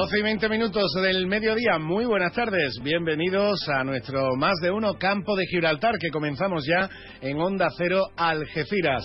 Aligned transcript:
12 0.00 0.18
y 0.18 0.22
20 0.22 0.48
minutos 0.48 0.92
del 1.02 1.26
mediodía, 1.26 1.78
muy 1.78 2.06
buenas 2.06 2.32
tardes, 2.32 2.72
bienvenidos 2.82 3.68
a 3.68 3.84
nuestro 3.84 4.34
más 4.34 4.54
de 4.62 4.70
uno 4.70 4.94
campo 4.94 5.36
de 5.36 5.44
Gibraltar 5.44 5.98
que 6.00 6.08
comenzamos 6.08 6.64
ya 6.66 6.88
en 7.20 7.38
Onda 7.38 7.68
Cero 7.76 8.06
Algeciras. 8.16 9.04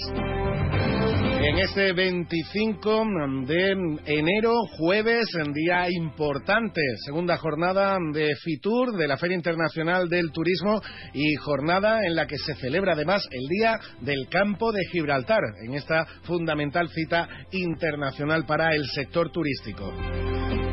En 1.42 1.58
este 1.58 1.92
25 1.92 3.06
de 3.46 3.72
enero, 4.06 4.54
jueves, 4.78 5.26
día 5.54 5.86
importante, 5.92 6.80
segunda 7.06 7.36
jornada 7.36 7.98
de 8.14 8.34
FITUR, 8.34 8.94
de 8.94 9.08
la 9.10 9.18
Feria 9.18 9.36
Internacional 9.36 10.08
del 10.08 10.32
Turismo, 10.32 10.82
y 11.14 11.36
jornada 11.36 12.06
en 12.06 12.16
la 12.16 12.26
que 12.26 12.38
se 12.38 12.56
celebra 12.56 12.94
además 12.94 13.28
el 13.32 13.50
Día 13.50 13.78
del 14.00 14.30
Campo 14.30 14.72
de 14.72 14.86
Gibraltar, 14.94 15.42
en 15.68 15.74
esta 15.74 16.06
fundamental 16.24 16.88
cita 16.88 17.28
internacional 17.52 18.46
para 18.46 18.74
el 18.74 18.86
sector 18.86 19.30
turístico. 19.30 19.94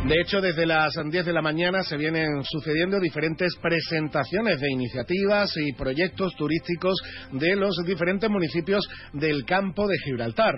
De 0.06 0.20
hecho, 0.20 0.40
desde 0.40 0.66
las 0.66 0.94
10 0.94 1.24
de 1.24 1.32
la 1.32 1.42
mañana 1.42 1.84
se 1.84 1.96
vienen 1.96 2.42
sucediendo 2.42 2.98
diferentes 2.98 3.54
presentaciones 3.62 4.60
de 4.60 4.72
iniciativas 4.72 5.56
y 5.56 5.72
proyectos 5.74 6.34
turísticos 6.34 7.00
de 7.30 7.54
los 7.54 7.76
diferentes 7.86 8.28
municipios 8.28 8.84
del 9.12 9.44
campo 9.44 9.86
de 9.86 9.96
Gibraltar. 10.04 10.54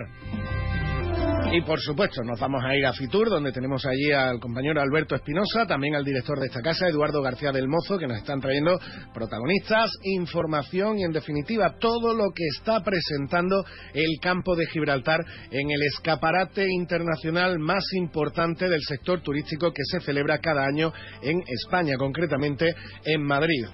Y 1.55 1.61
por 1.61 1.79
supuesto, 1.79 2.21
nos 2.21 2.37
vamos 2.37 2.61
a 2.65 2.75
ir 2.75 2.85
a 2.85 2.91
Fitur, 2.91 3.29
donde 3.29 3.53
tenemos 3.53 3.85
allí 3.85 4.11
al 4.11 4.41
compañero 4.41 4.81
Alberto 4.81 5.15
Espinosa, 5.15 5.65
también 5.65 5.95
al 5.95 6.03
director 6.03 6.37
de 6.37 6.47
esta 6.47 6.61
casa, 6.61 6.89
Eduardo 6.89 7.21
García 7.21 7.53
del 7.53 7.69
Mozo, 7.69 7.97
que 7.97 8.07
nos 8.07 8.17
están 8.17 8.41
trayendo 8.41 8.77
protagonistas, 9.13 9.89
información 10.03 10.99
y, 10.99 11.05
en 11.05 11.13
definitiva, 11.13 11.77
todo 11.79 12.13
lo 12.13 12.33
que 12.35 12.43
está 12.57 12.83
presentando 12.83 13.63
el 13.93 14.19
campo 14.21 14.57
de 14.57 14.65
Gibraltar 14.65 15.21
en 15.49 15.71
el 15.71 15.81
escaparate 15.83 16.67
internacional 16.69 17.57
más 17.57 17.85
importante 17.93 18.67
del 18.67 18.81
sector 18.81 19.21
turístico 19.21 19.71
que 19.71 19.83
se 19.85 20.01
celebra 20.01 20.39
cada 20.39 20.65
año 20.65 20.91
en 21.21 21.41
España, 21.47 21.95
concretamente 21.97 22.75
en 23.05 23.23
Madrid. 23.23 23.65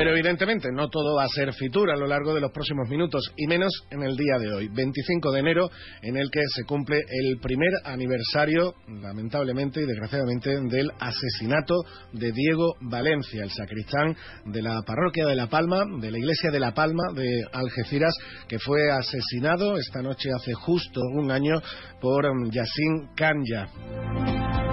Pero 0.00 0.12
evidentemente 0.12 0.72
no 0.72 0.88
todo 0.88 1.16
va 1.16 1.24
a 1.24 1.28
ser 1.28 1.52
Fitur 1.52 1.90
a 1.90 1.94
lo 1.94 2.06
largo 2.06 2.32
de 2.32 2.40
los 2.40 2.50
próximos 2.52 2.88
minutos 2.88 3.22
y 3.36 3.46
menos 3.46 3.70
en 3.90 4.02
el 4.02 4.16
día 4.16 4.38
de 4.38 4.50
hoy, 4.50 4.68
25 4.68 5.30
de 5.30 5.40
enero, 5.40 5.68
en 6.00 6.16
el 6.16 6.30
que 6.30 6.40
se 6.54 6.64
cumple 6.64 7.04
el 7.06 7.38
primer 7.38 7.68
aniversario, 7.84 8.76
lamentablemente 8.88 9.82
y 9.82 9.84
desgraciadamente, 9.84 10.58
del 10.70 10.90
asesinato 10.98 11.74
de 12.14 12.32
Diego 12.32 12.76
Valencia, 12.80 13.42
el 13.42 13.50
sacristán 13.50 14.16
de 14.46 14.62
la 14.62 14.80
parroquia 14.86 15.26
de 15.26 15.36
La 15.36 15.48
Palma, 15.48 15.84
de 16.00 16.10
la 16.10 16.16
iglesia 16.16 16.50
de 16.50 16.60
La 16.60 16.72
Palma 16.72 17.12
de 17.14 17.28
Algeciras, 17.52 18.14
que 18.48 18.58
fue 18.58 18.90
asesinado 18.90 19.76
esta 19.76 20.00
noche 20.00 20.30
hace 20.34 20.54
justo 20.54 21.02
un 21.12 21.30
año 21.30 21.60
por 22.00 22.24
Yassin 22.50 23.10
Kanya. 23.14 24.69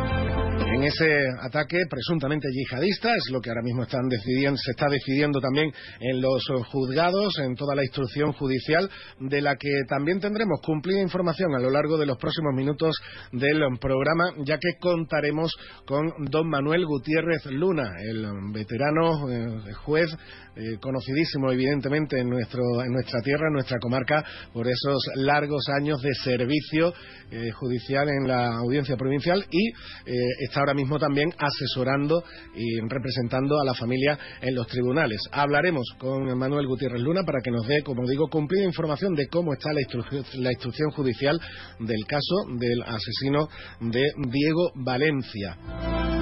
En 0.69 0.83
ese 0.83 1.07
ataque 1.41 1.77
presuntamente 1.89 2.49
yihadista 2.51 3.09
es 3.09 3.31
lo 3.31 3.39
que 3.39 3.49
ahora 3.49 3.63
mismo 3.63 3.83
están 3.83 4.07
decidiendo, 4.09 4.57
se 4.57 4.71
está 4.71 4.87
decidiendo 4.89 5.39
también 5.39 5.71
en 5.99 6.21
los 6.21 6.43
juzgados, 6.71 7.39
en 7.39 7.55
toda 7.55 7.73
la 7.73 7.83
instrucción 7.83 8.33
judicial, 8.33 8.89
de 9.19 9.41
la 9.41 9.55
que 9.55 9.69
también 9.87 10.19
tendremos 10.19 10.59
cumplida 10.61 11.01
información 11.01 11.55
a 11.55 11.59
lo 11.59 11.71
largo 11.71 11.97
de 11.97 12.05
los 12.05 12.17
próximos 12.17 12.53
minutos 12.53 12.95
del 13.31 13.63
programa, 13.79 14.33
ya 14.45 14.57
que 14.59 14.77
contaremos 14.79 15.51
con 15.85 16.11
don 16.29 16.49
Manuel 16.49 16.85
Gutiérrez 16.85 17.45
Luna, 17.45 17.89
el 18.03 18.27
veterano 18.51 19.29
eh, 19.31 19.73
juez 19.83 20.15
eh, 20.57 20.77
conocidísimo 20.79 21.51
evidentemente 21.51 22.19
en, 22.19 22.29
nuestro, 22.29 22.61
en 22.83 22.91
nuestra 22.91 23.21
tierra, 23.21 23.47
en 23.47 23.53
nuestra 23.53 23.77
comarca, 23.79 24.23
por 24.53 24.67
esos 24.67 24.97
largos 25.15 25.63
años 25.79 26.01
de 26.01 26.13
servicio 26.23 26.93
eh, 27.31 27.51
judicial 27.51 28.09
en 28.09 28.27
la 28.27 28.57
audiencia 28.57 28.95
provincial 28.97 29.45
y 29.51 29.71
está 30.43 30.61
ahora 30.61 30.73
mismo 30.73 30.97
también 30.97 31.29
asesorando 31.37 32.23
y 32.55 32.79
representando 32.87 33.59
a 33.59 33.65
la 33.65 33.73
familia 33.73 34.17
en 34.41 34.55
los 34.55 34.67
tribunales. 34.67 35.19
Hablaremos 35.31 35.85
con 35.97 36.37
Manuel 36.37 36.67
Gutiérrez 36.67 37.01
Luna 37.01 37.21
para 37.23 37.41
que 37.43 37.51
nos 37.51 37.67
dé, 37.67 37.81
como 37.83 38.07
digo, 38.07 38.27
cumplida 38.29 38.63
información 38.65 39.13
de 39.13 39.27
cómo 39.27 39.53
está 39.53 39.71
la, 39.73 39.81
la 40.35 40.51
instrucción 40.51 40.91
judicial 40.91 41.39
del 41.79 42.05
caso 42.07 42.35
del 42.57 42.81
asesino 42.83 43.47
de 43.81 44.03
Diego 44.29 44.71
Valencia. 44.75 46.16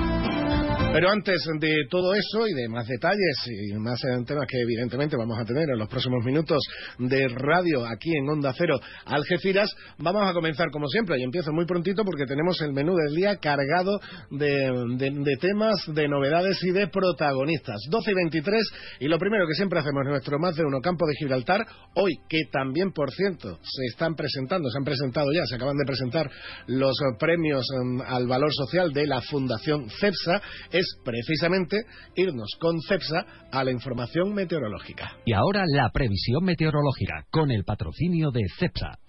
Pero 0.95 1.09
antes 1.09 1.43
de 1.59 1.75
todo 1.89 2.13
eso 2.13 2.47
y 2.47 2.53
de 2.53 2.69
más 2.69 2.87
detalles 2.87 3.35
y 3.47 3.73
más 3.73 3.99
temas 4.25 4.45
que 4.47 4.61
evidentemente 4.61 5.17
vamos 5.17 5.37
a 5.37 5.43
tener 5.43 5.69
en 5.69 5.77
los 5.77 5.89
próximos 5.89 6.23
minutos 6.23 6.57
de 6.97 7.27
radio 7.27 7.85
aquí 7.85 8.15
en 8.15 8.29
Onda 8.29 8.53
Cero 8.57 8.79
Algeciras, 9.03 9.75
vamos 9.97 10.21
a 10.25 10.31
comenzar 10.31 10.71
como 10.71 10.87
siempre 10.87 11.19
y 11.19 11.23
empiezo 11.23 11.51
muy 11.51 11.65
prontito 11.65 12.05
porque 12.05 12.23
tenemos 12.25 12.61
el 12.61 12.71
menú 12.71 12.95
del 12.95 13.13
día 13.13 13.35
cargado 13.41 13.99
de, 14.31 15.37
temas, 15.41 15.83
de 15.87 16.07
novedades 16.07 16.63
y 16.63 16.71
de 16.71 16.87
protagonistas. 16.87 17.75
12 17.89 18.11
y 18.11 18.13
23 18.13 18.63
y 19.01 19.09
lo 19.09 19.19
primero 19.19 19.45
que 19.47 19.55
siempre 19.55 19.79
hacemos 19.79 20.01
en 20.05 20.11
nuestro 20.11 20.39
más 20.39 20.55
de 20.55 20.63
uno 20.63 20.79
campo 20.79 21.05
de 21.07 21.15
Gibraltar, 21.15 21.65
hoy 21.95 22.13
que 22.29 22.43
también 22.53 22.93
por 22.93 23.11
cierto 23.11 23.59
se 23.61 23.85
están 23.91 24.15
presentando, 24.15 24.69
se 24.69 24.77
han 24.77 24.85
presentado 24.85 25.27
ya, 25.33 25.43
se 25.45 25.55
acaban 25.55 25.75
de 25.75 25.83
presentar 25.85 26.31
los 26.67 26.95
premios 27.19 27.65
um, 27.81 27.99
al 27.99 28.27
valor 28.27 28.53
social 28.53 28.93
de 28.93 29.07
la 29.07 29.19
Fundación 29.19 29.89
CEPSA, 29.89 30.41
es 30.71 30.84
precisamente 31.03 31.77
irnos 32.15 32.49
con 32.59 32.79
CEPSA 32.81 33.25
a 33.51 33.63
la 33.63 33.71
información 33.71 34.33
meteorológica. 34.33 35.17
Y 35.25 35.33
ahora 35.33 35.63
la 35.67 35.89
previsión 35.91 36.43
meteorológica 36.43 37.25
con 37.31 37.51
el 37.51 37.63
patrocinio 37.63 38.31
de 38.31 38.41
CEPSA. 38.59 38.99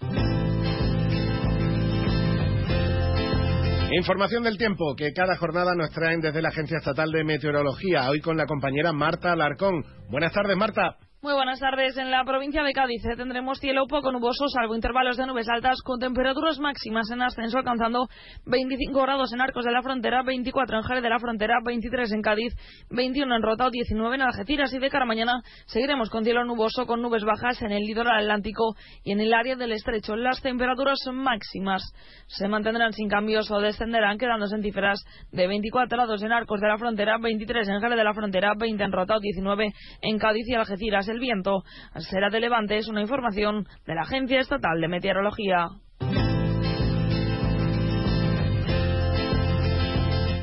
Información 3.89 4.43
del 4.43 4.57
tiempo 4.57 4.95
que 4.95 5.13
cada 5.13 5.37
jornada 5.37 5.73
nos 5.73 5.91
traen 5.91 6.19
desde 6.19 6.41
la 6.41 6.49
Agencia 6.49 6.77
Estatal 6.77 7.09
de 7.09 7.23
Meteorología. 7.23 8.09
Hoy 8.09 8.19
con 8.19 8.35
la 8.35 8.45
compañera 8.45 8.91
Marta 8.91 9.31
Alarcón. 9.31 9.83
Buenas 10.09 10.33
tardes, 10.33 10.57
Marta. 10.57 10.97
Muy 11.19 11.33
buenas 11.33 11.59
tardes. 11.59 11.97
En 11.97 12.11
la 12.11 12.23
provincia 12.23 12.61
de 12.61 12.73
Cádiz 12.73 13.03
eh, 13.03 13.15
tendremos 13.17 13.57
cielo 13.57 13.87
poco 13.87 14.11
nuboso, 14.11 14.47
salvo 14.49 14.75
intervalos 14.75 15.17
de 15.17 15.25
nubes 15.25 15.49
altas, 15.49 15.81
con 15.83 15.99
temperaturas 15.99 16.59
máximas 16.59 17.09
en 17.09 17.23
ascenso, 17.23 17.57
alcanzando 17.57 18.07
25 18.45 19.01
grados 19.01 19.33
en 19.33 19.41
Arcos 19.41 19.65
de 19.65 19.71
la 19.71 19.81
Frontera, 19.81 20.21
24 20.21 20.77
en 20.77 20.83
Jerez 20.83 21.01
de 21.01 21.09
la 21.09 21.17
Frontera, 21.17 21.55
23 21.65 22.11
en 22.11 22.21
Cádiz, 22.21 22.53
21 22.91 23.35
en 23.35 23.41
Rota, 23.41 23.71
19 23.71 24.15
en 24.15 24.21
Algeciras. 24.21 24.71
Y 24.75 24.77
de 24.77 24.89
cara 24.91 25.05
mañana 25.05 25.41
seguiremos 25.65 26.11
con 26.11 26.23
cielo 26.23 26.45
nuboso, 26.45 26.85
con 26.85 27.01
nubes 27.01 27.23
bajas 27.23 27.63
en 27.63 27.71
el 27.71 27.81
litoral 27.81 28.19
atlántico 28.19 28.75
y 29.03 29.13
en 29.13 29.19
el 29.19 29.33
área 29.33 29.55
del 29.55 29.71
estrecho. 29.71 30.15
Las 30.15 30.43
temperaturas 30.43 30.99
máximas 31.11 31.81
se 32.27 32.47
mantendrán 32.47 32.93
sin 32.93 33.09
cambios 33.09 33.49
o 33.49 33.59
descenderán, 33.59 34.19
quedándose 34.19 34.55
en 34.55 34.61
cifras 34.61 35.03
de 35.31 35.47
24 35.47 35.97
grados 35.97 36.21
en 36.21 36.31
Arcos 36.31 36.61
de 36.61 36.67
la 36.67 36.77
Frontera, 36.77 37.17
23 37.17 37.67
en 37.69 37.81
Jerez 37.81 37.97
de 37.97 38.03
la 38.03 38.13
Frontera, 38.13 38.53
20 38.55 38.83
en 38.83 38.91
Rota, 38.91 39.17
19 39.19 39.73
en 40.03 40.19
Cádiz 40.19 40.47
y 40.47 40.53
Algeciras 40.53 41.06
el 41.07 41.19
viento 41.19 41.63
será 42.09 42.29
de 42.29 42.39
levante. 42.39 42.77
Es 42.77 42.87
una 42.87 43.01
información 43.01 43.67
de 43.85 43.95
la 43.95 44.01
Agencia 44.01 44.39
Estatal 44.39 44.79
de 44.79 44.87
Meteorología. 44.87 45.67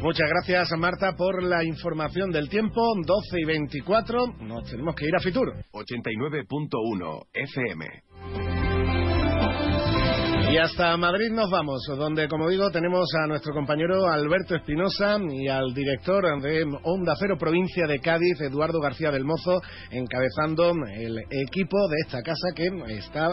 Muchas 0.05 0.29
gracias, 0.29 0.69
Marta, 0.79 1.17
por 1.17 1.43
la 1.43 1.65
información 1.65 2.31
del 2.31 2.51
tiempo. 2.51 2.83
12 3.07 3.41
y 3.41 3.45
24. 3.47 4.27
Nos 4.41 4.71
tenemos 4.71 4.95
que 4.95 5.07
ir 5.07 5.17
a 5.17 5.19
Fitur. 5.19 5.55
89.1 5.73 7.27
FM. 7.33 8.64
Y 10.55 10.57
hasta 10.57 10.97
Madrid 10.97 11.33
nos 11.33 11.51
vamos, 11.51 11.83
donde, 11.99 12.29
como 12.29 12.49
digo, 12.49 12.71
tenemos 12.71 13.09
a 13.21 13.27
nuestro 13.27 13.53
compañero 13.53 14.07
Alberto 14.07 14.55
Espinosa 14.55 15.19
y 15.29 15.49
al 15.49 15.75
director 15.75 16.23
de 16.41 16.65
Onda 16.85 17.15
Cero 17.19 17.35
Provincia 17.37 17.89
de 17.89 17.99
Cádiz, 17.99 18.41
Eduardo 18.41 18.79
García 18.79 19.11
del 19.11 19.25
Mozo, 19.25 19.61
encabezando 19.91 20.73
el 20.97 21.19
equipo 21.29 21.77
de 21.89 21.97
esta 22.07 22.23
casa 22.23 22.51
que 22.55 22.69
está 22.97 23.31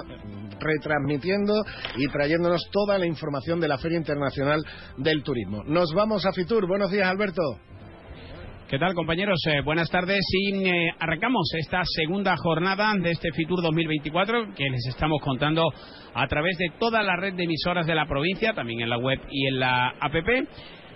retransmitiendo 0.59 1.63
y 1.97 2.07
trayéndonos 2.07 2.63
toda 2.71 2.97
la 2.97 3.05
información 3.05 3.59
de 3.59 3.67
la 3.67 3.77
Feria 3.77 3.99
Internacional 3.99 4.65
del 4.97 5.21
Turismo. 5.21 5.63
Nos 5.67 5.93
vamos 5.93 6.25
a 6.25 6.31
Fitur. 6.31 6.67
Buenos 6.67 6.89
días, 6.89 7.07
Alberto. 7.07 7.43
¿Qué 8.71 8.79
tal, 8.79 8.93
compañeros? 8.93 9.37
Eh, 9.47 9.59
buenas 9.65 9.89
tardes 9.89 10.21
eh, 10.49 10.91
arrancamos 10.97 11.51
esta 11.59 11.81
segunda 11.83 12.37
jornada 12.37 12.93
de 13.03 13.11
este 13.11 13.33
Fitur 13.33 13.61
2024 13.61 14.53
que 14.55 14.69
les 14.69 14.87
estamos 14.87 15.19
contando 15.21 15.73
a 16.13 16.25
través 16.27 16.57
de 16.57 16.71
toda 16.79 17.03
la 17.03 17.17
red 17.17 17.33
de 17.33 17.43
emisoras 17.43 17.85
de 17.85 17.95
la 17.95 18.05
provincia, 18.05 18.53
también 18.53 18.79
en 18.79 18.89
la 18.89 18.97
web 18.97 19.19
y 19.29 19.47
en 19.47 19.59
la 19.59 19.89
APP. 19.99 20.47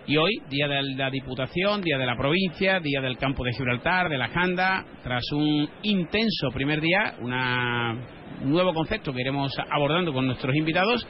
Y 0.07 0.16
hoy, 0.16 0.31
día 0.50 0.69
de 0.69 0.83
la 0.95 1.10
Diputación, 1.10 1.81
día 1.81 1.98
de 1.98 2.06
la 2.06 2.16
provincia, 2.16 2.80
día 2.80 3.01
del 3.01 3.18
campo 3.18 3.44
de 3.44 3.51
Gibraltar, 3.51 4.07
de 4.07 4.19
la 4.19 4.30
Janda, 4.30 4.86
tras 5.04 5.30
un 5.33 5.68
intenso 5.83 6.51
primer 6.54 6.80
día, 6.80 7.16
un 7.19 8.51
nuevo 8.51 8.74
concepto 8.74 9.12
que 9.12 9.19
iremos 9.19 9.51
abordando 9.69 10.13
con 10.13 10.27
nuestros 10.27 10.56
invitados 10.56 11.06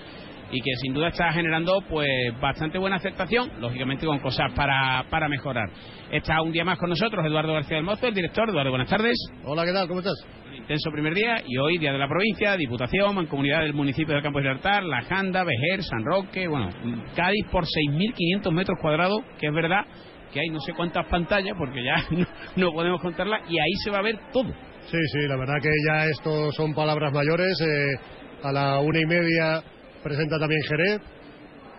y 0.51 0.61
que 0.61 0.71
sin 0.81 0.93
duda 0.93 1.09
está 1.09 1.31
generando 1.31 1.81
pues 1.89 2.09
bastante 2.39 2.77
buena 2.77 2.97
aceptación, 2.97 3.49
lógicamente 3.59 4.05
con 4.05 4.19
cosas 4.19 4.51
para, 4.53 5.05
para 5.09 5.27
mejorar. 5.27 5.69
Está 6.11 6.41
un 6.41 6.51
día 6.51 6.63
más 6.63 6.77
con 6.77 6.89
nosotros 6.89 7.25
Eduardo 7.25 7.53
García 7.53 7.77
del 7.77 7.85
Mozo, 7.85 8.07
el 8.07 8.13
director. 8.13 8.49
Eduardo, 8.49 8.69
buenas 8.69 8.89
tardes. 8.89 9.17
Hola, 9.43 9.65
¿qué 9.65 9.73
tal? 9.73 9.87
¿Cómo 9.87 9.99
estás? 9.99 10.15
intenso 10.55 10.89
primer 10.89 11.13
día 11.13 11.43
y 11.45 11.57
hoy 11.57 11.77
día 11.77 11.91
de 11.91 11.99
la 11.99 12.07
provincia, 12.07 12.55
Diputación, 12.57 13.13
Mancomunidad 13.13 13.61
del 13.61 13.73
municipio 13.73 14.15
del 14.15 14.23
Campo 14.23 14.39
de 14.39 14.45
Libertad, 14.45 14.81
La 14.83 15.01
Janda, 15.03 15.43
Vejer, 15.43 15.83
San 15.83 16.03
Roque, 16.03 16.47
bueno, 16.47 16.69
Cádiz 17.15 17.45
por 17.51 17.65
6.500 17.65 18.51
metros 18.51 18.79
cuadrados, 18.81 19.19
que 19.37 19.47
es 19.47 19.53
verdad 19.53 19.85
que 20.33 20.39
hay 20.39 20.49
no 20.49 20.59
sé 20.61 20.73
cuántas 20.73 21.05
pantallas, 21.07 21.55
porque 21.57 21.83
ya 21.83 22.03
no, 22.55 22.71
podemos 22.71 22.99
contarlas, 23.01 23.41
y 23.49 23.59
ahí 23.59 23.73
se 23.83 23.91
va 23.91 23.99
a 23.99 24.01
ver 24.01 24.17
todo. 24.33 24.49
Sí, 24.87 24.97
sí, 25.13 25.27
la 25.27 25.37
verdad 25.37 25.55
que 25.61 25.69
ya 25.87 26.05
esto 26.05 26.51
son 26.51 26.73
palabras 26.73 27.13
mayores. 27.13 27.61
Eh, 27.61 27.99
a 28.43 28.51
la 28.51 28.79
una 28.79 28.99
y 28.99 29.05
media 29.05 29.63
presenta 30.05 30.37
también 30.37 30.61
Jerez, 30.69 31.01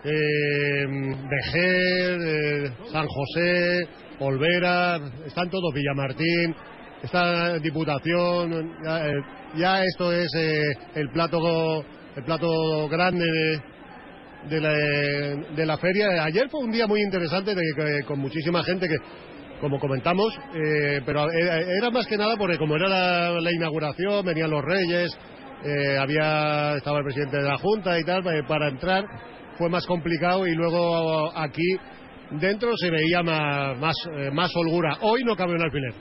eh, 0.03 0.85
Vejer, 1.29 2.19
eh, 2.21 2.71
San 2.91 3.07
José, 3.07 3.87
Olvera, 4.19 4.99
están 5.25 5.49
todos, 5.49 5.73
Villamartín, 5.73 6.53
esta 7.01 7.57
Diputación, 7.59 8.73
ya, 9.55 9.81
eh, 9.81 9.85
esto 9.87 10.11
es 10.11 10.27
eh, 10.35 10.61
el 10.95 11.09
plato 11.11 11.85
el 12.17 12.23
plato 12.23 12.89
grande 12.89 13.25
de, 14.49 14.59
la, 14.59 14.73
de, 15.55 15.65
la, 15.65 15.77
feria. 15.77 16.23
Ayer 16.25 16.49
fue 16.49 16.61
un 16.61 16.71
día 16.71 16.87
muy 16.87 16.99
interesante 17.01 17.53
con 18.07 18.19
muchísima 18.19 18.61
gente 18.63 18.89
que, 18.89 18.95
como 19.61 19.79
comentamos, 19.79 20.33
eh, 20.53 21.01
pero 21.05 21.29
era, 21.31 21.89
más 21.91 22.05
que 22.07 22.17
nada 22.17 22.35
porque 22.37 22.57
como 22.57 22.75
era 22.75 23.39
la, 23.39 23.51
inauguración, 23.51 24.25
venían 24.25 24.49
los 24.49 24.63
reyes, 24.63 25.17
había 25.99 26.75
estaba 26.75 26.99
el 26.99 27.03
presidente 27.03 27.37
de 27.37 27.43
la 27.43 27.57
Junta 27.57 27.99
y 27.99 28.03
tal, 28.03 28.23
para 28.47 28.69
entrar 28.69 29.05
fue 29.57 29.69
más 29.69 29.85
complicado 29.85 30.47
y 30.47 30.53
luego 30.53 31.31
aquí 31.35 31.77
dentro 32.31 32.69
se 32.77 32.91
veía 32.91 33.23
más, 33.23 33.77
más, 33.79 33.95
más 34.33 34.51
holgura. 34.55 34.97
Hoy 35.01 35.23
no 35.23 35.35
cabe 35.35 35.55
un 35.55 35.63
alfiler. 35.63 35.93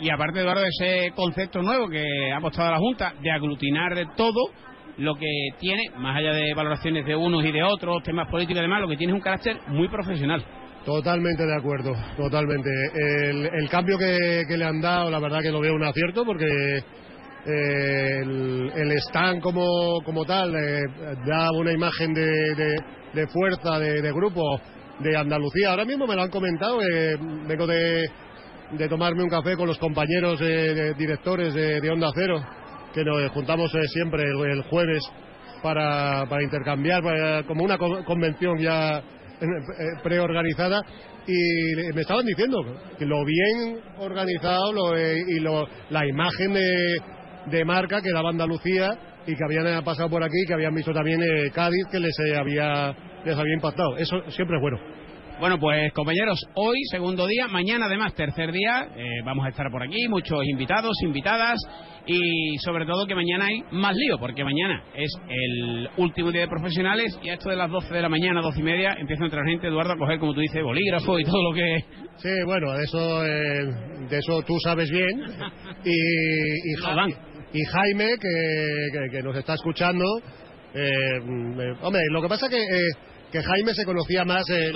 Y 0.00 0.10
aparte, 0.10 0.40
Eduardo, 0.40 0.62
ese 0.64 1.12
concepto 1.14 1.62
nuevo 1.62 1.88
que 1.88 2.32
ha 2.32 2.38
apostado 2.38 2.70
la 2.70 2.78
Junta 2.78 3.14
de 3.20 3.30
aglutinar 3.30 3.94
todo 4.16 4.50
lo 4.96 5.14
que 5.14 5.26
tiene, 5.58 5.90
más 5.96 6.16
allá 6.16 6.32
de 6.32 6.54
valoraciones 6.54 7.06
de 7.06 7.16
unos 7.16 7.44
y 7.44 7.52
de 7.52 7.62
otros, 7.62 8.02
temas 8.02 8.28
políticos 8.28 8.60
y 8.60 8.62
demás, 8.62 8.80
lo 8.80 8.88
que 8.88 8.96
tiene 8.96 9.12
es 9.12 9.16
un 9.16 9.22
carácter 9.22 9.58
muy 9.68 9.88
profesional. 9.88 10.44
Totalmente 10.84 11.44
de 11.44 11.54
acuerdo, 11.54 11.92
totalmente. 12.16 12.70
El, 13.28 13.68
cambio 13.68 13.98
que, 13.98 14.56
le 14.56 14.64
han 14.64 14.80
dado, 14.80 15.10
la 15.10 15.20
verdad 15.20 15.40
que 15.42 15.50
lo 15.50 15.60
veo 15.60 15.74
un 15.74 15.84
acierto 15.84 16.24
porque 16.24 16.46
eh, 17.46 18.20
el, 18.20 18.92
stand 19.08 19.40
como, 19.40 20.00
como 20.04 20.24
tal 20.24 20.54
eh, 20.54 20.80
da 21.26 21.50
una 21.52 21.72
imagen 21.72 22.12
de, 22.12 23.26
fuerza, 23.32 23.78
de, 23.78 24.12
grupo 24.12 24.60
de 24.98 25.16
Andalucía. 25.16 25.70
Ahora 25.70 25.84
mismo 25.84 26.06
me 26.06 26.14
lo 26.14 26.22
han 26.22 26.30
comentado, 26.30 26.80
eh, 26.82 27.16
vengo 27.46 27.66
de, 27.66 28.08
de 28.72 28.88
tomarme 28.88 29.22
un 29.22 29.30
café 29.30 29.56
con 29.56 29.66
los 29.66 29.78
compañeros 29.78 30.38
de, 30.38 30.94
directores 30.94 31.54
de, 31.54 31.90
Onda 31.90 32.10
Cero, 32.14 32.40
que 32.92 33.04
nos 33.04 33.30
juntamos 33.32 33.74
eh, 33.74 33.86
siempre 33.88 34.22
el, 34.22 34.62
jueves 34.64 35.02
para, 35.62 36.26
para 36.28 36.42
intercambiar, 36.42 37.02
como 37.46 37.64
una 37.64 37.78
convención 37.78 38.58
ya 38.58 38.98
eh, 38.98 40.00
preorganizada. 40.02 40.82
Y 41.26 41.94
me 41.94 42.00
estaban 42.00 42.24
diciendo 42.26 42.58
que 42.98 43.04
lo 43.04 43.24
bien 43.24 43.78
organizado 43.98 44.72
lo, 44.72 44.96
eh, 44.96 45.22
y 45.28 45.38
lo, 45.40 45.68
la 45.90 46.06
imagen 46.06 46.54
de, 46.54 46.96
de 47.46 47.64
marca 47.64 48.00
que 48.00 48.12
daba 48.12 48.30
Andalucía 48.30 48.90
y 49.26 49.34
que 49.34 49.44
habían 49.44 49.84
pasado 49.84 50.08
por 50.08 50.22
aquí, 50.22 50.44
que 50.46 50.54
habían 50.54 50.74
visto 50.74 50.92
también 50.92 51.20
Cádiz, 51.54 51.86
que 51.90 52.00
les 52.00 52.14
había, 52.38 52.94
les 53.24 53.36
había 53.36 53.54
impactado. 53.54 53.96
Eso 53.96 54.22
siempre 54.30 54.56
es 54.56 54.62
bueno. 54.62 54.78
Bueno, 55.40 55.58
pues 55.58 55.90
compañeros, 55.94 56.38
hoy 56.54 56.76
segundo 56.90 57.26
día, 57.26 57.48
mañana 57.48 57.86
además 57.86 58.12
tercer 58.12 58.52
día, 58.52 58.88
eh, 58.94 59.22
vamos 59.24 59.46
a 59.46 59.48
estar 59.48 59.70
por 59.70 59.82
aquí, 59.82 60.06
muchos 60.06 60.44
invitados, 60.46 60.94
invitadas 61.02 61.58
y 62.04 62.58
sobre 62.58 62.84
todo 62.84 63.06
que 63.06 63.14
mañana 63.14 63.46
hay 63.46 63.62
más 63.70 63.96
lío, 63.96 64.18
porque 64.18 64.44
mañana 64.44 64.84
es 64.94 65.10
el 65.30 65.88
último 65.96 66.30
día 66.30 66.42
de 66.42 66.48
profesionales 66.48 67.18
y 67.22 67.30
a 67.30 67.34
esto 67.34 67.48
de 67.48 67.56
las 67.56 67.70
12 67.70 67.94
de 67.94 68.02
la 68.02 68.10
mañana, 68.10 68.42
12 68.42 68.60
y 68.60 68.62
media, 68.62 68.94
empieza 68.98 69.22
a 69.22 69.26
entrar 69.28 69.46
gente, 69.46 69.68
Eduardo, 69.68 69.94
a 69.94 69.96
coger, 69.96 70.18
como 70.18 70.34
tú 70.34 70.40
dices, 70.40 70.62
bolígrafo 70.62 71.18
y 71.18 71.24
todo 71.24 71.42
lo 71.42 71.54
que... 71.54 71.84
Sí, 72.16 72.28
bueno, 72.44 72.72
de 72.74 72.84
eso, 72.84 73.24
eh, 73.24 73.64
de 74.10 74.18
eso 74.18 74.42
tú 74.42 74.58
sabes 74.62 74.90
bien. 74.90 75.22
Y, 75.86 75.90
y, 75.90 76.76
Jaime, 77.52 78.16
que, 78.20 79.22
nos 79.22 79.36
está 79.36 79.54
escuchando, 79.54 80.04
eh, 80.74 81.20
mm, 81.20 81.82
hombre, 81.82 82.02
lo 82.10 82.22
que 82.22 82.28
pasa 82.28 82.48
que 82.48 82.64
que 83.30 83.42
Jaime 83.42 83.74
se 83.74 83.84
conocía 83.84 84.24
más 84.24 84.42
en 84.50 84.72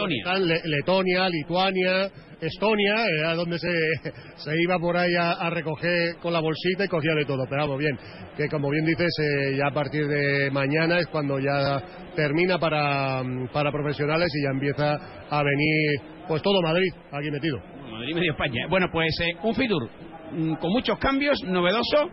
Letonia, 0.65 1.29
Lituania, 1.29 2.09
Estonia, 2.41 2.95
era 3.19 3.35
donde 3.35 3.59
se, 3.59 3.69
se 4.37 4.51
iba 4.63 4.79
por 4.79 4.97
ahí 4.97 5.15
a, 5.19 5.51
recoger 5.51 6.17
con 6.21 6.33
la 6.33 6.41
bolsita 6.41 6.85
y 6.85 6.89
cogía 6.89 7.15
de 7.15 7.25
todo. 7.25 7.45
Pero 7.49 7.63
vamos, 7.63 7.79
bien, 7.79 7.99
que 8.37 8.49
como 8.49 8.71
bien 8.71 8.85
dices, 8.85 9.11
eh, 9.19 9.57
ya 9.57 9.69
a 9.69 9.75
partir 9.75 10.07
de 10.07 10.51
mañana 10.51 10.99
es 10.99 11.07
cuando 11.09 11.39
ya 11.39 11.83
termina 12.15 12.59
para, 12.59 13.23
para 13.53 13.73
profesionales 13.73 14.29
y 14.35 14.43
ya 14.43 14.51
empieza 14.51 14.95
a 15.31 15.43
venir 15.43 16.01
pues 16.29 16.43
todo 16.43 16.63
Madrid 16.63 16.93
aquí 17.13 17.31
metido. 17.31 17.59
Madrid 17.91 18.15
medio 18.15 18.33
España. 18.33 18.67
Bueno, 18.69 18.89
pues 18.93 19.15
eh, 19.21 19.37
un 19.43 19.55
Fitur 19.55 19.89
mm, 20.33 20.55
con 20.55 20.71
muchos 20.71 20.99
cambios, 20.99 21.43
novedoso 21.45 22.09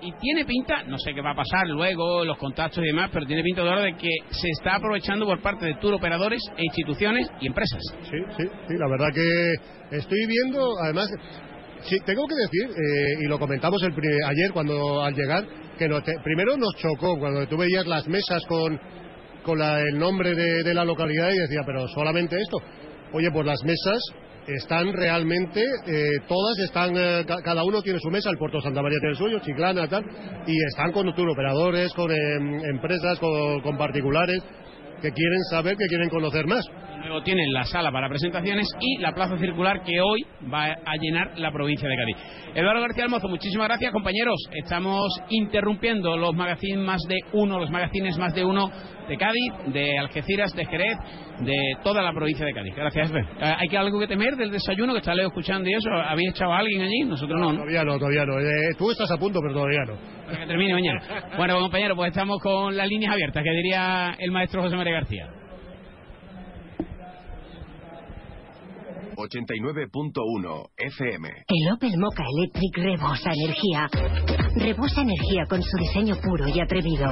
y 0.00 0.12
tiene 0.12 0.44
pinta, 0.44 0.82
no 0.84 0.98
sé 0.98 1.14
qué 1.14 1.20
va 1.20 1.32
a 1.32 1.36
pasar 1.36 1.66
luego, 1.66 2.24
los 2.24 2.38
contactos 2.38 2.82
y 2.84 2.88
demás, 2.88 3.10
pero 3.12 3.26
tiene 3.26 3.42
pinta 3.42 3.62
de 3.62 3.82
de 3.82 3.96
que 3.96 4.10
se 4.30 4.48
está 4.48 4.76
aprovechando 4.76 5.26
por 5.26 5.40
parte 5.40 5.66
de 5.66 5.74
tour 5.74 5.94
operadores 5.94 6.42
e 6.56 6.64
instituciones 6.64 7.28
y 7.40 7.46
empresas. 7.46 7.82
Sí, 8.02 8.18
sí, 8.36 8.44
sí, 8.68 8.74
la 8.78 8.88
verdad 8.88 9.08
que 9.14 9.96
estoy 9.96 10.26
viendo, 10.26 10.78
además, 10.82 11.10
sí, 11.82 11.96
tengo 12.04 12.26
que 12.26 12.34
decir, 12.34 12.70
eh, 12.70 13.24
y 13.24 13.28
lo 13.28 13.38
comentamos 13.38 13.82
el 13.82 13.92
ayer 13.92 14.52
cuando 14.52 15.02
al 15.02 15.14
llegar, 15.14 15.44
que 15.78 15.88
primero 16.24 16.56
nos 16.56 16.74
chocó 16.76 17.18
cuando 17.18 17.46
tú 17.46 17.56
veías 17.56 17.86
las 17.86 18.06
mesas 18.08 18.44
con, 18.46 18.80
con 19.42 19.60
el 19.60 19.98
nombre 19.98 20.34
de, 20.34 20.62
de 20.62 20.74
la 20.74 20.84
localidad 20.84 21.30
y 21.30 21.38
decía, 21.38 21.60
pero 21.66 21.86
solamente 21.88 22.36
esto. 22.40 22.58
Oye, 23.16 23.30
pues 23.32 23.46
las 23.46 23.64
mesas 23.64 23.98
están 24.46 24.92
realmente, 24.92 25.62
eh, 25.86 26.20
todas 26.28 26.58
están, 26.58 26.94
eh, 26.94 27.24
cada 27.24 27.64
uno 27.64 27.80
tiene 27.80 27.98
su 27.98 28.10
mesa, 28.10 28.28
el 28.28 28.36
Puerto 28.36 28.60
Santa 28.60 28.82
María 28.82 28.98
tiene 29.00 29.12
el 29.12 29.16
suyo, 29.16 29.38
Chiclana, 29.38 29.88
tal, 29.88 30.04
y 30.46 30.54
están 30.66 30.92
con 30.92 31.08
operadores, 31.08 31.94
con 31.94 32.10
em, 32.12 32.60
empresas, 32.74 33.18
con, 33.18 33.78
particulares 33.78 34.42
que 35.00 35.10
quieren 35.12 35.42
saber, 35.50 35.78
que 35.78 35.86
quieren 35.86 36.10
conocer 36.10 36.46
más. 36.46 36.62
Luego 37.06 37.22
tienen 37.22 37.52
la 37.52 37.62
sala 37.64 37.92
para 37.92 38.08
presentaciones 38.08 38.66
y 38.80 39.00
la 39.00 39.12
plaza 39.12 39.38
circular 39.38 39.82
que 39.84 40.00
hoy 40.00 40.26
va 40.52 40.64
a 40.64 40.96
llenar 41.00 41.38
la 41.38 41.52
provincia 41.52 41.88
de 41.88 41.94
Cádiz. 41.94 42.16
Eduardo 42.52 42.80
García 42.80 43.04
Almozo, 43.04 43.28
muchísimas 43.28 43.68
gracias 43.68 43.92
compañeros. 43.92 44.34
Estamos 44.52 45.06
interrumpiendo 45.30 46.16
los 46.16 46.34
magazines 46.34 46.78
más 46.78 47.00
de 47.08 47.18
uno, 47.32 47.60
los 47.60 47.70
magazines 47.70 48.18
más 48.18 48.34
de 48.34 48.44
uno 48.44 48.72
de 49.08 49.16
Cádiz, 49.16 49.72
de 49.72 49.98
Algeciras, 49.98 50.52
de 50.54 50.66
Jerez, 50.66 50.96
de 51.42 51.76
toda 51.84 52.02
la 52.02 52.12
provincia 52.12 52.44
de 52.44 52.52
Cádiz. 52.52 52.74
Gracias, 52.74 53.12
eh, 53.12 53.24
¿Hay 53.40 53.68
que 53.68 53.78
algo 53.78 54.00
que 54.00 54.08
temer 54.08 54.34
del 54.34 54.50
desayuno 54.50 54.92
que 54.92 54.98
está 54.98 55.14
Leo 55.14 55.28
escuchando 55.28 55.68
y 55.68 55.74
eso? 55.74 55.88
¿Habéis 55.90 56.30
echado 56.30 56.54
a 56.54 56.58
alguien 56.58 56.82
allí? 56.82 57.04
Nosotros 57.04 57.38
no. 57.40 57.52
Todavía 57.52 57.84
no, 57.84 57.98
todavía 57.98 58.24
no. 58.26 58.40
Eh, 58.40 58.74
tú 58.76 58.90
estás 58.90 59.12
a 59.12 59.16
punto, 59.16 59.38
pero 59.40 59.54
todavía 59.54 59.84
no. 59.86 59.94
Para 60.26 60.40
que 60.40 60.46
termine 60.46 60.72
mañana. 60.72 61.00
Bueno, 61.36 61.60
compañeros, 61.60 61.96
pues 61.96 62.08
estamos 62.08 62.40
con 62.42 62.76
las 62.76 62.88
líneas 62.88 63.12
abiertas, 63.12 63.44
que 63.44 63.50
diría 63.50 64.16
el 64.18 64.32
maestro 64.32 64.62
José 64.62 64.74
María 64.74 64.94
García. 64.94 65.45
89.1 69.16 70.68
FM. 70.76 71.28
El 71.48 71.72
Opel 71.72 71.98
Mocha 71.98 72.22
Electric 72.36 72.76
rebosa 72.76 73.30
energía. 73.32 73.88
Rebosa 74.56 75.00
energía 75.00 75.44
con 75.48 75.62
su 75.62 75.76
diseño 75.78 76.14
puro 76.22 76.46
y 76.48 76.60
atrevido. 76.60 77.06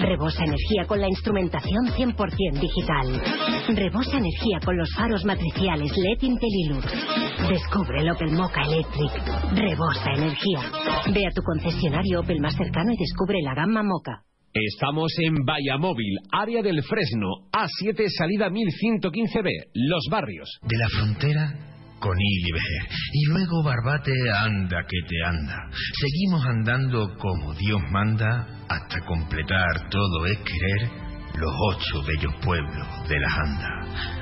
Rebosa 0.00 0.44
energía 0.44 0.84
con 0.86 1.00
la 1.00 1.08
instrumentación 1.08 1.86
100% 1.86 2.60
digital. 2.60 3.22
Rebosa 3.74 4.18
energía 4.18 4.60
con 4.64 4.76
los 4.76 4.88
faros 4.94 5.24
matriciales 5.24 5.90
LED 5.96 6.22
Intellilux. 6.22 6.86
Descubre 7.48 8.00
el 8.00 8.10
Opel 8.10 8.32
Mocha 8.32 8.62
Electric. 8.62 9.12
Rebosa 9.52 10.12
energía. 10.14 10.60
Ve 11.12 11.26
a 11.26 11.30
tu 11.30 11.42
concesionario 11.42 12.20
Opel 12.20 12.40
más 12.40 12.54
cercano 12.54 12.92
y 12.92 12.96
descubre 12.96 13.40
la 13.42 13.54
gama 13.54 13.82
Mocha. 13.82 14.22
Estamos 14.58 15.12
en 15.18 15.34
Vallamóvil, 15.44 16.16
área 16.32 16.62
del 16.62 16.82
Fresno, 16.82 17.28
A7, 17.52 18.08
salida 18.08 18.48
1115B, 18.48 19.50
Los 19.74 20.06
Barrios. 20.10 20.48
De 20.62 20.78
la 20.78 20.88
frontera 20.88 21.52
con 22.00 22.16
Iliber. 22.18 22.88
Y 23.12 23.26
luego 23.26 23.62
Barbate 23.62 24.12
anda 24.40 24.82
que 24.88 24.98
te 25.06 25.22
anda. 25.26 25.68
Seguimos 26.00 26.46
andando 26.46 27.18
como 27.18 27.52
Dios 27.52 27.82
manda 27.90 28.64
hasta 28.66 29.04
completar 29.04 29.90
todo 29.90 30.24
es 30.24 30.38
querer 30.38 30.90
los 31.36 31.52
ocho 31.74 32.02
bellos 32.06 32.34
pueblos 32.42 33.08
de 33.10 33.20
la 33.20 33.28
Anda. 33.28 33.68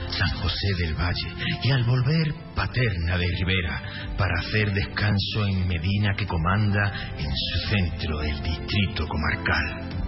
San 0.09 0.31
José 0.41 0.69
del 0.81 0.95
Valle, 0.95 1.33
y 1.63 1.71
al 1.71 1.85
volver 1.85 2.35
Paterna 2.57 3.19
de 3.19 3.27
Rivera, 3.39 3.83
para 4.19 4.41
hacer 4.41 4.73
descanso 4.73 5.47
en 5.47 5.69
Medina 5.69 6.13
que 6.17 6.27
comanda 6.27 6.93
en 7.17 7.31
su 7.31 7.69
centro 7.69 8.21
el 8.21 8.43
distrito 8.43 9.07
comarcal. 9.07 10.04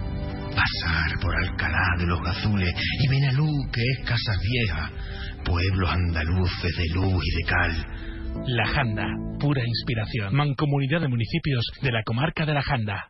Pasar 0.49 1.19
por 1.21 1.35
Alcalá 1.35 1.85
de 1.97 2.05
los 2.07 2.21
Gazules 2.21 2.73
y 2.99 3.07
Benalú, 3.07 3.49
que 3.71 3.81
es 3.81 3.99
Casas 4.05 4.39
Viejas, 4.41 4.91
pueblos 5.45 5.89
andaluces 5.89 6.75
de 6.77 6.87
luz 6.93 7.23
y 7.25 7.35
de 7.35 7.49
cal. 7.49 7.85
La 8.47 8.67
Janda, 8.67 9.05
pura 9.39 9.61
inspiración. 9.65 10.35
Mancomunidad 10.35 11.01
de 11.01 11.07
municipios 11.07 11.65
de 11.81 11.91
la 11.91 12.03
comarca 12.03 12.45
de 12.45 12.53
La 12.53 12.61
Janda. 12.61 13.09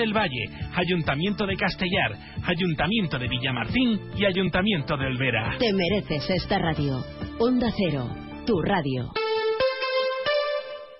del 0.00 0.14
Valle, 0.14 0.48
Ayuntamiento 0.74 1.46
de 1.46 1.56
Castellar, 1.56 2.16
Ayuntamiento 2.44 3.18
de 3.18 3.28
Villamartín 3.28 4.00
y 4.16 4.24
Ayuntamiento 4.24 4.96
de 4.96 5.04
Olvera. 5.04 5.58
Te 5.58 5.72
mereces 5.74 6.24
esta 6.30 6.58
radio. 6.58 7.04
Onda 7.38 7.70
Cero, 7.76 8.08
tu 8.46 8.62
radio. 8.62 9.12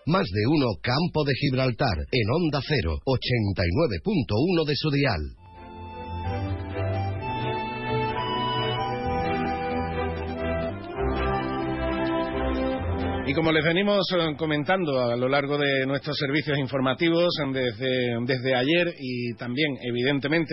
Más 0.05 0.25
de 0.25 0.47
uno 0.49 0.67
Campo 0.83 1.25
de 1.25 1.33
Gibraltar 1.35 1.97
en 2.13 2.31
Onda 2.31 2.61
Cero, 2.67 2.99
89.1 3.07 4.67
de 4.67 4.77
su 4.77 4.91
dial. 4.91 5.21
Y 13.31 13.33
como 13.33 13.53
les 13.53 13.65
venimos 13.65 14.01
eh, 14.13 14.35
comentando 14.37 14.99
a 14.99 15.15
lo 15.15 15.29
largo 15.29 15.57
de 15.57 15.87
nuestros 15.87 16.17
servicios 16.19 16.59
informativos 16.59 17.33
desde, 17.53 18.17
desde 18.27 18.57
ayer 18.57 18.93
y 18.99 19.35
también, 19.35 19.77
evidentemente, 19.83 20.53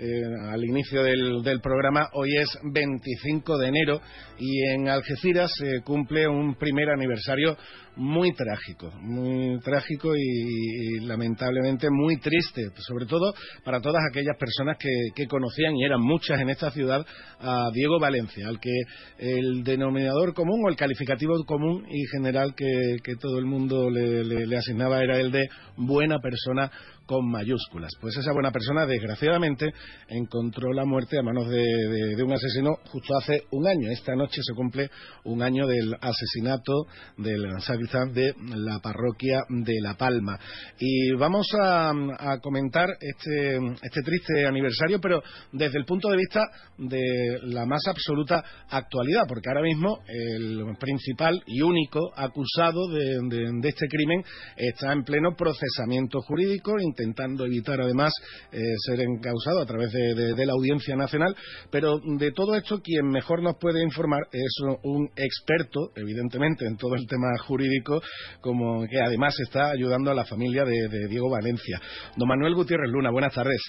eh, 0.00 0.22
al 0.50 0.64
inicio 0.64 1.04
del, 1.04 1.44
del 1.44 1.60
programa, 1.60 2.08
hoy 2.14 2.36
es 2.36 2.48
25 2.64 3.58
de 3.58 3.68
enero 3.68 4.00
y 4.40 4.70
en 4.70 4.88
Algeciras 4.88 5.52
se 5.56 5.82
cumple 5.82 6.26
un 6.26 6.56
primer 6.56 6.90
aniversario 6.90 7.56
muy 7.96 8.32
trágico, 8.32 8.90
muy 9.00 9.58
trágico 9.60 10.14
y, 10.16 11.00
lamentablemente 11.00 11.88
muy 11.90 12.18
triste, 12.18 12.70
sobre 12.78 13.06
todo 13.06 13.34
para 13.64 13.80
todas 13.80 14.02
aquellas 14.10 14.36
personas 14.38 14.76
que, 14.78 14.88
que 15.14 15.26
conocían, 15.26 15.76
y 15.76 15.84
eran 15.84 16.00
muchas 16.00 16.40
en 16.40 16.50
esta 16.50 16.70
ciudad, 16.70 17.04
a 17.40 17.70
Diego 17.72 17.98
Valencia, 17.98 18.48
al 18.48 18.60
que 18.60 18.72
el 19.18 19.64
denominador 19.64 20.34
común 20.34 20.62
o 20.64 20.68
el 20.68 20.76
calificativo 20.76 21.34
común 21.44 21.86
y 21.90 22.06
general 22.12 22.54
que, 22.54 22.96
todo 23.20 23.38
el 23.38 23.46
mundo 23.46 23.88
le 23.90 24.56
asignaba 24.56 25.02
era 25.02 25.18
el 25.18 25.30
de 25.30 25.48
buena 25.76 26.18
persona 26.18 26.70
con 27.06 27.30
mayúsculas. 27.30 27.92
Pues 28.00 28.16
esa 28.16 28.32
buena 28.32 28.50
persona, 28.50 28.84
desgraciadamente, 28.84 29.72
encontró 30.08 30.72
la 30.72 30.84
muerte 30.84 31.18
a 31.18 31.22
manos 31.22 31.48
de, 31.48 32.22
un 32.22 32.32
asesino 32.32 32.76
justo 32.90 33.16
hace 33.16 33.44
un 33.52 33.66
año. 33.66 33.90
Esta 33.90 34.14
noche 34.16 34.40
se 34.42 34.54
cumple 34.54 34.90
un 35.24 35.42
año 35.42 35.66
del 35.66 35.94
asesinato 36.00 36.86
del 37.16 37.60
sacristán 37.60 38.12
de 38.12 38.34
la 38.54 38.80
parroquia 38.80 39.42
de 39.48 39.80
La 39.80 39.94
Palma. 39.94 40.38
Y 40.78 41.12
vamos 41.12 41.46
a, 41.60 41.90
a 41.90 42.40
comentar 42.40 42.88
este, 43.00 43.56
este 43.82 44.02
triste 44.02 44.46
aniversario, 44.46 45.00
pero 45.00 45.22
desde 45.52 45.78
el 45.78 45.84
punto 45.84 46.08
de 46.08 46.16
vista 46.16 46.40
de 46.78 47.38
la 47.42 47.64
más 47.66 47.82
absoluta 47.88 48.42
actualidad, 48.68 49.22
porque 49.28 49.48
ahora 49.48 49.62
mismo 49.62 50.00
el 50.08 50.76
principal 50.78 51.40
y 51.46 51.62
único 51.62 52.00
acusado 52.16 52.88
de 52.88 53.60
este 53.62 53.86
crimen 53.88 54.24
está 54.56 54.92
en 54.92 55.04
pleno 55.04 55.34
procesamiento 55.36 56.20
jurídico, 56.22 56.72
intentando 56.96 57.44
evitar 57.44 57.80
además 57.80 58.12
eh, 58.52 58.58
ser 58.86 59.00
encausado 59.00 59.60
a 59.60 59.66
través 59.66 59.92
de, 59.92 60.46
la 60.46 60.52
Audiencia 60.52 60.96
Nacional. 60.96 61.34
Pero 61.70 61.98
de 62.18 62.32
todo 62.32 62.54
esto, 62.54 62.80
quien 62.80 63.08
mejor 63.08 63.42
nos 63.42 63.56
puede 63.60 63.82
informar 63.82 64.22
es 64.32 64.56
un 64.82 65.08
experto, 65.16 65.90
evidentemente, 65.96 66.66
en 66.66 66.76
todo 66.76 66.94
el 66.94 67.06
tema 67.06 67.28
jurídico, 67.46 68.00
como 68.40 68.86
que 68.86 69.00
además 69.00 69.38
está 69.40 69.70
ayudando 69.70 70.10
a 70.10 70.14
la 70.14 70.24
familia 70.24 70.64
de, 70.64 70.88
de 70.88 71.08
Diego 71.08 71.30
Valencia. 71.30 71.80
Don 72.16 72.28
Manuel 72.28 72.54
Gutiérrez 72.54 72.90
Luna, 72.90 73.10
buenas 73.10 73.34
tardes. 73.34 73.60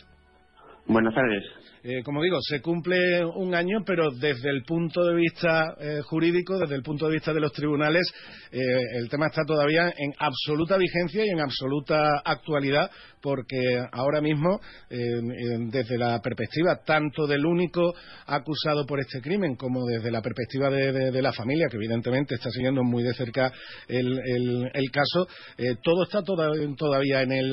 Buenas 0.88 1.13
tardes. 1.13 1.43
Eh, 1.89 2.03
como 2.03 2.22
digo, 2.22 2.38
se 2.41 2.60
cumple 2.60 3.24
un 3.24 3.56
año, 3.56 3.77
pero 3.86 4.12
desde 4.12 4.50
el 4.50 4.63
punto 4.63 5.06
de 5.06 5.15
vista 5.15 5.74
eh, 5.79 6.01
jurídico, 6.03 6.60
desde 6.60 6.75
el 6.75 6.84
punto 6.84 7.06
de 7.08 7.13
vista 7.13 7.32
de 7.34 7.39
los 7.39 7.53
tribunales, 7.53 8.03
eh, 8.51 8.60
el 9.00 9.08
tema 9.08 9.27
está 9.27 9.44
todavía 9.46 9.94
en 9.98 10.12
absoluta 10.20 10.75
vigencia 10.75 11.24
y 11.25 11.29
en 11.29 11.39
absoluta 11.39 12.22
actualidad, 12.25 12.91
porque 13.22 13.58
ahora 13.91 14.22
mismo, 14.22 14.62
desde 14.89 15.98
la 15.98 16.22
perspectiva 16.22 16.79
tanto 16.86 17.25
del 17.25 17.46
único 17.46 17.94
acusado 18.27 18.86
por 18.86 19.00
este 19.00 19.22
crimen 19.22 19.56
como 19.56 19.86
desde 19.86 20.12
la 20.12 20.22
perspectiva 20.22 20.70
de, 20.70 21.22
la 21.22 21.34
familia, 21.34 21.67
que 21.70 21.77
evidentemente 21.77 22.36
está 22.36 22.51
siguiendo 22.51 22.84
muy 22.84 23.03
de 23.03 23.13
cerca 23.13 23.51
el, 23.88 24.91
caso, 24.94 25.27
todo 25.84 26.03
está 26.03 26.22
toda- 26.22 26.53
todavía 26.77 27.24
en 27.24 27.32
el, 27.32 27.51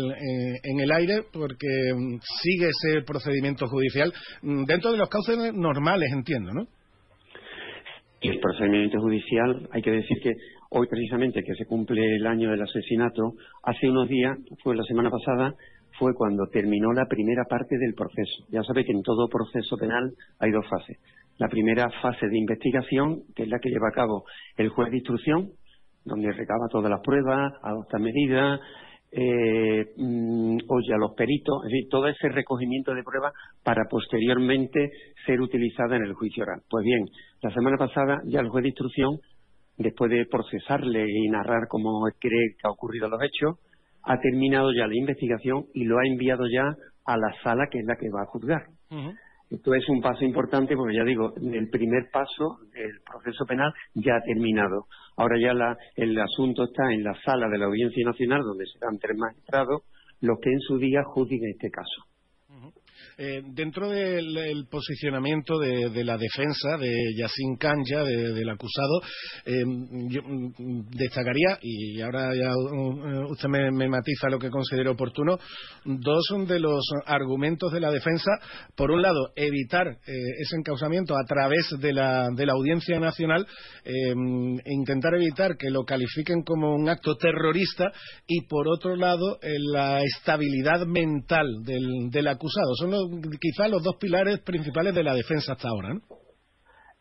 en 0.63 0.81
el 0.81 0.93
aire 0.93 1.23
porque 1.33 1.67
mm, 1.95 2.19
sigue 2.43 2.69
ese 2.69 3.03
procedimiento 3.03 3.67
judicial 3.67 4.13
dentro 4.43 4.93
de 4.93 4.99
los 4.99 5.09
cauces 5.09 5.53
normales, 5.55 6.11
entiendo, 6.13 6.53
¿no? 6.53 6.67
El 8.21 8.41
procedimiento 8.41 8.99
judicial, 9.01 9.69
hay 9.71 9.83
que 9.83 9.91
decir 9.91 10.19
que 10.23 10.33
hoy 10.71 10.87
precisamente 10.89 11.43
que 11.43 11.55
se 11.55 11.67
cumple 11.67 12.17
el 12.17 12.27
año 12.27 12.51
del 12.51 12.63
asesinato, 12.63 13.35
hace 13.63 13.89
unos 13.89 14.09
días, 14.09 14.39
fue 14.63 14.75
la 14.75 14.83
semana 14.85 15.11
pasada, 15.11 15.55
fue 15.99 16.15
cuando 16.15 16.47
terminó 16.47 16.93
la 16.93 17.07
primera 17.07 17.45
parte 17.45 17.77
del 17.79 17.95
proceso. 17.95 18.45
Ya 18.49 18.63
sabe 18.63 18.85
que 18.85 18.93
en 18.93 19.03
todo 19.03 19.29
proceso 19.29 19.77
penal 19.77 20.11
hay 20.41 20.51
dos 20.51 20.67
fases. 20.69 20.99
La 21.39 21.49
primera 21.49 21.91
fase 22.01 22.27
de 22.27 22.39
investigación, 22.39 23.23
que 23.35 23.45
es 23.45 23.49
la 23.49 23.59
que 23.59 23.69
lleva 23.69 23.89
a 23.89 23.95
cabo 23.95 24.25
el 24.57 24.69
juez 24.71 24.91
de 24.91 24.99
instrucción, 24.99 25.51
donde 26.05 26.33
recaba 26.33 26.69
todas 26.71 26.91
las 26.91 27.01
pruebas, 27.01 27.53
adopta 27.63 27.99
medidas, 27.99 28.61
eh, 29.17 29.93
mm, 29.97 30.57
oye 30.69 30.95
a 30.95 30.99
los 30.99 31.15
peritos, 31.15 31.65
es 31.65 31.71
decir, 31.71 31.89
todo 31.89 32.09
ese 32.09 32.29
recogimiento 32.29 32.95
de 32.95 33.03
pruebas 33.03 33.33
para 33.63 33.85
posteriormente 33.89 34.91
ser 35.25 35.41
utilizada 35.41 35.97
en 35.97 36.05
el 36.05 36.15
juicio 36.15 36.43
oral. 36.43 36.63
Pues 36.69 36.85
bien, 36.85 37.05
la 37.41 37.51
semana 37.55 37.77
pasada 37.77 38.21
ya 38.27 38.41
el 38.41 38.49
juez 38.49 38.63
de 38.63 38.69
instrucción, 38.71 39.19
después 39.79 40.11
de 40.11 40.27
procesarle 40.27 41.07
y 41.09 41.29
narrar 41.29 41.69
cómo 41.69 42.03
cree 42.19 42.55
que 42.59 42.67
ha 42.67 42.71
ocurrido 42.71 43.09
los 43.09 43.21
hechos, 43.23 43.59
ha 44.03 44.19
terminado 44.19 44.73
ya 44.73 44.87
la 44.87 44.97
investigación 44.97 45.65
y 45.73 45.85
lo 45.85 45.99
ha 45.99 46.07
enviado 46.07 46.45
ya 46.53 46.75
a 47.07 47.17
la 47.17 47.33
sala 47.43 47.69
que 47.71 47.79
es 47.79 47.87
la 47.87 47.97
que 47.97 48.11
va 48.11 48.23
a 48.23 48.27
juzgar. 48.27 48.63
Esto 49.55 49.75
es 49.75 49.89
un 49.89 50.01
paso 50.01 50.25
importante 50.25 50.75
porque 50.77 50.97
ya 50.97 51.05
digo, 51.05 51.33
el 51.37 51.69
primer 51.69 52.09
paso 52.13 52.59
del 52.73 53.01
proceso 53.09 53.45
penal 53.47 53.73
ya 53.95 54.17
ha 54.17 54.21
terminado. 54.23 54.87
Ahora 55.17 55.37
ya 55.41 55.55
la- 55.55 55.77
el 55.97 56.19
asunto 56.19 56.65
está 56.65 56.93
en 56.93 57.05
la 57.05 57.15
sala 57.25 57.49
de 57.49 57.59
la 57.59 57.67
Audiencia 57.67 58.05
Nacional 58.05 58.43
donde 58.43 58.65
serán 58.67 58.99
tres 58.99 59.17
magistrados 59.17 59.83
los 60.21 60.39
que 60.41 60.51
en 60.51 60.61
su 60.61 60.79
día 60.79 61.03
juzguen 61.05 61.51
este 61.51 61.71
caso. 61.71 62.03
Eh, 63.17 63.43
dentro 63.55 63.91
del 63.91 64.37
el 64.37 64.67
posicionamiento 64.67 65.59
de, 65.59 66.05
la 66.05 66.19
defensa 66.19 66.77
de 66.79 66.93
Yacine 67.17 67.57
Canja, 67.59 68.03
de- 68.05 68.33
del 68.33 68.49
acusado, 68.49 69.01
eh, 69.47 69.65
yo 70.09 70.23
mm, 70.23 70.89
destacaría, 70.91 71.59
y 71.63 72.01
ahora 72.01 72.35
ya 72.35 72.53
uh, 72.55 73.31
usted 73.31 73.49
me, 73.49 73.89
matiza 73.89 74.29
lo 74.29 74.39
que 74.39 74.51
considero 74.51 74.93
oportuno, 74.93 75.39
dos 75.85 76.25
de 76.49 76.59
los 76.59 76.85
argumentos 77.07 77.73
de 77.73 77.81
la 77.81 77.91
defensa. 77.91 78.31
Por 78.77 78.91
un 78.91 79.03
lado, 79.03 79.33
evitar 79.37 79.87
eh, 79.87 80.13
ese 80.41 80.57
encausamiento 80.57 81.15
a 81.15 81.25
través 81.27 81.69
de 81.81 81.93
la, 81.93 82.29
de 82.35 82.47
la 82.47 82.53
Audiencia 82.53 82.99
Nacional, 82.99 83.47
intentar 84.65 85.15
evitar 85.15 85.57
que 85.59 85.71
lo 85.71 85.85
califiquen 85.85 86.43
como 86.43 86.75
un 86.75 86.89
acto 86.89 87.17
terrorista 87.17 87.93
y, 88.27 88.47
por 88.47 88.67
otro 88.69 88.97
lado, 88.97 89.39
la 89.73 90.01
estabilidad 90.03 90.87
mental 90.87 91.47
del, 91.65 92.27
acusado. 92.29 92.75
Los- 92.95 93.39
quizá 93.41 93.69
los 93.69 93.83
dos 93.83 93.97
pilares 93.97 94.41
principales 94.41 94.95
de 94.95 95.03
la 95.05 95.15
defensa 95.15 95.53
hasta 95.53 95.69
ahora. 95.69 95.95
¿no? 95.95 96.01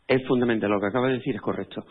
Es 0.07 0.21
fundamental, 0.27 0.69
lo 0.69 0.79
que 0.79 0.87
acaba 0.87 1.07
de 1.07 1.13
decir 1.15 1.35
es 1.35 1.41
correcto. 1.41 1.85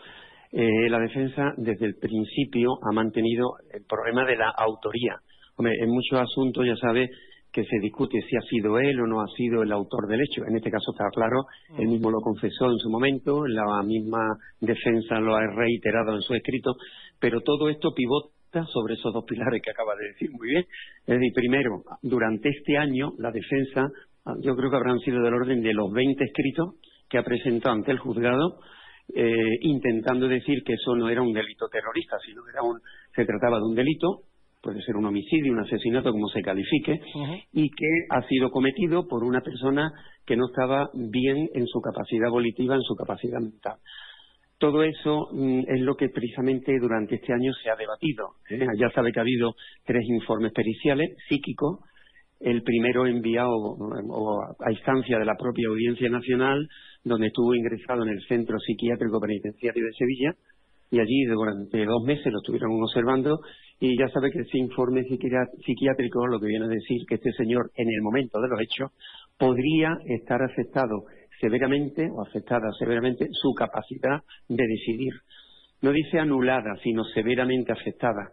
Eh, 0.51 0.89
la 0.89 0.99
defensa 0.99 1.51
desde 1.57 1.85
el 1.87 1.95
principio 1.95 2.69
ha 2.87 2.93
mantenido 2.93 3.53
el 3.73 3.83
problema 3.85 4.23
de 4.25 4.35
la 4.37 4.49
autoría. 4.55 5.15
Hombre, 5.55 5.73
en 5.81 5.89
muchos 5.89 6.19
asuntos 6.19 6.65
ya 6.65 6.75
sabe 6.75 7.09
que 7.51 7.63
se 7.63 7.79
discute 7.81 8.19
si 8.21 8.35
ha 8.35 8.41
sido 8.49 8.79
él 8.79 8.99
o 8.99 9.07
no 9.07 9.21
ha 9.21 9.27
sido 9.37 9.61
el 9.61 9.71
autor 9.71 10.07
del 10.07 10.21
hecho. 10.21 10.41
En 10.47 10.55
este 10.55 10.71
caso 10.71 10.91
está 10.91 11.05
claro, 11.13 11.45
él 11.77 11.87
mismo 11.87 12.09
lo 12.09 12.19
confesó 12.19 12.65
en 12.71 12.77
su 12.77 12.89
momento, 12.89 13.45
la 13.47 13.81
misma 13.83 14.19
defensa 14.59 15.19
lo 15.19 15.35
ha 15.35 15.41
reiterado 15.55 16.15
en 16.15 16.21
su 16.21 16.33
escrito, 16.33 16.73
pero 17.19 17.41
todo 17.41 17.69
esto 17.69 17.91
pivota 17.95 18.29
sobre 18.67 18.93
esos 18.95 19.13
dos 19.13 19.25
pilares 19.25 19.61
que 19.61 19.71
acaba 19.71 19.95
de 19.95 20.09
decir 20.09 20.31
muy 20.31 20.49
bien. 20.49 20.65
Es 21.05 21.19
decir, 21.19 21.31
primero, 21.33 21.83
durante 22.01 22.49
este 22.49 22.77
año 22.77 23.13
la 23.17 23.31
defensa, 23.31 23.89
yo 24.41 24.55
creo 24.55 24.69
que 24.69 24.75
habrán 24.77 24.99
sido 24.99 25.21
del 25.21 25.33
orden 25.33 25.61
de 25.61 25.73
los 25.73 25.91
20 25.91 26.23
escritos 26.23 26.75
que 27.09 27.17
ha 27.17 27.23
presentado 27.23 27.75
ante 27.75 27.91
el 27.91 27.99
juzgado, 27.99 28.59
eh, 29.13 29.57
intentando 29.61 30.27
decir 30.27 30.63
que 30.63 30.73
eso 30.73 30.95
no 30.95 31.09
era 31.09 31.21
un 31.21 31.33
delito 31.33 31.67
terrorista, 31.67 32.17
sino 32.25 32.43
que 32.43 32.51
era 32.51 32.61
un, 32.61 32.79
se 33.15 33.25
trataba 33.25 33.57
de 33.57 33.65
un 33.65 33.75
delito 33.75 34.23
puede 34.63 34.81
ser 34.81 34.95
un 34.95 35.05
homicidio, 35.05 35.51
un 35.51 35.59
asesinato, 35.59 36.11
como 36.11 36.29
se 36.29 36.41
califique, 36.41 37.01
y 37.51 37.69
que 37.69 38.05
ha 38.09 38.25
sido 38.29 38.49
cometido 38.49 39.05
por 39.09 39.25
una 39.25 39.41
persona 39.41 39.91
que 40.25 40.37
no 40.37 40.45
estaba 40.47 40.89
bien 40.93 41.49
en 41.53 41.67
su 41.67 41.81
capacidad 41.81 42.29
volitiva, 42.29 42.75
en 42.75 42.81
su 42.81 42.95
capacidad 42.95 43.41
mental. 43.41 43.75
Todo 44.63 44.81
eso 44.81 45.27
mm, 45.33 45.63
es 45.67 45.81
lo 45.81 45.93
que 45.97 46.07
precisamente 46.07 46.71
durante 46.79 47.15
este 47.15 47.33
año 47.33 47.51
se 47.61 47.69
ha 47.69 47.75
debatido. 47.75 48.35
¿eh? 48.49 48.65
Ya 48.79 48.89
sabe 48.91 49.11
que 49.11 49.19
ha 49.19 49.21
habido 49.21 49.55
tres 49.83 50.05
informes 50.07 50.53
periciales 50.53 51.17
psíquicos. 51.27 51.79
El 52.39 52.63
primero 52.63 53.05
enviado 53.05 53.75
a 54.65 54.71
instancia 54.71 55.19
de 55.19 55.25
la 55.25 55.35
propia 55.35 55.67
Audiencia 55.67 56.09
Nacional, 56.09 56.65
donde 57.03 57.27
estuvo 57.27 57.53
ingresado 57.53 58.03
en 58.03 58.11
el 58.11 58.23
Centro 58.25 58.57
Psiquiátrico 58.57 59.19
Penitenciario 59.19 59.83
de 59.83 59.91
Sevilla, 59.99 60.33
y 60.91 60.99
allí 61.01 61.25
durante 61.25 61.83
dos 61.83 62.03
meses 62.05 62.31
lo 62.31 62.39
estuvieron 62.39 62.71
observando 62.81 63.39
y 63.81 63.97
ya 63.99 64.07
sabe 64.13 64.31
que 64.31 64.39
ese 64.39 64.59
informe 64.59 65.03
psiquiátrico 65.03 66.25
lo 66.27 66.39
que 66.39 66.47
viene 66.47 66.65
a 66.65 66.69
decir 66.69 67.01
que 67.09 67.15
este 67.15 67.33
señor 67.33 67.71
en 67.75 67.89
el 67.89 68.01
momento 68.01 68.39
de 68.39 68.47
los 68.47 68.61
hechos 68.61 68.91
podría 69.37 69.97
estar 70.05 70.41
afectado 70.41 71.03
severamente 71.43 72.09
o 72.09 72.21
afectada 72.21 72.71
severamente 72.79 73.27
su 73.33 73.53
capacidad 73.53 74.21
de 74.47 74.63
decidir. 74.65 75.11
No 75.81 75.91
dice 75.91 76.17
anulada, 76.19 76.77
sino 76.81 77.03
severamente 77.03 77.73
afectada. 77.73 78.29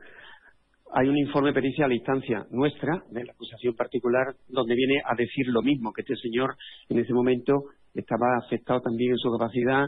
Hay 0.92 1.08
un 1.08 1.18
informe 1.18 1.52
pericial 1.52 1.90
a 1.90 1.94
instancia 1.94 2.46
nuestra, 2.52 3.02
de 3.10 3.24
la 3.24 3.32
acusación 3.32 3.74
particular, 3.74 4.34
donde 4.48 4.76
viene 4.76 5.02
a 5.04 5.16
decir 5.16 5.48
lo 5.48 5.60
mismo, 5.60 5.92
que 5.92 6.02
este 6.02 6.14
señor 6.14 6.54
en 6.88 7.00
ese 7.00 7.12
momento 7.12 7.64
estaba 7.94 8.38
afectado 8.44 8.80
también 8.80 9.10
en 9.10 9.18
su 9.18 9.36
capacidad 9.36 9.86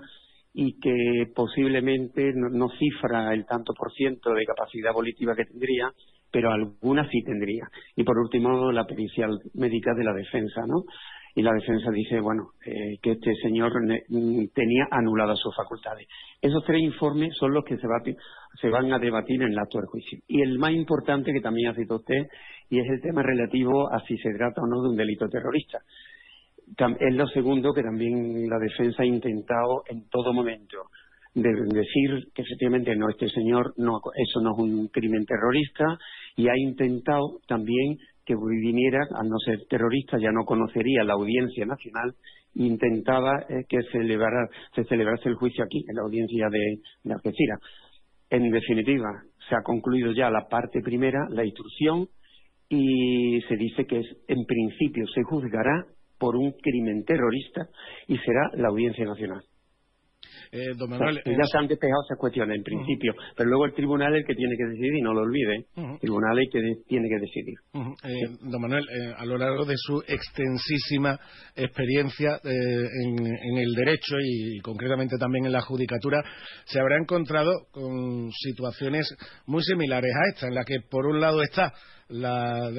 y 0.52 0.80
que 0.80 1.30
posiblemente 1.32 2.32
no, 2.34 2.68
cifra 2.70 3.32
el 3.32 3.46
tanto 3.46 3.72
por 3.74 3.92
ciento 3.92 4.34
de 4.34 4.44
capacidad 4.44 4.92
volitiva 4.92 5.36
que 5.36 5.44
tendría, 5.44 5.92
pero 6.32 6.50
alguna 6.50 7.08
sí 7.08 7.22
tendría. 7.22 7.68
Y 7.94 8.02
por 8.02 8.18
último, 8.18 8.72
la 8.72 8.84
pericial 8.84 9.38
médica 9.54 9.94
de 9.94 10.04
la 10.04 10.12
defensa, 10.12 10.62
¿no? 10.66 10.82
Y 11.34 11.42
la 11.42 11.52
defensa 11.52 11.90
dice, 11.90 12.20
bueno, 12.20 12.50
eh, 12.66 12.98
que 13.02 13.12
este 13.12 13.34
señor 13.42 13.72
mm, 13.82 14.48
tenía 14.54 14.86
anuladas 14.90 15.38
sus 15.38 15.54
facultades. 15.56 16.06
Esos 16.40 16.62
tres 16.64 16.80
informes 16.82 17.34
son 17.38 17.54
los 17.54 17.64
que 17.64 17.76
se, 17.76 17.86
se 18.60 18.68
van 18.68 18.92
a 18.92 18.98
debatir 18.98 19.42
en 19.42 19.52
el 19.52 19.58
acto 19.58 19.78
del 19.78 19.86
juicio. 19.86 20.18
Y 20.28 20.42
el 20.42 20.58
más 20.58 20.72
importante, 20.72 21.32
que 21.32 21.40
también 21.40 21.70
ha 21.70 21.74
citado 21.74 22.00
usted, 22.00 22.26
y 22.68 22.78
es 22.80 22.86
el 22.88 23.00
tema 23.00 23.22
relativo 23.22 23.92
a 23.92 24.00
si 24.06 24.16
se 24.18 24.34
trata 24.34 24.60
o 24.62 24.66
no 24.66 24.82
de 24.82 24.90
un 24.90 24.96
delito 24.96 25.28
terrorista 25.28 25.78
es 27.00 27.14
lo 27.14 27.26
segundo 27.28 27.72
que 27.72 27.82
también 27.82 28.48
la 28.48 28.58
defensa 28.58 29.02
ha 29.02 29.06
intentado 29.06 29.82
en 29.88 30.08
todo 30.08 30.32
momento 30.32 30.78
de 31.34 31.50
decir 31.50 32.28
que 32.34 32.42
efectivamente 32.42 32.94
no 32.94 33.08
este 33.08 33.28
señor 33.28 33.72
no 33.76 34.00
eso 34.14 34.40
no 34.40 34.52
es 34.52 34.58
un 34.58 34.88
crimen 34.88 35.24
terrorista 35.24 35.98
y 36.36 36.48
ha 36.48 36.56
intentado 36.56 37.40
también 37.46 37.98
que 38.24 38.34
viniera 38.36 39.00
a 39.14 39.22
no 39.22 39.38
ser 39.44 39.66
terrorista 39.68 40.18
ya 40.18 40.30
no 40.30 40.44
conocería 40.44 41.04
la 41.04 41.14
audiencia 41.14 41.66
nacional 41.66 42.14
intentaba 42.54 43.46
eh, 43.48 43.64
que 43.68 43.82
celebrara, 43.90 44.48
se 44.74 44.84
celebrase 44.84 45.28
el 45.28 45.36
juicio 45.36 45.64
aquí 45.64 45.84
en 45.88 45.96
la 45.96 46.02
audiencia 46.02 46.48
de, 46.50 46.78
de 47.04 47.14
Algeciras 47.14 47.60
en 48.30 48.50
definitiva 48.50 49.22
se 49.48 49.54
ha 49.54 49.62
concluido 49.62 50.12
ya 50.12 50.30
la 50.30 50.48
parte 50.48 50.80
primera 50.80 51.26
la 51.30 51.44
instrucción 51.44 52.08
y 52.68 53.40
se 53.48 53.56
dice 53.56 53.84
que 53.84 53.98
es, 53.98 54.06
en 54.28 54.46
principio 54.46 55.06
se 55.14 55.22
juzgará 55.24 55.84
por 56.18 56.36
un 56.36 56.52
crimen 56.52 57.04
terrorista 57.04 57.68
y 58.08 58.16
será 58.18 58.48
la 58.54 58.68
Audiencia 58.68 59.04
Nacional. 59.04 59.42
Eh, 60.52 60.72
ya 60.76 61.46
se 61.50 61.58
han 61.58 61.66
despejado 61.66 62.02
esas 62.04 62.18
cuestiones 62.18 62.56
en 62.56 62.62
principio, 62.62 63.14
pero 63.36 63.48
luego 63.48 63.66
el 63.66 63.74
tribunal 63.74 64.14
es 64.14 64.20
el 64.20 64.26
que 64.26 64.34
tiene 64.34 64.56
que 64.56 64.64
decidir, 64.64 64.94
y 64.96 65.02
no 65.02 65.14
lo 65.14 65.22
olvide, 65.22 65.66
el 65.76 65.98
tribunal 65.98 66.38
es 66.38 66.46
el 66.46 66.52
que 66.52 66.82
tiene 66.88 67.08
que 67.08 67.18
decidir. 67.18 67.54
Eh, 68.04 68.36
don 68.42 68.60
Manuel, 68.60 68.84
eh, 68.84 69.14
a 69.16 69.24
lo 69.24 69.38
largo 69.38 69.64
de 69.64 69.74
su 69.76 70.02
extensísima 70.06 71.18
experiencia 71.56 72.40
en, 72.44 73.26
en, 73.26 73.58
el 73.58 73.72
derecho 73.74 74.16
y, 74.22 74.60
concretamente 74.60 75.16
también 75.18 75.46
en 75.46 75.52
la 75.52 75.60
judicatura, 75.60 76.22
se 76.64 76.80
habrá 76.80 76.96
encontrado 76.98 77.50
con 77.70 78.30
situaciones 78.32 79.08
muy 79.46 79.62
similares 79.62 80.12
a 80.14 80.28
esta, 80.34 80.46
en 80.48 80.54
la 80.54 80.64
que 80.64 80.80
por 80.90 81.06
un 81.06 81.20
lado 81.20 81.42
está 81.42 81.72
la, 82.12 82.70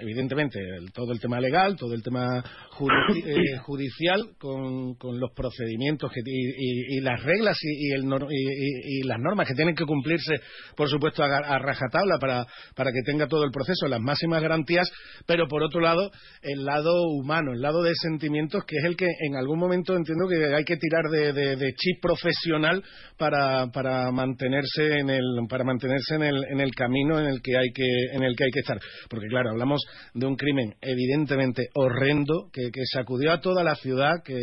evidentemente 0.00 0.60
todo 0.92 1.12
el 1.12 1.20
tema 1.20 1.40
legal, 1.40 1.76
todo 1.76 1.94
el 1.94 2.02
tema 2.02 2.38
eh, 3.24 3.56
judicial 3.62 4.30
con, 4.38 4.96
los 5.18 5.32
procedimientos 5.34 6.12
y, 6.24 7.00
las 7.00 7.22
reglas 7.22 7.56
y, 7.62 7.94
y, 7.94 9.02
las 9.04 9.18
normas 9.18 9.48
que 9.48 9.54
tienen 9.54 9.74
que 9.74 9.84
cumplirse, 9.84 10.34
por 10.76 10.88
supuesto, 10.88 11.22
a, 11.22 11.58
rajatabla 11.58 12.18
para, 12.20 12.46
para 12.74 12.90
que 12.92 13.00
tenga 13.04 13.26
todo 13.26 13.44
el 13.44 13.50
proceso 13.50 13.88
las 13.88 14.00
máximas 14.00 14.42
garantías, 14.42 14.90
pero 15.26 15.48
por 15.48 15.62
otro 15.62 15.80
lado, 15.80 16.10
el 16.42 16.64
lado 16.64 17.02
humano, 17.08 17.52
el 17.52 17.60
lado 17.60 17.82
de 17.82 17.92
sentimientos, 17.94 18.64
que 18.66 18.76
es 18.76 18.84
el 18.84 18.96
que 18.96 19.06
en 19.26 19.36
algún 19.36 19.58
momento 19.58 19.96
entiendo 19.96 20.26
que 20.28 20.54
hay 20.54 20.64
que 20.64 20.76
tirar 20.76 21.04
de, 21.10 21.72
chip 21.76 22.00
profesional 22.00 22.82
para, 23.16 23.66
para 23.72 24.10
mantenerse 24.10 24.98
en 24.98 25.10
el 25.10 25.24
para 25.48 25.64
mantenerse 25.64 26.16
en 26.16 26.22
el, 26.22 26.44
en 26.50 26.60
el 26.60 26.74
camino 26.74 27.18
en 27.20 27.26
el 27.26 27.40
que 27.42 27.56
hay 27.56 27.70
que 27.72 27.86
en 28.12 28.22
el 28.22 28.34
que 28.36 28.44
hay 28.44 28.50
que 28.50 28.57
estar. 28.60 28.78
Porque 29.08 29.26
claro, 29.28 29.50
hablamos 29.50 29.82
de 30.14 30.26
un 30.26 30.36
crimen 30.36 30.74
evidentemente 30.80 31.68
horrendo 31.74 32.50
que, 32.52 32.70
sacudió 32.92 33.32
a 33.32 33.40
toda 33.40 33.62
la 33.62 33.74
ciudad, 33.74 34.22
que, 34.24 34.34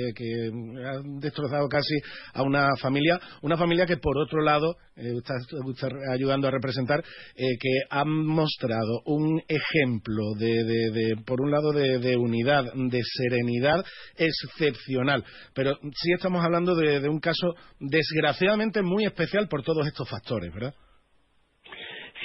ha 0.86 1.02
destrozado 1.20 1.68
casi 1.68 1.96
a 2.34 2.44
una 2.44 2.76
familia, 2.78 3.20
una 3.42 3.58
familia 3.58 3.86
que 3.86 3.98
por 3.98 4.18
otro 4.18 4.42
lado, 4.42 4.76
eh, 4.96 5.14
está, 5.18 5.34
ayudando 6.14 6.48
a 6.48 6.52
representar, 6.52 7.04
eh, 7.36 7.58
que 7.60 7.70
ha 7.90 8.06
mostrado 8.06 9.02
un 9.06 9.42
ejemplo 9.48 10.34
de, 10.38 11.16
por 11.26 11.42
un 11.42 11.52
lado, 11.52 11.72
de, 11.72 12.18
unidad, 12.18 12.66
de 12.74 13.02
serenidad 13.04 13.84
excepcional. 14.18 15.24
Pero 15.54 15.78
sí 15.82 16.12
estamos 16.14 16.44
hablando 16.44 16.76
de 16.76 17.10
un 17.10 17.20
caso 17.20 17.56
desgraciadamente 17.80 18.82
muy 18.82 19.06
especial 19.06 19.48
por 19.48 19.64
todos 19.64 19.88
estos 19.88 20.10
factores, 20.10 20.54
¿verdad? 20.54 20.74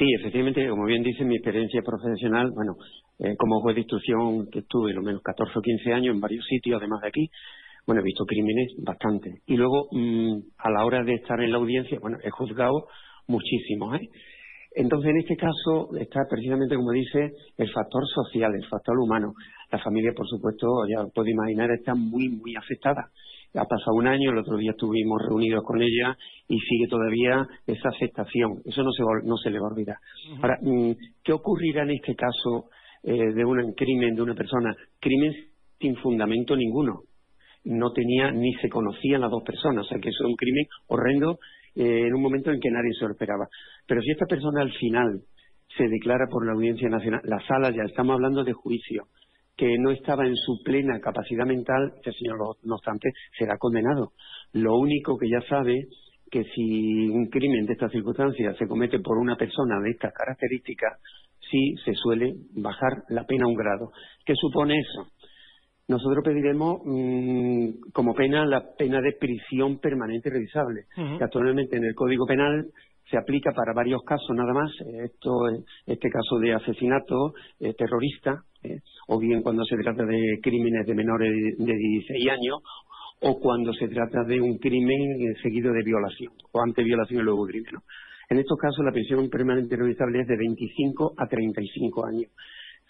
Sí, 0.00 0.06
efectivamente, 0.18 0.66
como 0.66 0.86
bien 0.86 1.02
dice 1.02 1.26
mi 1.26 1.36
experiencia 1.36 1.82
profesional, 1.82 2.50
bueno, 2.54 2.72
eh, 3.18 3.36
como 3.36 3.60
juez 3.60 3.74
de 3.74 3.82
instrucción 3.82 4.48
que 4.50 4.60
estuve 4.60 4.94
lo 4.94 5.02
menos 5.02 5.20
14 5.22 5.52
o 5.58 5.60
15 5.60 5.92
años 5.92 6.14
en 6.14 6.22
varios 6.22 6.42
sitios, 6.46 6.80
además 6.80 7.02
de 7.02 7.08
aquí, 7.08 7.28
bueno, 7.86 8.00
he 8.00 8.04
visto 8.04 8.24
crímenes 8.24 8.72
bastante. 8.78 9.42
Y 9.44 9.56
luego, 9.58 9.88
mm, 9.92 10.38
a 10.56 10.70
la 10.70 10.86
hora 10.86 11.04
de 11.04 11.16
estar 11.16 11.38
en 11.42 11.52
la 11.52 11.58
audiencia, 11.58 11.98
bueno, 12.00 12.16
he 12.24 12.30
juzgado 12.30 12.86
muchísimo, 13.28 13.94
¿eh? 13.94 14.08
Entonces, 14.74 15.10
en 15.10 15.18
este 15.18 15.36
caso 15.36 15.90
está 15.98 16.20
precisamente, 16.30 16.76
como 16.76 16.92
dice, 16.92 17.32
el 17.58 17.70
factor 17.70 18.02
social, 18.08 18.54
el 18.54 18.66
factor 18.68 18.98
humano. 18.98 19.34
La 19.70 19.80
familia, 19.80 20.12
por 20.16 20.26
supuesto, 20.26 20.66
ya 20.88 21.04
puede 21.14 21.32
imaginar, 21.32 21.70
está 21.72 21.94
muy, 21.94 22.30
muy 22.30 22.56
afectada 22.56 23.10
ha 23.54 23.64
pasado 23.64 23.96
un 23.96 24.06
año, 24.06 24.30
el 24.30 24.38
otro 24.38 24.56
día 24.56 24.70
estuvimos 24.70 25.20
reunidos 25.22 25.64
con 25.64 25.82
ella 25.82 26.16
y 26.48 26.58
sigue 26.58 26.86
todavía 26.88 27.46
esa 27.66 27.88
aceptación. 27.88 28.60
Eso 28.64 28.82
no 28.82 28.92
se, 28.92 29.02
no 29.24 29.36
se 29.36 29.50
le 29.50 29.58
va 29.58 29.66
a 29.66 29.72
olvidar. 29.72 29.96
Ahora, 30.40 30.58
mm, 30.62 30.92
¿qué 31.24 31.32
ocurrirá 31.32 31.82
en 31.82 31.90
este 31.90 32.14
caso 32.14 32.70
eh, 33.02 33.32
de 33.34 33.44
un 33.44 33.72
crimen 33.72 34.14
de 34.14 34.22
una 34.22 34.34
persona? 34.34 34.74
Crimen 35.00 35.34
sin 35.80 35.96
fundamento 35.96 36.54
ninguno. 36.54 37.00
No 37.64 37.92
tenía 37.92 38.30
ni 38.30 38.54
se 38.54 38.68
conocían 38.68 39.20
las 39.20 39.30
dos 39.30 39.42
personas, 39.42 39.84
o 39.84 39.88
sea 39.88 39.98
que 39.98 40.08
eso 40.08 40.24
es 40.24 40.30
un 40.30 40.36
crimen 40.36 40.64
horrendo 40.86 41.38
eh, 41.74 42.06
en 42.06 42.14
un 42.14 42.22
momento 42.22 42.50
en 42.50 42.60
que 42.60 42.70
nadie 42.70 42.92
se 42.98 43.04
lo 43.04 43.12
esperaba. 43.12 43.48
Pero 43.86 44.00
si 44.00 44.12
esta 44.12 44.26
persona 44.26 44.62
al 44.62 44.72
final 44.72 45.22
se 45.76 45.88
declara 45.88 46.26
por 46.30 46.46
la 46.46 46.52
Audiencia 46.52 46.88
Nacional, 46.88 47.20
la 47.24 47.40
sala 47.46 47.70
ya 47.70 47.82
estamos 47.86 48.14
hablando 48.14 48.44
de 48.44 48.52
juicio, 48.52 49.04
que 49.56 49.76
no 49.78 49.90
estaba 49.90 50.26
en 50.26 50.36
su 50.36 50.62
plena 50.64 51.00
capacidad 51.00 51.44
mental, 51.44 51.92
este 51.96 52.12
señor, 52.12 52.38
no 52.62 52.74
obstante, 52.74 53.10
será 53.38 53.58
condenado. 53.58 54.12
Lo 54.52 54.76
único 54.76 55.18
que 55.18 55.28
ya 55.28 55.40
sabe 55.48 55.86
que 56.30 56.44
si 56.44 57.08
un 57.08 57.26
crimen 57.26 57.66
de 57.66 57.72
estas 57.72 57.90
circunstancias 57.92 58.56
se 58.56 58.66
comete 58.66 59.00
por 59.00 59.18
una 59.18 59.36
persona 59.36 59.80
de 59.80 59.90
estas 59.90 60.12
características, 60.14 61.00
sí 61.50 61.74
se 61.84 61.94
suele 61.94 62.34
bajar 62.54 63.02
la 63.08 63.24
pena 63.24 63.46
un 63.46 63.54
grado. 63.54 63.90
¿Qué 64.24 64.34
supone 64.36 64.78
eso? 64.78 65.08
Nosotros 65.88 66.24
pediremos 66.24 66.82
mm, 66.84 67.90
como 67.92 68.14
pena 68.14 68.46
la 68.46 68.62
pena 68.78 69.00
de 69.00 69.16
prisión 69.18 69.80
permanente 69.80 70.30
revisable, 70.30 70.84
que 70.94 71.24
actualmente 71.24 71.76
en 71.76 71.84
el 71.84 71.94
Código 71.96 72.26
Penal 72.26 72.66
se 73.10 73.18
aplica 73.18 73.52
para 73.52 73.72
varios 73.72 74.02
casos 74.04 74.30
nada 74.34 74.52
más. 74.52 74.70
Esto, 75.04 75.32
este 75.86 76.08
caso 76.08 76.38
de 76.38 76.54
asesinato 76.54 77.34
eh, 77.58 77.74
terrorista, 77.74 78.42
eh, 78.62 78.80
o 79.08 79.18
bien 79.18 79.42
cuando 79.42 79.64
se 79.64 79.76
trata 79.76 80.04
de 80.04 80.38
crímenes 80.42 80.86
de 80.86 80.94
menores 80.94 81.30
de, 81.58 81.76
16 81.76 82.30
años, 82.30 82.58
o 83.22 83.38
cuando 83.40 83.72
se 83.74 83.88
trata 83.88 84.22
de 84.24 84.40
un 84.40 84.58
crimen 84.58 85.20
eh, 85.20 85.34
seguido 85.42 85.72
de 85.72 85.82
violación, 85.82 86.32
o 86.52 86.62
ante 86.62 86.84
violación 86.84 87.20
y 87.20 87.24
luego 87.24 87.46
crimen. 87.46 87.74
En 88.30 88.38
estos 88.38 88.56
casos 88.58 88.84
la 88.84 88.92
prisión 88.92 89.28
permanente 89.28 89.76
revisable 89.76 90.20
es 90.20 90.28
de 90.28 90.36
25 90.36 91.14
a 91.18 91.26
35 91.26 92.06
años. 92.06 92.30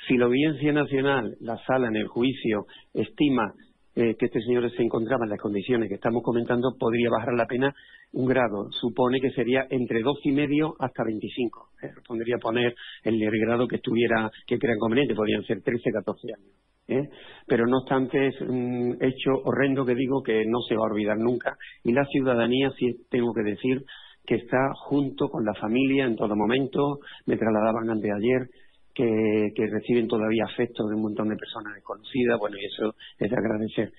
Si 0.06 0.16
la 0.16 0.26
Audiencia 0.26 0.72
Nacional, 0.72 1.36
la 1.40 1.56
sala 1.66 1.88
en 1.88 1.96
el 1.96 2.08
juicio, 2.08 2.66
estima 2.92 3.52
que 3.92 4.16
este 4.18 4.40
señor 4.40 4.70
se 4.70 4.82
encontraba 4.82 5.24
en 5.24 5.30
las 5.30 5.40
condiciones 5.40 5.88
que 5.88 5.96
estamos 5.96 6.22
comentando, 6.22 6.74
podría 6.78 7.10
bajar 7.10 7.34
la 7.34 7.44
pena 7.44 7.74
un 8.12 8.26
grado 8.26 8.70
supone 8.72 9.20
que 9.20 9.30
sería 9.30 9.66
entre 9.70 10.02
dos 10.02 10.18
y 10.24 10.32
medio 10.32 10.74
hasta 10.78 11.04
25. 11.04 11.68
¿eh? 11.82 11.90
Podría 12.06 12.38
poner 12.38 12.74
el 13.04 13.20
grado 13.40 13.68
que 13.68 13.76
estuviera, 13.76 14.30
que 14.46 14.58
crea 14.58 14.76
conveniente, 14.78 15.14
podrían 15.14 15.44
ser 15.44 15.62
13, 15.62 15.90
14 15.92 16.28
años. 16.34 16.56
¿eh? 16.88 17.08
Pero 17.46 17.66
no 17.66 17.78
obstante 17.78 18.28
es 18.28 18.40
un 18.40 18.96
hecho 19.00 19.30
horrendo 19.44 19.84
que 19.84 19.94
digo 19.94 20.22
que 20.22 20.44
no 20.46 20.60
se 20.68 20.74
va 20.74 20.82
a 20.82 20.92
olvidar 20.92 21.18
nunca. 21.18 21.56
Y 21.84 21.92
la 21.92 22.04
ciudadanía, 22.06 22.70
sí 22.78 23.06
tengo 23.10 23.32
que 23.32 23.42
decir, 23.42 23.82
que 24.26 24.36
está 24.36 24.72
junto 24.74 25.28
con 25.28 25.44
la 25.44 25.54
familia 25.54 26.04
en 26.04 26.16
todo 26.16 26.34
momento. 26.36 26.98
Me 27.26 27.36
trasladaban 27.36 27.90
anteayer 27.90 28.48
que, 28.92 29.50
que 29.54 29.66
reciben 29.66 30.08
todavía 30.08 30.44
afecto 30.44 30.86
de 30.88 30.96
un 30.96 31.02
montón 31.02 31.28
de 31.28 31.36
personas 31.36 31.74
desconocidas. 31.74 32.38
Bueno, 32.38 32.56
y 32.60 32.64
eso 32.64 32.94
es 33.18 33.30
de 33.30 33.36
agradecer. 33.36 33.92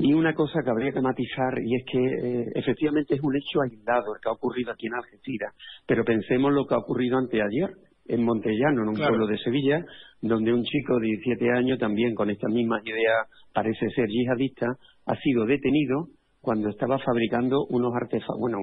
Y 0.00 0.14
una 0.14 0.32
cosa 0.32 0.60
que 0.62 0.70
habría 0.70 0.92
que 0.92 1.00
matizar, 1.00 1.58
y 1.60 1.74
es 1.74 1.84
que 1.84 1.98
eh, 1.98 2.46
efectivamente 2.54 3.16
es 3.16 3.20
un 3.20 3.34
hecho 3.34 3.60
aislado 3.62 4.14
el 4.14 4.20
que 4.22 4.28
ha 4.28 4.32
ocurrido 4.32 4.70
aquí 4.70 4.86
en 4.86 4.94
Algeciras, 4.94 5.52
pero 5.86 6.04
pensemos 6.04 6.52
lo 6.52 6.66
que 6.66 6.74
ha 6.74 6.78
ocurrido 6.78 7.18
anteayer 7.18 7.70
en 8.06 8.24
Montellano, 8.24 8.82
en 8.82 8.88
un 8.90 8.94
pueblo 8.94 9.26
de 9.26 9.36
Sevilla, 9.38 9.84
donde 10.22 10.52
un 10.52 10.62
chico 10.62 11.00
de 11.00 11.06
17 11.06 11.50
años, 11.50 11.80
también 11.80 12.14
con 12.14 12.30
estas 12.30 12.48
mismas 12.52 12.80
ideas, 12.86 13.26
parece 13.52 13.90
ser 13.90 14.06
yihadista, 14.06 14.66
ha 15.06 15.16
sido 15.16 15.44
detenido 15.44 16.06
cuando 16.40 16.68
estaba 16.68 16.98
fabricando 17.00 17.66
unos 17.68 17.92
artefactos, 17.94 18.38
bueno, 18.38 18.58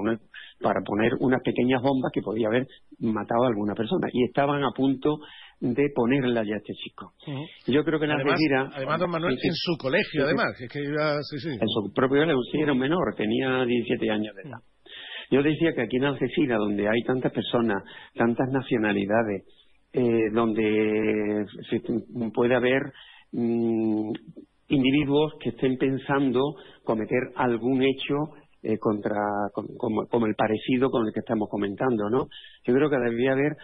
para 0.61 0.81
poner 0.81 1.11
unas 1.19 1.41
pequeñas 1.41 1.81
bombas 1.81 2.11
que 2.13 2.21
podía 2.21 2.47
haber 2.47 2.65
matado 2.99 3.43
a 3.43 3.47
alguna 3.47 3.75
persona. 3.75 4.07
Y 4.13 4.23
estaban 4.23 4.63
a 4.63 4.71
punto 4.71 5.19
de 5.59 5.89
ponerla 5.95 6.43
ya 6.43 6.55
a 6.55 6.57
este 6.57 6.73
chico. 6.73 7.13
Yo 7.67 7.83
creo 7.83 7.99
que 7.99 8.05
en 8.05 8.11
además, 8.11 8.39
Además, 8.73 8.99
don 8.99 9.09
Manuel, 9.09 9.37
en 9.41 9.53
su 9.53 9.77
colegio, 9.77 10.25
además. 10.25 10.53
que 10.71 10.79
En 10.79 11.67
su 11.67 11.93
propio 11.93 12.21
colegio, 12.21 12.41
sí, 12.51 12.59
era 12.59 12.73
un 12.73 12.79
menor, 12.79 13.15
tenía 13.15 13.65
17 13.65 14.11
años 14.11 14.35
de 14.35 14.49
edad. 14.49 14.59
Yo 15.31 15.41
decía 15.41 15.73
que 15.73 15.81
aquí 15.81 15.97
en 15.97 16.05
Algeciras, 16.05 16.59
donde 16.59 16.87
hay 16.87 17.01
tantas 17.03 17.31
personas, 17.31 17.83
tantas 18.13 18.47
nacionalidades, 18.51 19.43
eh, 19.93 20.29
donde 20.33 21.45
puede 22.33 22.55
haber 22.55 22.81
mm, 23.31 24.11
individuos 24.67 25.33
que 25.39 25.49
estén 25.49 25.77
pensando 25.77 26.55
cometer 26.83 27.31
algún 27.35 27.81
hecho 27.81 28.35
eh, 28.61 28.77
contra 28.79 29.15
como, 29.53 30.07
como, 30.07 30.25
el 30.25 30.35
parecido 30.35 30.89
con 30.89 31.05
el 31.05 31.13
que 31.13 31.19
estamos 31.19 31.47
comentando, 31.49 32.09
¿no? 32.09 32.27
Yo 32.65 32.73
creo 32.73 32.89
que 32.89 32.97
debería 32.97 33.33
haber 33.33 33.55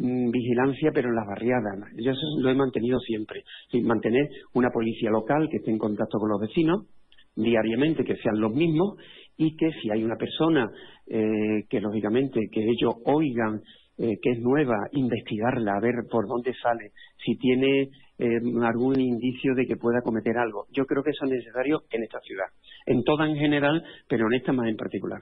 vigilancia, 0.00 0.90
pero 0.94 1.08
en 1.08 1.16
las 1.16 1.26
barriadas. 1.26 1.78
Yo 1.96 2.12
eso 2.12 2.20
lo 2.40 2.50
he 2.50 2.54
mantenido 2.54 2.98
siempre. 3.00 3.42
mantener 3.82 4.28
una 4.54 4.70
policía 4.70 5.10
local 5.10 5.48
que 5.50 5.58
esté 5.58 5.70
en 5.70 5.78
contacto 5.78 6.18
con 6.18 6.30
los 6.30 6.40
vecinos 6.40 6.86
diariamente, 7.36 8.04
que 8.04 8.16
sean 8.16 8.40
los 8.40 8.52
mismos, 8.52 8.96
y 9.36 9.56
que 9.56 9.70
si 9.80 9.90
hay 9.90 10.02
una 10.02 10.16
persona 10.16 10.70
eh, 11.06 11.64
que 11.68 11.80
lógicamente 11.80 12.40
que 12.50 12.60
ellos 12.60 12.94
oigan 13.04 13.60
eh, 14.02 14.18
que 14.22 14.30
es 14.30 14.40
nueva, 14.40 14.76
investigarla, 14.92 15.72
a 15.76 15.80
ver 15.80 15.94
por 16.10 16.26
dónde 16.26 16.54
sale, 16.54 16.92
si 17.22 17.36
tiene 17.36 17.90
eh, 18.18 18.40
algún 18.62 18.98
indicio 18.98 19.54
de 19.54 19.66
que 19.66 19.76
pueda 19.76 20.00
cometer 20.02 20.38
algo. 20.38 20.66
Yo 20.72 20.86
creo 20.86 21.02
que 21.02 21.10
eso 21.10 21.26
es 21.26 21.32
necesario 21.32 21.82
en 21.90 22.04
esta 22.04 22.18
ciudad, 22.20 22.46
en 22.86 23.02
toda 23.04 23.28
en 23.28 23.36
general, 23.36 23.82
pero 24.08 24.26
en 24.26 24.34
esta 24.34 24.52
más 24.52 24.68
en 24.68 24.76
particular. 24.76 25.20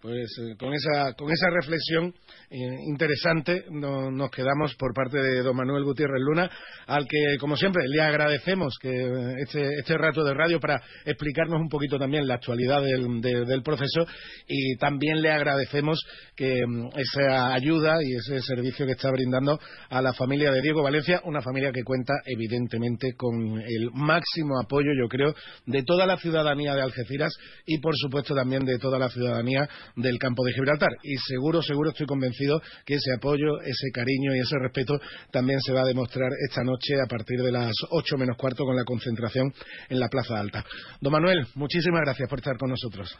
Pues 0.00 0.34
con 0.58 0.72
esa 0.72 1.12
con 1.12 1.30
esa 1.30 1.50
reflexión 1.50 2.14
eh, 2.48 2.56
interesante 2.88 3.66
nos 3.70 4.30
quedamos 4.30 4.74
por 4.76 4.94
parte 4.94 5.20
de 5.20 5.42
don 5.42 5.54
Manuel 5.54 5.84
Gutiérrez 5.84 6.22
Luna, 6.22 6.50
al 6.86 7.06
que 7.06 7.36
como 7.38 7.54
siempre 7.54 7.86
le 7.86 8.00
agradecemos 8.00 8.78
eh, 8.82 9.34
este, 9.40 9.62
este 9.78 9.98
rato 9.98 10.24
de 10.24 10.32
radio 10.32 10.58
para 10.58 10.80
explicarnos 11.04 11.60
un 11.60 11.68
poquito 11.68 11.98
también 11.98 12.26
la 12.26 12.36
actualidad 12.36 12.82
del, 12.82 13.20
del 13.20 13.62
proceso 13.62 14.06
y 14.46 14.74
también 14.78 15.20
le 15.20 15.32
agradecemos 15.32 16.00
que 16.34 16.62
mm, 16.66 16.98
esa 16.98 17.52
ayuda 17.52 17.98
y 18.02 18.14
ese 18.14 18.40
servicio 18.40 18.86
que 18.86 18.92
está 18.92 19.10
brindando 19.10 19.60
a 19.90 20.00
la 20.00 20.14
familia 20.14 20.50
de 20.50 20.62
Diego 20.62 20.82
Valencia, 20.82 21.20
una 21.24 21.42
familia 21.42 21.72
que 21.72 21.84
cuenta 21.84 22.14
evidentemente 22.24 23.12
con 23.18 23.60
el 23.60 23.90
máximo 23.92 24.58
apoyo, 24.64 24.92
yo 24.98 25.08
creo, 25.08 25.34
de 25.66 25.82
toda 25.82 26.06
la 26.06 26.16
ciudadanía 26.16 26.74
de 26.74 26.80
Algeciras 26.80 27.34
y 27.66 27.80
por 27.80 27.94
supuesto 27.98 28.34
también 28.34 28.64
de 28.64 28.78
toda 28.78 28.98
la 28.98 29.10
ciudadanía 29.10 29.68
del 29.96 30.18
campo 30.18 30.44
de 30.44 30.52
Gibraltar. 30.52 30.90
Y 31.02 31.16
seguro, 31.16 31.62
seguro 31.62 31.90
estoy 31.90 32.06
convencido 32.06 32.60
que 32.84 32.94
ese 32.94 33.14
apoyo, 33.16 33.60
ese 33.62 33.90
cariño 33.92 34.34
y 34.34 34.40
ese 34.40 34.56
respeto 34.58 34.98
también 35.30 35.60
se 35.60 35.72
va 35.72 35.82
a 35.82 35.86
demostrar 35.86 36.30
esta 36.48 36.62
noche 36.62 36.94
a 37.04 37.08
partir 37.08 37.40
de 37.40 37.52
las 37.52 37.72
ocho 37.90 38.16
menos 38.16 38.36
cuarto 38.36 38.64
con 38.64 38.76
la 38.76 38.84
concentración 38.84 39.52
en 39.88 40.00
la 40.00 40.08
Plaza 40.08 40.38
Alta. 40.38 40.64
Don 41.00 41.12
Manuel, 41.12 41.46
muchísimas 41.54 42.02
gracias 42.02 42.28
por 42.28 42.38
estar 42.38 42.56
con 42.56 42.70
nosotros. 42.70 43.16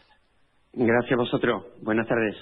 Gracias 0.73 1.13
a 1.13 1.17
vosotros. 1.17 1.63
Buenas 1.81 2.07
tardes. 2.07 2.35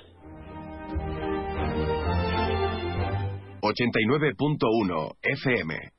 89.1 3.61 5.15
FM 5.21 5.98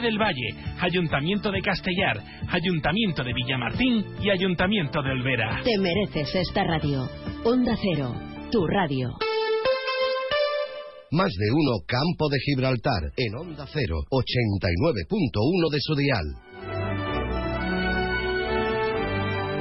del 0.00 0.18
Valle, 0.18 0.54
Ayuntamiento 0.80 1.50
de 1.50 1.60
Castellar, 1.60 2.22
Ayuntamiento 2.48 3.22
de 3.24 3.32
Villamartín 3.32 4.04
y 4.22 4.30
Ayuntamiento 4.30 5.02
de 5.02 5.10
Olvera. 5.10 5.60
Te 5.64 5.78
mereces 5.78 6.34
esta 6.34 6.64
radio. 6.64 7.08
Onda 7.44 7.74
Cero, 7.80 8.14
tu 8.50 8.66
radio. 8.66 9.10
Más 11.10 11.32
de 11.32 11.50
uno 11.50 11.78
Campo 11.86 12.28
de 12.28 12.38
Gibraltar 12.40 13.12
en 13.16 13.34
Onda 13.34 13.66
Cero, 13.72 13.96
89.1 14.10 15.70
de 15.70 15.78
su 15.80 15.94
dial. 15.94 16.47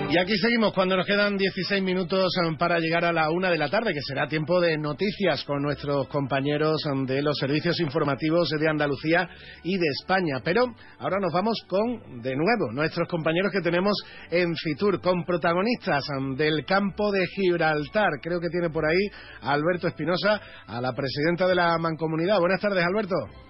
Y 0.10 0.18
aquí 0.18 0.38
seguimos 0.38 0.72
cuando 0.74 0.96
nos 0.96 1.06
quedan 1.06 1.36
16 1.36 1.84
minutos 1.84 2.32
um, 2.46 2.58
para 2.58 2.80
llegar 2.80 3.04
a 3.04 3.12
la 3.12 3.30
una 3.30 3.50
de 3.50 3.58
la 3.58 3.70
tarde, 3.70 3.94
que 3.94 4.00
será 4.08 4.26
tiempo 4.26 4.62
de 4.62 4.78
noticias 4.78 5.44
con 5.44 5.62
nuestros 5.62 6.08
compañeros 6.08 6.78
um, 6.86 7.06
de 7.06 7.22
los 7.22 7.38
servicios 7.38 7.78
informativos 7.82 8.50
de 8.58 8.70
Andalucía 8.70 9.28
y 9.64 9.78
de 9.78 9.86
España. 10.00 10.40
Pero 10.46 10.74
ahora 11.00 11.18
nos 11.20 11.34
vamos 11.34 11.58
con, 11.68 12.22
de 12.22 12.38
nuevo, 12.38 12.72
nuestros 12.72 13.06
compañeros 13.10 13.52
que 13.52 13.60
tenemos 13.60 13.98
en 14.32 14.56
Fitur, 14.56 15.02
con 15.02 15.26
protagonistas 15.26 16.06
um, 16.18 16.38
del 16.38 16.64
campo 16.64 17.12
de 17.12 17.28
Gibraltar. 17.28 18.12
Creo 18.22 18.40
que 18.40 18.48
tiene 18.50 18.70
por 18.70 18.86
ahí 18.86 19.10
a 19.42 19.52
Alberto 19.52 19.90
Espinosa, 19.90 20.40
a 20.68 20.80
la 20.80 20.94
presidenta 20.94 21.50
de 21.50 21.56
la 21.56 21.78
Mancomunidad. 21.78 22.40
Buenas 22.40 22.62
tardes, 22.62 22.82
Alberto. 22.86 23.47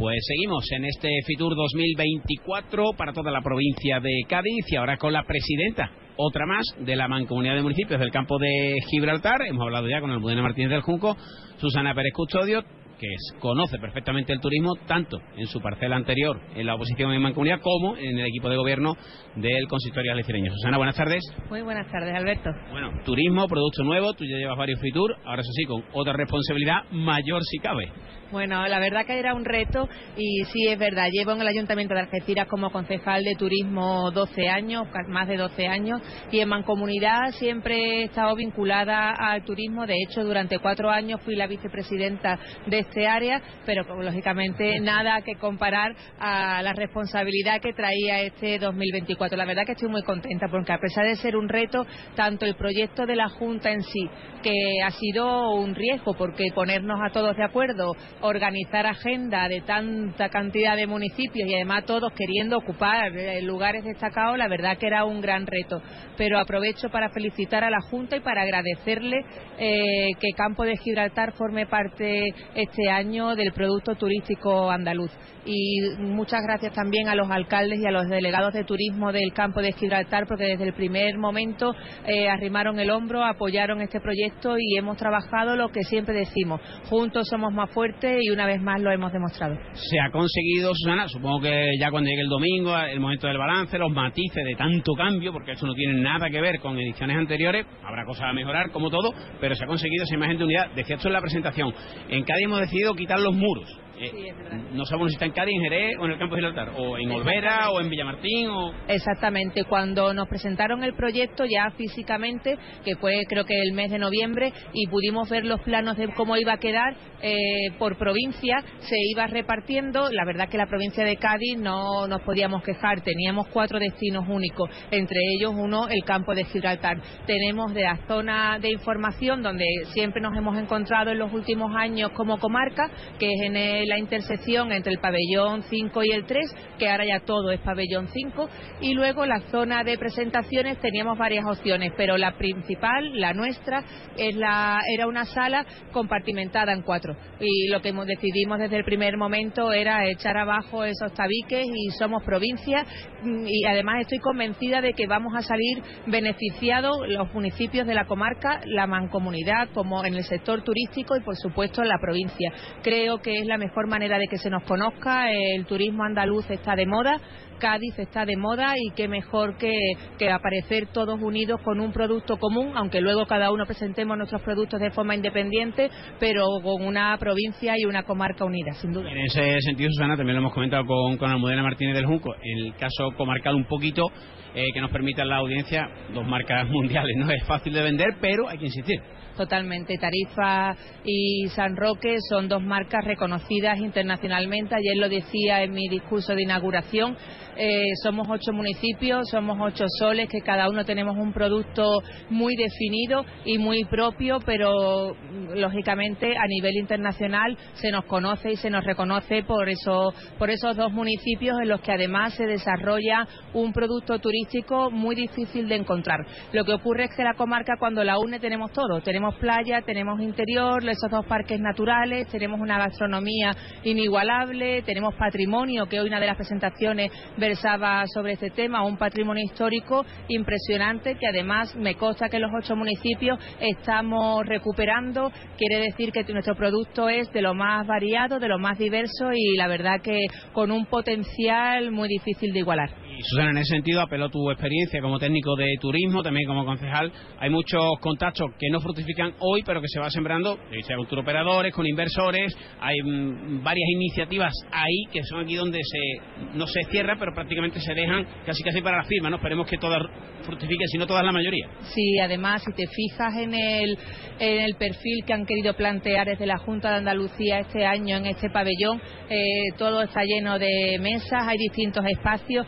Pues 0.00 0.16
seguimos 0.26 0.64
en 0.72 0.86
este 0.86 1.10
Fitur 1.26 1.54
2024 1.54 2.92
para 2.96 3.12
toda 3.12 3.30
la 3.30 3.42
provincia 3.42 4.00
de 4.00 4.22
Cádiz 4.26 4.64
y 4.68 4.76
ahora 4.76 4.96
con 4.96 5.12
la 5.12 5.24
presidenta 5.24 5.90
otra 6.16 6.46
más 6.46 6.64
de 6.78 6.96
la 6.96 7.06
mancomunidad 7.06 7.56
de 7.56 7.62
municipios 7.62 8.00
del 8.00 8.10
campo 8.10 8.38
de 8.38 8.76
Gibraltar. 8.90 9.42
Hemos 9.46 9.62
hablado 9.62 9.90
ya 9.90 10.00
con 10.00 10.10
Almudena 10.10 10.40
Martínez 10.40 10.70
del 10.70 10.80
Junco, 10.80 11.18
Susana 11.58 11.94
Pérez 11.94 12.14
Custodio, 12.14 12.64
que 13.00 13.08
conoce 13.38 13.78
perfectamente 13.78 14.32
el 14.32 14.40
turismo, 14.40 14.74
tanto 14.86 15.18
en 15.36 15.46
su 15.46 15.60
parcela 15.60 15.96
anterior 15.96 16.38
en 16.54 16.66
la 16.66 16.74
oposición 16.74 17.12
en 17.12 17.22
Mancomunidad 17.22 17.60
como 17.62 17.96
en 17.96 18.18
el 18.18 18.26
equipo 18.26 18.50
de 18.50 18.56
gobierno 18.56 18.94
del 19.36 19.66
consistorio 19.68 20.12
algecireño. 20.12 20.52
Susana, 20.52 20.76
buenas 20.76 20.96
tardes. 20.96 21.22
Muy 21.48 21.62
buenas 21.62 21.90
tardes, 21.90 22.14
Alberto. 22.14 22.50
Bueno, 22.70 22.90
turismo, 23.04 23.46
producto 23.48 23.82
nuevo, 23.84 24.12
tú 24.12 24.24
ya 24.24 24.36
llevas 24.36 24.58
varios 24.58 24.80
Fitur, 24.80 25.16
ahora 25.24 25.40
eso 25.40 25.50
sí, 25.52 25.64
con 25.64 25.82
otra 25.92 26.12
responsabilidad 26.12 26.84
mayor 26.90 27.42
si 27.42 27.58
cabe. 27.58 27.90
Bueno, 28.30 28.64
la 28.68 28.78
verdad 28.78 29.06
que 29.06 29.18
era 29.18 29.34
un 29.34 29.44
reto 29.44 29.88
y 30.16 30.44
sí 30.44 30.68
es 30.68 30.78
verdad. 30.78 31.08
Llevo 31.10 31.32
en 31.32 31.40
el 31.40 31.48
Ayuntamiento 31.48 31.94
de 31.94 32.02
Algeciras 32.02 32.46
como 32.46 32.70
concejal 32.70 33.24
de 33.24 33.34
turismo 33.34 34.12
12 34.12 34.48
años, 34.48 34.86
más 35.08 35.26
de 35.26 35.36
12 35.36 35.66
años, 35.66 36.00
y 36.30 36.38
en 36.38 36.48
Mancomunidad 36.48 37.32
siempre 37.32 38.02
he 38.02 38.04
estado 38.04 38.36
vinculada 38.36 39.10
al 39.10 39.42
turismo. 39.44 39.84
De 39.84 39.96
hecho, 40.04 40.22
durante 40.22 40.60
cuatro 40.60 40.90
años 40.90 41.20
fui 41.22 41.34
la 41.34 41.48
vicepresidenta 41.48 42.38
de 42.66 42.78
este 42.90 43.06
área, 43.06 43.40
pero 43.64 43.84
lógicamente 44.02 44.80
nada 44.80 45.22
que 45.22 45.36
comparar 45.36 45.94
a 46.18 46.60
la 46.62 46.72
responsabilidad 46.72 47.60
que 47.60 47.72
traía 47.72 48.22
este 48.22 48.58
2024. 48.58 49.38
La 49.38 49.44
verdad 49.44 49.62
que 49.64 49.72
estoy 49.72 49.88
muy 49.88 50.02
contenta 50.02 50.48
porque 50.50 50.72
a 50.72 50.78
pesar 50.78 51.06
de 51.06 51.14
ser 51.14 51.36
un 51.36 51.48
reto, 51.48 51.86
tanto 52.16 52.46
el 52.46 52.56
proyecto 52.56 53.06
de 53.06 53.14
la 53.14 53.28
Junta 53.28 53.70
en 53.70 53.82
sí, 53.82 54.10
que 54.42 54.82
ha 54.84 54.90
sido 54.90 55.52
un 55.52 55.74
riesgo 55.74 56.14
porque 56.14 56.46
ponernos 56.52 56.98
a 57.00 57.10
todos 57.10 57.36
de 57.36 57.44
acuerdo 57.44 57.92
organizar 58.22 58.86
agenda 58.86 59.48
de 59.48 59.60
tanta 59.60 60.28
cantidad 60.28 60.74
de 60.76 60.88
municipios 60.88 61.48
y 61.48 61.54
además 61.54 61.84
todos 61.84 62.12
queriendo 62.12 62.58
ocupar 62.58 63.16
eh, 63.16 63.40
lugares 63.42 63.84
destacados, 63.84 64.36
la 64.36 64.48
verdad 64.48 64.78
que 64.78 64.88
era 64.88 65.04
un 65.04 65.20
gran 65.20 65.46
reto. 65.46 65.80
Pero 66.16 66.38
aprovecho 66.38 66.90
para 66.90 67.10
felicitar 67.10 67.62
a 67.62 67.70
la 67.70 67.80
Junta 67.82 68.16
y 68.16 68.20
para 68.20 68.42
agradecerle 68.42 69.20
eh, 69.58 70.08
que 70.18 70.28
Campo 70.36 70.64
de 70.64 70.76
Gibraltar 70.76 71.32
forme 71.34 71.66
parte 71.66 72.34
este 72.54 72.79
año 72.88 73.34
del 73.36 73.52
producto 73.52 73.94
turístico 73.94 74.70
andaluz 74.70 75.10
y 75.44 75.80
muchas 75.98 76.40
gracias 76.42 76.72
también 76.74 77.08
a 77.08 77.14
los 77.14 77.30
alcaldes 77.30 77.80
y 77.80 77.86
a 77.86 77.90
los 77.90 78.08
delegados 78.08 78.52
de 78.52 78.64
turismo 78.64 79.12
del 79.12 79.32
campo 79.32 79.60
de 79.60 79.72
Gibraltar 79.72 80.26
porque 80.26 80.44
desde 80.44 80.64
el 80.64 80.72
primer 80.72 81.18
momento 81.18 81.74
eh, 82.06 82.28
arrimaron 82.28 82.78
el 82.78 82.90
hombro, 82.90 83.24
apoyaron 83.24 83.80
este 83.80 84.00
proyecto 84.00 84.56
y 84.58 84.76
hemos 84.76 84.96
trabajado 84.96 85.56
lo 85.56 85.70
que 85.70 85.82
siempre 85.82 86.14
decimos, 86.14 86.60
juntos 86.88 87.28
somos 87.28 87.52
más 87.52 87.70
fuertes 87.70 88.20
y 88.22 88.30
una 88.30 88.46
vez 88.46 88.60
más 88.60 88.80
lo 88.80 88.90
hemos 88.90 89.12
demostrado. 89.12 89.56
Se 89.72 89.98
ha 90.00 90.10
conseguido, 90.10 90.72
Susana, 90.74 91.08
supongo 91.08 91.40
que 91.40 91.70
ya 91.78 91.90
cuando 91.90 92.08
llegue 92.08 92.22
el 92.22 92.28
domingo, 92.28 92.76
el 92.76 93.00
momento 93.00 93.26
del 93.26 93.38
balance, 93.38 93.78
los 93.78 93.92
matices 93.92 94.44
de 94.44 94.54
tanto 94.54 94.92
cambio, 94.94 95.32
porque 95.32 95.52
eso 95.52 95.66
no 95.66 95.74
tiene 95.74 96.00
nada 96.00 96.28
que 96.30 96.40
ver 96.40 96.60
con 96.60 96.78
ediciones 96.78 97.16
anteriores, 97.16 97.66
habrá 97.84 98.04
cosas 98.04 98.24
a 98.24 98.32
mejorar 98.32 98.70
como 98.70 98.90
todo, 98.90 99.12
pero 99.40 99.54
se 99.54 99.64
ha 99.64 99.66
conseguido 99.66 100.04
esa 100.04 100.14
imagen 100.14 100.38
de 100.38 100.44
unidad. 100.44 100.70
Decía 100.74 100.96
esto 100.96 101.08
en 101.08 101.14
la 101.14 101.20
presentación, 101.20 101.72
en 102.08 102.24
Cádiz 102.24 102.44
hemos 102.44 102.60
decidido 102.60 102.94
quitar 102.94 103.18
los 103.20 103.34
muros 103.34 103.80
eh, 104.00 104.34
no 104.72 104.84
sabemos 104.86 105.10
si 105.10 105.14
está 105.14 105.26
en 105.26 105.32
Cádiz, 105.32 105.54
en 105.54 105.62
Jerez 105.62 105.96
o 105.98 106.06
en 106.06 106.12
el 106.12 106.18
campo 106.18 106.34
de 106.34 106.42
Gibraltar, 106.42 106.74
o 106.76 106.96
en 106.96 107.10
Olvera 107.10 107.70
o 107.70 107.80
en 107.80 107.90
Villamartín. 107.90 108.48
O... 108.48 108.72
Exactamente, 108.88 109.64
cuando 109.64 110.14
nos 110.14 110.28
presentaron 110.28 110.82
el 110.84 110.94
proyecto 110.94 111.44
ya 111.44 111.70
físicamente, 111.76 112.56
que 112.84 112.96
fue 112.96 113.24
creo 113.28 113.44
que 113.44 113.60
el 113.60 113.72
mes 113.72 113.90
de 113.90 113.98
noviembre, 113.98 114.52
y 114.72 114.86
pudimos 114.86 115.28
ver 115.28 115.44
los 115.44 115.60
planos 115.60 115.96
de 115.96 116.08
cómo 116.14 116.36
iba 116.36 116.54
a 116.54 116.58
quedar 116.58 116.96
eh, 117.22 117.72
por 117.78 117.98
provincia, 117.98 118.64
se 118.80 118.96
iba 119.12 119.26
repartiendo. 119.26 120.10
La 120.10 120.24
verdad 120.24 120.48
que 120.48 120.56
la 120.56 120.66
provincia 120.66 121.04
de 121.04 121.16
Cádiz 121.16 121.58
no 121.58 122.06
nos 122.06 122.22
podíamos 122.22 122.62
quejar, 122.62 123.02
teníamos 123.02 123.48
cuatro 123.48 123.78
destinos 123.78 124.24
únicos, 124.28 124.70
entre 124.90 125.18
ellos 125.36 125.52
uno 125.54 125.88
el 125.88 126.04
campo 126.04 126.34
de 126.34 126.44
Gibraltar. 126.44 126.98
Tenemos 127.26 127.74
de 127.74 127.82
la 127.82 127.98
zona 128.06 128.58
de 128.58 128.70
información 128.70 129.42
donde 129.42 129.64
siempre 129.92 130.22
nos 130.22 130.36
hemos 130.36 130.56
encontrado 130.58 131.10
en 131.10 131.18
los 131.18 131.32
últimos 131.32 131.74
años 131.76 132.10
como 132.12 132.38
comarca, 132.38 132.90
que 133.18 133.26
es 133.26 133.42
en 133.42 133.56
el 133.56 133.89
la 133.90 133.98
intersección 133.98 134.72
entre 134.72 134.92
el 134.92 134.98
pabellón 134.98 135.62
5 135.64 136.02
y 136.04 136.12
el 136.12 136.24
3, 136.24 136.56
que 136.78 136.88
ahora 136.88 137.04
ya 137.04 137.20
todo 137.20 137.50
es 137.50 137.60
pabellón 137.60 138.08
5, 138.08 138.48
y 138.80 138.94
luego 138.94 139.26
la 139.26 139.40
zona 139.50 139.84
de 139.84 139.98
presentaciones 139.98 140.78
teníamos 140.78 141.18
varias 141.18 141.44
opciones, 141.44 141.92
pero 141.96 142.16
la 142.16 142.38
principal, 142.38 143.20
la 143.20 143.34
nuestra, 143.34 143.82
es 144.16 144.36
la, 144.36 144.80
era 144.94 145.06
una 145.06 145.24
sala 145.24 145.66
compartimentada 145.92 146.72
en 146.72 146.82
cuatro. 146.82 147.16
Y 147.40 147.68
lo 147.68 147.80
que 147.80 147.92
decidimos 148.06 148.58
desde 148.58 148.76
el 148.76 148.84
primer 148.84 149.16
momento 149.16 149.72
era 149.72 150.06
echar 150.08 150.36
abajo 150.36 150.84
esos 150.84 151.12
tabiques 151.12 151.66
y 151.66 151.90
somos 151.98 152.22
provincia 152.22 152.84
y 153.24 153.64
además 153.66 154.02
estoy 154.02 154.18
convencida 154.18 154.80
de 154.80 154.94
que 154.94 155.06
vamos 155.06 155.34
a 155.36 155.42
salir 155.42 155.82
beneficiados 156.06 156.96
los 157.08 157.32
municipios 157.34 157.86
de 157.86 157.94
la 157.94 158.06
comarca, 158.06 158.60
la 158.66 158.86
mancomunidad, 158.86 159.68
como 159.74 160.04
en 160.04 160.14
el 160.14 160.24
sector 160.24 160.62
turístico 160.62 161.16
y 161.16 161.20
por 161.20 161.36
supuesto 161.36 161.82
la 161.82 161.98
provincia. 162.00 162.52
Creo 162.82 163.18
que 163.18 163.40
es 163.40 163.46
la 163.46 163.58
mejor 163.58 163.79
manera 163.86 164.18
de 164.18 164.26
que 164.28 164.38
se 164.38 164.50
nos 164.50 164.62
conozca. 164.64 165.30
El 165.32 165.66
turismo 165.66 166.04
andaluz 166.04 166.50
está 166.50 166.74
de 166.74 166.86
moda, 166.86 167.20
Cádiz 167.60 167.98
está 167.98 168.24
de 168.24 168.36
moda 168.36 168.74
y 168.76 168.90
qué 168.96 169.06
mejor 169.06 169.56
que, 169.58 169.72
que, 170.18 170.30
aparecer 170.30 170.86
todos 170.86 171.20
unidos 171.20 171.60
con 171.62 171.78
un 171.78 171.92
producto 171.92 172.38
común, 172.38 172.72
aunque 172.74 173.00
luego 173.00 173.26
cada 173.26 173.52
uno 173.52 173.66
presentemos 173.66 174.16
nuestros 174.16 174.42
productos 174.42 174.80
de 174.80 174.90
forma 174.90 175.14
independiente, 175.14 175.90
pero 176.18 176.46
con 176.62 176.82
una 176.82 177.16
provincia 177.18 177.74
y 177.76 177.84
una 177.84 178.02
comarca 178.02 178.44
unida, 178.44 178.72
sin 178.74 178.92
duda. 178.92 179.10
En 179.10 179.18
ese 179.18 179.60
sentido, 179.60 179.90
Susana, 179.92 180.16
también 180.16 180.36
lo 180.36 180.40
hemos 180.40 180.54
comentado 180.54 180.84
con, 180.86 181.18
con 181.18 181.30
Almudena 181.30 181.62
Martínez 181.62 181.94
del 181.94 182.06
Junco, 182.06 182.34
el 182.42 182.74
caso 182.76 183.10
comarcal 183.16 183.54
un 183.54 183.66
poquito, 183.66 184.06
eh, 184.54 184.64
que 184.72 184.80
nos 184.80 184.90
permita 184.90 185.24
la 185.24 185.36
audiencia 185.36 185.88
dos 186.12 186.26
marcas 186.26 186.66
mundiales. 186.70 187.14
No 187.16 187.30
es 187.30 187.44
fácil 187.44 187.72
de 187.72 187.82
vender, 187.82 188.08
pero 188.20 188.48
hay 188.48 188.58
que 188.58 188.66
insistir. 188.66 189.00
Totalmente. 189.40 189.96
Tarifa 189.96 190.76
y 191.02 191.48
San 191.56 191.74
Roque 191.74 192.18
son 192.28 192.46
dos 192.46 192.62
marcas 192.62 193.02
reconocidas 193.06 193.78
internacionalmente. 193.78 194.74
Ayer 194.74 194.98
lo 194.98 195.08
decía 195.08 195.62
en 195.62 195.72
mi 195.72 195.88
discurso 195.88 196.34
de 196.34 196.42
inauguración. 196.42 197.16
Eh, 197.62 197.92
somos 198.02 198.26
ocho 198.26 198.54
municipios, 198.54 199.28
somos 199.28 199.58
ocho 199.60 199.84
soles, 199.98 200.30
que 200.30 200.40
cada 200.40 200.70
uno 200.70 200.82
tenemos 200.86 201.18
un 201.18 201.30
producto 201.30 202.02
muy 202.30 202.56
definido 202.56 203.22
y 203.44 203.58
muy 203.58 203.84
propio, 203.84 204.38
pero 204.46 205.14
lógicamente 205.54 206.38
a 206.38 206.46
nivel 206.46 206.78
internacional 206.78 207.58
se 207.74 207.90
nos 207.90 208.06
conoce 208.06 208.52
y 208.52 208.56
se 208.56 208.70
nos 208.70 208.82
reconoce 208.82 209.42
por, 209.42 209.68
eso, 209.68 210.14
por 210.38 210.48
esos 210.48 210.74
dos 210.74 210.90
municipios 210.90 211.58
en 211.60 211.68
los 211.68 211.82
que 211.82 211.92
además 211.92 212.32
se 212.32 212.46
desarrolla 212.46 213.28
un 213.52 213.74
producto 213.74 214.18
turístico 214.20 214.90
muy 214.90 215.14
difícil 215.14 215.68
de 215.68 215.76
encontrar. 215.76 216.20
Lo 216.54 216.64
que 216.64 216.72
ocurre 216.72 217.04
es 217.04 217.14
que 217.14 217.24
la 217.24 217.34
comarca 217.34 217.74
cuando 217.78 218.02
la 218.02 218.18
une 218.18 218.40
tenemos 218.40 218.72
todo, 218.72 219.02
tenemos 219.02 219.34
playa, 219.34 219.82
tenemos 219.82 220.18
interior, 220.22 220.82
esos 220.88 221.10
dos 221.10 221.26
parques 221.26 221.60
naturales, 221.60 222.26
tenemos 222.28 222.58
una 222.58 222.78
gastronomía 222.78 223.50
inigualable, 223.84 224.80
tenemos 224.80 225.14
patrimonio, 225.16 225.84
que 225.84 226.00
hoy 226.00 226.08
una 226.08 226.20
de 226.20 226.26
las 226.26 226.36
presentaciones 226.36 227.12
versaba 227.50 228.04
sobre 228.06 228.34
este 228.34 228.50
tema, 228.50 228.84
un 228.84 228.96
patrimonio 228.96 229.42
histórico 229.44 230.04
impresionante 230.28 231.16
que 231.16 231.26
además 231.26 231.74
me 231.74 231.96
consta 231.96 232.28
que 232.28 232.38
los 232.38 232.52
ocho 232.56 232.76
municipios 232.76 233.40
estamos 233.58 234.46
recuperando. 234.46 235.32
Quiere 235.58 235.80
decir 235.80 236.12
que 236.12 236.22
nuestro 236.32 236.54
producto 236.54 237.08
es 237.08 237.30
de 237.32 237.42
lo 237.42 237.54
más 237.54 237.86
variado, 237.88 238.38
de 238.38 238.46
lo 238.46 238.60
más 238.60 238.78
diverso 238.78 239.32
y 239.34 239.56
la 239.56 239.66
verdad 239.66 240.00
que 240.00 240.26
con 240.52 240.70
un 240.70 240.86
potencial 240.86 241.90
muy 241.90 242.08
difícil 242.08 242.52
de 242.52 242.60
igualar. 242.60 243.09
Y 243.20 243.22
Susana, 243.22 243.50
en 243.50 243.58
ese 243.58 243.74
sentido, 243.74 244.00
apeló 244.00 244.30
tu 244.30 244.50
experiencia 244.50 244.98
como 245.02 245.18
técnico 245.18 245.54
de 245.54 245.66
turismo, 245.78 246.22
también 246.22 246.48
como 246.48 246.64
concejal. 246.64 247.12
Hay 247.38 247.50
muchos 247.50 247.82
contactos 248.00 248.46
que 248.58 248.70
no 248.70 248.80
fructifican 248.80 249.34
hoy, 249.40 249.62
pero 249.62 249.82
que 249.82 249.88
se 249.88 250.00
va 250.00 250.08
sembrando, 250.08 250.58
sea 250.86 250.96
con 250.96 251.18
operadores, 251.18 251.74
con 251.74 251.86
inversores. 251.86 252.56
Hay 252.80 252.96
mm, 253.02 253.62
varias 253.62 253.86
iniciativas 253.90 254.54
ahí 254.72 255.04
que 255.12 255.22
son 255.24 255.40
aquí 255.40 255.54
donde 255.54 255.80
se 255.82 256.56
no 256.56 256.66
se 256.66 256.82
cierra, 256.84 257.16
pero 257.18 257.34
prácticamente 257.34 257.78
se 257.80 257.92
dejan 257.92 258.24
casi 258.46 258.62
casi 258.62 258.80
para 258.80 258.96
la 258.96 259.04
firma. 259.04 259.28
¿no? 259.28 259.36
Esperemos 259.36 259.68
que 259.68 259.76
todas 259.76 260.00
fructifiquen, 260.42 260.88
si 260.88 260.96
no 260.96 261.06
todas 261.06 261.24
la 261.24 261.32
mayoría. 261.32 261.68
Sí, 261.94 262.18
además, 262.18 262.62
si 262.64 262.72
te 262.72 262.86
fijas 262.86 263.36
en 263.36 263.54
el, 263.54 264.74
perfil 264.76 265.24
que 265.26 265.34
han 265.34 265.44
querido 265.44 265.74
plantear 265.74 266.26
desde 266.26 266.46
la 266.46 266.56
Junta 266.56 266.90
de 266.90 266.96
Andalucía 266.96 267.60
este 267.60 267.84
año 267.84 268.16
en 268.16 268.26
este 268.26 268.48
pabellón, 268.48 269.00
eh, 269.28 269.72
todo 269.76 270.02
está 270.02 270.22
lleno 270.24 270.58
de 270.58 270.98
mesas, 270.98 271.46
hay 271.46 271.58
distintos 271.58 272.04
espacios 272.06 272.66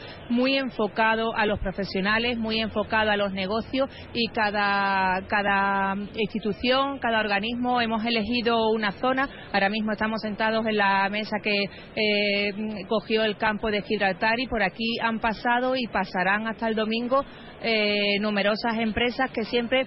enfocado 0.57 1.35
a 1.35 1.47
los 1.47 1.59
profesionales, 1.61 2.39
muy 2.39 2.61
enfocado 2.61 3.11
a 3.11 3.17
los 3.17 3.33
negocios 3.33 3.89
y 4.13 4.29
cada, 4.29 5.23
cada 5.29 5.95
institución, 6.15 6.99
cada 6.99 7.21
organismo 7.21 7.81
hemos 7.81 8.05
elegido 8.05 8.71
una 8.71 8.93
zona. 8.93 9.29
Ahora 9.53 9.69
mismo 9.69 9.93
estamos 9.93 10.21
sentados 10.21 10.67
en 10.67 10.77
la 10.77 11.09
mesa 11.09 11.37
que 11.43 11.65
eh, 11.97 12.53
cogió 12.89 13.25
el 13.25 13.37
campo 13.37 13.71
de 13.71 13.83
Gibraltar 13.83 14.39
y 14.39 14.47
por 14.47 14.63
aquí 14.63 14.99
han 15.03 15.21
pasado 15.21 15.75
y 15.77 15.87
pasarán 15.87 16.47
hasta 16.47 16.69
el 16.69 16.75
domingo 16.75 17.25
eh, 17.63 18.19
numerosas 18.21 18.79
empresas 18.79 19.31
que 19.31 19.45
siempre 19.45 19.87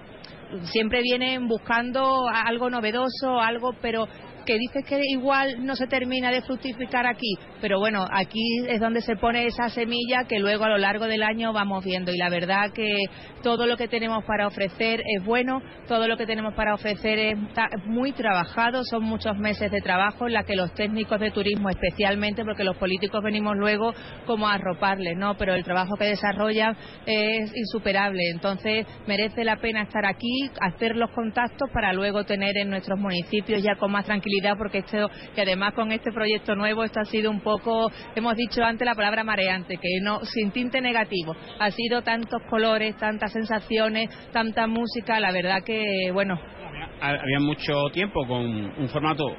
siempre 0.72 1.02
vienen 1.02 1.48
buscando 1.48 2.28
algo 2.30 2.70
novedoso, 2.70 3.39
algo, 3.39 3.74
pero 3.82 4.08
que 4.45 4.58
dices 4.58 4.86
que 4.86 4.99
igual 5.12 5.65
no 5.65 5.75
se 5.75 5.88
termina 5.88 6.31
de 6.31 6.41
fructificar 6.41 7.08
aquí, 7.08 7.36
pero 7.62 7.79
bueno, 7.79 8.05
aquí 8.12 8.41
es 8.67 8.79
donde 8.79 9.01
se 9.01 9.15
pone 9.15 9.45
esa 9.45 9.69
semilla 9.69 10.25
que 10.27 10.39
luego 10.39 10.65
a 10.65 10.69
lo 10.69 10.77
largo 10.77 11.08
del 11.08 11.23
año 11.23 11.51
vamos 11.53 11.84
viendo 11.84 12.12
y 12.12 12.17
la 12.17 12.29
verdad 12.29 12.71
que 12.73 13.05
todo 13.41 13.65
lo 13.65 13.77
que 13.77 13.88
tenemos 13.88 14.23
para 14.25 14.47
ofrecer 14.47 15.01
es 15.05 15.23
bueno, 15.25 15.62
todo 15.88 16.08
lo 16.08 16.17
que 16.17 16.25
tenemos 16.25 16.53
para 16.53 16.73
ofrecer 16.73 17.19
es 17.19 17.38
muy 17.86 18.12
trabajado, 18.12 18.84
son 18.84 19.03
muchos 19.03 19.38
meses 19.38 19.71
de 19.71 19.81
trabajo 19.81 20.27
en 20.27 20.34
la 20.34 20.43
que 20.43 20.55
los 20.55 20.73
técnicos 20.73 21.19
de 21.19 21.31
turismo 21.31 21.69
especialmente, 21.69 22.43
porque 22.43 22.63
los 22.63 22.77
políticos 22.77 23.23
venimos 23.23 23.55
luego 23.58 23.93
como 24.25 24.47
a 24.47 24.53
arroparles, 24.53 25.17
¿no? 25.17 25.36
Pero 25.38 25.53
el 25.53 25.63
trabajo 25.63 25.95
que 25.95 26.05
desarrollan 26.05 26.75
es 27.05 27.55
insuperable, 27.55 28.21
entonces 28.31 28.86
merece 29.08 29.43
la 29.43 29.58
pena 29.58 29.84
estar 29.84 30.05
aquí, 30.05 30.49
hacer 30.62 30.95
los 30.95 31.12
contactos 31.12 31.69
para 31.71 31.93
luego 31.93 32.23
tener 32.23 32.58
en 32.58 32.69
nuestros 32.69 32.99
municipios 32.99 33.63
ya 33.63 33.75
con 33.75 33.91
más 33.91 34.05
tranquilidad, 34.05 34.35
porque 34.58 34.80
esto, 34.80 35.10
que 35.34 35.41
además 35.41 35.74
con 35.74 35.91
este 35.91 36.12
proyecto 36.12 36.56
nuevo 36.56 36.84
esto 36.84 37.00
ha 37.00 37.06
sido 37.06 37.32
un 37.32 37.41
poco, 37.41 37.91
hemos 38.15 38.36
dicho 38.36 38.63
antes 38.63 38.86
la 38.86 38.95
palabra 38.95 39.24
mareante, 39.24 39.78
que 39.78 40.00
no, 40.02 40.24
sin 40.26 40.52
tinte 40.52 40.82
negativo, 40.82 41.36
ha 41.60 41.71
sido 41.71 42.02
tantos 42.02 42.41
colores, 42.50 42.95
tantas 42.98 43.32
sensaciones, 43.32 44.10
tanta 44.32 44.67
música, 44.67 45.19
la 45.19 45.32
verdad 45.32 45.63
que, 45.63 46.12
bueno. 46.12 46.39
Había 47.02 47.39
mucho 47.39 47.89
tiempo 47.91 48.26
con 48.26 48.45
un 48.45 48.89
formato 48.89 49.36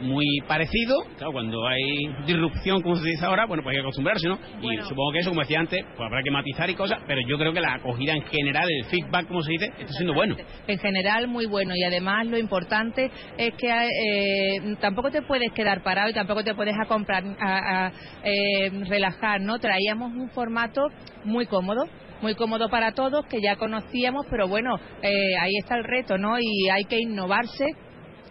muy 0.00 0.26
parecido. 0.46 0.96
Claro, 1.16 1.32
cuando 1.32 1.66
hay 1.66 2.08
disrupción, 2.26 2.82
como 2.82 2.96
se 2.96 3.08
dice 3.08 3.24
ahora, 3.24 3.46
bueno, 3.46 3.62
pues 3.62 3.74
hay 3.74 3.78
que 3.78 3.82
acostumbrarse, 3.82 4.28
¿no? 4.28 4.38
Y 4.62 4.76
supongo 4.78 5.12
que 5.12 5.18
eso, 5.18 5.30
como 5.30 5.40
decía 5.42 5.60
antes, 5.60 5.84
pues 5.96 6.06
habrá 6.06 6.22
que 6.22 6.30
matizar 6.30 6.68
y 6.70 6.74
cosas, 6.74 7.00
pero 7.06 7.20
yo 7.26 7.38
creo 7.38 7.52
que 7.52 7.60
la 7.60 7.74
acogida 7.74 8.12
en 8.12 8.22
general, 8.22 8.68
el 8.70 8.84
feedback, 8.86 9.28
como 9.28 9.42
se 9.42 9.52
dice, 9.52 9.66
está 9.78 9.92
siendo 9.92 10.14
bueno. 10.14 10.36
En 10.66 10.78
general, 10.78 11.28
muy 11.28 11.46
bueno. 11.46 11.74
Y 11.76 11.82
además, 11.84 12.26
lo 12.26 12.38
importante 12.38 13.10
es 13.36 13.54
que 13.54 13.68
eh, 13.70 14.76
tampoco 14.80 15.10
te 15.10 15.22
puedes 15.22 15.52
quedar 15.52 15.82
parado 15.82 16.10
y 16.10 16.14
tampoco 16.14 16.42
te 16.44 16.54
puedes 16.54 16.74
a 16.78 16.86
comprar, 16.86 17.24
a, 17.40 17.92
eh, 18.24 18.70
relajar, 18.88 19.40
¿no? 19.40 19.58
Traíamos 19.58 20.12
un 20.12 20.30
formato 20.30 20.82
muy 21.24 21.46
cómodo 21.46 21.84
muy 22.22 22.34
cómodo 22.34 22.68
para 22.68 22.92
todos, 22.92 23.24
que 23.26 23.40
ya 23.40 23.56
conocíamos, 23.56 24.26
pero 24.28 24.46
bueno, 24.46 24.78
eh, 25.02 25.36
ahí 25.40 25.52
está 25.58 25.76
el 25.76 25.84
reto, 25.84 26.18
¿no? 26.18 26.38
Y 26.38 26.68
hay 26.68 26.84
que 26.84 26.98
innovarse 26.98 27.64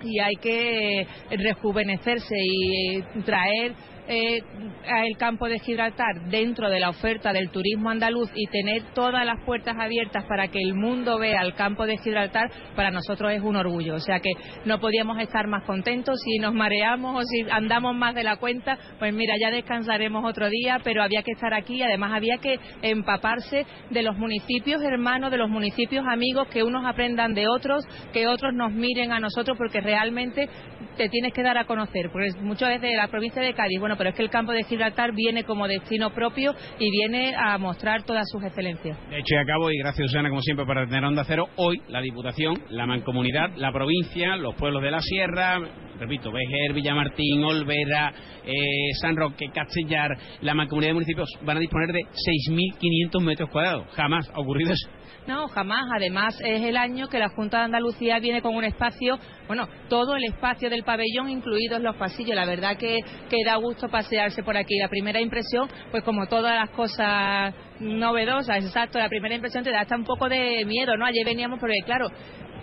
y 0.03 0.19
hay 0.19 0.35
que 0.35 1.07
rejuvenecerse 1.31 2.35
y 2.35 3.01
traer 3.25 3.73
eh, 4.09 4.41
el 4.87 5.17
campo 5.17 5.47
de 5.47 5.59
Gibraltar 5.59 6.29
dentro 6.29 6.69
de 6.69 6.79
la 6.79 6.89
oferta 6.89 7.31
del 7.31 7.51
turismo 7.51 7.91
andaluz 7.91 8.29
y 8.33 8.47
tener 8.47 8.81
todas 8.95 9.23
las 9.23 9.39
puertas 9.45 9.75
abiertas 9.79 10.25
para 10.25 10.47
que 10.47 10.59
el 10.59 10.73
mundo 10.73 11.19
vea 11.19 11.41
el 11.43 11.53
campo 11.53 11.85
de 11.85 11.97
Gibraltar, 11.97 12.49
para 12.75 12.89
nosotros 12.89 13.31
es 13.31 13.41
un 13.43 13.55
orgullo. 13.55 13.95
O 13.95 13.99
sea 13.99 14.19
que 14.19 14.31
no 14.65 14.79
podíamos 14.79 15.19
estar 15.19 15.47
más 15.47 15.63
contentos. 15.63 16.19
Si 16.23 16.39
nos 16.39 16.53
mareamos 16.53 17.21
o 17.21 17.23
si 17.23 17.49
andamos 17.51 17.95
más 17.95 18.15
de 18.15 18.23
la 18.23 18.37
cuenta, 18.37 18.79
pues 18.97 19.13
mira, 19.13 19.35
ya 19.39 19.51
descansaremos 19.51 20.25
otro 20.25 20.49
día, 20.49 20.79
pero 20.83 21.03
había 21.03 21.21
que 21.21 21.33
estar 21.33 21.53
aquí. 21.53 21.83
Además, 21.83 22.11
había 22.13 22.37
que 22.37 22.59
empaparse 22.81 23.65
de 23.91 24.01
los 24.01 24.17
municipios 24.17 24.81
hermanos, 24.81 25.29
de 25.29 25.37
los 25.37 25.49
municipios 25.49 26.05
amigos, 26.07 26.47
que 26.47 26.63
unos 26.63 26.83
aprendan 26.85 27.35
de 27.35 27.47
otros, 27.47 27.85
que 28.11 28.27
otros 28.27 28.55
nos 28.55 28.71
miren 28.71 29.11
a 29.11 29.19
nosotros, 29.19 29.55
porque 29.55 29.81
realmente 29.81 30.49
te 30.97 31.09
tienes 31.09 31.31
que 31.33 31.43
dar 31.43 31.57
a 31.57 31.65
conocer. 31.65 32.09
Porque 32.11 32.31
muchas 32.41 32.69
veces 32.69 32.95
la 32.95 33.07
provincia 33.07 33.41
de 33.41 33.53
Cádiz, 33.53 33.79
bueno, 33.79 33.97
pero 33.99 34.11
es 34.11 34.15
que 34.15 34.23
el 34.23 34.29
campo 34.29 34.53
de 34.53 34.63
Gibraltar 34.63 35.11
viene 35.13 35.43
como 35.43 35.67
destino 35.67 36.11
propio 36.11 36.55
y 36.79 36.89
viene 36.89 37.35
a 37.35 37.57
mostrar 37.57 38.03
todas 38.03 38.23
sus 38.31 38.41
excelencias. 38.41 38.97
De 39.09 39.19
hecho, 39.19 39.35
y 39.35 39.37
acabo, 39.37 39.69
y 39.69 39.77
gracias 39.77 40.09
Susana, 40.09 40.29
como 40.29 40.41
siempre, 40.41 40.65
por 40.65 40.87
tener 40.87 41.03
Onda 41.03 41.25
Cero, 41.25 41.49
hoy 41.57 41.81
la 41.89 41.99
Diputación, 41.99 42.55
la 42.69 42.85
Mancomunidad, 42.85 43.57
la 43.57 43.73
provincia, 43.73 44.37
los 44.37 44.55
pueblos 44.55 44.81
de 44.83 44.91
la 44.91 45.01
Sierra, 45.01 45.59
repito, 45.99 46.31
Vejer, 46.31 46.71
Villamartín, 46.73 47.43
Olvera, 47.43 48.13
eh, 48.45 48.93
San 49.01 49.17
Roque, 49.17 49.49
Castellar, 49.53 50.17
la 50.43 50.53
Mancomunidad 50.53 50.91
de 50.91 50.93
Municipios 50.93 51.29
van 51.41 51.57
a 51.57 51.59
disponer 51.59 51.91
de 51.91 52.03
6.500 52.03 53.21
metros 53.21 53.49
cuadrados. 53.49 53.85
Jamás 53.95 54.29
ha 54.33 54.39
ocurrido 54.39 54.71
eso. 54.71 54.89
No, 55.27 55.47
jamás. 55.47 55.85
Además, 55.95 56.39
es 56.43 56.63
el 56.63 56.77
año 56.77 57.07
que 57.07 57.19
la 57.19 57.29
Junta 57.29 57.59
de 57.59 57.63
Andalucía 57.65 58.19
viene 58.19 58.41
con 58.41 58.55
un 58.55 58.63
espacio, 58.63 59.19
bueno, 59.47 59.67
todo 59.87 60.15
el 60.15 60.23
espacio 60.23 60.69
del 60.69 60.83
pabellón, 60.83 61.29
incluidos 61.29 61.81
los 61.81 61.95
pasillos. 61.95 62.35
La 62.35 62.45
verdad 62.45 62.77
que, 62.77 62.99
que 63.29 63.37
da 63.45 63.55
gusto 63.55 63.89
pasearse 63.89 64.43
por 64.43 64.57
aquí. 64.57 64.77
La 64.77 64.87
primera 64.87 65.21
impresión, 65.21 65.69
pues 65.91 66.03
como 66.03 66.27
todas 66.27 66.55
las 66.55 66.69
cosas 66.71 67.53
novedosas, 67.79 68.63
exacto, 68.63 68.99
la 68.99 69.09
primera 69.09 69.35
impresión 69.35 69.63
te 69.63 69.71
da 69.71 69.81
hasta 69.81 69.95
un 69.95 70.03
poco 70.03 70.27
de 70.27 70.65
miedo, 70.65 70.97
¿no? 70.97 71.05
Ayer 71.05 71.25
veníamos 71.25 71.59
porque, 71.59 71.77
claro, 71.85 72.09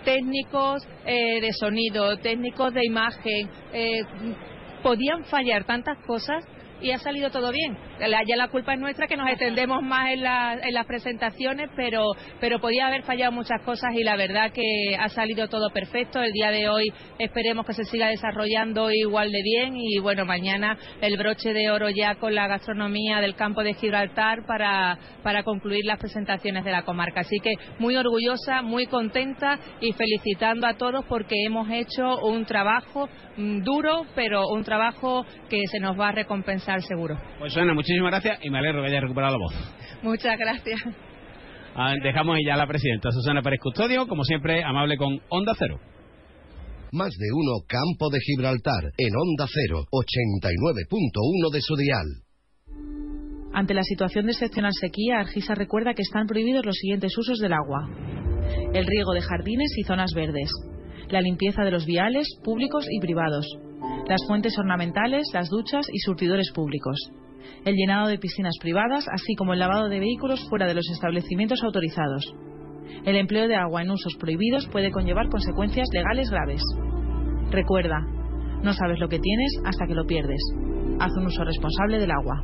técnicos 0.03 0.87
eh, 1.05 1.41
de 1.41 1.51
sonido, 1.53 2.17
técnicos 2.17 2.73
de 2.73 2.81
imagen, 2.85 3.49
eh, 3.73 4.01
podían 4.83 5.25
fallar 5.25 5.65
tantas 5.65 5.97
cosas 6.05 6.45
y 6.81 6.91
ha 6.91 6.97
salido 6.99 7.29
todo 7.29 7.51
bien. 7.51 7.77
Ya 7.99 8.35
la 8.35 8.47
culpa 8.49 8.73
es 8.73 8.79
nuestra 8.79 9.07
que 9.07 9.17
nos 9.17 9.29
extendemos 9.29 9.81
más 9.81 10.09
en, 10.11 10.25
en 10.25 10.73
las 10.73 10.85
presentaciones, 10.85 11.69
pero, 11.75 12.03
pero 12.39 12.59
podía 12.59 12.87
haber 12.87 13.03
fallado 13.03 13.31
muchas 13.31 13.61
cosas 13.63 13.93
y 13.95 14.03
la 14.03 14.15
verdad 14.15 14.51
que 14.51 14.95
ha 14.99 15.09
salido 15.09 15.47
todo 15.47 15.69
perfecto. 15.69 16.21
El 16.21 16.31
día 16.31 16.51
de 16.51 16.69
hoy 16.69 16.93
esperemos 17.19 17.65
que 17.65 17.73
se 17.73 17.85
siga 17.85 18.07
desarrollando 18.07 18.91
igual 18.91 19.31
de 19.31 19.41
bien 19.43 19.75
y 19.77 19.99
bueno, 19.99 20.25
mañana 20.25 20.77
el 21.01 21.17
broche 21.17 21.53
de 21.53 21.69
oro 21.69 21.89
ya 21.89 22.15
con 22.15 22.35
la 22.35 22.47
gastronomía 22.47 23.19
del 23.21 23.35
campo 23.35 23.63
de 23.63 23.73
Gibraltar 23.73 24.45
para, 24.45 24.97
para 25.23 25.43
concluir 25.43 25.85
las 25.85 25.99
presentaciones 25.99 26.63
de 26.63 26.71
la 26.71 26.83
comarca. 26.83 27.21
Así 27.21 27.39
que 27.39 27.53
muy 27.79 27.95
orgullosa, 27.95 28.61
muy 28.61 28.87
contenta 28.87 29.59
y 29.81 29.93
felicitando 29.93 30.67
a 30.67 30.75
todos 30.75 31.05
porque 31.05 31.35
hemos 31.45 31.69
hecho 31.69 32.19
un 32.23 32.45
trabajo 32.45 33.09
mm, 33.37 33.61
duro, 33.63 34.05
pero 34.15 34.47
un 34.47 34.63
trabajo 34.63 35.25
que 35.49 35.61
se 35.71 35.79
nos 35.79 35.99
va 35.99 36.09
a 36.09 36.11
recompensar 36.11 36.81
seguro. 36.81 37.17
Pues 37.39 37.55
muchísimas 37.87 38.11
gracias 38.11 38.39
y 38.43 38.49
me 38.49 38.59
alegro 38.59 38.81
que 38.81 38.89
haya 38.89 38.99
recuperado 38.99 39.37
la 39.37 39.39
voz. 39.39 39.53
Muchas 40.03 40.37
gracias. 40.37 40.81
Ah, 41.75 41.93
dejamos 42.03 42.37
ya 42.45 42.55
a 42.55 42.57
la 42.57 42.67
presidenta 42.67 43.11
Susana 43.11 43.41
Pérez 43.41 43.59
Custodio, 43.61 44.07
como 44.07 44.23
siempre, 44.23 44.63
amable 44.63 44.97
con 44.97 45.21
Onda 45.29 45.53
Cero. 45.57 45.79
Más 46.91 47.11
de 47.17 47.27
uno 47.33 47.63
Campo 47.67 48.09
de 48.09 48.19
Gibraltar, 48.19 48.91
en 48.97 49.13
Onda 49.15 49.45
Cero, 49.47 49.85
89.1 49.91 51.51
de 51.51 51.61
su 51.61 51.75
dial. 51.75 52.07
Ante 53.53 53.73
la 53.73 53.83
situación 53.83 54.25
de 54.25 54.31
excepcional 54.33 54.73
sequía, 54.73 55.19
Argisa 55.19 55.55
recuerda 55.55 55.93
que 55.93 56.01
están 56.01 56.27
prohibidos 56.27 56.65
los 56.65 56.75
siguientes 56.75 57.17
usos 57.17 57.39
del 57.39 57.53
agua. 57.53 57.89
El 58.73 58.85
riego 58.85 59.13
de 59.13 59.21
jardines 59.21 59.71
y 59.77 59.83
zonas 59.83 60.11
verdes. 60.13 60.49
La 61.09 61.21
limpieza 61.21 61.63
de 61.63 61.71
los 61.71 61.85
viales, 61.85 62.27
públicos 62.43 62.85
y 62.89 62.99
privados 62.99 63.45
las 64.07 64.25
fuentes 64.25 64.57
ornamentales, 64.57 65.27
las 65.33 65.49
duchas 65.49 65.85
y 65.91 65.99
surtidores 65.99 66.51
públicos, 66.53 66.95
el 67.65 67.75
llenado 67.75 68.07
de 68.07 68.17
piscinas 68.17 68.55
privadas, 68.61 69.05
así 69.11 69.35
como 69.35 69.53
el 69.53 69.59
lavado 69.59 69.89
de 69.89 69.99
vehículos 69.99 70.45
fuera 70.49 70.67
de 70.67 70.73
los 70.73 70.89
establecimientos 70.89 71.63
autorizados. 71.63 72.33
El 73.05 73.15
empleo 73.15 73.47
de 73.47 73.55
agua 73.55 73.81
en 73.81 73.91
usos 73.91 74.15
prohibidos 74.19 74.67
puede 74.67 74.91
conllevar 74.91 75.29
consecuencias 75.29 75.87
legales 75.93 76.29
graves. 76.29 76.61
Recuerda, 77.51 77.99
no 78.63 78.73
sabes 78.73 78.99
lo 78.99 79.09
que 79.09 79.19
tienes 79.19 79.51
hasta 79.65 79.85
que 79.87 79.95
lo 79.95 80.05
pierdes. 80.05 80.41
Haz 80.99 81.11
un 81.17 81.27
uso 81.27 81.43
responsable 81.43 81.99
del 81.99 82.11
agua. 82.11 82.43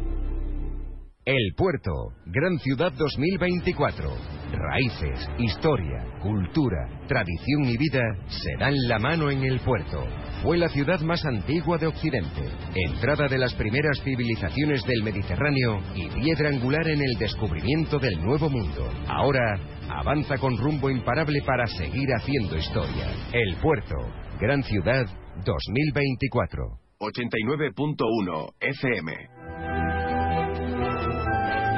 El 1.26 1.54
Puerto, 1.56 2.12
Gran 2.26 2.60
Ciudad 2.60 2.92
2024. 2.92 4.10
Raíces, 4.52 5.26
historia, 5.40 6.04
cultura, 6.22 6.90
tradición 7.08 7.64
y 7.64 7.78
vida 7.78 8.02
se 8.28 8.58
dan 8.60 8.74
la 8.90 9.00
mano 9.00 9.32
en 9.32 9.42
el 9.46 9.62
puerto. 9.62 10.06
Fue 10.42 10.58
la 10.58 10.68
ciudad 10.68 11.00
más 11.00 11.24
antigua 11.24 11.78
de 11.78 11.88
Occidente, 11.88 12.42
entrada 12.76 13.30
de 13.30 13.38
las 13.38 13.54
primeras 13.54 14.02
civilizaciones 14.04 14.84
del 14.86 15.02
Mediterráneo 15.02 15.80
y 15.96 16.10
piedra 16.10 16.50
angular 16.50 16.86
en 16.90 17.02
el 17.02 17.18
descubrimiento 17.18 18.00
del 18.00 18.22
Nuevo 18.22 18.50
Mundo. 18.50 18.92
Ahora 19.08 19.62
avanza 19.88 20.38
con 20.38 20.58
rumbo 20.58 20.90
imparable 20.90 21.42
para 21.46 21.68
seguir 21.68 22.10
haciendo 22.20 22.58
historia. 22.58 23.08
El 23.32 23.56
Puerto, 23.62 23.96
Gran 24.42 24.62
Ciudad 24.64 25.06
2024. 25.46 26.84
89.1 27.00 28.54
FM. 28.60 29.43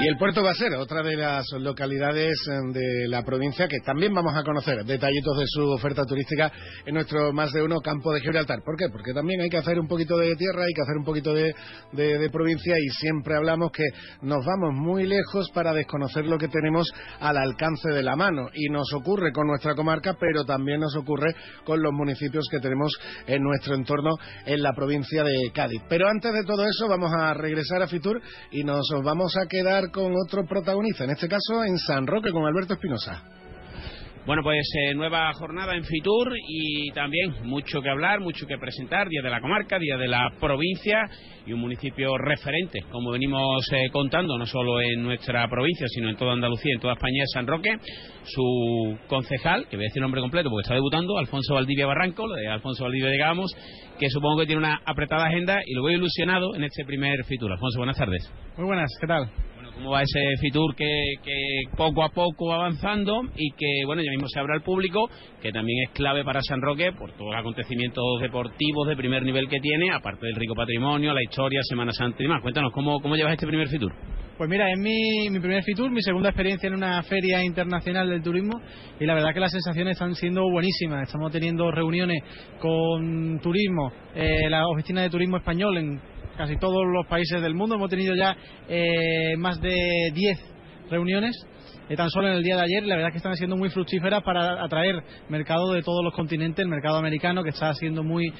El 0.08 0.18
puerto 0.18 0.44
va 0.44 0.52
a 0.52 0.54
ser 0.54 0.72
otra 0.76 1.02
de 1.02 1.16
las 1.16 1.48
localidades 1.60 2.38
eh, 2.48 2.60
de 2.72 3.08
la 3.08 3.24
provincia 3.24 3.68
que 3.68 3.80
también 3.84 4.14
vamos 4.14 4.36
a 4.36 4.44
conocer 4.44 4.86
detallitos 4.86 5.36
de 5.36 5.46
su 5.48 5.68
oferta 5.68 6.04
turística 6.04 6.52
en 6.86 6.94
nuestro 6.94 7.34
más 7.34 7.52
de 7.52 7.64
uno 7.64 7.80
campo 7.80 8.14
de 8.14 8.22
Gibraltar. 8.22 8.60
¿Por 8.64 8.78
qué? 8.78 8.86
Porque 8.92 9.14
también 9.14 9.42
hay 9.42 9.50
que 9.50 9.58
hacer 9.58 9.80
un 9.80 9.88
poquito 9.88 10.16
de 10.18 10.36
tierra, 10.36 10.62
hay 10.62 10.74
que 10.76 10.82
hacer 10.84 10.98
un 10.98 11.06
poquito 11.06 11.34
de, 11.34 11.56
de, 11.94 12.30
provincia 12.30 12.76
y 12.78 12.88
siempre 12.90 13.36
hablamos 13.36 13.72
que 13.72 13.84
nos 14.22 14.46
vamos 14.46 14.76
muy 14.76 15.08
lejos 15.08 15.50
para 15.56 15.74
desconocer 15.74 16.28
lo 16.28 16.38
que 16.38 16.50
tenemos 16.50 16.86
al 17.20 17.38
alcance 17.38 17.90
de 17.90 18.04
la 18.04 18.16
mano. 18.16 18.50
Y 18.54 18.70
nos 18.70 18.94
ocurre 18.94 19.32
con 19.32 19.48
nuestra 19.48 19.74
comarca, 19.74 20.16
pero 20.20 20.46
también 20.46 20.82
nos 20.82 20.96
ocurre 20.96 21.34
con 21.64 21.82
los 21.82 21.94
municipios 21.94 22.46
que 22.52 22.60
tenemos 22.60 22.94
en 23.26 23.42
nuestro 23.42 23.74
entorno 23.74 24.12
en 24.46 24.62
la 24.62 24.74
provincia 24.74 25.24
de 25.24 25.52
Cádiz. 25.52 25.82
Pero 25.90 26.08
antes 26.08 26.32
de 26.32 26.44
todo 26.44 26.64
eso 26.64 26.88
vamos 26.88 27.12
a 27.12 27.34
regresar 27.34 27.82
a 27.82 27.88
Fitur 27.88 28.22
y 28.52 28.64
nos 28.64 28.88
vamos 29.04 29.36
a 29.36 29.48
quedar 29.48 29.95
con 29.96 30.12
otro 30.14 30.44
protagonista, 30.46 31.06
en 31.06 31.12
este 31.12 31.30
caso 31.30 31.64
en 31.64 31.78
San 31.78 32.06
Roque 32.06 32.30
con 32.32 32.46
Alberto 32.46 32.74
Espinosa. 32.74 33.24
Bueno, 34.26 34.42
pues 34.44 34.68
eh, 34.82 34.94
nueva 34.94 35.32
jornada 35.34 35.74
en 35.74 35.86
Fitur 35.86 36.34
y 36.50 36.92
también 36.92 37.32
mucho 37.44 37.80
que 37.82 37.90
hablar, 37.90 38.20
mucho 38.20 38.46
que 38.46 38.58
presentar, 38.58 39.08
Día 39.08 39.22
de 39.22 39.30
la 39.30 39.40
Comarca, 39.40 39.80
Día 39.80 39.96
de 39.98 40.08
la 40.08 40.32
Provincia 40.38 41.00
y 41.46 41.54
un 41.54 41.62
municipio 41.62 42.18
referente, 42.18 42.82
como 42.92 43.12
venimos 43.12 43.66
eh, 43.72 43.90
contando, 43.92 44.38
no 44.38 44.46
solo 44.48 44.82
en 44.82 45.04
nuestra 45.04 45.48
provincia, 45.48 45.86
sino 45.88 46.10
en 46.10 46.18
toda 46.18 46.34
Andalucía, 46.34 46.74
en 46.74 46.82
toda 46.82 46.96
España, 46.96 47.24
es 47.24 47.32
San 47.34 47.48
Roque. 47.48 47.78
Su 48.24 48.98
concejal, 49.08 49.68
que 49.70 49.78
voy 49.78 49.86
a 49.86 49.88
decir 49.88 50.00
el 50.00 50.02
nombre 50.02 50.22
completo 50.22 50.50
porque 50.50 50.64
está 50.64 50.74
debutando, 50.74 51.20
Alfonso 51.20 51.54
Valdivia 51.54 51.86
Barranco, 51.86 52.28
lo 52.28 52.36
de 52.36 52.50
Alfonso 52.50 52.84
Valdivia 52.84 53.12
de 53.12 53.18
Gamos, 53.18 53.56
que 53.98 54.10
supongo 54.10 54.40
que 54.40 54.48
tiene 54.48 54.60
una 54.60 54.82
apretada 54.86 55.28
agenda 55.28 55.60
y 55.66 55.74
lo 55.74 55.84
veo 55.84 55.96
ilusionado 55.96 56.54
en 56.56 56.64
este 56.64 56.84
primer 56.84 57.24
Fitur. 57.24 57.52
Alfonso, 57.52 57.78
buenas 57.78 57.98
tardes. 57.98 58.30
Muy 58.58 58.66
buenas, 58.66 58.92
¿qué 59.00 59.06
tal? 59.06 59.55
Cómo 59.76 59.92
va 59.92 60.02
ese 60.02 60.38
Fitur 60.42 60.76
que, 60.76 60.88
poco 61.76 62.04
a 62.04 62.10
poco 62.10 62.48
va 62.48 62.56
avanzando 62.56 63.22
y 63.36 63.52
que, 63.52 63.86
bueno, 63.86 64.02
ya 64.02 64.12
mismo 64.12 64.28
se 64.28 64.40
abre 64.40 64.54
al 64.54 64.62
público, 64.62 65.10
que 65.42 65.52
también 65.52 65.88
es 65.88 65.94
clave 65.94 66.24
para 66.24 66.42
San 66.42 66.62
Roque 66.62 66.92
por 66.94 67.12
todos 67.12 67.32
los 67.32 67.40
acontecimientos 67.40 68.04
deportivos 68.22 68.88
de 68.88 68.96
primer 68.96 69.24
nivel 69.24 69.48
que 69.48 69.60
tiene, 69.60 69.92
aparte 69.92 70.26
del 70.26 70.36
rico 70.36 70.56
patrimonio, 70.56 71.14
la 71.14 71.24
historia, 71.24 71.60
Semana 71.64 71.92
Santa 71.92 72.18
y 72.20 72.24
demás. 72.24 72.42
Cuéntanos, 72.42 72.72
¿cómo, 72.74 73.00
cómo 73.02 73.16
llevas 73.16 73.34
este 73.34 73.48
primer 73.48 73.68
Fitur? 73.68 73.94
Pues 74.38 74.50
mira, 74.50 74.70
es 74.70 74.78
mi, 74.78 75.30
mi 75.30 75.40
primer 75.40 75.64
Fitur, 75.64 75.90
mi 75.90 76.02
segunda 76.02 76.30
experiencia 76.30 76.68
en 76.68 76.74
una 76.74 77.02
feria 77.04 77.42
internacional 77.42 78.10
del 78.10 78.22
turismo 78.22 78.60
y 79.00 79.06
la 79.06 79.14
verdad 79.14 79.34
que 79.34 79.40
las 79.40 79.52
sensaciones 79.52 79.94
están 79.94 80.14
siendo 80.14 80.42
buenísimas. 80.50 81.04
Estamos 81.04 81.32
teniendo 81.32 81.72
reuniones 81.72 82.22
con 82.60 83.40
turismo, 83.40 83.94
eh, 84.14 84.50
la 84.50 84.68
oficina 84.68 85.04
de 85.04 85.10
turismo 85.10 85.38
español 85.38 85.78
en 85.78 86.02
casi 86.38 86.58
todos 86.58 86.86
los 86.86 87.06
países 87.08 87.42
del 87.42 87.56
mundo. 87.56 87.76
Hemos 87.76 87.90
tenido 87.90 88.16
ya 88.16 88.36
eh, 88.68 89.36
más 89.38 89.60
de 89.62 90.12
10 90.14 90.40
reuniones 90.90 91.36
eh, 91.88 91.96
tan 91.96 92.10
solo 92.10 92.28
en 92.30 92.34
el 92.34 92.44
día 92.44 92.56
de 92.56 92.64
ayer 92.64 92.84
la 92.84 92.96
verdad 92.96 93.10
es 93.10 93.14
que 93.14 93.18
están 93.18 93.36
siendo 93.36 93.56
muy 93.56 93.70
fructíferas 93.70 94.24
para 94.24 94.64
atraer 94.64 94.96
mercado 95.30 95.72
de 95.72 95.84
todos 95.84 96.04
los 96.04 96.14
continentes, 96.16 96.64
el 96.64 96.70
mercado 96.70 96.98
americano 96.98 97.44
que 97.44 97.50
está 97.50 97.72
siendo 97.76 98.04
muy 98.04 98.34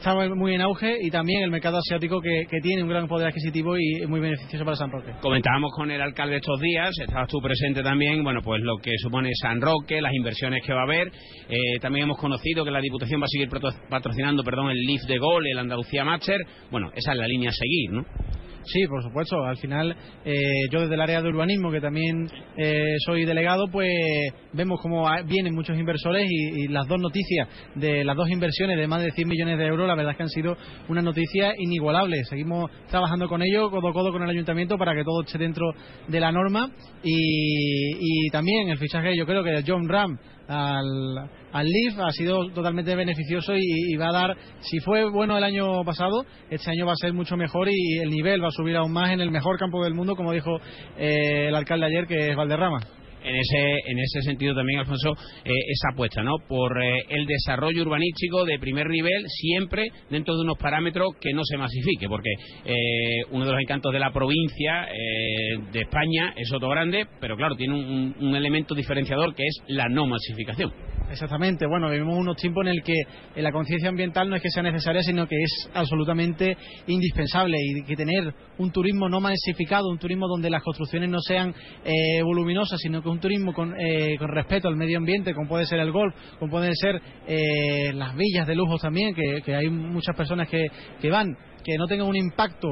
está 0.00 0.14
muy 0.34 0.54
en 0.54 0.62
auge 0.62 0.96
y 1.02 1.10
también 1.10 1.42
el 1.42 1.50
mercado 1.50 1.76
asiático 1.76 2.20
que, 2.22 2.46
tiene 2.62 2.82
un 2.82 2.88
gran 2.88 3.06
poder 3.06 3.28
adquisitivo 3.28 3.76
y 3.76 4.02
es 4.02 4.08
muy 4.08 4.18
beneficioso 4.18 4.64
para 4.64 4.76
San 4.76 4.90
Roque. 4.90 5.12
Comentábamos 5.20 5.70
con 5.76 5.90
el 5.90 6.00
alcalde 6.00 6.36
estos 6.36 6.58
días, 6.58 6.90
estabas 6.98 7.28
tú 7.28 7.38
presente 7.40 7.82
también, 7.82 8.24
bueno, 8.24 8.40
pues 8.42 8.62
lo 8.62 8.78
que 8.78 8.92
supone 8.96 9.30
San 9.34 9.60
Roque, 9.60 10.00
las 10.00 10.14
inversiones 10.14 10.62
que 10.64 10.72
va 10.72 10.80
a 10.80 10.84
haber. 10.84 11.08
Eh, 11.48 11.78
también 11.80 12.04
hemos 12.04 12.18
conocido 12.18 12.64
que 12.64 12.70
la 12.70 12.80
Diputación 12.80 13.20
va 13.20 13.26
a 13.26 13.28
seguir 13.28 13.50
patrocinando, 13.90 14.42
perdón, 14.42 14.70
el 14.70 14.78
Leaf 14.78 15.02
de 15.06 15.18
Gol, 15.18 15.46
el 15.46 15.58
Andalucía 15.58 16.02
Master. 16.04 16.38
Bueno, 16.70 16.90
esa 16.94 17.12
es 17.12 17.18
la 17.18 17.26
línea 17.26 17.50
a 17.50 17.52
seguir, 17.52 17.92
¿no? 17.92 18.04
Sí, 18.64 18.86
por 18.88 19.02
supuesto. 19.02 19.42
Al 19.44 19.56
final, 19.56 19.96
eh, 20.24 20.34
yo 20.70 20.80
desde 20.80 20.94
el 20.94 21.00
área 21.00 21.22
de 21.22 21.28
urbanismo, 21.28 21.70
que 21.70 21.80
también 21.80 22.26
eh, 22.56 22.96
soy 23.06 23.24
delegado, 23.24 23.66
pues 23.70 23.90
vemos 24.52 24.80
cómo 24.82 25.06
vienen 25.26 25.54
muchos 25.54 25.78
inversores 25.78 26.26
y, 26.30 26.68
las 26.68 26.86
dos 26.86 27.00
noticias 27.00 27.48
de 27.74 28.04
las 28.04 28.16
dos 28.16 28.28
inversiones 28.30 28.76
de 28.76 28.86
más 28.86 29.02
de 29.02 29.10
100 29.10 29.28
millones 29.28 29.58
de 29.58 29.66
euros, 29.66 29.88
la 29.88 29.94
verdad 29.94 30.12
es 30.12 30.16
que 30.16 30.22
han 30.22 30.28
sido 30.28 30.56
una 30.88 31.02
noticia 31.02 31.54
inigualable. 31.58 32.22
Seguimos 32.24 32.70
trabajando 32.88 33.28
con 33.28 33.42
ellos, 33.42 33.70
codo 33.70 33.88
a 33.88 33.92
codo 33.92 34.12
con 34.12 34.22
el 34.22 34.30
ayuntamiento, 34.30 34.76
para 34.78 34.94
que 34.94 35.04
todo 35.04 35.22
esté 35.22 35.38
dentro 35.38 35.72
de 36.06 36.20
la 36.20 36.30
norma. 36.30 36.70
Y, 37.02 38.26
y 38.26 38.30
también 38.30 38.68
el 38.68 38.78
fichaje, 38.78 39.16
yo 39.16 39.26
creo 39.26 39.42
que 39.42 39.50
de 39.50 39.64
John 39.66 39.88
Ram 39.88 40.18
al, 40.50 41.30
al 41.52 41.66
Leaf 41.66 41.98
ha 42.00 42.10
sido 42.10 42.50
totalmente 42.50 42.94
beneficioso 42.96 43.52
y, 43.56 43.96
va 43.96 44.08
a 44.08 44.12
dar, 44.12 44.36
si 44.60 44.80
fue 44.80 45.08
bueno 45.08 45.38
el 45.38 45.44
año 45.44 45.84
pasado, 45.84 46.26
este 46.50 46.72
año 46.72 46.86
va 46.86 46.92
a 46.92 46.96
ser 46.96 47.12
mucho 47.12 47.36
mejor 47.36 47.68
y 47.70 47.98
el 47.98 48.10
nivel 48.10 48.42
va 48.42 48.48
a 48.48 48.52
subir 48.52 48.76
aún 48.76 48.92
más 48.92 49.10
en 49.10 49.20
el 49.20 49.30
mejor 49.30 49.58
campo 49.58 49.82
del 49.84 49.94
mundo, 49.94 50.16
como 50.16 50.32
dijo 50.32 50.58
eh, 50.98 51.46
el 51.48 51.54
alcalde 51.54 51.86
ayer, 51.86 52.06
que 52.06 52.30
es 52.30 52.36
Valderrama 52.36 52.80
en 53.22 53.36
ese, 53.36 53.90
en 53.90 53.98
ese 53.98 54.22
sentido 54.22 54.54
también, 54.54 54.80
Alfonso, 54.80 55.12
eh, 55.44 55.50
esa 55.68 55.92
apuesta, 55.92 56.22
¿no? 56.22 56.36
Por 56.48 56.82
eh, 56.82 57.04
el 57.08 57.26
desarrollo 57.26 57.82
urbanístico 57.82 58.44
de 58.44 58.58
primer 58.58 58.88
nivel, 58.88 59.24
siempre 59.28 59.88
dentro 60.10 60.36
de 60.36 60.42
unos 60.42 60.58
parámetros 60.58 61.14
que 61.20 61.32
no 61.32 61.42
se 61.44 61.56
masifique, 61.56 62.08
porque 62.08 62.30
eh, 62.64 63.22
uno 63.30 63.44
de 63.44 63.52
los 63.52 63.60
encantos 63.60 63.92
de 63.92 63.98
la 63.98 64.12
provincia 64.12 64.88
de 65.72 65.80
España 65.80 66.34
es 66.36 66.48
Soto 66.48 66.68
Grande, 66.68 67.06
pero 67.20 67.36
claro, 67.36 67.56
tiene 67.56 67.74
un 67.74 68.34
elemento 68.34 68.74
diferenciador 68.74 69.34
que 69.34 69.44
es 69.44 69.62
la 69.68 69.88
no 69.88 70.06
masificación. 70.06 70.72
Exactamente, 71.10 71.66
bueno, 71.66 71.90
vivimos 71.90 72.16
unos 72.16 72.36
tiempos 72.36 72.64
en 72.64 72.70
el 72.70 72.82
que 72.84 72.94
la 73.34 73.50
conciencia 73.50 73.88
ambiental 73.88 74.30
no 74.30 74.36
es 74.36 74.42
que 74.42 74.50
sea 74.50 74.62
necesaria, 74.62 75.02
sino 75.02 75.26
que 75.26 75.42
es 75.42 75.68
absolutamente 75.74 76.56
indispensable 76.86 77.56
y 77.58 77.82
que 77.82 77.96
tener 77.96 78.32
un 78.58 78.70
turismo 78.70 79.08
no 79.08 79.18
masificado, 79.20 79.88
un 79.88 79.98
turismo 79.98 80.28
donde 80.28 80.48
las 80.48 80.62
construcciones 80.62 81.10
no 81.10 81.18
sean 81.18 81.52
eh, 81.84 82.22
voluminosas, 82.22 82.78
sino 82.80 83.02
que 83.02 83.08
un 83.08 83.18
turismo 83.18 83.52
con, 83.52 83.74
eh, 83.80 84.16
con, 84.18 84.28
respeto 84.28 84.68
al 84.68 84.76
medio 84.76 84.98
ambiente, 84.98 85.34
como 85.34 85.48
puede 85.48 85.66
ser 85.66 85.80
el 85.80 85.90
golf, 85.90 86.14
como 86.38 86.52
pueden 86.52 86.76
ser 86.76 87.02
eh, 87.26 87.92
las 87.92 88.14
villas 88.14 88.46
de 88.46 88.54
lujo 88.54 88.78
también, 88.78 89.12
que, 89.12 89.52
hay 89.52 89.68
muchas 89.68 90.14
personas 90.14 90.48
que, 90.48 90.68
que, 91.00 91.10
van, 91.10 91.26
que 91.64 91.76
no 91.76 91.88
tengan 91.88 92.06
un 92.06 92.16
impacto 92.16 92.68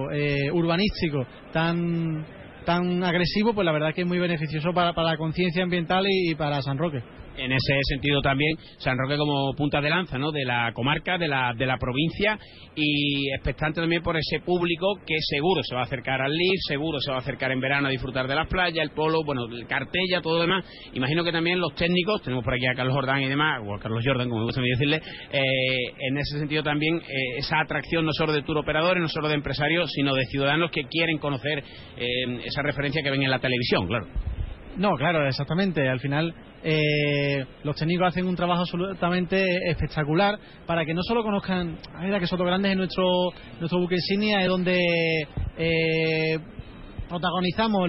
urbanístico 0.53 1.27
tan 1.53 2.25
tan 2.65 3.03
agresivo, 3.03 3.55
pues 3.55 3.65
la 3.65 3.73
verdad 3.73 3.95
que 3.95 4.03
es 4.03 4.07
muy 4.07 4.19
beneficioso 4.19 4.73
para, 4.75 4.93
para 4.93 5.13
la 5.13 5.17
conciencia 5.17 5.63
ambiental 5.63 6.05
y 6.07 6.35
para 6.35 6.61
San 6.61 6.77
Roque 6.77 7.03
en 7.39 7.53
ese 7.53 7.75
sentido 7.89 8.21
también 8.21 8.57
San 8.79 8.97
Roque 8.99 9.17
como 9.17 9.53
punta 9.55 9.81
de 9.81 9.91
lanza 9.91 10.19
¿no? 10.19 10.31
de 10.31 10.45
la 10.45 10.73
comarca, 10.73 11.19
de 11.19 11.29
la, 11.29 11.53
de 11.57 11.67
la 11.67 11.79
provincia 11.79 12.39
y 12.75 13.33
expectante 13.35 13.81
también 13.81 14.03
por 14.03 14.17
ese 14.17 14.41
público 14.41 14.99
que 15.07 15.17
seguro 15.21 15.63
se 15.63 15.75
va 15.75 15.83
a 15.83 15.85
acercar 15.85 16.21
al 16.21 16.33
LIF, 16.33 16.61
seguro 16.67 17.01
se 17.01 17.11
va 17.11 17.19
a 17.19 17.21
acercar 17.21 17.53
en 17.53 17.61
verano 17.61 17.89
a 17.89 17.91
disfrutar 17.91 18.27
de 18.29 18.35
las 18.35 18.49
playas, 18.49 18.85
el 18.85 18.91
polo, 18.91 19.25
bueno, 19.25 19.45
el 19.45 19.67
cartella, 19.67 20.21
todo 20.23 20.37
lo 20.37 20.43
demás. 20.43 20.65
Imagino 20.93 21.25
que 21.25 21.33
también 21.33 21.61
los 21.61 21.75
técnicos, 21.75 22.23
tenemos 22.23 22.45
por 22.45 22.55
aquí 22.55 22.67
a 22.67 22.75
Carlos 22.75 22.95
Jordán 22.95 23.23
y 23.23 23.29
demás, 23.29 23.63
o 23.67 23.75
a 23.75 23.81
Carlos 23.81 24.03
Jordan, 24.05 24.29
como 24.29 24.41
me 24.41 24.47
gusta 24.47 24.61
decirle, 24.61 25.01
eh, 25.33 25.41
en 26.09 26.19
ese 26.19 26.39
sentido 26.39 26.63
también 26.63 26.97
eh, 26.97 27.39
esa 27.39 27.61
atracción 27.61 28.05
no 28.05 28.13
solo 28.13 28.33
de 28.33 28.43
tour 28.43 28.59
operadores, 28.59 29.03
no 29.03 29.09
solo 29.09 29.29
de 29.29 29.35
empresarios, 29.35 29.91
sino 29.93 30.15
de 30.15 30.25
ciudadanos 30.27 30.71
que 30.71 30.85
quieren 30.85 31.19
conocer 31.19 31.59
eh, 31.97 32.41
esa 32.45 32.63
referencia 32.63 33.03
que 33.03 33.11
ven 33.11 33.23
en 33.23 33.31
la 33.31 33.39
televisión, 33.39 33.87
claro. 33.87 34.07
No, 34.79 34.95
claro, 34.97 35.27
exactamente. 35.27 35.89
Al 35.89 35.99
final 35.99 36.33
eh, 36.63 37.45
los 37.65 37.77
técnicos 37.77 38.09
hacen 38.09 38.27
un 38.27 38.37
trabajo 38.37 38.61
absolutamente 38.63 39.45
espectacular 39.69 40.39
para 40.67 40.85
que 40.85 40.95
no 40.95 41.03
solo 41.03 41.23
conozcan, 41.25 41.77
a 41.95 42.19
que 42.19 42.27
Soto 42.27 42.45
Grande 42.45 42.71
es 42.71 42.77
nuestro, 42.77 43.05
nuestro 43.59 43.81
buque 43.81 43.97
insignia, 43.97 44.41
es 44.41 44.49
donde 44.49 44.81
eh, 45.59 46.39
protagonizamos 47.09 47.89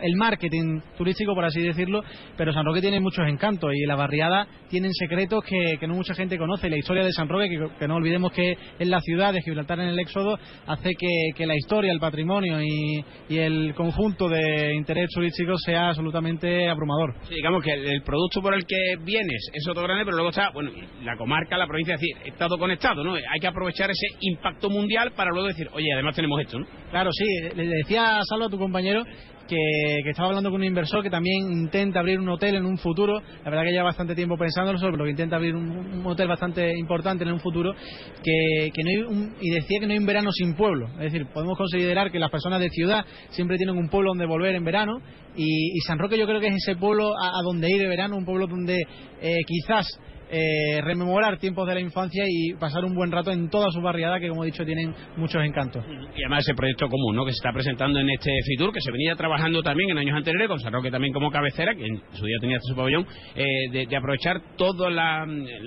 el 0.00 0.16
marketing 0.16 0.80
turístico, 0.96 1.34
por 1.34 1.44
así 1.44 1.60
decirlo, 1.60 2.02
pero 2.36 2.52
San 2.52 2.64
Roque 2.64 2.80
tiene 2.80 3.00
muchos 3.00 3.26
encantos 3.28 3.72
y 3.74 3.86
la 3.86 3.96
barriada 3.96 4.46
tienen 4.68 4.92
secretos 4.94 5.44
que, 5.44 5.86
no 5.86 5.94
mucha 5.94 6.14
gente 6.14 6.38
conoce. 6.38 6.70
La 6.70 6.78
historia 6.78 7.04
de 7.04 7.12
San 7.12 7.28
Roque, 7.28 7.48
que, 7.78 7.88
no 7.88 7.96
olvidemos 7.96 8.32
que 8.32 8.56
es 8.78 8.88
la 8.88 9.00
ciudad 9.00 9.32
de 9.32 9.42
Gibraltar 9.42 9.80
en 9.80 9.88
el 9.88 9.98
Éxodo, 9.98 10.38
hace 10.66 10.92
que, 10.94 11.46
la 11.46 11.56
historia, 11.56 11.92
el 11.92 12.00
patrimonio 12.00 12.60
y, 12.62 13.04
el 13.28 13.74
conjunto 13.74 14.28
de 14.28 14.74
interés 14.74 15.08
turístico 15.14 15.56
sea 15.56 15.88
absolutamente 15.88 16.68
abrumador. 16.68 17.14
Sí, 17.28 17.34
digamos 17.34 17.62
que 17.62 17.72
el, 17.72 18.02
producto 18.02 18.42
por 18.42 18.54
el 18.54 18.64
que 18.66 18.96
vienes 19.02 19.50
es 19.52 19.66
otro 19.68 19.82
grande, 19.84 20.04
pero 20.04 20.16
luego 20.16 20.30
está, 20.30 20.50
bueno, 20.50 20.70
la 21.02 21.16
comarca, 21.16 21.56
la 21.56 21.66
provincia, 21.66 21.94
es 21.94 22.00
decir, 22.00 22.16
está 22.32 22.46
todo 22.46 22.58
conectado, 22.58 23.02
¿no? 23.02 23.14
Hay 23.14 23.40
que 23.40 23.46
aprovechar 23.46 23.90
ese 23.90 24.06
impacto 24.20 24.68
mundial 24.70 25.12
para 25.12 25.30
luego 25.30 25.48
decir, 25.48 25.68
oye, 25.72 25.92
además 25.92 26.14
tenemos 26.14 26.40
esto, 26.40 26.58
¿no? 26.58 26.66
Claro, 26.90 27.10
sí, 27.12 27.24
le 27.54 27.66
decía 27.66 28.18
a 28.18 28.24
Salvo 28.24 28.46
a 28.46 28.50
tu 28.50 28.58
compañero 28.58 29.04
que, 29.50 30.10
estaba 30.10 30.28
hablando 30.28 30.50
con 30.50 30.60
un 30.60 30.66
inversor 30.66 31.02
que 31.02 31.10
también 31.10 31.50
intenta 31.50 32.00
abrir 32.00 32.20
un 32.20 32.28
hotel 32.28 32.54
en 32.56 32.64
un 32.64 32.78
futuro. 32.78 33.20
La 33.44 33.50
verdad 33.50 33.64
que 33.64 33.72
lleva 33.72 33.84
bastante 33.84 34.14
tiempo 34.14 34.36
pensándolo 34.36 34.78
sobre 34.78 34.96
lo 34.96 35.04
que 35.04 35.10
intenta 35.10 35.36
abrir 35.36 35.54
un, 35.54 36.06
hotel 36.06 36.28
bastante 36.28 36.72
importante 36.78 37.24
en 37.24 37.32
un 37.32 37.40
futuro. 37.40 37.74
Que, 38.22 38.70
no 38.82 38.90
hay 38.90 39.28
y 39.40 39.50
decía 39.50 39.80
que 39.80 39.86
no 39.86 39.92
hay 39.92 39.98
un 39.98 40.06
verano 40.06 40.30
sin 40.32 40.54
pueblo. 40.54 40.88
Es 40.94 41.12
decir, 41.12 41.26
podemos 41.32 41.58
considerar 41.58 42.10
que 42.10 42.18
las 42.18 42.30
personas 42.30 42.60
de 42.60 42.70
ciudad 42.70 43.04
siempre 43.30 43.56
tienen 43.56 43.76
un 43.76 43.88
pueblo 43.88 44.10
donde 44.10 44.26
volver 44.26 44.54
en 44.54 44.64
verano. 44.64 45.00
Y, 45.36 45.78
San 45.86 45.98
Roque 45.98 46.18
yo 46.18 46.26
creo 46.26 46.40
que 46.40 46.48
es 46.48 46.54
ese 46.54 46.76
pueblo 46.76 47.12
a, 47.16 47.42
donde 47.44 47.68
ir 47.70 47.78
de 47.78 47.88
verano, 47.88 48.16
un 48.16 48.24
pueblo 48.24 48.46
donde 48.46 48.78
eh, 49.20 49.38
quizás 49.46 49.86
eh, 50.32 50.80
rememorar 50.82 51.38
tiempos 51.38 51.66
de 51.66 51.74
la 51.74 51.80
infancia 51.80 52.24
y 52.28 52.54
pasar 52.54 52.84
un 52.84 52.94
buen 52.94 53.10
rato 53.10 53.32
en 53.32 53.50
toda 53.50 53.70
su 53.72 53.80
barriada 53.80 54.20
que 54.20 54.28
como 54.28 54.44
he 54.44 54.46
dicho 54.46 54.64
tienen 54.64 54.94
muchos 55.16 55.42
encantos. 55.44 55.84
Y 55.88 56.22
además 56.22 56.44
ese 56.44 56.54
proyecto 56.54 56.88
común 56.88 57.16
¿no? 57.16 57.24
que 57.24 57.32
se 57.32 57.38
está 57.38 57.52
presentando 57.52 57.98
en 57.98 58.08
este 58.10 58.30
FITUR, 58.46 58.72
que 58.72 58.80
se 58.80 58.92
venía 58.92 59.16
trabajando 59.16 59.60
también 59.60 59.90
en 59.90 59.98
años 59.98 60.16
anteriores, 60.16 60.48
con 60.48 60.60
San 60.60 60.72
Roque 60.72 60.90
también 60.90 61.12
como 61.12 61.32
cabecera, 61.32 61.74
que 61.74 61.84
en 61.84 62.00
su 62.12 62.24
día 62.24 62.36
tenía 62.40 62.58
su 62.60 62.76
pabellón, 62.76 63.06
eh, 63.34 63.44
de, 63.72 63.96
aprovechar 63.96 64.40
toda 64.56 64.88
la, 64.88 65.26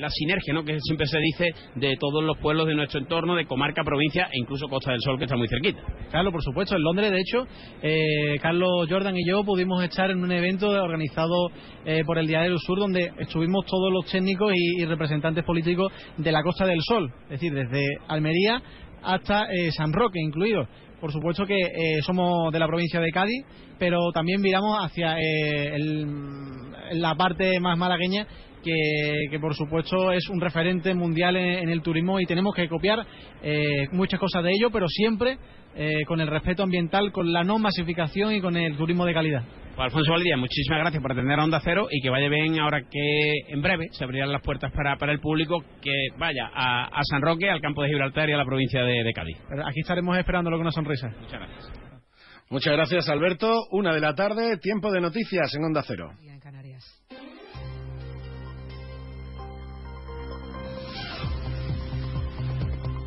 sinergia 0.10 0.54
¿no? 0.54 0.64
que 0.64 0.78
siempre 0.80 1.08
se 1.08 1.20
dice 1.20 1.54
de 1.76 1.98
todos 2.00 2.24
los 2.24 2.38
pueblos 2.38 2.66
de 2.68 2.76
nuestro 2.76 3.02
entorno, 3.02 3.36
de 3.36 3.46
comarca, 3.46 3.84
provincia 3.84 4.30
e 4.32 4.40
incluso 4.40 4.68
Costa 4.70 4.92
del 4.92 5.02
Sol, 5.02 5.18
que 5.18 5.26
está 5.26 5.36
muy 5.36 5.50
cerquita. 5.50 5.82
Claro, 6.10 6.32
por 6.32 6.42
supuesto. 6.42 6.76
En 6.76 6.84
Londres, 6.84 7.12
de 7.12 7.20
hecho, 7.20 7.46
eh, 7.82 8.38
Carlos 8.42 8.88
Jordan 8.90 9.18
y 9.18 9.28
yo 9.28 9.44
pudimos 9.44 9.84
estar 9.84 10.10
en 10.10 10.24
un 10.24 10.32
evento 10.32 10.70
organizado 10.70 11.52
por 12.06 12.18
el 12.18 12.28
Diario 12.28 12.52
del 12.52 12.60
Sur, 12.60 12.80
donde 12.80 13.12
estuvimos 13.20 13.66
todos 13.66 13.92
los 13.92 14.06
técnicos 14.06 14.53
y, 14.56 14.86
representantes 14.86 15.44
políticos 15.44 15.92
de 16.18 16.32
la 16.32 16.42
Costa 16.44 16.66
del 16.66 16.82
Sol, 16.82 17.12
es 17.26 17.30
decir, 17.30 17.54
desde 17.54 17.86
Almería 18.08 18.62
hasta 19.02 19.46
eh, 19.52 19.72
San 19.72 19.92
Roque 19.94 20.20
incluido. 20.20 20.68
Por 21.00 21.12
supuesto 21.12 21.46
que 21.46 21.60
eh, 21.60 22.02
somos 22.06 22.52
de 22.54 22.60
la 22.60 22.68
provincia 22.68 23.00
de 23.00 23.12
Cádiz, 23.12 23.46
pero 23.78 24.12
también 24.14 24.40
miramos 24.42 24.78
hacia 24.80 25.18
eh, 25.20 25.78
la 26.94 27.16
parte 27.16 27.60
más 27.60 27.78
malagueña 27.78 28.26
que, 28.64 29.40
por 29.40 29.56
supuesto 29.56 30.12
es 30.12 30.30
un 30.30 30.40
referente 30.40 30.94
mundial 30.94 31.36
en, 31.36 31.70
el 31.70 31.82
turismo 31.82 32.20
y 32.20 32.26
tenemos 32.26 32.56
que 32.56 32.68
copiar 32.68 33.06
eh, 33.44 33.88
muchas 33.92 34.20
cosas 34.20 34.44
de 34.44 34.52
ello, 34.52 34.70
pero 34.72 34.88
siempre 34.88 35.38
eh, 35.76 36.06
con 36.08 36.22
el 36.22 36.28
respeto 36.28 36.64
ambiental, 36.64 37.12
con 37.12 37.32
la 37.34 37.44
no 37.44 37.60
masificación 37.60 38.34
y 38.34 38.42
con 38.42 38.56
el 38.56 38.78
turismo 38.78 39.06
de 39.06 39.14
calidad. 39.14 39.44
Pues, 39.76 39.86
Alfonso 39.86 40.12
Valdía, 40.12 40.38
muchísimas 40.38 40.80
gracias 40.80 41.02
por 41.02 41.12
atender 41.12 41.40
a 41.40 41.44
Onda 41.44 41.60
Cero 41.64 41.88
y 41.90 42.00
que 42.02 42.10
vaya 42.10 42.30
bien 42.30 42.60
ahora 42.60 42.82
que 42.90 43.32
en 43.48 43.62
breve 43.62 43.88
se 43.92 44.04
abrirán 44.04 44.32
las 44.32 44.42
puertas 44.42 44.72
para, 44.72 44.98
para 44.98 45.12
el 45.12 45.20
público 45.20 45.64
que 45.82 45.92
vaya 46.18 46.50
a, 46.54 47.02
San 47.10 47.22
Roque, 47.22 47.50
al 47.50 47.60
campo 47.60 47.82
de 47.82 47.90
Gibraltar 47.90 48.30
y 48.30 48.34
a 48.34 48.38
la 48.38 48.46
provincia 48.46 48.84
de, 48.84 49.04
de 49.04 49.14
Cádiz. 49.14 49.38
Aquí 49.68 49.80
estaremos 49.80 50.18
esperándolo 50.18 50.58
con 50.58 50.66
una 50.66 50.72
sonrisa. 50.72 51.10
Muchas 51.20 51.40
gracias. 51.40 51.84
Muchas 52.50 52.74
gracias, 52.74 53.10
Alberto. 53.10 53.52
Una 53.72 53.96
de 53.96 54.00
la 54.00 54.14
tarde, 54.14 54.58
tiempo 54.58 54.92
de 54.92 55.02
noticias 55.02 55.52
en 55.56 55.64
Onda 55.64 55.84
Cero. 55.88 56.12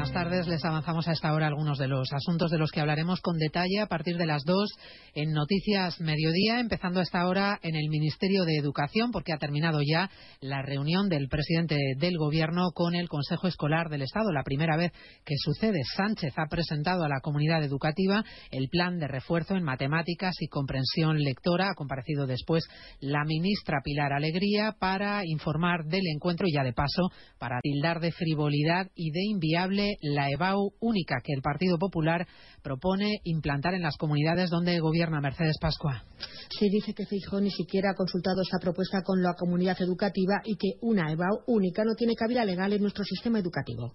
buenas 0.00 0.14
tardes. 0.14 0.48
Les 0.48 0.64
avanzamos 0.64 1.06
a 1.08 1.12
esta 1.12 1.30
hora 1.34 1.46
algunos 1.46 1.76
de 1.76 1.86
los 1.86 2.10
asuntos 2.10 2.50
de 2.50 2.56
los 2.56 2.70
que 2.70 2.80
hablaremos 2.80 3.20
con 3.20 3.36
detalle 3.36 3.80
a 3.80 3.86
partir 3.86 4.16
de 4.16 4.24
las 4.24 4.44
dos 4.44 4.70
en 5.14 5.32
Noticias 5.32 6.00
Mediodía, 6.00 6.58
empezando 6.58 7.00
a 7.00 7.02
esta 7.02 7.28
hora 7.28 7.58
en 7.62 7.76
el 7.76 7.90
Ministerio 7.90 8.44
de 8.44 8.56
Educación, 8.56 9.10
porque 9.10 9.34
ha 9.34 9.36
terminado 9.36 9.80
ya 9.82 10.08
la 10.40 10.62
reunión 10.62 11.10
del 11.10 11.28
presidente 11.28 11.76
del 11.98 12.16
Gobierno 12.16 12.70
con 12.72 12.94
el 12.94 13.10
Consejo 13.10 13.46
Escolar 13.46 13.90
del 13.90 14.00
Estado. 14.00 14.32
La 14.32 14.42
primera 14.42 14.78
vez 14.78 14.90
que 15.22 15.34
sucede, 15.36 15.80
Sánchez 15.94 16.32
ha 16.38 16.48
presentado 16.48 17.04
a 17.04 17.08
la 17.08 17.20
comunidad 17.20 17.62
educativa 17.62 18.24
el 18.50 18.70
plan 18.70 18.98
de 18.98 19.06
refuerzo 19.06 19.54
en 19.54 19.64
matemáticas 19.64 20.34
y 20.40 20.48
comprensión 20.48 21.18
lectora. 21.18 21.72
Ha 21.72 21.74
comparecido 21.74 22.26
después 22.26 22.64
la 23.00 23.24
ministra 23.26 23.80
Pilar 23.84 24.14
Alegría 24.14 24.76
para 24.80 25.20
informar 25.26 25.84
del 25.84 26.06
encuentro 26.14 26.46
y 26.48 26.54
ya 26.54 26.64
de 26.64 26.72
paso 26.72 27.10
para 27.38 27.60
tildar 27.60 28.00
de 28.00 28.12
frivolidad 28.12 28.86
y 28.94 29.10
de 29.10 29.24
inviable 29.28 29.89
la 30.02 30.28
EBAU 30.30 30.72
única 30.80 31.16
que 31.22 31.32
el 31.32 31.42
Partido 31.42 31.78
Popular 31.78 32.26
propone 32.62 33.20
implantar 33.24 33.74
en 33.74 33.82
las 33.82 33.96
comunidades 33.96 34.50
donde 34.50 34.78
gobierna 34.80 35.20
Mercedes 35.20 35.56
Pascua. 35.60 36.04
Se 36.50 36.66
dice 36.66 36.94
que 36.94 37.06
Feijóo 37.06 37.40
ni 37.40 37.50
siquiera 37.50 37.90
ha 37.90 37.94
consultado 37.94 38.42
esta 38.42 38.58
propuesta 38.58 39.02
con 39.02 39.22
la 39.22 39.34
comunidad 39.34 39.80
educativa 39.80 40.40
y 40.44 40.56
que 40.56 40.78
una 40.82 41.10
EBAU 41.10 41.44
única 41.46 41.84
no 41.84 41.94
tiene 41.94 42.14
cabida 42.14 42.44
legal 42.44 42.72
en 42.72 42.82
nuestro 42.82 43.04
sistema 43.04 43.38
educativo. 43.38 43.94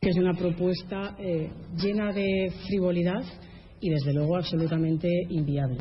Es 0.00 0.16
una 0.16 0.34
propuesta 0.34 1.16
eh, 1.18 1.50
llena 1.76 2.12
de 2.12 2.52
frivolidad 2.68 3.22
y, 3.80 3.90
desde 3.90 4.12
luego, 4.12 4.36
absolutamente 4.36 5.08
inviable. 5.30 5.78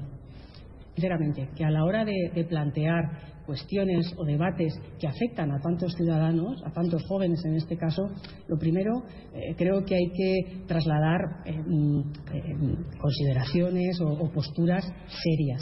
Sinceramente, 0.95 1.49
que 1.55 1.65
a 1.65 1.69
la 1.69 1.83
hora 1.83 2.05
de 2.05 2.45
plantear 2.47 3.34
cuestiones 3.45 4.13
o 4.17 4.25
debates 4.25 4.73
que 4.99 5.07
afectan 5.07 5.51
a 5.51 5.59
tantos 5.59 5.93
ciudadanos, 5.95 6.61
a 6.65 6.71
tantos 6.71 7.03
jóvenes 7.07 7.43
en 7.45 7.55
este 7.55 7.77
caso, 7.77 8.03
lo 8.47 8.57
primero 8.57 9.03
eh, 9.33 9.55
creo 9.55 9.83
que 9.85 9.95
hay 9.95 10.09
que 10.11 10.65
trasladar 10.67 11.21
eh, 11.45 11.53
mm, 11.53 11.99
eh, 12.33 12.97
consideraciones 12.99 13.99
o 14.01 14.31
posturas 14.31 14.83
serias, 15.23 15.61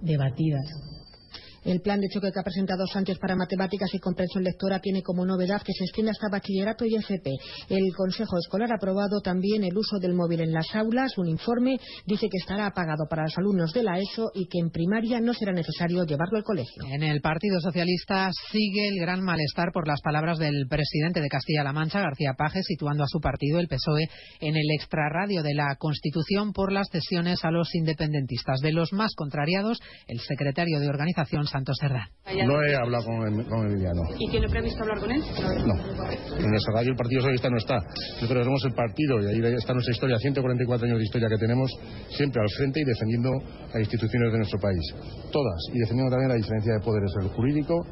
debatidas, 0.00 0.95
el 1.66 1.80
plan 1.80 2.00
de 2.00 2.08
choque 2.08 2.30
que 2.32 2.38
ha 2.38 2.44
presentado 2.44 2.86
Sánchez 2.86 3.18
para 3.18 3.34
matemáticas 3.34 3.92
y 3.92 3.98
comprensión 3.98 4.44
lectora 4.44 4.78
tiene 4.78 5.02
como 5.02 5.26
novedad 5.26 5.62
que 5.62 5.72
se 5.72 5.84
extiende 5.84 6.12
hasta 6.12 6.28
bachillerato 6.30 6.84
y 6.84 6.94
FP. 6.94 7.30
El 7.68 7.92
Consejo 7.94 8.38
Escolar 8.38 8.70
ha 8.70 8.76
aprobado 8.76 9.20
también 9.20 9.64
el 9.64 9.76
uso 9.76 9.98
del 9.98 10.14
móvil 10.14 10.42
en 10.42 10.52
las 10.52 10.74
aulas. 10.74 11.18
Un 11.18 11.28
informe 11.28 11.78
dice 12.06 12.28
que 12.30 12.38
estará 12.38 12.66
apagado 12.66 13.06
para 13.10 13.24
los 13.24 13.36
alumnos 13.36 13.72
de 13.72 13.82
la 13.82 13.98
ESO 13.98 14.30
y 14.34 14.46
que 14.46 14.60
en 14.60 14.70
primaria 14.70 15.20
no 15.20 15.34
será 15.34 15.52
necesario 15.52 16.04
llevarlo 16.04 16.38
al 16.38 16.44
colegio. 16.44 16.84
En 16.88 17.02
el 17.02 17.20
Partido 17.20 17.60
Socialista 17.60 18.30
sigue 18.52 18.88
el 18.88 19.00
gran 19.00 19.22
malestar 19.22 19.72
por 19.72 19.88
las 19.88 20.00
palabras 20.00 20.38
del 20.38 20.66
presidente 20.68 21.20
de 21.20 21.28
Castilla-La 21.28 21.72
Mancha, 21.72 22.00
García 22.00 22.34
Paje, 22.38 22.62
situando 22.62 23.02
a 23.02 23.08
su 23.08 23.20
partido, 23.20 23.58
el 23.58 23.66
PSOE, 23.66 24.08
en 24.40 24.56
el 24.56 24.70
extrarradio 24.78 25.42
de 25.42 25.54
la 25.54 25.74
Constitución 25.78 26.52
por 26.52 26.72
las 26.72 26.88
cesiones 26.90 27.44
a 27.44 27.50
los 27.50 27.74
independentistas. 27.74 28.60
De 28.60 28.72
los 28.72 28.92
más 28.92 29.14
contrariados, 29.16 29.80
el 30.06 30.20
secretario 30.20 30.78
de 30.78 30.88
Organización, 30.88 31.46
no 32.46 32.62
he 32.62 32.74
hablado 32.74 33.04
con, 33.04 33.66
Emiliano. 33.66 34.02
¿Y 34.18 34.28
tiene 34.30 34.48
previsto 34.48 34.82
hablar 34.82 35.00
con 35.00 35.10
él? 35.10 35.22
No. 35.66 35.74
En 36.38 36.50
nuestra 36.50 36.74
radio 36.74 36.90
el 36.90 36.96
Partido 36.96 37.20
Socialista 37.20 37.50
no 37.50 37.56
está. 37.56 37.76
Nosotros 38.20 38.44
somos 38.44 38.64
el 38.64 38.74
partido 38.74 39.20
y 39.20 39.26
ahí 39.26 39.54
está 39.54 39.72
nuestra 39.72 39.94
historia, 39.94 40.18
144 40.18 40.86
años 40.86 40.98
de 40.98 41.04
historia 41.04 41.28
que 41.28 41.38
tenemos, 41.38 41.70
siempre 42.10 42.42
al 42.42 42.50
frente 42.50 42.80
y 42.80 42.84
defendiendo 42.84 43.30
las 43.72 43.80
instituciones 43.80 44.32
de 44.32 44.38
nuestro 44.38 44.58
país. 44.60 44.82
Todas. 45.30 45.60
Y 45.72 45.78
defendiendo 45.78 46.10
también 46.10 46.30
la 46.30 46.36
diferencia 46.36 46.74
de 46.74 46.80
poderes, 46.80 47.12
el 47.20 47.28
jurídico, 47.28 47.86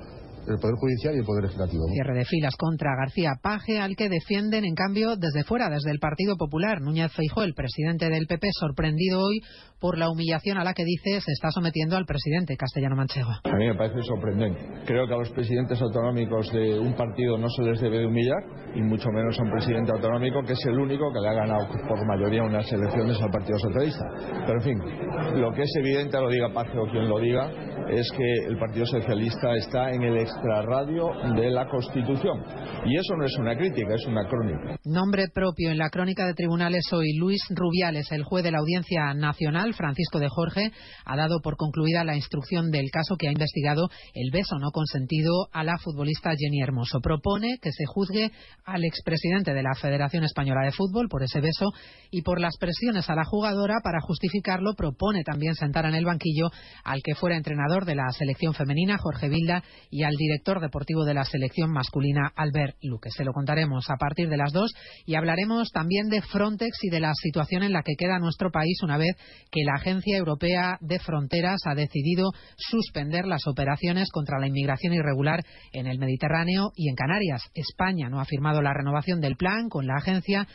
el 0.47 0.59
Poder 0.59 0.76
Judicial 0.76 1.14
y 1.14 1.18
el 1.18 1.24
Poder 1.24 1.45
Legislativo. 1.45 1.84
Cierre 1.92 2.18
de 2.18 2.24
filas 2.24 2.57
contra 2.57 2.97
García 2.97 3.32
Paje, 3.42 3.78
al 3.78 3.97
que 3.97 4.09
defienden, 4.09 4.64
en 4.64 4.74
cambio, 4.74 5.16
desde 5.16 5.45
fuera, 5.45 5.68
desde 5.68 5.90
el 5.90 5.99
Partido 5.99 6.36
Popular. 6.36 6.80
Núñez 6.80 7.12
Feijó, 7.12 7.42
el 7.42 7.55
presidente 7.55 8.09
del 8.09 8.26
PP, 8.26 8.49
sorprendido 8.59 9.20
hoy 9.20 9.40
por 9.80 9.99
la 9.99 10.09
humillación 10.09 10.59
a 10.59 10.64
la 10.64 10.72
que 10.72 10.84
dice 10.84 11.20
se 11.20 11.32
está 11.32 11.51
sometiendo 11.51 11.97
al 11.97 12.07
presidente 12.07 12.57
castellano 12.57 12.97
manchego. 12.97 13.30
A 13.45 13.57
mí 13.57 13.66
me 13.66 13.74
parece 13.74 14.01
sorprendente. 14.03 14.61
Creo 14.86 15.07
que 15.07 15.14
a 15.14 15.18
los 15.18 15.30
presidentes 15.30 15.80
autonómicos 15.80 16.51
de 16.53 16.78
un 16.78 16.95
partido 16.95 17.36
no 17.36 17.49
se 17.51 17.62
les 17.62 17.80
debe 17.80 17.99
de 17.99 18.07
humillar, 18.07 18.42
y 18.74 18.80
mucho 18.80 19.09
menos 19.11 19.38
a 19.38 19.42
un 19.42 19.51
presidente 19.51 19.92
autonómico 19.92 20.42
que 20.42 20.53
es 20.53 20.66
el 20.66 20.78
único 20.78 21.12
que 21.12 21.20
le 21.20 21.28
ha 21.28 21.34
ganado 21.34 21.68
por 21.88 22.07
mayoría 22.07 22.42
unas 22.42 22.70
elecciones 22.72 23.20
al 23.20 23.30
Partido 23.30 23.59
Socialista. 23.59 24.05
Pero 24.47 24.55
en 24.55 24.62
fin, 24.62 25.40
lo 25.40 25.53
que 25.53 25.62
es 25.62 25.72
evidente, 25.76 26.18
lo 26.18 26.30
diga 26.30 26.53
Paje 26.53 26.78
o 26.78 26.90
quien 26.90 27.09
lo 27.09 27.18
diga, 27.20 27.51
es 27.90 28.11
que 28.16 28.47
el 28.49 28.59
Partido 28.59 28.86
Socialista 28.86 29.55
está 29.57 29.90
en 29.90 30.03
el 30.03 30.16
extrarradio 30.35 31.11
de 31.35 31.51
la 31.51 31.66
Constitución. 31.68 32.43
Y 32.87 32.97
eso 32.97 33.16
no 33.16 33.24
es 33.24 33.37
una 33.39 33.57
crítica, 33.57 33.95
es 33.95 34.07
una 34.07 34.26
crónica. 34.28 34.76
Nombre 34.85 35.28
propio 35.32 35.70
en 35.70 35.78
la 35.78 35.89
crónica 35.91 36.26
de 36.26 36.35
tribunales 36.35 36.85
hoy, 36.93 37.16
Luis 37.16 37.41
Rubiales, 37.51 38.11
el 38.12 38.24
juez 38.24 38.45
de 38.45 38.51
la 38.51 38.59
Audiencia 38.59 39.14
Nacional, 39.14 39.74
Francisco 39.74 40.18
de 40.18 40.28
Jorge, 40.28 40.70
ha 41.05 41.16
dado 41.16 41.41
por 41.41 41.57
concluida 41.57 42.05
la 42.05 42.16
instrucción 42.16 42.70
del 42.70 42.91
caso 42.91 43.16
que 43.16 43.28
ha 43.28 43.32
investigado 43.32 43.89
el 44.14 44.30
beso 44.30 44.59
no 44.59 44.70
consentido 44.70 45.49
a 45.53 45.64
la 45.64 45.78
futbolista 45.78 46.30
Jenny 46.37 46.61
Hermoso. 46.62 47.01
Propone 47.01 47.59
que 47.62 47.72
se 47.72 47.85
juzgue 47.87 48.30
al 48.64 48.85
expresidente 48.85 49.55
de 49.55 49.62
la 49.62 49.74
Federación 49.74 50.24
Española 50.24 50.62
de 50.64 50.72
Fútbol 50.72 51.09
por 51.09 51.22
ese 51.22 51.41
beso 51.41 51.72
y 52.11 52.22
por 52.22 52.41
las 52.41 52.57
presiones 52.59 53.09
a 53.09 53.14
la 53.14 53.24
jugadora 53.24 53.76
para 53.82 54.01
justificarlo. 54.01 54.74
Propone 54.74 55.22
también 55.24 55.55
sentar 55.55 55.87
en 55.87 55.95
el 55.95 56.05
banquillo 56.05 56.51
al 56.85 57.03
que 57.03 57.14
fuera 57.14 57.37
entrenador 57.37 57.85
de 57.85 57.95
la 57.95 58.11
selección 58.11 58.55
femenina, 58.55 58.99
Jorge 58.99 59.28
Vilda, 59.28 59.62
y 59.91 60.03
al 60.03 60.14
director 60.26 60.60
deportivo 60.60 61.04
de 61.04 61.14
la 61.14 61.24
selección 61.24 61.70
masculina, 61.70 62.32
Albert 62.34 62.76
Luque. 62.82 63.10
Se 63.10 63.24
lo 63.24 63.32
contaremos 63.32 63.90
a 63.90 63.96
partir 63.96 64.28
de 64.28 64.36
las 64.36 64.52
dos 64.52 64.72
y 65.04 65.14
hablaremos 65.14 65.70
también 65.70 66.08
de 66.08 66.22
Frontex 66.22 66.78
y 66.82 66.90
de 66.90 67.00
la 67.00 67.12
situación 67.14 67.62
en 67.62 67.72
la 67.72 67.82
que 67.82 67.96
queda 67.96 68.18
nuestro 68.18 68.50
país 68.50 68.82
una 68.82 68.96
vez 68.96 69.16
que 69.50 69.64
la 69.64 69.74
Agencia 69.74 70.16
Europea 70.16 70.78
de 70.80 70.98
Fronteras 70.98 71.60
ha 71.66 71.74
decidido 71.74 72.30
suspender 72.56 73.26
las 73.26 73.46
operaciones 73.46 74.10
contra 74.10 74.38
la 74.38 74.48
inmigración 74.48 74.94
irregular 74.94 75.44
en 75.72 75.86
el 75.86 75.98
Mediterráneo 75.98 76.72
y 76.74 76.88
en 76.88 76.94
Canarias. 76.94 77.42
España 77.54 78.08
no 78.08 78.20
ha 78.20 78.24
firmado 78.24 78.62
la 78.62 78.72
renovación 78.72 79.20
del 79.20 79.36
plan 79.36 79.68
con 79.68 79.86
la 79.86 79.96
agencia 79.96 80.46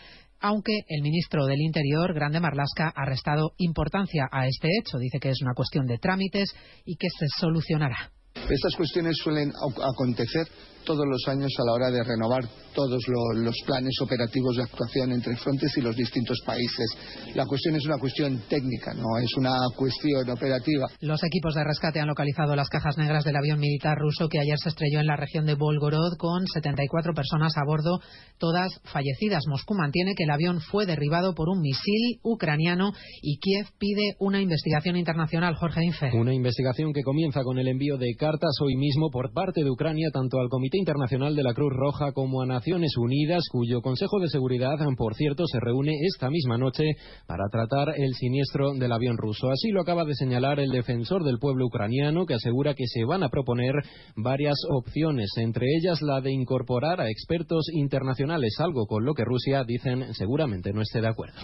aunque 0.42 0.72
el 0.88 1.02
ministro 1.02 1.46
del 1.46 1.60
Interior, 1.60 2.14
Grande 2.14 2.40
Marlasca, 2.40 2.94
ha 2.96 3.06
restado 3.06 3.52
importancia 3.58 4.28
a 4.32 4.48
este 4.48 4.70
hecho. 4.80 4.98
Dice 4.98 5.20
que 5.20 5.30
es 5.30 5.42
una 5.42 5.54
cuestión 5.54 5.86
de 5.86 5.98
trámites 5.98 6.54
y 6.86 6.96
que 6.96 7.10
se 7.10 7.26
solucionará. 7.40 8.12
Estas 8.50 8.76
cuestiones 8.76 9.18
suelen 9.24 9.52
acontecer 9.84 10.48
todos 10.86 11.06
los 11.08 11.28
años 11.28 11.52
a 11.60 11.66
la 11.66 11.74
hora 11.74 11.92
de 11.92 12.04
renovar 12.04 12.44
todos 12.74 13.02
los 13.36 13.56
planes 13.66 13.94
operativos 14.02 14.56
de 14.56 14.64
actuación 14.64 15.12
entre 15.12 15.36
Frontex 15.36 15.78
y 15.78 15.82
los 15.82 15.96
distintos 15.96 16.38
países. 16.46 16.88
La 17.36 17.46
cuestión 17.46 17.76
es 17.76 17.86
una 17.86 17.98
cuestión 17.98 18.42
técnica, 18.48 18.94
no 18.94 19.18
es 19.18 19.36
una 19.38 19.58
cuestión 19.76 20.30
operativa. 20.30 20.88
Los 21.02 21.24
equipos 21.24 21.56
de 21.56 21.64
rescate 21.64 22.00
han 22.00 22.08
localizado 22.08 22.56
las 22.56 22.70
cajas 22.70 22.98
negras 22.98 23.24
del 23.24 23.36
avión 23.36 23.60
militar 23.60 23.98
ruso 23.98 24.30
que 24.30 24.40
ayer 24.40 24.58
se 24.58 24.70
estrelló 24.70 25.00
en 25.00 25.08
la 25.08 25.16
región 25.16 25.46
de 25.46 25.56
Volgorod 25.56 26.18
con 26.18 26.46
74 26.48 27.14
personas 27.14 27.54
a 27.58 27.66
bordo, 27.66 28.00
todas 28.38 28.72
fallecidas. 28.86 29.44
Moscú 29.48 29.74
mantiene 29.74 30.14
que 30.16 30.24
el 30.24 30.32
avión 30.32 30.62
fue 30.62 30.86
derribado 30.86 31.34
por 31.34 31.50
un 31.50 31.62
misil 31.62 32.20
ucraniano 32.24 32.94
y 33.22 33.40
Kiev 33.40 33.68
pide 33.78 34.16
una 34.20 34.42
investigación 34.42 34.96
internacional. 34.96 35.56
Jorge 35.56 35.84
Infe. 35.84 36.12
Una 36.14 36.34
investigación 36.34 36.94
que 36.94 37.04
comienza 37.04 37.42
con 37.44 37.58
el 37.58 37.68
envío 37.68 37.98
de 37.98 38.14
cartas 38.18 38.56
hoy 38.62 38.76
mismo 38.76 39.10
por 39.12 39.34
parte 39.34 39.64
de 39.64 39.70
Ucrania 39.70 40.10
tanto 40.14 40.40
al 40.40 40.50
Comité 40.50 40.69
Internacional 40.78 41.36
de 41.36 41.44
la 41.44 41.54
Cruz 41.54 41.74
Roja 41.74 42.12
como 42.14 42.42
a 42.42 42.46
Naciones 42.46 42.96
Unidas, 42.98 43.44
cuyo 43.52 43.82
Consejo 43.82 44.20
de 44.20 44.30
Seguridad, 44.30 44.78
por 44.98 45.16
cierto, 45.16 45.46
se 45.48 45.60
reúne 45.60 45.94
esta 46.02 46.30
misma 46.30 46.58
noche 46.58 46.84
para 47.28 47.46
tratar 47.52 47.94
el 47.98 48.14
siniestro 48.14 48.74
del 48.74 48.92
avión 48.92 49.18
ruso. 49.18 49.50
Así 49.50 49.70
lo 49.72 49.82
acaba 49.82 50.06
de 50.06 50.14
señalar 50.16 50.60
el 50.60 50.72
defensor 50.72 51.24
del 51.24 51.40
pueblo 51.40 51.66
ucraniano, 51.66 52.26
que 52.26 52.34
asegura 52.34 52.74
que 52.74 52.86
se 52.88 53.06
van 53.06 53.24
a 53.24 53.30
proponer 53.30 53.76
varias 54.16 54.58
opciones, 54.70 55.30
entre 55.38 55.66
ellas 55.78 56.02
la 56.02 56.22
de 56.22 56.32
incorporar 56.32 57.02
a 57.02 57.10
expertos 57.10 57.66
internacionales, 57.74 58.56
algo 58.60 58.86
con 58.86 59.06
lo 59.06 59.14
que 59.14 59.24
Rusia, 59.24 59.64
dicen, 59.64 60.14
seguramente 60.14 60.72
no 60.74 60.82
esté 60.82 61.02
de 61.02 61.08
acuerdo. 61.08 61.36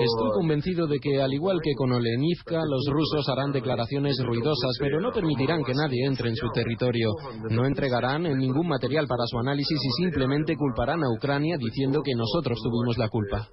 Estoy 0.00 0.30
convencido 0.34 0.86
de 0.86 0.98
que, 0.98 1.20
al 1.20 1.32
igual 1.32 1.60
que 1.62 1.74
con 1.74 1.92
Olenivka, 1.92 2.62
los 2.64 2.86
rusos 2.90 3.28
harán 3.28 3.52
declaraciones 3.52 4.16
ruidosas, 4.24 4.76
pero 4.78 5.00
no 5.00 5.12
permitirán 5.12 5.62
que 5.64 5.74
nadie 5.74 6.06
entre 6.06 6.30
en 6.30 6.36
su 6.36 6.48
territorio. 6.52 7.08
Entregarán 7.66 8.22
ningún 8.22 8.68
material 8.68 9.06
para 9.06 9.24
su 9.26 9.38
análisis 9.38 9.78
y 9.82 10.02
simplemente 10.02 10.56
culparán 10.56 11.02
a 11.02 11.10
Ucrania 11.10 11.56
diciendo 11.58 12.02
que 12.02 12.14
nosotros 12.14 12.58
tuvimos 12.62 12.98
la 12.98 13.08
culpa. 13.08 13.48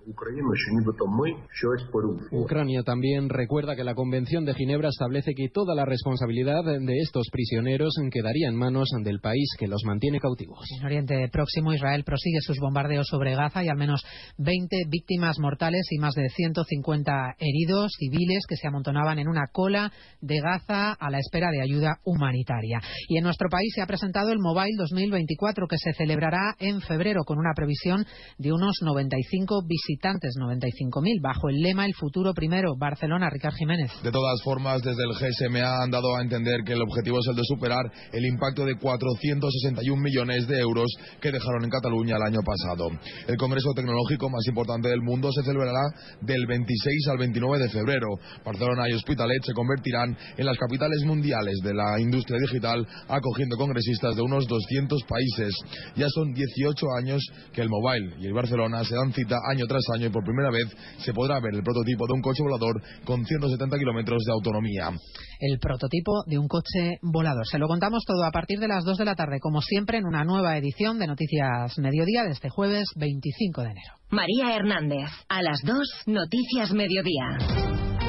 Ucrania 2.32 2.84
también 2.84 3.30
recuerda 3.30 3.76
que 3.76 3.84
la 3.84 3.95
Convención 3.95 4.45
de 4.45 4.53
Ginebra 4.53 4.89
establece 4.89 5.34
que 5.34 5.49
toda 5.49 5.76
la 5.76 5.86
responsabilidad 5.86 6.64
de 6.64 6.97
estos 7.01 7.28
prisioneros 7.32 7.93
quedaría 8.12 8.47
en 8.47 8.55
manos 8.55 8.89
del 9.03 9.20
país 9.20 9.55
que 9.57 9.68
los 9.68 9.84
mantiene 9.86 10.20
cautivos. 10.20 10.60
En 10.80 10.86
Oriente 10.86 11.30
Próximo, 11.32 11.74
Israel 11.74 12.03
prosigue 12.03 12.39
sus 12.41 12.57
bombardeos 12.60 13.07
sobre 13.07 13.36
Gaza 13.36 13.64
y 13.64 13.70
al 13.70 13.78
menos 13.78 14.03
20 14.38 14.78
víctimas 14.89 15.39
mortales 15.39 15.88
y 15.91 15.99
más 15.99 16.14
de 16.16 16.30
150 16.30 17.36
heridos 17.39 17.91
civiles 17.97 18.45
que 18.47 18.55
se 18.55 18.68
amontonaban 18.68 19.20
en 19.20 19.28
una 19.28 19.47
cola 19.51 19.91
de 20.22 20.39
Gaza 20.39 20.93
a 20.93 21.10
la 21.10 21.20
espera 21.20 21.49
de 21.51 21.62
ayuda 21.62 21.99
humanitaria. 22.03 22.80
Y 23.07 23.18
en 23.18 23.24
nuestro 23.24 23.49
país 23.49 23.74
se 23.76 23.82
ha 23.82 23.86
presentado 23.86 23.99
el 24.02 24.39
Mobile 24.39 24.76
2024 24.78 25.68
que 25.68 25.78
se 25.78 25.93
celebrará 25.93 26.56
en 26.60 26.80
febrero 26.82 27.24
con 27.26 27.38
una 27.38 27.54
previsión 27.54 28.06
de 28.38 28.54
unos 28.54 28.78
95 28.82 29.64
visitantes, 29.68 30.36
95.000, 30.39 31.22
bajo 31.22 31.50
el 31.50 31.58
lema 31.58 31.86
El 31.86 31.93
futuro 31.93 32.34
primero. 32.34 32.76
Barcelona, 32.78 33.30
Ricard 33.30 33.56
Jiménez. 33.56 33.91
De 34.04 34.12
todas 34.12 34.41
formas, 34.43 34.82
desde 34.82 35.04
el 35.04 35.14
GSMA 35.14 35.84
han 35.84 35.91
dado 35.91 36.16
a 36.16 36.22
entender 36.22 36.62
que 36.66 36.74
el 36.74 36.82
objetivo 36.82 37.20
es 37.20 37.28
el 37.28 37.36
de 37.36 37.43
superar 37.43 37.91
el 38.14 38.26
impacto 38.26 38.66
de 38.66 38.78
461 38.78 40.02
millones 40.02 40.47
de 40.47 40.60
euros 40.60 40.88
que 41.20 41.32
dejaron 41.32 41.64
en 41.64 41.70
Cataluña 41.70 42.16
el 42.16 42.24
año 42.24 42.39
pasado. 42.45 42.89
El 43.28 43.38
Congreso 43.38 43.74
Tecnológico 43.76 44.30
más 44.30 44.45
importante 44.47 44.89
del 44.89 45.02
mundo 45.02 45.32
se 45.32 45.43
celebrará 45.43 45.84
del 46.22 46.45
26 46.47 47.08
al 47.10 47.18
29 47.18 47.60
de 47.60 47.70
febrero. 47.70 48.08
Barcelona 48.45 48.89
y 48.89 48.93
Hospitalet 48.93 49.43
se 49.43 49.54
convertirán 49.54 50.18
en 50.38 50.45
las 50.45 50.58
capitales 50.58 51.04
mundiales 51.06 51.58
de 51.64 51.74
la 51.74 52.00
industria 52.00 52.38
digital, 52.39 52.88
acogiendo 53.08 53.58
congresistas 53.58 53.89
de 53.98 54.22
unos 54.22 54.48
200 54.48 55.04
países. 55.04 55.54
Ya 55.96 56.08
son 56.10 56.34
18 56.34 56.86
años 56.98 57.22
que 57.54 57.62
el 57.62 57.70
Mobile 57.70 58.16
y 58.20 58.28
el 58.28 58.34
Barcelona 58.34 58.84
se 58.84 58.96
dan 58.96 59.12
cita 59.14 59.38
año 59.50 59.66
tras 59.68 59.84
año 59.96 60.08
y 60.08 60.10
por 60.10 60.24
primera 60.24 60.52
vez 60.52 60.68
se 61.00 61.14
podrá 61.14 61.40
ver 61.40 61.56
el 61.56 61.64
prototipo 61.64 62.06
de 62.08 62.14
un 62.14 62.22
coche 62.22 62.44
volador 62.44 62.82
con 63.04 63.26
170 63.26 63.78
kilómetros 63.78 64.24
de 64.26 64.32
autonomía. 64.32 64.92
El 65.40 65.60
prototipo 65.60 66.24
de 66.28 66.38
un 66.38 66.48
coche 66.48 67.00
volador. 67.02 67.46
Se 67.48 67.58
lo 67.58 67.68
contamos 67.68 68.04
todo 68.06 68.24
a 68.24 68.32
partir 68.32 68.60
de 68.60 68.68
las 68.68 68.84
2 68.84 68.98
de 68.98 69.06
la 69.06 69.16
tarde, 69.16 69.40
como 69.40 69.62
siempre, 69.62 69.98
en 69.98 70.06
una 70.06 70.24
nueva 70.24 70.58
edición 70.58 71.00
de 71.00 71.08
Noticias 71.08 71.78
Mediodía 71.78 72.24
de 72.24 72.32
este 72.32 72.50
jueves 72.50 72.86
25 72.96 73.62
de 73.62 73.72
enero. 73.72 73.94
María 74.12 74.56
Hernández, 74.56 75.10
a 75.30 75.42
las 75.42 75.62
2, 75.64 75.78
Noticias 76.08 76.72
Mediodía. 76.74 78.09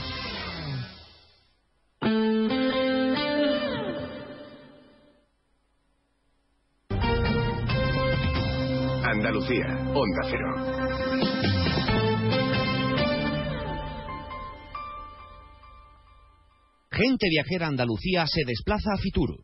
Andalucía, 9.03 9.65
Onda. 9.93 10.21
Gente 16.91 17.29
viajera 17.29 17.67
Andalucía 17.67 18.25
se 18.27 18.43
desplaza 18.45 18.93
a 18.93 18.97
Fitur. 18.97 19.43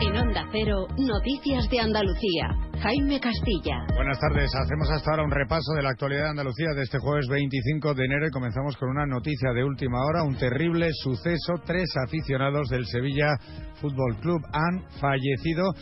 En 0.00 0.16
Onda 0.16 0.48
Cero, 0.50 0.86
Noticias 0.96 1.68
de 1.68 1.78
Andalucía. 1.78 2.48
Jaime 2.80 3.20
Castilla. 3.20 3.84
Buenas 3.94 4.18
tardes. 4.18 4.50
Hacemos 4.54 4.90
hasta 4.90 5.10
ahora 5.10 5.24
un 5.24 5.30
repaso 5.30 5.74
de 5.76 5.82
la 5.82 5.90
actualidad 5.90 6.24
de 6.24 6.30
Andalucía 6.30 6.68
de 6.74 6.82
este 6.82 6.98
jueves 6.98 7.26
25 7.28 7.92
de 7.92 8.04
enero 8.06 8.26
y 8.26 8.30
comenzamos 8.30 8.76
con 8.78 8.88
una 8.88 9.04
noticia 9.04 9.52
de 9.52 9.62
última 9.62 9.98
hora, 10.02 10.22
un 10.22 10.38
terrible 10.38 10.88
suceso. 10.94 11.60
Tres 11.66 11.92
aficionados 12.06 12.70
del 12.70 12.86
Sevilla 12.86 13.36
Fútbol 13.74 14.16
Club 14.20 14.40
han 14.52 14.82
fallecido 15.00 15.74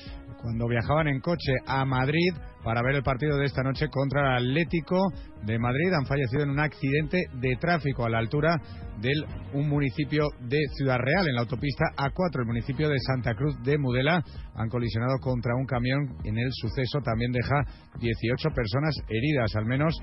cuando 0.43 0.66
viajaban 0.66 1.07
en 1.07 1.21
coche 1.21 1.53
a 1.66 1.85
Madrid 1.85 2.35
para 2.62 2.82
ver 2.82 2.96
el 2.96 3.02
partido 3.02 3.36
de 3.36 3.46
esta 3.46 3.62
noche 3.62 3.88
contra 3.88 4.38
el 4.38 4.48
Atlético 4.48 5.12
de 5.44 5.59
Madrid. 5.59 5.92
Han 5.92 6.06
fallecido 6.06 6.42
en 6.42 6.50
un 6.50 6.61
accidente 6.61 7.24
de 7.34 7.56
tráfico 7.56 8.04
a 8.04 8.11
la 8.11 8.18
altura 8.18 8.61
de 9.00 9.12
un 9.52 9.68
municipio 9.68 10.26
de 10.40 10.59
Ciudad 10.76 10.98
Real, 10.98 11.28
en 11.28 11.34
la 11.34 11.42
autopista 11.42 11.84
A4, 11.96 12.40
el 12.40 12.46
municipio 12.46 12.88
de 12.88 12.98
Santa 12.98 13.34
Cruz 13.34 13.54
de 13.62 13.78
Mudela. 13.78 14.22
Han 14.54 14.68
colisionado 14.68 15.18
contra 15.20 15.54
un 15.54 15.66
camión. 15.66 16.16
En 16.24 16.36
el 16.36 16.50
suceso 16.52 16.98
también 17.04 17.30
deja 17.30 17.62
18 18.00 18.48
personas 18.50 18.94
heridas, 19.09 19.54
al 19.54 19.66
menos 19.66 19.94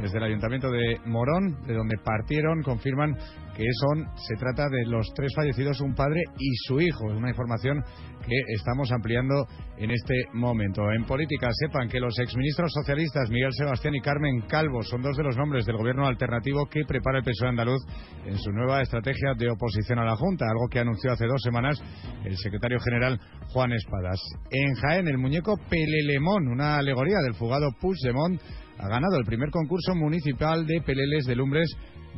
desde 0.00 0.18
el 0.18 0.24
ayuntamiento 0.24 0.70
de 0.70 0.98
Morón, 1.04 1.62
de 1.66 1.74
donde 1.74 1.96
partieron, 2.04 2.62
confirman 2.62 3.16
que 3.56 3.64
son, 3.80 4.06
se 4.16 4.34
trata 4.36 4.68
de 4.68 4.84
los 4.86 5.12
tres 5.14 5.32
fallecidos, 5.34 5.80
un 5.80 5.94
padre 5.94 6.20
y 6.38 6.54
su 6.66 6.80
hijo. 6.80 7.10
Es 7.10 7.16
una 7.16 7.30
información 7.30 7.82
que 8.26 8.36
estamos 8.54 8.90
ampliando 8.92 9.46
en 9.78 9.90
este 9.90 10.14
momento. 10.32 10.90
En 10.92 11.04
política, 11.04 11.48
sepan 11.52 11.88
que 11.88 12.00
los 12.04 12.18
exministros 12.18 12.70
socialistas 12.70 13.30
Miguel 13.30 13.52
Sebastián 13.54 13.94
y 13.94 14.00
Carmen 14.02 14.42
Calvo 14.42 14.82
son 14.82 15.00
dos 15.00 15.16
de 15.16 15.22
los 15.22 15.38
nombres 15.38 15.64
del 15.64 15.78
gobierno 15.78 16.06
alternativo 16.06 16.66
que 16.66 16.84
prepara 16.84 17.18
el 17.18 17.24
PSOE 17.24 17.48
andaluz 17.48 17.80
en 18.26 18.36
su 18.36 18.52
nueva 18.52 18.82
estrategia 18.82 19.32
de 19.34 19.50
oposición 19.50 19.98
a 19.98 20.04
la 20.04 20.14
Junta, 20.14 20.44
algo 20.44 20.68
que 20.68 20.80
anunció 20.80 21.12
hace 21.12 21.26
dos 21.26 21.40
semanas 21.40 21.82
el 22.24 22.36
secretario 22.36 22.78
general 22.80 23.18
Juan 23.48 23.72
Espadas. 23.72 24.20
En 24.50 24.74
Jaén, 24.74 25.08
el 25.08 25.16
muñeco 25.16 25.56
Pelelemón, 25.70 26.48
una 26.48 26.76
alegoría 26.76 27.20
del 27.22 27.36
fugado 27.36 27.70
Puigdemont, 27.80 28.38
ha 28.78 28.86
ganado 28.86 29.16
el 29.16 29.24
primer 29.24 29.50
concurso 29.50 29.94
municipal 29.94 30.66
de 30.66 30.82
peleles 30.82 31.24
de 31.24 31.36
lumbres 31.36 31.74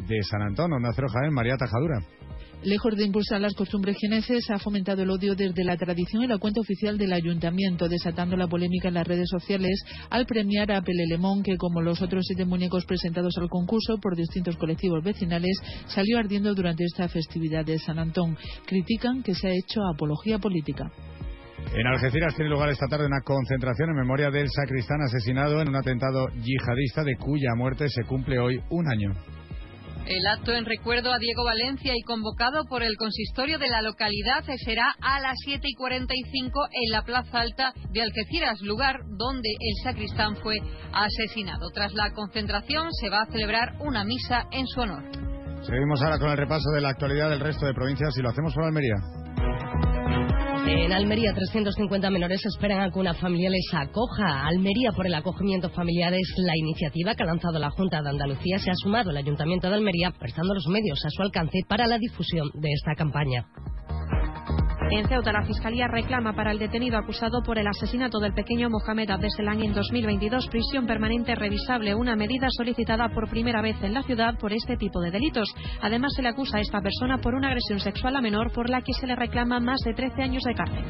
de 0.08 0.20
San 0.24 0.42
Antonio, 0.42 0.80
Nacero 0.80 1.06
Jaén, 1.08 1.32
María 1.32 1.56
Tajadura. 1.56 2.00
Lejos 2.62 2.96
de 2.96 3.04
impulsar 3.04 3.40
las 3.40 3.54
costumbres 3.54 3.96
geneses, 4.00 4.50
ha 4.50 4.58
fomentado 4.58 5.02
el 5.02 5.10
odio 5.10 5.34
desde 5.34 5.62
la 5.62 5.76
tradición 5.76 6.22
y 6.22 6.26
la 6.26 6.38
cuenta 6.38 6.60
oficial 6.60 6.98
del 6.98 7.12
ayuntamiento, 7.12 7.88
desatando 7.88 8.36
la 8.36 8.48
polémica 8.48 8.88
en 8.88 8.94
las 8.94 9.06
redes 9.06 9.28
sociales 9.30 9.84
al 10.10 10.26
premiar 10.26 10.72
a 10.72 10.82
Pelelemón, 10.82 11.42
que 11.42 11.56
como 11.56 11.80
los 11.80 12.02
otros 12.02 12.24
siete 12.26 12.44
muñecos 12.44 12.84
presentados 12.84 13.36
al 13.38 13.48
concurso 13.48 13.98
por 13.98 14.16
distintos 14.16 14.56
colectivos 14.56 15.04
vecinales, 15.04 15.56
salió 15.86 16.18
ardiendo 16.18 16.54
durante 16.54 16.84
esta 16.84 17.08
festividad 17.08 17.64
de 17.64 17.78
San 17.78 17.98
Antón. 17.98 18.36
Critican 18.66 19.22
que 19.22 19.34
se 19.34 19.48
ha 19.48 19.52
hecho 19.52 19.82
apología 19.84 20.38
política. 20.38 20.90
En 21.74 21.86
Algeciras 21.86 22.34
tiene 22.34 22.50
lugar 22.50 22.70
esta 22.70 22.86
tarde 22.86 23.06
una 23.06 23.20
concentración 23.22 23.90
en 23.90 23.96
memoria 23.96 24.30
del 24.30 24.48
sacristán 24.50 25.02
asesinado 25.02 25.60
en 25.60 25.68
un 25.68 25.76
atentado 25.76 26.28
yihadista 26.28 27.02
de 27.04 27.16
cuya 27.16 27.54
muerte 27.56 27.88
se 27.88 28.04
cumple 28.04 28.38
hoy 28.38 28.60
un 28.70 28.88
año. 28.88 29.12
El 30.06 30.24
acto 30.28 30.52
en 30.52 30.64
recuerdo 30.64 31.12
a 31.12 31.18
Diego 31.18 31.42
Valencia 31.44 31.92
y 31.96 32.02
convocado 32.02 32.64
por 32.68 32.84
el 32.84 32.96
consistorio 32.96 33.58
de 33.58 33.68
la 33.68 33.82
localidad 33.82 34.44
será 34.64 34.94
a 35.02 35.18
las 35.20 35.34
7 35.44 35.66
y 35.66 35.74
45 35.74 36.68
en 36.70 36.92
la 36.92 37.02
Plaza 37.02 37.40
Alta 37.40 37.72
de 37.90 38.02
Algeciras, 38.02 38.60
lugar 38.60 39.00
donde 39.18 39.48
el 39.58 39.82
sacristán 39.82 40.36
fue 40.36 40.58
asesinado. 40.92 41.70
Tras 41.74 41.92
la 41.94 42.12
concentración 42.12 42.92
se 42.92 43.10
va 43.10 43.22
a 43.22 43.32
celebrar 43.32 43.74
una 43.80 44.04
misa 44.04 44.46
en 44.52 44.68
su 44.68 44.80
honor. 44.80 45.02
Seguimos 45.62 46.00
ahora 46.00 46.20
con 46.20 46.30
el 46.30 46.36
repaso 46.36 46.70
de 46.70 46.82
la 46.82 46.90
actualidad 46.90 47.28
del 47.28 47.40
resto 47.40 47.66
de 47.66 47.74
provincias 47.74 48.16
y 48.16 48.22
lo 48.22 48.28
hacemos 48.28 48.54
por 48.54 48.62
Almería. 48.62 48.94
En 50.68 50.92
Almería, 50.92 51.32
350 51.32 52.10
menores 52.10 52.44
esperan 52.44 52.80
a 52.80 52.90
que 52.90 52.98
una 52.98 53.14
familia 53.14 53.50
les 53.50 53.72
acoja. 53.72 54.46
Almería 54.46 54.90
por 54.90 55.06
el 55.06 55.14
acogimiento 55.14 55.70
familiar 55.70 56.12
es 56.12 56.34
la 56.38 56.56
iniciativa 56.56 57.14
que 57.14 57.22
ha 57.22 57.26
lanzado 57.26 57.58
la 57.60 57.70
Junta 57.70 58.02
de 58.02 58.10
Andalucía. 58.10 58.58
Se 58.58 58.72
ha 58.72 58.74
sumado 58.74 59.10
el 59.10 59.16
Ayuntamiento 59.16 59.68
de 59.68 59.76
Almería, 59.76 60.10
prestando 60.10 60.54
los 60.54 60.66
medios 60.66 60.98
a 61.04 61.10
su 61.10 61.22
alcance 61.22 61.60
para 61.68 61.86
la 61.86 61.98
difusión 61.98 62.50
de 62.54 62.72
esta 62.72 62.94
campaña. 62.96 63.46
En 64.88 65.08
Ceuta, 65.08 65.32
la 65.32 65.44
Fiscalía 65.44 65.88
reclama 65.88 66.32
para 66.32 66.52
el 66.52 66.60
detenido 66.60 66.96
acusado 66.96 67.42
por 67.42 67.58
el 67.58 67.66
asesinato 67.66 68.20
del 68.20 68.34
pequeño 68.34 68.70
Mohamed 68.70 69.10
Abdeselán 69.10 69.60
en 69.60 69.74
2022 69.74 70.46
prisión 70.46 70.86
permanente 70.86 71.34
revisable, 71.34 71.94
una 71.94 72.14
medida 72.14 72.46
solicitada 72.50 73.08
por 73.08 73.28
primera 73.28 73.62
vez 73.62 73.76
en 73.82 73.94
la 73.94 74.04
ciudad 74.04 74.38
por 74.38 74.52
este 74.52 74.76
tipo 74.76 75.00
de 75.00 75.10
delitos. 75.10 75.52
Además, 75.82 76.12
se 76.14 76.22
le 76.22 76.28
acusa 76.28 76.58
a 76.58 76.60
esta 76.60 76.80
persona 76.80 77.18
por 77.18 77.34
una 77.34 77.48
agresión 77.48 77.80
sexual 77.80 78.14
a 78.14 78.20
menor 78.20 78.52
por 78.52 78.70
la 78.70 78.82
que 78.82 78.92
se 78.92 79.08
le 79.08 79.16
reclama 79.16 79.58
más 79.58 79.80
de 79.80 79.92
13 79.92 80.22
años 80.22 80.44
de 80.44 80.54
cárcel. 80.54 80.84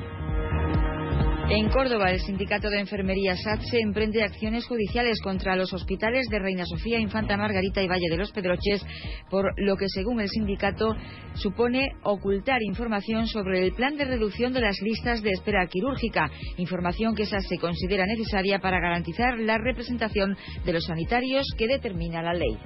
En 1.48 1.68
Córdoba, 1.68 2.10
el 2.10 2.20
sindicato 2.20 2.68
de 2.68 2.80
enfermería 2.80 3.36
SATSE 3.36 3.78
emprende 3.78 4.24
acciones 4.24 4.66
judiciales 4.66 5.20
contra 5.22 5.54
los 5.54 5.72
hospitales 5.72 6.26
de 6.28 6.40
Reina 6.40 6.66
Sofía, 6.66 6.98
Infanta 6.98 7.36
Margarita 7.36 7.80
y 7.80 7.86
Valle 7.86 8.10
de 8.10 8.16
los 8.16 8.32
Pedroches, 8.32 8.84
por 9.30 9.54
lo 9.56 9.76
que, 9.76 9.88
según 9.88 10.20
el 10.20 10.28
sindicato, 10.28 10.96
supone 11.34 11.92
ocultar 12.02 12.60
información 12.62 13.28
sobre 13.28 13.64
el 13.64 13.72
plan 13.74 13.96
de 13.96 14.06
reducción 14.06 14.52
de 14.52 14.60
las 14.60 14.80
listas 14.82 15.22
de 15.22 15.30
espera 15.30 15.64
quirúrgica, 15.68 16.30
información 16.56 17.14
que 17.14 17.26
SATSE 17.26 17.58
considera 17.58 18.06
necesaria 18.06 18.58
para 18.58 18.80
garantizar 18.80 19.38
la 19.38 19.56
representación 19.56 20.36
de 20.64 20.72
los 20.72 20.84
sanitarios 20.84 21.46
que 21.56 21.68
determina 21.68 22.22
la 22.22 22.34
ley. 22.34 22.58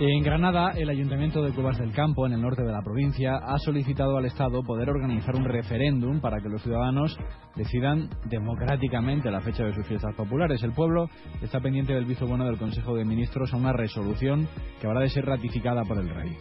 En 0.00 0.22
Granada, 0.22 0.74
el 0.76 0.90
Ayuntamiento 0.90 1.42
de 1.42 1.52
Cuevas 1.52 1.76
del 1.76 1.90
Campo, 1.90 2.24
en 2.24 2.32
el 2.32 2.40
norte 2.40 2.62
de 2.62 2.70
la 2.70 2.82
provincia, 2.82 3.34
ha 3.34 3.58
solicitado 3.58 4.16
al 4.16 4.26
Estado 4.26 4.62
poder 4.62 4.88
organizar 4.90 5.34
un 5.34 5.44
referéndum 5.44 6.20
para 6.20 6.40
que 6.40 6.48
los 6.48 6.62
ciudadanos 6.62 7.18
decidan 7.56 8.08
democráticamente 8.26 9.28
la 9.28 9.40
fecha 9.40 9.64
de 9.64 9.74
sus 9.74 9.84
fiestas 9.88 10.14
populares. 10.14 10.62
El 10.62 10.72
pueblo 10.72 11.10
está 11.42 11.58
pendiente 11.58 11.94
del 11.94 12.04
visto 12.04 12.28
bueno 12.28 12.44
del 12.44 12.58
Consejo 12.58 12.94
de 12.94 13.04
Ministros 13.04 13.52
a 13.52 13.56
una 13.56 13.72
resolución 13.72 14.46
que 14.80 14.86
habrá 14.86 15.00
de 15.00 15.08
ser 15.08 15.26
ratificada 15.26 15.82
por 15.82 15.98
el 15.98 16.08
Rey. 16.08 16.36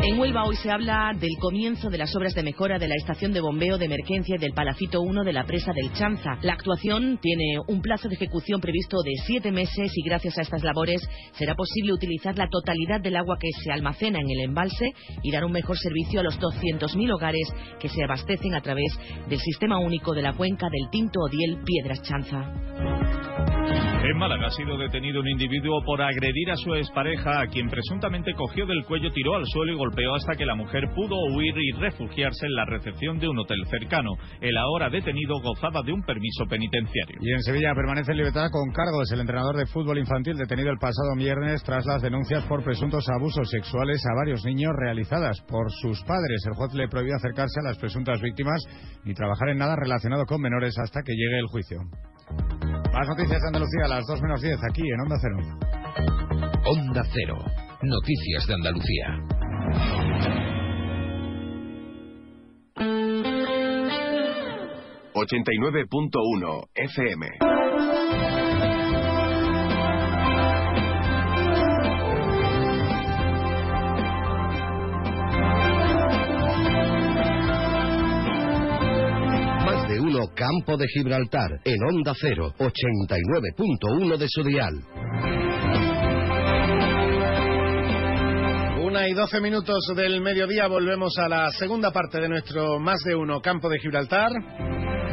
En 0.00 0.18
Huelva 0.18 0.44
hoy 0.44 0.54
se 0.56 0.70
habla 0.70 1.12
del 1.18 1.36
comienzo 1.40 1.90
de 1.90 1.98
las 1.98 2.14
obras 2.14 2.32
de 2.34 2.44
mejora 2.44 2.78
de 2.78 2.86
la 2.86 2.94
estación 2.94 3.32
de 3.32 3.40
bombeo 3.40 3.78
de 3.78 3.86
emergencia 3.86 4.36
del 4.38 4.52
Palacito 4.52 5.00
1 5.00 5.24
de 5.24 5.32
la 5.32 5.44
presa 5.44 5.72
del 5.72 5.92
Chanza. 5.92 6.38
La 6.42 6.52
actuación 6.52 7.18
tiene 7.20 7.58
un 7.66 7.82
plazo 7.82 8.08
de 8.08 8.14
ejecución 8.14 8.60
previsto 8.60 8.98
de 9.02 9.12
siete 9.26 9.50
meses 9.50 9.90
y 9.94 10.02
gracias 10.02 10.38
a 10.38 10.42
estas 10.42 10.62
labores 10.62 11.02
será 11.32 11.56
posible 11.56 11.92
utilizar 11.92 12.38
la 12.38 12.48
totalidad 12.48 13.00
del 13.00 13.16
agua 13.16 13.38
que 13.40 13.50
se 13.62 13.72
almacena 13.72 14.20
en 14.20 14.30
el 14.30 14.44
embalse 14.44 14.92
y 15.22 15.32
dar 15.32 15.44
un 15.44 15.52
mejor 15.52 15.76
servicio 15.76 16.20
a 16.20 16.22
los 16.22 16.38
200.000 16.38 17.12
hogares 17.12 17.48
que 17.80 17.88
se 17.88 18.04
abastecen 18.04 18.54
a 18.54 18.62
través 18.62 18.96
del 19.28 19.40
sistema 19.40 19.78
único 19.78 20.14
de 20.14 20.22
la 20.22 20.34
cuenca 20.34 20.68
del 20.70 20.88
Tinto 20.90 21.20
Odiel 21.20 21.58
Piedras 21.64 22.02
Chanza. 22.02 23.87
En 24.10 24.16
Málaga 24.16 24.46
ha 24.46 24.50
sido 24.50 24.78
detenido 24.78 25.20
un 25.20 25.28
individuo 25.28 25.82
por 25.84 26.00
agredir 26.00 26.50
a 26.50 26.56
su 26.56 26.74
expareja, 26.74 27.42
a 27.42 27.46
quien 27.46 27.68
presuntamente 27.68 28.32
cogió 28.32 28.64
del 28.64 28.82
cuello, 28.86 29.12
tiró 29.12 29.36
al 29.36 29.44
suelo 29.44 29.74
y 29.74 29.76
golpeó 29.76 30.14
hasta 30.14 30.34
que 30.34 30.46
la 30.46 30.54
mujer 30.54 30.88
pudo 30.94 31.14
huir 31.34 31.54
y 31.58 31.72
refugiarse 31.72 32.46
en 32.46 32.54
la 32.54 32.64
recepción 32.64 33.18
de 33.18 33.28
un 33.28 33.38
hotel 33.38 33.58
cercano. 33.68 34.12
El 34.40 34.56
ahora 34.56 34.88
detenido 34.88 35.38
gozaba 35.42 35.82
de 35.82 35.92
un 35.92 36.02
permiso 36.04 36.46
penitenciario. 36.48 37.18
Y 37.20 37.34
en 37.34 37.42
Sevilla 37.42 37.74
permanece 37.74 38.12
en 38.12 38.16
libertad 38.16 38.48
con 38.50 38.72
cargos 38.72 39.12
el 39.12 39.20
entrenador 39.20 39.56
de 39.56 39.66
fútbol 39.66 39.98
infantil 39.98 40.38
detenido 40.38 40.70
el 40.70 40.78
pasado 40.78 41.14
viernes 41.14 41.62
tras 41.62 41.84
las 41.84 42.00
denuncias 42.00 42.46
por 42.46 42.64
presuntos 42.64 43.04
abusos 43.10 43.50
sexuales 43.50 44.02
a 44.06 44.16
varios 44.16 44.42
niños 44.42 44.72
realizadas 44.74 45.38
por 45.42 45.70
sus 45.82 46.02
padres. 46.04 46.46
El 46.46 46.54
juez 46.54 46.72
le 46.72 46.88
prohibió 46.88 47.14
acercarse 47.14 47.60
a 47.60 47.68
las 47.68 47.76
presuntas 47.76 48.22
víctimas 48.22 48.64
ni 49.04 49.12
trabajar 49.12 49.50
en 49.50 49.58
nada 49.58 49.76
relacionado 49.76 50.24
con 50.24 50.40
menores 50.40 50.78
hasta 50.78 51.02
que 51.02 51.12
llegue 51.12 51.40
el 51.40 51.46
juicio. 51.48 51.80
Más 52.98 53.06
noticias 53.06 53.40
de 53.40 53.46
Andalucía 53.46 53.84
a 53.84 53.88
las 53.88 54.04
2 54.08 54.22
menos 54.22 54.42
10 54.42 54.58
aquí 54.68 54.82
en 54.82 55.00
Onda 55.00 55.16
Cero. 55.20 55.36
Onda 56.66 57.04
Cero. 57.14 57.38
Noticias 57.80 58.44
de 58.48 58.54
Andalucía. 58.54 59.06
89.1 65.14 66.68
FM. 66.74 67.28
Campo 80.34 80.76
de 80.76 80.86
Gibraltar 80.88 81.50
en 81.64 81.76
Onda 81.88 82.12
Cero, 82.20 82.52
89.1 82.58 84.16
de 84.16 84.26
su 84.28 84.42
dial. 84.42 84.74
Una 88.82 89.08
y 89.08 89.12
doce 89.12 89.40
minutos 89.40 89.78
del 89.94 90.20
mediodía 90.20 90.66
volvemos 90.66 91.16
a 91.18 91.28
la 91.28 91.50
segunda 91.52 91.92
parte 91.92 92.20
de 92.20 92.28
nuestro 92.28 92.80
Más 92.80 93.00
de 93.04 93.14
Uno 93.14 93.40
Campo 93.40 93.68
de 93.68 93.78
Gibraltar. 93.78 94.30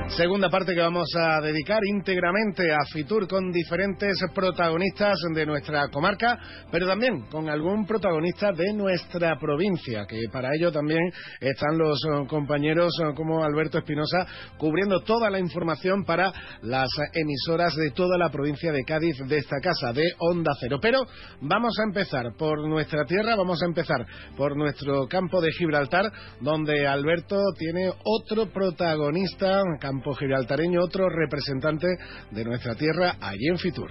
Segunda 0.10 0.50
parte 0.50 0.74
que 0.74 0.82
vamos 0.82 1.10
a 1.18 1.42
dedicar 1.42 1.80
íntegramente 1.84 2.72
a 2.72 2.86
Fitur 2.86 3.28
con 3.28 3.52
diferentes 3.52 4.18
protagonistas 4.34 5.18
de 5.34 5.46
nuestra 5.46 5.90
comarca, 5.90 6.38
pero 6.72 6.88
también 6.88 7.26
con 7.30 7.50
algún 7.50 7.86
protagonista 7.86 8.52
de 8.54 8.72
nuestra 8.74 9.38
provincia, 9.38 10.06
que 10.08 10.22
para 10.32 10.50
ello 10.56 10.72
también 10.72 11.02
están 11.42 11.78
los 11.78 12.00
eh, 12.06 12.28
compañeros 12.30 12.94
eh, 13.02 13.14
como 13.16 13.44
Alberto 13.44 13.80
Espinosa 13.80 14.26
cubriendo 14.58 15.02
toda 15.02 15.30
la 15.30 15.40
información 15.40 16.06
para 16.06 16.32
las 16.62 16.90
emisoras 17.12 17.76
de 17.76 17.92
toda 17.92 18.18
la 18.18 18.30
provincia 18.30 18.72
de 18.72 18.86
Cádiz 18.86 19.18
de 19.28 19.38
esta 19.38 19.58
casa, 19.62 19.92
de 19.92 20.06
Onda 20.20 20.52
Cero. 20.62 20.78
Pero 20.82 21.00
vamos 21.42 21.78
a 21.80 21.84
empezar 21.84 22.26
por 22.38 22.66
nuestra 22.70 23.06
tierra, 23.06 23.36
vamos 23.36 23.62
a 23.62 23.66
empezar 23.66 24.06
por 24.38 24.56
nuestro 24.56 25.08
campo 25.08 25.42
de 25.42 25.52
Gibraltar, 25.52 26.06
donde 26.40 26.88
Alberto 26.88 27.42
tiene 27.58 27.90
otro 28.04 28.46
protagonista, 28.54 29.62
campo 29.96 30.14
gibraltareño, 30.14 30.84
otro 30.84 31.10
representante 31.10 31.88
de 32.32 32.44
nuestra 32.44 32.76
tierra 32.76 33.16
allí 33.22 33.48
en 33.48 33.58
Fitur. 33.58 33.90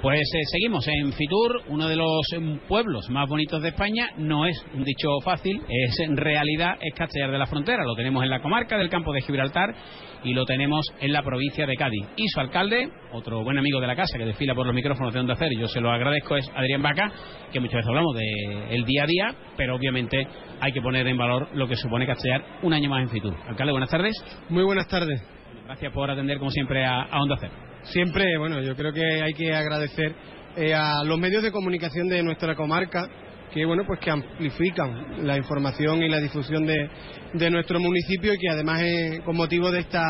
Pues 0.00 0.20
eh, 0.20 0.38
seguimos 0.52 0.86
en 0.86 1.12
Fitur, 1.12 1.60
uno 1.66 1.88
de 1.88 1.96
los 1.96 2.20
eh, 2.32 2.60
pueblos 2.68 3.10
más 3.10 3.28
bonitos 3.28 3.60
de 3.60 3.70
España. 3.70 4.10
No 4.16 4.46
es 4.46 4.56
un 4.72 4.84
dicho 4.84 5.08
fácil, 5.24 5.60
es 5.68 5.98
en 5.98 6.16
realidad 6.16 6.76
es 6.80 6.94
Castellar 6.94 7.32
de 7.32 7.38
la 7.38 7.46
Frontera. 7.46 7.82
Lo 7.84 7.96
tenemos 7.96 8.22
en 8.22 8.30
la 8.30 8.40
comarca 8.40 8.78
del 8.78 8.90
campo 8.90 9.12
de 9.12 9.22
Gibraltar 9.22 9.74
y 10.22 10.34
lo 10.34 10.44
tenemos 10.44 10.86
en 11.00 11.12
la 11.12 11.22
provincia 11.22 11.66
de 11.66 11.74
Cádiz. 11.74 12.06
Y 12.16 12.28
su 12.28 12.38
alcalde, 12.38 12.88
otro 13.12 13.42
buen 13.42 13.58
amigo 13.58 13.80
de 13.80 13.88
la 13.88 13.96
casa 13.96 14.16
que 14.16 14.24
desfila 14.24 14.54
por 14.54 14.66
los 14.66 14.74
micrófonos 14.74 15.12
de 15.12 15.18
Onda 15.18 15.34
Cero, 15.36 15.50
y 15.52 15.58
yo 15.58 15.66
se 15.66 15.80
lo 15.80 15.90
agradezco, 15.90 16.36
es 16.36 16.48
Adrián 16.54 16.80
Vaca, 16.80 17.10
que 17.52 17.58
muchas 17.58 17.78
veces 17.78 17.88
hablamos 17.88 18.14
del 18.14 18.78
el 18.78 18.84
día 18.84 19.02
a 19.02 19.06
día, 19.06 19.34
pero 19.56 19.74
obviamente 19.74 20.28
hay 20.60 20.72
que 20.72 20.80
poner 20.80 21.08
en 21.08 21.18
valor 21.18 21.48
lo 21.54 21.66
que 21.66 21.74
supone 21.74 22.06
Castellar 22.06 22.44
un 22.62 22.72
año 22.72 22.88
más 22.88 23.02
en 23.02 23.08
Fitur. 23.08 23.34
Alcalde, 23.48 23.72
buenas 23.72 23.90
tardes. 23.90 24.14
Muy 24.48 24.62
buenas 24.62 24.86
tardes. 24.86 25.20
Gracias 25.64 25.92
por 25.92 26.08
atender, 26.08 26.38
como 26.38 26.52
siempre, 26.52 26.84
a, 26.84 27.02
a 27.02 27.20
Onda 27.20 27.36
Cero. 27.40 27.67
Siempre, 27.84 28.36
bueno, 28.38 28.60
yo 28.62 28.74
creo 28.76 28.92
que 28.92 29.22
hay 29.22 29.32
que 29.32 29.54
agradecer 29.54 30.14
eh, 30.56 30.74
a 30.74 31.02
los 31.04 31.18
medios 31.18 31.42
de 31.42 31.52
comunicación 31.52 32.08
de 32.08 32.22
nuestra 32.22 32.54
comarca 32.54 33.08
que 33.52 33.64
bueno 33.64 33.84
pues 33.86 33.98
que 34.00 34.10
amplifican 34.10 35.26
la 35.26 35.38
información 35.38 36.02
y 36.02 36.08
la 36.08 36.20
difusión 36.20 36.66
de, 36.66 36.90
de 37.32 37.50
nuestro 37.50 37.80
municipio 37.80 38.34
y 38.34 38.38
que 38.38 38.48
además 38.50 38.82
eh, 38.82 39.22
con 39.24 39.36
motivo 39.36 39.70
de 39.70 39.80
esta 39.80 40.04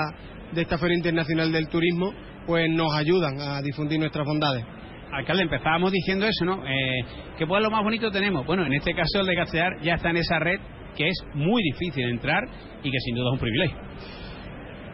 de 0.52 0.62
esta 0.62 0.76
feria 0.76 0.96
internacional 0.96 1.52
del 1.52 1.68
turismo 1.68 2.12
pues 2.46 2.68
nos 2.68 2.92
ayudan 2.96 3.40
a 3.40 3.62
difundir 3.62 4.00
nuestras 4.00 4.26
bondades 4.26 4.64
Alcalde, 5.12 5.42
empezábamos 5.42 5.90
diciendo 5.90 6.26
eso, 6.26 6.44
¿no? 6.44 6.62
Eh, 6.66 7.00
¿Qué 7.38 7.46
pueblo 7.46 7.70
más 7.70 7.82
bonito 7.82 8.10
tenemos? 8.10 8.44
Bueno, 8.44 8.66
en 8.66 8.74
este 8.74 8.92
caso 8.92 9.20
el 9.20 9.26
de 9.26 9.34
Castellar 9.36 9.80
ya 9.82 9.94
está 9.94 10.10
en 10.10 10.18
esa 10.18 10.38
red 10.38 10.60
que 10.96 11.08
es 11.08 11.16
muy 11.34 11.62
difícil 11.62 12.04
entrar 12.10 12.44
y 12.82 12.90
que 12.90 12.98
sin 13.00 13.14
duda 13.14 13.30
es 13.30 13.32
un 13.32 13.38
privilegio. 13.38 13.78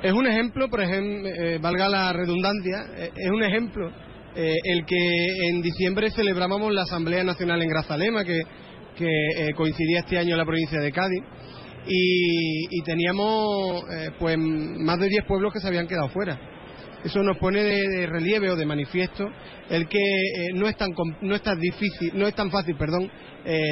Es 0.05 0.13
un 0.13 0.27
ejemplo, 0.27 0.69
por 0.69 0.83
ejemplo, 0.83 1.31
eh, 1.31 1.57
valga 1.63 1.89
la 1.89 2.13
redundancia, 2.13 2.89
eh, 2.95 3.11
es 3.17 3.31
un 3.31 3.43
ejemplo 3.43 3.91
eh, 4.37 4.53
el 4.65 4.85
que 4.85 5.27
en 5.49 5.63
diciembre 5.63 6.11
celebrábamos 6.11 6.75
la 6.75 6.83
Asamblea 6.83 7.25
Nacional 7.25 7.63
en 7.63 7.71
Grazalema, 7.71 8.23
que, 8.23 8.43
coincidía 9.57 10.01
este 10.01 10.19
año 10.19 10.33
en 10.33 10.39
la 10.39 10.45
provincia 10.45 10.79
de 10.79 10.93
Cádiz, 10.93 11.23
y, 11.87 12.83
teníamos 12.83 13.83
pues 14.19 14.37
más 14.39 15.01
de 15.01 15.09
10 15.09 15.25
pueblos 15.25 15.55
que 15.55 15.61
se 15.61 15.69
habían 15.69 15.89
quedado 15.89 16.11
fuera. 16.11 16.39
Eso 17.03 17.23
nos 17.23 17.39
pone 17.39 17.63
de, 17.63 18.07
relieve 18.07 18.51
o 18.51 18.57
de 18.57 18.67
manifiesto 18.67 19.27
el 19.71 19.89
que 19.89 19.99
no 20.53 20.69
es 20.69 20.77
tan 20.77 20.91
no 21.23 21.35
es 21.35 21.43
tan 21.43 21.59
difícil, 21.59 22.13
no 22.15 22.29
es 22.29 22.35
tan 22.35 22.51
fácil, 22.51 22.77
perdón, 22.77 23.11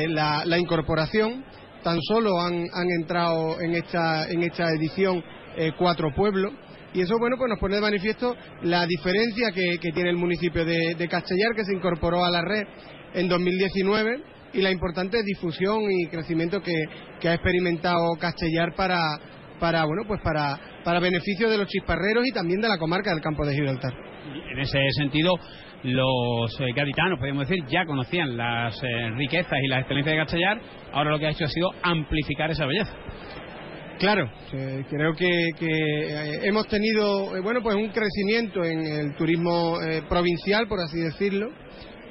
la, 0.09 0.59
incorporación. 0.59 1.45
Tan 1.85 2.01
solo 2.01 2.41
han, 2.41 2.67
entrado 2.99 3.61
en 3.61 3.75
esta 3.75 4.29
en 4.29 4.43
esta 4.43 4.71
edición 4.71 5.23
cuatro 5.77 6.13
pueblos 6.15 6.53
y 6.95 7.01
eso 7.01 7.19
bueno 7.19 7.37
pues 7.39 7.49
nos 7.49 7.59
pone 7.59 7.77
de 7.77 7.81
manifiesto 7.81 8.37
la 8.63 8.87
diferencia 8.87 9.51
que, 9.53 9.79
tiene 9.93 10.11
el 10.11 10.17
municipio 10.17 10.65
de, 10.65 11.09
Castellar 11.09 11.55
que 11.55 11.65
se 11.65 11.75
incorporó 11.75 12.25
a 12.25 12.31
la 12.31 12.43
red 12.43 12.67
en 13.15 13.29
2019 13.29 14.23
y 14.55 14.61
la 14.61 14.71
importante 14.71 15.23
difusión 15.23 15.83
y 15.91 16.07
crecimiento 16.09 16.61
que, 16.61 17.29
ha 17.29 17.35
experimentado 17.35 18.15
Castellar 18.19 18.75
para, 18.77 18.99
para 19.59 19.85
bueno 19.85 20.03
pues 20.07 20.21
para, 20.23 20.59
para 20.85 21.01
beneficio 21.01 21.49
de 21.49 21.59
los 21.59 21.69
chisparreros 21.69 22.27
y 22.27 22.33
también 22.33 22.61
de 22.61 22.69
la 22.69 22.79
comarca 22.79 23.11
del 23.11 23.23
campo 23.23 23.47
de 23.47 23.55
Gibraltar. 23.55 23.93
En 24.53 24.59
ese 24.59 24.79
sentido, 24.97 25.33
los 25.85 26.61
eh, 26.61 26.73
gaditanos, 26.75 27.19
podemos 27.19 27.49
decir, 27.49 27.65
ya 27.67 27.85
conocían 27.85 28.37
las 28.37 28.77
eh, 28.83 29.11
riquezas 29.17 29.59
y 29.63 29.69
las 29.69 29.81
excelencias 29.81 30.15
de 30.15 30.21
Castellar, 30.21 30.61
ahora 30.93 31.11
lo 31.11 31.19
que 31.19 31.27
ha 31.27 31.31
hecho 31.31 31.45
ha 31.45 31.49
sido 31.49 31.71
amplificar 31.83 32.51
esa 32.51 32.67
belleza. 32.67 32.93
Claro, 34.03 34.29
creo 34.91 35.15
que, 35.15 35.51
eh, 35.61 36.41
hemos 36.43 36.67
tenido 36.67 37.41
bueno 37.41 37.63
pues 37.63 37.77
un 37.77 37.89
crecimiento 37.91 38.65
en 38.65 38.85
el 38.85 39.15
turismo 39.15 39.79
provincial, 40.09 40.67
por 40.67 40.81
así 40.81 40.99
decirlo, 40.99 41.53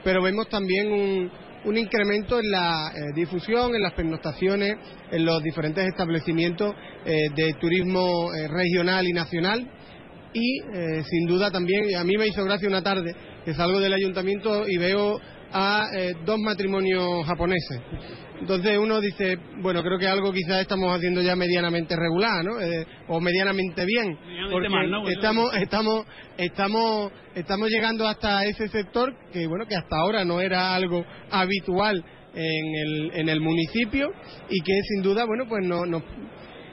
pero 0.01 0.21
vemos 0.21 0.47
también 0.47 1.29
un, 1.65 1.77
incremento 1.77 2.39
en 2.39 2.49
la 2.49 2.93
eh, 2.95 2.99
difusión, 3.13 3.75
en 3.75 3.81
las 3.81 3.91
pernoctaciones, 3.91 4.77
en 5.11 5.25
los 5.25 5.43
diferentes 5.43 5.85
establecimientos 5.85 6.73
eh, 7.05 7.13
de 7.35 7.55
turismo 7.59 8.33
eh, 8.33 8.47
regional 8.47 9.05
y 9.05 9.11
nacional. 9.11 9.69
Y 10.33 10.61
sin 11.03 11.27
duda 11.27 11.51
también, 11.51 11.93
a 11.97 12.05
mí 12.05 12.13
me 12.17 12.25
hizo 12.25 12.45
gracia 12.45 12.69
una 12.69 12.81
tarde 12.81 13.13
que 13.43 13.53
salgo 13.53 13.81
del 13.81 13.91
ayuntamiento 13.91 14.65
y 14.65 14.77
veo 14.77 15.19
a 15.51 15.89
dos 16.23 16.39
matrimonios 16.39 17.25
japoneses 17.25 17.81
entonces 18.41 18.77
uno 18.79 18.99
dice, 18.99 19.37
bueno, 19.61 19.83
creo 19.83 19.99
que 19.99 20.07
algo 20.07 20.33
quizás 20.33 20.61
estamos 20.61 20.93
haciendo 20.95 21.21
ya 21.21 21.35
medianamente 21.35 21.95
regular, 21.95 22.43
¿no? 22.43 22.59
Eh, 22.59 22.87
o 23.07 23.21
medianamente 23.21 23.85
bien, 23.85 24.17
porque 24.51 24.67
estamos, 25.13 25.55
estamos, 25.55 26.05
estamos, 26.37 27.11
estamos 27.35 27.69
llegando 27.69 28.07
hasta 28.07 28.43
ese 28.45 28.67
sector 28.69 29.13
que, 29.31 29.45
bueno, 29.45 29.67
que 29.67 29.75
hasta 29.75 29.95
ahora 29.95 30.25
no 30.25 30.41
era 30.41 30.73
algo 30.73 31.05
habitual 31.29 32.03
en 32.33 32.75
el, 32.75 33.11
en 33.13 33.29
el 33.29 33.41
municipio 33.41 34.09
y 34.49 34.59
que 34.61 34.73
sin 34.89 35.03
duda, 35.03 35.25
bueno, 35.25 35.45
pues 35.47 35.63
no, 35.63 35.85
no, 35.85 36.03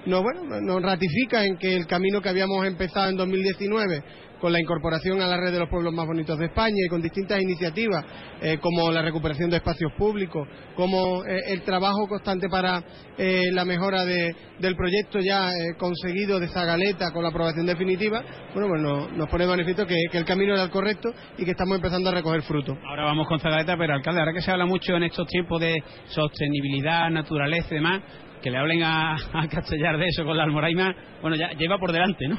no, 0.06 0.22
bueno, 0.22 0.60
nos 0.62 0.82
ratifica 0.82 1.44
en 1.44 1.58
que 1.58 1.76
el 1.76 1.86
camino 1.86 2.22
que 2.22 2.30
habíamos 2.30 2.66
empezado 2.66 3.10
en 3.10 3.16
2019 3.16 4.02
con 4.41 4.53
la 4.53 4.61
incorporación 4.61 5.20
a 5.20 5.26
la 5.26 5.36
red 5.36 5.53
de 5.53 5.59
los 5.59 5.68
pueblos 5.68 5.93
más 5.93 6.07
bonitos 6.07 6.39
de 6.39 6.47
España 6.47 6.76
y 6.84 6.89
con 6.89 7.03
distintas 7.03 7.41
iniciativas 7.41 8.05
eh, 8.41 8.59
como 8.59 8.91
la 8.91 9.03
recuperación 9.03 9.51
de 9.51 9.57
espacios 9.57 9.93
públicos, 9.93 10.47
como 10.74 11.24
eh, 11.24 11.41
el 11.49 11.62
trabajo 11.62 12.07
constante 12.09 12.49
para 12.49 12.82
eh, 13.16 13.51
la 13.53 13.64
mejora 13.64 14.05
del 14.05 14.76
proyecto 14.76 15.18
ya 15.20 15.51
conseguido 15.78 16.39
de 16.39 16.49
Zagaleta 16.49 17.12
con 17.12 17.22
la 17.22 17.30
aprobación 17.30 17.66
definitiva, 17.66 18.22
bueno, 18.55 18.68
pues 18.68 18.82
nos, 19.16 19.28
pone 19.28 19.45
de 19.45 19.51
manifiesto 19.51 19.86
que, 19.86 19.97
el 20.12 20.24
camino 20.24 20.55
era 20.55 20.64
el 20.64 20.70
correcto 20.70 21.11
y 21.36 21.45
que 21.45 21.53
estamos 21.53 21.76
empezando 21.76 22.11
a 22.11 22.14
recoger 22.14 22.43
frutos. 22.43 22.76
Ahora 22.89 23.05
vamos 23.05 23.26
con 23.26 23.41
Zagaleta, 23.41 23.76
pero 23.76 23.95
alcalde, 23.95 24.20
ahora 24.20 24.32
que 24.32 24.41
se 24.41 24.51
habla 24.51 24.66
mucho 24.66 24.95
en 24.97 25.05
estos 25.05 25.26
tiempos 25.26 25.61
de 25.61 25.82
sostenibilidad, 26.07 27.11
naturaleza 27.11 27.68
y 27.70 27.74
demás, 27.74 28.03
que 28.43 28.51
le 28.51 28.59
hablen 28.59 28.82
a, 28.82 29.14
a 29.32 29.49
Castellar 29.49 29.99
de 29.99 30.07
eso 30.07 30.24
con 30.24 30.36
la 30.36 30.45
Almoraima, 30.45 30.95
bueno, 31.20 31.36
ya 31.36 31.51
lleva 31.53 31.78
por 31.78 31.93
delante, 31.93 32.28
¿no? 32.28 32.36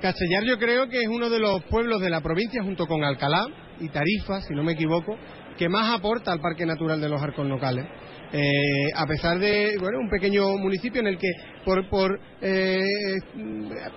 Castellar 0.00 0.44
yo 0.44 0.58
creo 0.58 0.88
que 0.88 0.98
es 1.00 1.08
uno 1.08 1.28
de 1.28 1.38
los 1.38 1.62
pueblos 1.64 2.00
de 2.00 2.10
la 2.10 2.20
provincia, 2.20 2.62
junto 2.62 2.86
con 2.86 3.04
Alcalá 3.04 3.46
y 3.80 3.88
Tarifa, 3.88 4.40
si 4.42 4.54
no 4.54 4.62
me 4.62 4.72
equivoco, 4.72 5.16
que 5.58 5.68
más 5.68 5.94
aporta 5.94 6.32
al 6.32 6.40
Parque 6.40 6.64
Natural 6.64 7.00
de 7.00 7.08
los 7.08 7.20
Arcos 7.20 7.46
Locales. 7.46 7.86
Eh, 8.32 8.92
a 8.94 9.06
pesar 9.06 9.38
de 9.40 9.76
bueno 9.78 9.98
un 9.98 10.08
pequeño 10.08 10.56
municipio 10.56 11.00
en 11.00 11.08
el 11.08 11.18
que 11.18 11.28
por, 11.64 11.88
por 11.90 12.20
eh, 12.40 12.80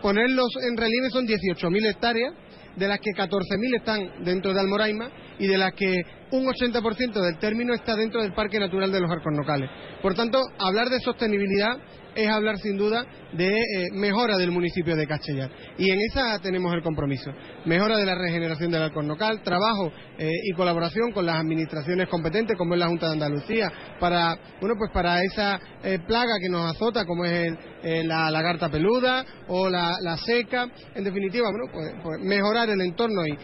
ponerlos 0.01 0.47
en 0.67 0.75
relieve 0.75 1.09
son 1.11 1.27
18.000 1.27 1.89
hectáreas 1.91 2.33
de 2.75 2.87
las 2.87 2.99
que 2.99 3.11
14.000 3.11 3.75
están 3.77 4.23
dentro 4.23 4.51
de 4.51 4.59
Almoraima 4.59 5.09
y 5.37 5.45
de 5.45 5.57
las 5.57 5.73
que 5.73 6.01
un 6.31 6.47
80% 6.47 7.21
del 7.21 7.37
término 7.37 7.75
está 7.75 7.95
dentro 7.95 8.23
del 8.23 8.33
Parque 8.33 8.59
Natural 8.59 8.91
de 8.91 8.99
los 8.99 9.11
Arcos 9.11 9.33
Locales. 9.37 9.69
Por 10.01 10.15
tanto, 10.15 10.41
hablar 10.57 10.89
de 10.89 10.99
sostenibilidad 10.99 11.77
es 12.15 12.29
hablar 12.29 12.57
sin 12.57 12.77
duda 12.77 13.05
de 13.33 13.47
eh, 13.47 13.89
mejora 13.93 14.37
del 14.37 14.51
municipio 14.51 14.95
de 14.95 15.07
Castellar. 15.07 15.49
Y 15.77 15.89
en 15.89 15.99
esa 16.09 16.39
tenemos 16.39 16.73
el 16.73 16.83
compromiso. 16.83 17.31
Mejora 17.65 17.97
de 17.97 18.05
la 18.05 18.15
regeneración 18.15 18.71
del 18.71 18.83
halcón 18.83 19.07
local, 19.07 19.41
trabajo 19.43 19.91
eh, 20.17 20.29
y 20.43 20.53
colaboración 20.53 21.11
con 21.11 21.25
las 21.25 21.37
administraciones 21.37 22.07
competentes, 22.09 22.57
como 22.57 22.73
es 22.73 22.79
la 22.79 22.87
Junta 22.87 23.07
de 23.07 23.13
Andalucía, 23.13 23.71
para, 23.99 24.37
bueno, 24.59 24.75
pues 24.77 24.91
para 24.91 25.21
esa 25.23 25.59
eh, 25.83 25.99
plaga 26.05 26.33
que 26.39 26.49
nos 26.49 26.75
azota, 26.75 27.05
como 27.05 27.25
es 27.25 27.53
la 27.83 28.31
lagarta 28.31 28.69
peluda 28.69 29.25
o 29.47 29.69
la, 29.69 30.17
seca. 30.25 30.67
En 30.95 31.03
definitiva, 31.03 31.49
bueno, 31.49 31.65
pues, 31.73 31.95
pues 32.01 32.19
mejorar 32.21 32.69
el 32.69 32.79
entorno 32.79 33.25
y 33.25 33.37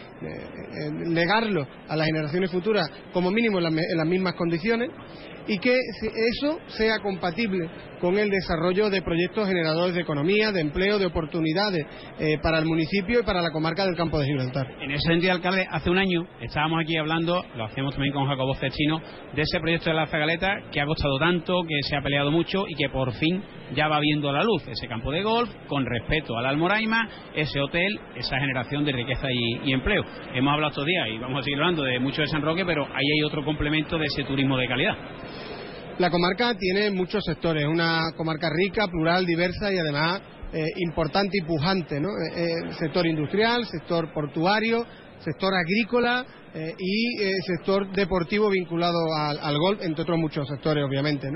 legarlo 1.12 1.66
a 1.88 1.96
las 1.96 2.06
generaciones 2.06 2.50
futuras, 2.50 2.88
como 3.12 3.30
mínimo 3.30 3.58
en 3.58 3.96
las 3.96 4.06
mismas 4.06 4.34
condiciones 4.34 4.90
y 5.46 5.58
que 5.58 5.74
eso 5.74 6.58
sea 6.68 6.98
compatible 7.00 7.68
con 8.00 8.18
el 8.18 8.30
desarrollo 8.30 8.88
de 8.88 9.02
proyectos 9.02 9.46
generadores 9.46 9.94
de 9.94 10.00
economía, 10.00 10.50
de 10.52 10.62
empleo, 10.62 10.98
de 10.98 11.06
oportunidades 11.06 11.86
eh, 12.18 12.38
para 12.42 12.58
el 12.58 12.64
municipio 12.64 13.20
y 13.20 13.22
para 13.22 13.42
la 13.42 13.50
comarca 13.50 13.84
del 13.84 13.94
campo 13.94 14.18
de 14.18 14.26
Gibraltar. 14.26 14.66
En 14.80 14.90
ese 14.90 15.06
sentido, 15.06 15.32
alcalde, 15.32 15.66
hace 15.70 15.90
un 15.90 15.98
año 15.98 16.26
estábamos 16.40 16.80
aquí 16.82 16.96
hablando, 16.96 17.44
lo 17.54 17.64
hacemos 17.64 17.94
también 17.94 18.14
con 18.14 18.26
Jacobo 18.26 18.54
Cechino, 18.54 19.00
de 19.34 19.42
ese 19.42 19.60
proyecto 19.60 19.90
de 19.90 19.96
la 19.96 20.06
Zagaleta 20.06 20.48
que 20.72 20.80
ha 20.80 20.86
costado 20.86 21.18
tanto, 21.18 21.62
que 21.68 21.82
se 21.88 21.96
ha 21.96 22.00
peleado 22.00 22.30
mucho 22.30 22.64
y 22.66 22.74
que 22.74 22.88
por 22.88 23.12
fin 23.12 23.42
ya 23.74 23.88
va 23.88 24.00
viendo 24.00 24.32
la 24.32 24.42
luz. 24.42 24.66
Ese 24.66 24.88
campo 24.88 25.12
de 25.12 25.22
golf, 25.22 25.50
con 25.66 25.84
respeto 25.84 26.36
al 26.36 26.46
Almoraima, 26.46 27.08
ese 27.34 27.60
hotel, 27.60 28.00
esa 28.16 28.38
generación 28.38 28.84
de 28.84 28.92
riqueza 28.92 29.28
y, 29.30 29.72
empleo. 29.72 30.04
Hemos 30.34 30.52
hablado 30.52 30.70
estos 30.70 30.86
días 30.86 31.08
y 31.14 31.18
vamos 31.18 31.40
a 31.40 31.42
seguir 31.42 31.58
hablando 31.58 31.82
de 31.82 31.98
mucho 32.00 32.22
de 32.22 32.28
San 32.28 32.42
Roque, 32.42 32.64
pero 32.64 32.84
ahí 32.84 33.06
hay 33.16 33.22
otro 33.22 33.44
complemento 33.44 33.98
de 33.98 34.06
ese 34.06 34.24
turismo 34.24 34.56
de 34.56 34.66
calidad. 34.66 34.96
La 36.00 36.10
comarca 36.10 36.54
tiene 36.54 36.90
muchos 36.90 37.22
sectores, 37.22 37.66
una 37.66 38.12
comarca 38.16 38.48
rica, 38.48 38.86
plural, 38.86 39.26
diversa 39.26 39.70
y 39.70 39.76
además 39.76 40.22
eh, 40.50 40.64
importante 40.76 41.36
y 41.36 41.44
pujante, 41.44 42.00
¿no? 42.00 42.08
Eh, 42.08 42.42
eh, 42.42 42.72
sector 42.78 43.06
industrial, 43.06 43.66
sector 43.66 44.10
portuario, 44.10 44.86
sector 45.22 45.52
agrícola, 45.54 46.24
eh, 46.54 46.74
y 46.76 47.18
sector 47.46 47.92
deportivo 47.92 48.48
vinculado 48.48 48.98
al, 49.14 49.58
golf, 49.58 49.82
entre 49.82 50.02
otros 50.02 50.18
muchos 50.18 50.48
sectores, 50.48 50.82
obviamente. 50.84 51.28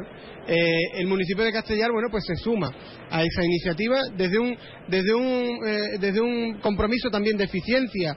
el 0.47 1.07
municipio 1.07 1.45
de 1.45 1.53
Castellar, 1.53 1.93
bueno, 1.93 2.09
pues 2.11 2.25
se 2.25 2.35
suma 2.35 2.69
a 3.11 3.23
esa 3.23 3.45
iniciativa 3.45 4.01
desde 4.17 4.39
un, 4.39 4.57
desde 4.89 5.15
un, 5.15 5.61
desde 6.01 6.21
un 6.21 6.59
compromiso 6.59 7.11
también 7.11 7.37
de 7.37 7.45
eficiencia 7.45 8.17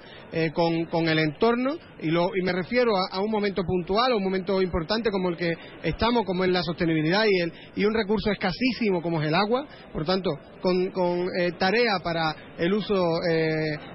con, 0.54 0.86
con, 0.86 1.08
el 1.08 1.20
entorno, 1.20 1.78
y, 2.02 2.10
lo, 2.10 2.30
y 2.36 2.44
me 2.44 2.54
refiero 2.54 2.92
a, 3.12 3.20
un 3.20 3.32
momento 3.32 3.64
puntual, 3.64 4.12
a 4.12 4.16
un 4.16 4.24
momento 4.24 4.62
importante 4.62 5.10
como 5.10 5.30
el 5.30 5.38
que 5.38 5.54
estamos, 5.84 6.26
como 6.26 6.44
es 6.44 6.52
la 6.52 6.64
sostenibilidad 6.64 7.26
y, 7.26 7.42
el, 7.42 7.54
y 7.76 7.86
un 7.86 7.94
recurso 7.94 8.32
escasísimo 8.32 9.02
como 9.02 9.22
es 9.22 9.28
el 9.28 9.36
agua, 9.36 9.66
por 9.94 10.06
tanto, 10.06 10.30
con, 10.62 10.92
con 10.92 11.28
tarea 11.58 12.00
para 12.04 12.36
el 12.58 12.74
uso 12.74 13.04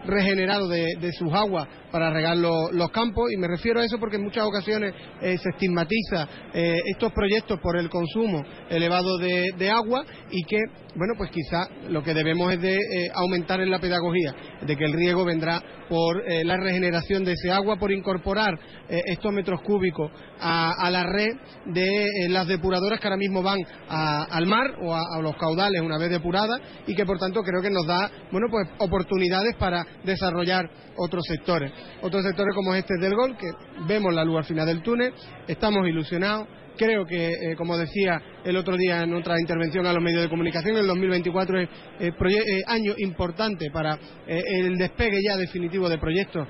regenerado 0.06 0.68
de, 0.68 0.86
de 1.00 1.12
sus 1.12 1.32
aguas 1.32 1.68
para 1.92 2.10
regar 2.10 2.36
los 2.36 2.90
campos. 2.90 3.30
Y 3.32 3.36
me 3.36 3.46
refiero 3.46 3.80
a 3.80 3.84
eso 3.84 3.98
porque 4.00 4.16
en 4.16 4.24
muchas 4.24 4.44
ocasiones 4.44 4.94
eh, 5.20 5.36
se 5.38 5.50
estigmatiza 5.50 6.28
eh, 6.54 6.80
estos 6.86 7.12
proyectos 7.12 7.60
por 7.60 7.76
el 7.76 7.88
consumo 7.88 8.42
elevado 8.70 9.18
de, 9.18 9.70
agua 9.70 10.04
y 10.30 10.42
que, 10.44 10.58
bueno, 10.96 11.14
pues 11.16 11.30
quizá 11.30 11.68
lo 11.88 12.02
que 12.02 12.14
debemos 12.14 12.52
es 12.52 12.60
de 12.60 12.74
eh, 12.74 13.10
aumentar 13.14 13.60
en 13.60 13.70
la 13.70 13.78
pedagogía, 13.78 14.34
de 14.62 14.76
que 14.76 14.84
el 14.84 14.92
riego 14.92 15.24
vendrá 15.24 15.62
por 15.88 16.22
la 16.26 16.56
regeneración 16.56 17.22
de 17.22 17.32
ese 17.32 17.50
agua, 17.50 17.76
por 17.76 17.91
incorporar 17.94 18.58
estos 18.88 19.32
metros 19.32 19.60
cúbicos 19.62 20.10
a, 20.40 20.90
la 20.90 21.04
red 21.04 21.36
de 21.66 22.28
las 22.28 22.46
depuradoras 22.46 23.00
que 23.00 23.06
ahora 23.06 23.16
mismo 23.16 23.42
van 23.42 23.58
al 23.88 24.46
mar 24.46 24.76
o 24.82 24.94
a, 24.94 25.20
los 25.20 25.36
caudales 25.36 25.80
una 25.82 25.98
vez 25.98 26.10
depuradas 26.10 26.60
y 26.86 26.94
que 26.94 27.06
por 27.06 27.18
tanto 27.18 27.42
creo 27.42 27.62
que 27.62 27.70
nos 27.70 27.86
da, 27.86 28.10
bueno, 28.30 28.48
pues 28.50 28.68
oportunidades 28.78 29.56
para 29.56 29.84
desarrollar 30.04 30.68
otros 30.96 31.24
sectores. 31.26 31.72
Otros 32.02 32.22
sectores 32.24 32.54
como 32.54 32.74
este 32.74 32.94
del 33.00 33.14
gol, 33.14 33.36
que 33.36 33.50
vemos 33.86 34.12
la 34.12 34.24
luz 34.24 34.38
al 34.38 34.44
final 34.44 34.66
del 34.66 34.82
túnel, 34.82 35.12
estamos 35.46 35.86
ilusionados, 35.86 36.48
Creo 36.76 37.04
que, 37.04 37.28
eh, 37.28 37.56
como 37.56 37.76
decía 37.76 38.20
el 38.44 38.56
otro 38.56 38.76
día 38.76 39.02
en 39.02 39.14
otra 39.14 39.34
intervención 39.38 39.86
a 39.86 39.92
los 39.92 40.02
medios 40.02 40.22
de 40.22 40.28
comunicación, 40.28 40.76
el 40.76 40.86
2024 40.86 41.60
es 41.60 41.68
eh, 42.00 42.08
eh, 42.08 42.62
año 42.66 42.94
importante 42.98 43.70
para 43.70 43.98
el 44.26 44.76
despegue 44.78 45.18
ya 45.22 45.36
definitivo 45.36 45.88
de 45.88 45.98
proyectos 45.98 46.48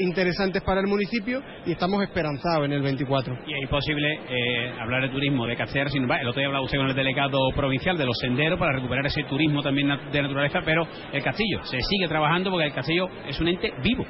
interesantes 0.00 0.62
para 0.62 0.80
el 0.80 0.86
municipio 0.86 1.42
y 1.64 1.72
estamos 1.72 2.02
esperanzados 2.02 2.66
en 2.66 2.72
el 2.72 2.82
24. 2.82 3.34
Y 3.46 3.54
es 3.54 3.62
imposible 3.62 4.20
hablar 4.78 5.02
de 5.02 5.08
turismo 5.08 5.46
de 5.46 5.56
Castellar 5.56 5.90
sin 5.90 6.02
el 6.02 6.28
otro 6.28 6.40
día 6.40 6.46
hablaba 6.46 6.64
usted 6.64 6.78
con 6.78 6.88
el 6.88 6.94
delegado 6.94 7.38
provincial 7.56 7.96
de 7.96 8.04
los 8.04 8.16
senderos 8.18 8.58
para 8.58 8.72
recuperar 8.72 9.06
ese 9.06 9.22
turismo 9.24 9.62
también 9.62 9.88
de 10.12 10.22
naturaleza, 10.22 10.60
pero 10.64 10.86
el 11.12 11.22
castillo 11.22 11.64
se 11.64 11.78
sigue 11.80 12.08
trabajando 12.08 12.50
porque 12.50 12.66
el 12.66 12.74
castillo 12.74 13.08
es 13.26 13.40
un 13.40 13.48
ente 13.48 13.72
vivo 13.82 14.04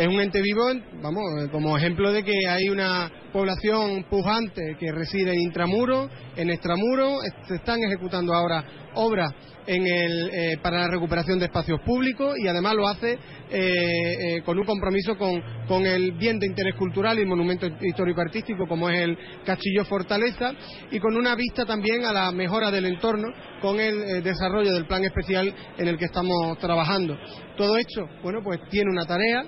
es 0.00 0.08
un 0.08 0.18
ente 0.18 0.40
vivo, 0.40 0.64
vamos, 1.02 1.22
como 1.52 1.76
ejemplo 1.76 2.10
de 2.10 2.24
que 2.24 2.32
hay 2.48 2.70
una 2.70 3.12
población 3.34 4.04
pujante 4.04 4.74
que 4.80 4.90
reside 4.92 5.34
en 5.34 5.40
intramuro, 5.40 6.08
en 6.36 6.48
extramuro, 6.48 7.18
se 7.46 7.56
están 7.56 7.82
ejecutando 7.84 8.32
ahora 8.32 8.64
obras 8.94 9.32
en 9.66 9.86
el, 9.86 10.30
eh, 10.32 10.58
para 10.62 10.78
la 10.78 10.88
recuperación 10.88 11.38
de 11.38 11.46
espacios 11.46 11.80
públicos 11.82 12.34
y 12.38 12.48
además 12.48 12.74
lo 12.74 12.88
hace 12.88 13.12
eh, 13.12 13.18
eh, 13.50 14.42
con 14.44 14.58
un 14.58 14.64
compromiso 14.64 15.16
con, 15.16 15.40
el 15.86 16.12
bien 16.12 16.40
de 16.40 16.46
interés 16.46 16.74
cultural 16.74 17.18
y 17.20 17.24
monumento 17.24 17.68
histórico-artístico 17.80 18.66
como 18.66 18.90
es 18.90 19.00
el 19.00 19.16
Castillo 19.44 19.84
Fortaleza 19.84 20.52
y 20.90 20.98
con 20.98 21.16
una 21.16 21.36
vista 21.36 21.64
también 21.64 22.04
a 22.04 22.12
la 22.12 22.32
mejora 22.32 22.72
del 22.72 22.86
entorno 22.86 23.28
con 23.60 23.78
el 23.78 24.22
desarrollo 24.22 24.72
del 24.72 24.86
plan 24.86 25.04
especial 25.04 25.54
en 25.78 25.86
el 25.86 25.96
que 25.96 26.06
estamos 26.06 26.58
trabajando. 26.58 27.16
Todo 27.56 27.76
esto, 27.76 28.08
bueno, 28.22 28.40
pues 28.42 28.58
tiene 28.70 28.90
una 28.90 29.06
tarea, 29.06 29.44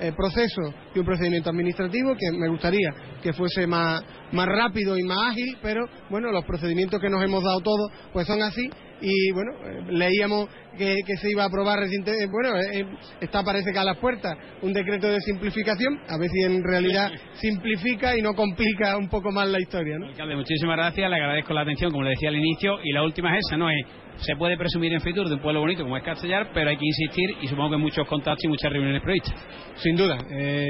un 0.00 0.14
proceso 0.14 0.62
y 0.94 0.98
un 0.98 1.06
procedimiento 1.06 1.50
administrativo 1.50 2.14
que 2.14 2.36
me 2.36 2.48
gustaría 2.48 2.90
que 3.22 3.32
fuese 3.32 3.66
más, 3.66 4.02
más 4.32 4.46
rápido 4.46 4.98
y 4.98 5.02
más 5.02 5.32
ágil, 5.32 5.56
pero 5.62 5.86
bueno, 6.10 6.30
los 6.30 6.44
procedimientos 6.44 7.00
que 7.00 7.08
nos 7.08 7.22
hemos 7.22 7.42
dado 7.42 7.60
todos 7.60 7.90
pues 8.12 8.26
son 8.26 8.42
así 8.42 8.68
y 9.00 9.32
bueno, 9.32 9.52
eh, 9.64 9.82
leíamos 9.90 10.48
que, 10.76 10.96
se 11.20 11.30
iba 11.30 11.44
a 11.44 11.46
aprobar 11.46 11.78
recientemente, 11.78 12.26
bueno, 12.30 12.56
eh, 12.58 12.80
eh, 12.80 12.86
está 13.20 13.42
parece 13.42 13.72
que 13.72 13.78
a 13.78 13.84
las 13.84 13.98
puertas 13.98 14.36
un 14.62 14.72
decreto 14.72 15.08
de 15.08 15.20
simplificación, 15.20 16.00
a 16.08 16.18
ver 16.18 16.30
si 16.30 16.42
en 16.42 16.62
realidad 16.62 17.10
simplifica 17.34 18.16
y 18.16 18.22
no 18.22 18.34
complica 18.34 18.96
un 18.96 19.08
poco 19.08 19.30
más 19.30 19.48
la 19.48 19.60
historia, 19.60 19.98
¿no? 19.98 20.06
Alcalde, 20.06 20.36
muchísimas 20.36 20.76
gracias, 20.76 21.10
le 21.10 21.16
agradezco 21.16 21.52
la 21.52 21.62
atención, 21.62 21.90
como 21.90 22.04
le 22.04 22.10
decía 22.10 22.30
al 22.30 22.36
inicio, 22.36 22.78
y 22.82 22.92
la 22.92 23.02
última 23.02 23.36
es 23.36 23.44
esa, 23.46 23.56
¿no? 23.56 23.68
Es, 23.70 23.86
se 24.18 24.36
puede 24.36 24.56
presumir 24.56 24.92
en 24.92 25.00
Fitur 25.00 25.28
de 25.28 25.34
un 25.34 25.40
pueblo 25.40 25.60
bonito 25.60 25.82
como 25.82 25.96
es 25.96 26.02
Castellar, 26.02 26.50
pero 26.54 26.70
hay 26.70 26.76
que 26.76 26.86
insistir 26.86 27.36
y 27.42 27.48
supongo 27.48 27.70
que 27.70 27.76
muchos 27.76 28.06
contactos 28.06 28.44
y 28.44 28.48
muchas 28.48 28.72
reuniones 28.72 29.02
previstas. 29.02 29.34
Sin 29.76 29.96
duda, 29.96 30.18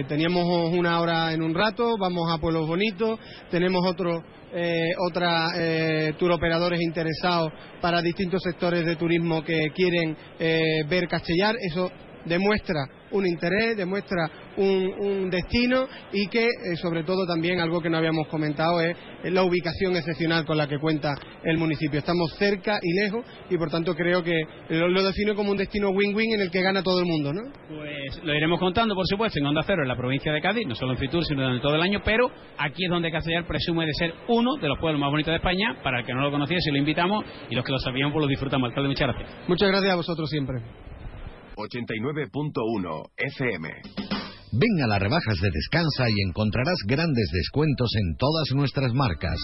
teníamos 0.09 0.72
una 0.72 1.01
hora 1.01 1.32
en 1.32 1.42
un 1.42 1.55
rato, 1.55 1.97
vamos 1.99 2.32
a 2.32 2.38
pueblos 2.38 2.66
bonitos, 2.66 3.18
tenemos 3.51 3.84
otro 3.86 4.22
eh, 4.57 4.95
otra 5.11 5.49
eh, 5.57 6.14
tour 6.16 6.30
operadores 6.30 6.80
interesados 6.80 7.53
para 7.80 8.01
distintos 8.01 8.40
sectores 8.40 8.86
de 8.86 8.95
turismo 8.95 9.42
que 9.42 9.72
quieren 9.74 10.16
eh, 10.38 10.84
ver 10.88 11.09
Castellar. 11.09 11.57
Eso 11.61 11.90
demuestra 12.24 12.86
un 13.11 13.26
interés, 13.26 13.76
demuestra 13.76 14.30
un, 14.57 15.30
destino 15.30 15.86
y 16.12 16.28
que, 16.28 16.44
eh, 16.44 16.76
sobre 16.80 17.02
todo, 17.02 17.26
también 17.26 17.61
algo 17.61 17.80
que 17.80 17.90
no 17.90 17.98
habíamos 17.98 18.28
comentado 18.28 18.80
es 18.80 18.96
la 19.24 19.42
ubicación 19.42 19.96
excepcional 19.96 20.44
con 20.44 20.57
la 20.57 20.68
que 20.68 20.78
cuenta 20.78 21.14
el 21.42 21.59
municipio. 21.59 21.98
Estamos 21.98 22.34
cerca 22.38 22.78
y 22.82 22.92
lejos 23.02 23.24
y, 23.50 23.57
por 23.57 23.70
tanto, 23.70 23.94
creo 23.94 24.22
que 24.22 24.38
lo, 24.68 25.02
defino 25.02 25.34
como 25.34 25.50
un 25.50 25.57
destino 25.57 25.90
win-win 25.90 26.34
en 26.34 26.40
el 26.42 26.50
que 26.50 26.62
gana 26.62 26.82
todo 26.82 27.00
el 27.00 27.07
mundo, 27.07 27.32
¿no? 27.32 27.42
Pues 27.68 28.22
lo 28.22 28.34
iremos 28.34 28.61
contando, 28.61 28.94
por 28.94 29.07
supuesto, 29.07 29.38
en 29.38 29.46
Onda 29.46 29.62
Cero, 29.66 29.82
en 29.82 29.88
la 29.88 29.96
provincia 29.96 30.32
de 30.32 30.40
Cádiz, 30.40 30.66
no 30.66 30.74
solo 30.74 30.92
en 30.92 30.98
Fitur, 30.98 31.24
sino 31.24 31.52
en 31.52 31.61
todo 31.61 31.74
el 31.74 31.82
año, 31.82 32.00
pero 32.05 32.30
aquí 32.59 32.84
es 32.84 32.90
donde 32.90 33.11
Castellar 33.11 33.46
presume 33.46 33.86
de 33.86 33.92
ser 33.94 34.14
uno 34.28 34.57
de 34.61 34.68
los 34.68 34.78
pueblos 34.78 35.00
más 35.00 35.11
bonitos 35.11 35.32
de 35.32 35.36
España. 35.36 35.78
Para 35.82 36.00
el 36.00 36.07
que 36.07 36.14
no 36.14 36.20
lo 36.20 36.30
conociese, 36.30 36.70
lo 36.70 36.78
invitamos 36.78 37.24
y 37.50 37.55
los 37.55 37.64
que 37.64 37.72
lo 37.72 37.78
sabíamos, 37.78 38.12
pues 38.12 38.22
lo 38.22 38.28
disfrutamos. 38.28 38.68
Alcalde, 38.68 38.88
muchas 38.88 39.09
gracias. 39.09 39.48
Muchas 39.48 39.68
gracias 39.68 39.92
a 39.92 39.96
vosotros 39.96 40.30
siempre. 40.30 40.62
89.1 41.57 43.11
FM. 43.16 44.34
Ven 44.57 44.84
a 44.84 44.86
las 44.86 45.00
rebajas 45.00 45.36
de 45.42 45.50
Descansa 45.50 46.09
y 46.09 46.28
encontrarás 46.28 46.78
grandes 46.86 47.28
descuentos 47.32 47.90
en 47.96 48.16
todas 48.16 48.52
nuestras 48.55 48.92
marcas. 48.92 49.36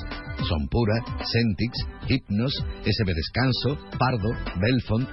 Son 0.49 0.69
Pura, 0.69 1.03
Centix, 1.33 1.79
Hypnos, 2.07 2.55
SB 2.85 3.15
Descanso, 3.15 3.77
Pardo, 3.99 4.31
Belfont, 4.61 5.09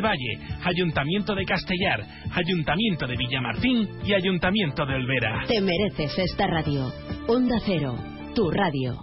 Valle, 0.00 0.38
Ayuntamiento 0.64 1.34
de 1.34 1.44
Castellar, 1.44 2.00
Ayuntamiento 2.32 3.06
de 3.06 3.16
Villamartín 3.16 3.88
y 4.04 4.14
Ayuntamiento 4.14 4.84
de 4.86 4.94
Olvera. 4.94 5.44
Te 5.46 5.60
mereces 5.60 6.18
esta 6.18 6.46
radio. 6.46 6.92
Onda 7.28 7.56
Cero, 7.64 7.96
tu 8.34 8.50
radio. 8.50 9.00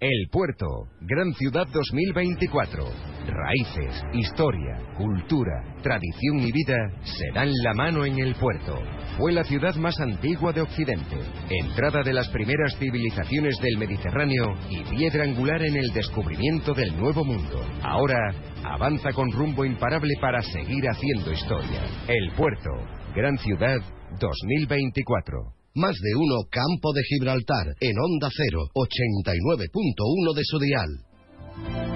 El 0.00 0.28
Puerto, 0.30 0.66
Gran 1.00 1.32
Ciudad 1.34 1.66
2024. 1.72 3.15
Raíces, 3.26 4.02
historia, 4.12 4.78
cultura, 4.96 5.62
tradición 5.82 6.38
y 6.40 6.52
vida 6.52 6.76
se 7.02 7.32
dan 7.34 7.50
la 7.64 7.74
mano 7.74 8.04
en 8.04 8.18
el 8.20 8.34
puerto. 8.36 8.80
Fue 9.18 9.32
la 9.32 9.42
ciudad 9.42 9.74
más 9.76 9.98
antigua 10.00 10.52
de 10.52 10.60
Occidente, 10.60 11.16
entrada 11.50 12.02
de 12.04 12.12
las 12.12 12.28
primeras 12.28 12.76
civilizaciones 12.78 13.58
del 13.60 13.78
Mediterráneo 13.78 14.54
y 14.70 14.82
piedra 14.84 15.24
angular 15.24 15.60
en 15.62 15.76
el 15.76 15.92
descubrimiento 15.92 16.72
del 16.72 16.96
Nuevo 16.96 17.24
Mundo. 17.24 17.60
Ahora 17.82 18.32
avanza 18.62 19.10
con 19.12 19.32
rumbo 19.32 19.64
imparable 19.64 20.14
para 20.20 20.40
seguir 20.42 20.84
haciendo 20.88 21.32
historia. 21.32 21.82
El 22.06 22.30
Puerto, 22.32 22.70
Gran 23.14 23.38
Ciudad 23.38 23.78
2024. 24.20 25.56
Más 25.74 25.94
de 26.00 26.14
uno 26.14 26.44
Campo 26.48 26.92
de 26.92 27.02
Gibraltar 27.02 27.66
en 27.80 27.98
Onda 27.98 28.28
0, 28.30 28.68
89.1 28.74 30.34
de 30.34 30.42
su 30.44 30.58
dial. 30.58 31.95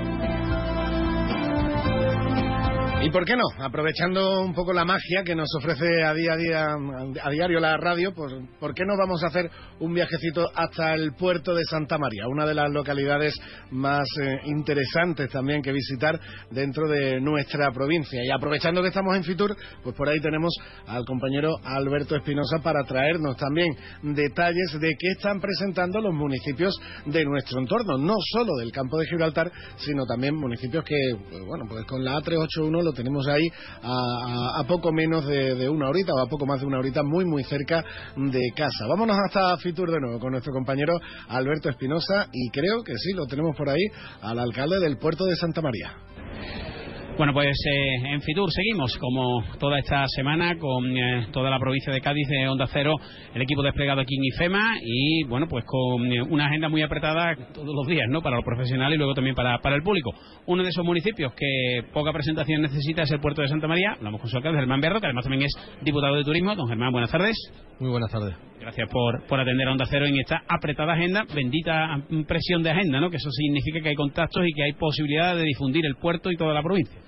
¿Y 3.03 3.09
por 3.09 3.25
qué 3.25 3.35
no? 3.35 3.45
Aprovechando 3.65 4.43
un 4.43 4.53
poco 4.53 4.75
la 4.75 4.85
magia 4.85 5.23
que 5.25 5.35
nos 5.35 5.49
ofrece 5.57 6.05
a 6.05 6.13
día 6.13 6.35
a 6.35 6.37
día 6.37 6.75
a 7.23 7.31
diario 7.31 7.59
la 7.59 7.79
radio, 7.79 8.13
pues 8.13 8.31
¿por 8.59 8.75
qué 8.75 8.85
no 8.85 8.95
vamos 8.99 9.25
a 9.25 9.29
hacer 9.29 9.51
un 9.79 9.95
viajecito 9.95 10.47
hasta 10.55 10.93
el 10.93 11.15
puerto 11.15 11.55
de 11.55 11.65
Santa 11.65 11.97
María, 11.97 12.29
una 12.29 12.45
de 12.45 12.53
las 12.53 12.71
localidades 12.71 13.35
más 13.71 14.07
eh, 14.21 14.41
interesantes 14.45 15.31
también 15.31 15.63
que 15.63 15.73
visitar 15.73 16.21
dentro 16.51 16.89
de 16.89 17.23
nuestra 17.23 17.73
provincia? 17.73 18.21
Y 18.23 18.31
aprovechando 18.31 18.83
que 18.83 18.89
estamos 18.89 19.17
en 19.17 19.25
Fitur, 19.25 19.57
pues 19.83 19.97
por 19.97 20.07
ahí 20.07 20.21
tenemos 20.21 20.55
al 20.87 21.07
compañero 21.07 21.57
Alberto 21.65 22.17
Espinosa 22.17 22.59
para 22.59 22.85
traernos 22.85 23.35
también 23.39 23.75
detalles 24.03 24.79
de 24.79 24.91
qué 24.99 25.09
están 25.17 25.41
presentando 25.41 26.03
los 26.03 26.13
municipios 26.13 26.79
de 27.07 27.25
nuestro 27.25 27.61
entorno, 27.61 27.97
no 27.97 28.17
solo 28.31 28.57
del 28.59 28.73
campo 28.73 28.99
de 28.99 29.07
Gibraltar, 29.07 29.51
sino 29.77 30.05
también 30.05 30.37
municipios 30.37 30.85
que, 30.85 30.97
pues, 31.31 31.43
bueno, 31.47 31.65
pues 31.67 31.87
con 31.87 32.05
la 32.05 32.19
A381 32.19 32.83
lo 32.83 32.90
tenemos 32.93 33.27
ahí 33.29 33.47
a, 33.83 34.63
poco 34.67 34.93
menos 34.93 35.27
de, 35.27 35.69
una 35.69 35.89
horita 35.89 36.13
o 36.15 36.21
a 36.21 36.29
poco 36.29 36.47
más 36.47 36.61
de 36.61 36.67
una 36.67 36.79
horita, 36.79 37.03
muy, 37.03 37.25
muy 37.25 37.45
cerca 37.45 37.85
de 38.17 38.53
casa. 38.57 38.87
Vámonos 38.89 39.17
hasta 39.25 39.57
Fitur 39.59 39.91
de 39.91 40.01
nuevo 40.01 40.19
con 40.19 40.33
nuestro 40.33 40.53
compañero 40.53 40.99
Alberto 41.29 41.69
Espinosa 41.69 42.29
y 42.33 42.51
creo 42.51 42.83
que 42.85 42.95
sí, 42.97 43.13
lo 43.15 43.27
tenemos 43.27 43.57
por 43.57 43.69
ahí 43.69 43.83
al 44.23 44.39
alcalde 44.39 44.79
del 44.81 44.99
puerto 44.99 45.25
de 45.25 45.37
Santa 45.37 45.61
María. 45.61 46.80
Bueno, 47.21 47.35
pues 47.35 47.55
eh, 47.71 48.15
en 48.15 48.23
Fitur 48.23 48.51
seguimos 48.51 48.97
como 48.97 49.45
toda 49.59 49.79
esta 49.79 50.07
semana 50.09 50.57
con 50.57 50.97
eh, 50.97 51.27
toda 51.31 51.51
la 51.51 51.59
provincia 51.59 51.93
de 51.93 52.01
Cádiz 52.01 52.27
de 52.29 52.49
Onda 52.49 52.67
Cero, 52.73 52.95
el 53.35 53.43
equipo 53.43 53.63
desplegado 53.63 54.01
aquí 54.01 54.17
en 54.17 54.25
IFEMA 54.25 54.79
y 54.83 55.25
bueno, 55.25 55.47
pues 55.47 55.67
con 55.67 56.11
eh, 56.11 56.23
una 56.23 56.47
agenda 56.47 56.71
muy 56.71 56.81
apretada 56.81 57.37
todos 57.53 57.75
los 57.75 57.87
días, 57.87 58.07
¿no? 58.09 58.23
Para 58.23 58.37
los 58.37 58.45
profesionales 58.47 58.95
y 58.95 58.99
luego 58.99 59.13
también 59.13 59.37
para, 59.37 59.59
para 59.59 59.77
el 59.77 59.83
público. 59.83 60.15
Uno 60.47 60.63
de 60.63 60.71
esos 60.71 60.83
municipios 60.83 61.35
que 61.35 61.83
poca 61.93 62.11
presentación 62.11 62.63
necesita 62.63 63.03
es 63.03 63.11
el 63.11 63.21
puerto 63.21 63.43
de 63.43 63.49
Santa 63.49 63.69
María. 63.69 63.93
Hablamos 63.99 64.23
con 64.23 64.31
su 64.31 64.39
alcalde, 64.39 64.59
Germán 64.61 64.81
Berro, 64.81 64.99
que 64.99 65.09
además 65.09 65.25
también 65.25 65.43
es 65.43 65.53
diputado 65.83 66.17
de 66.17 66.25
turismo. 66.25 66.57
Don 66.57 66.69
Germán, 66.69 66.91
buenas 66.91 67.11
tardes. 67.11 67.37
Muy 67.81 67.91
buenas 67.91 68.11
tardes. 68.11 68.35
Gracias 68.59 68.89
por, 68.91 69.27
por 69.27 69.39
atender 69.39 69.69
a 69.69 69.73
Onda 69.73 69.85
Cero 69.91 70.07
en 70.07 70.19
esta 70.19 70.43
apretada 70.49 70.95
agenda, 70.95 71.25
bendita 71.35 72.03
presión 72.27 72.63
de 72.63 72.71
agenda, 72.71 72.99
¿no? 72.99 73.11
Que 73.11 73.17
eso 73.17 73.31
significa 73.31 73.83
que 73.83 73.91
hay 73.91 73.95
contactos 73.95 74.43
y 74.47 74.55
que 74.55 74.63
hay 74.63 74.73
posibilidad 74.73 75.37
de 75.37 75.43
difundir 75.43 75.85
el 75.85 75.97
puerto 75.97 76.31
y 76.31 76.37
toda 76.37 76.55
la 76.55 76.63
provincia. 76.63 76.99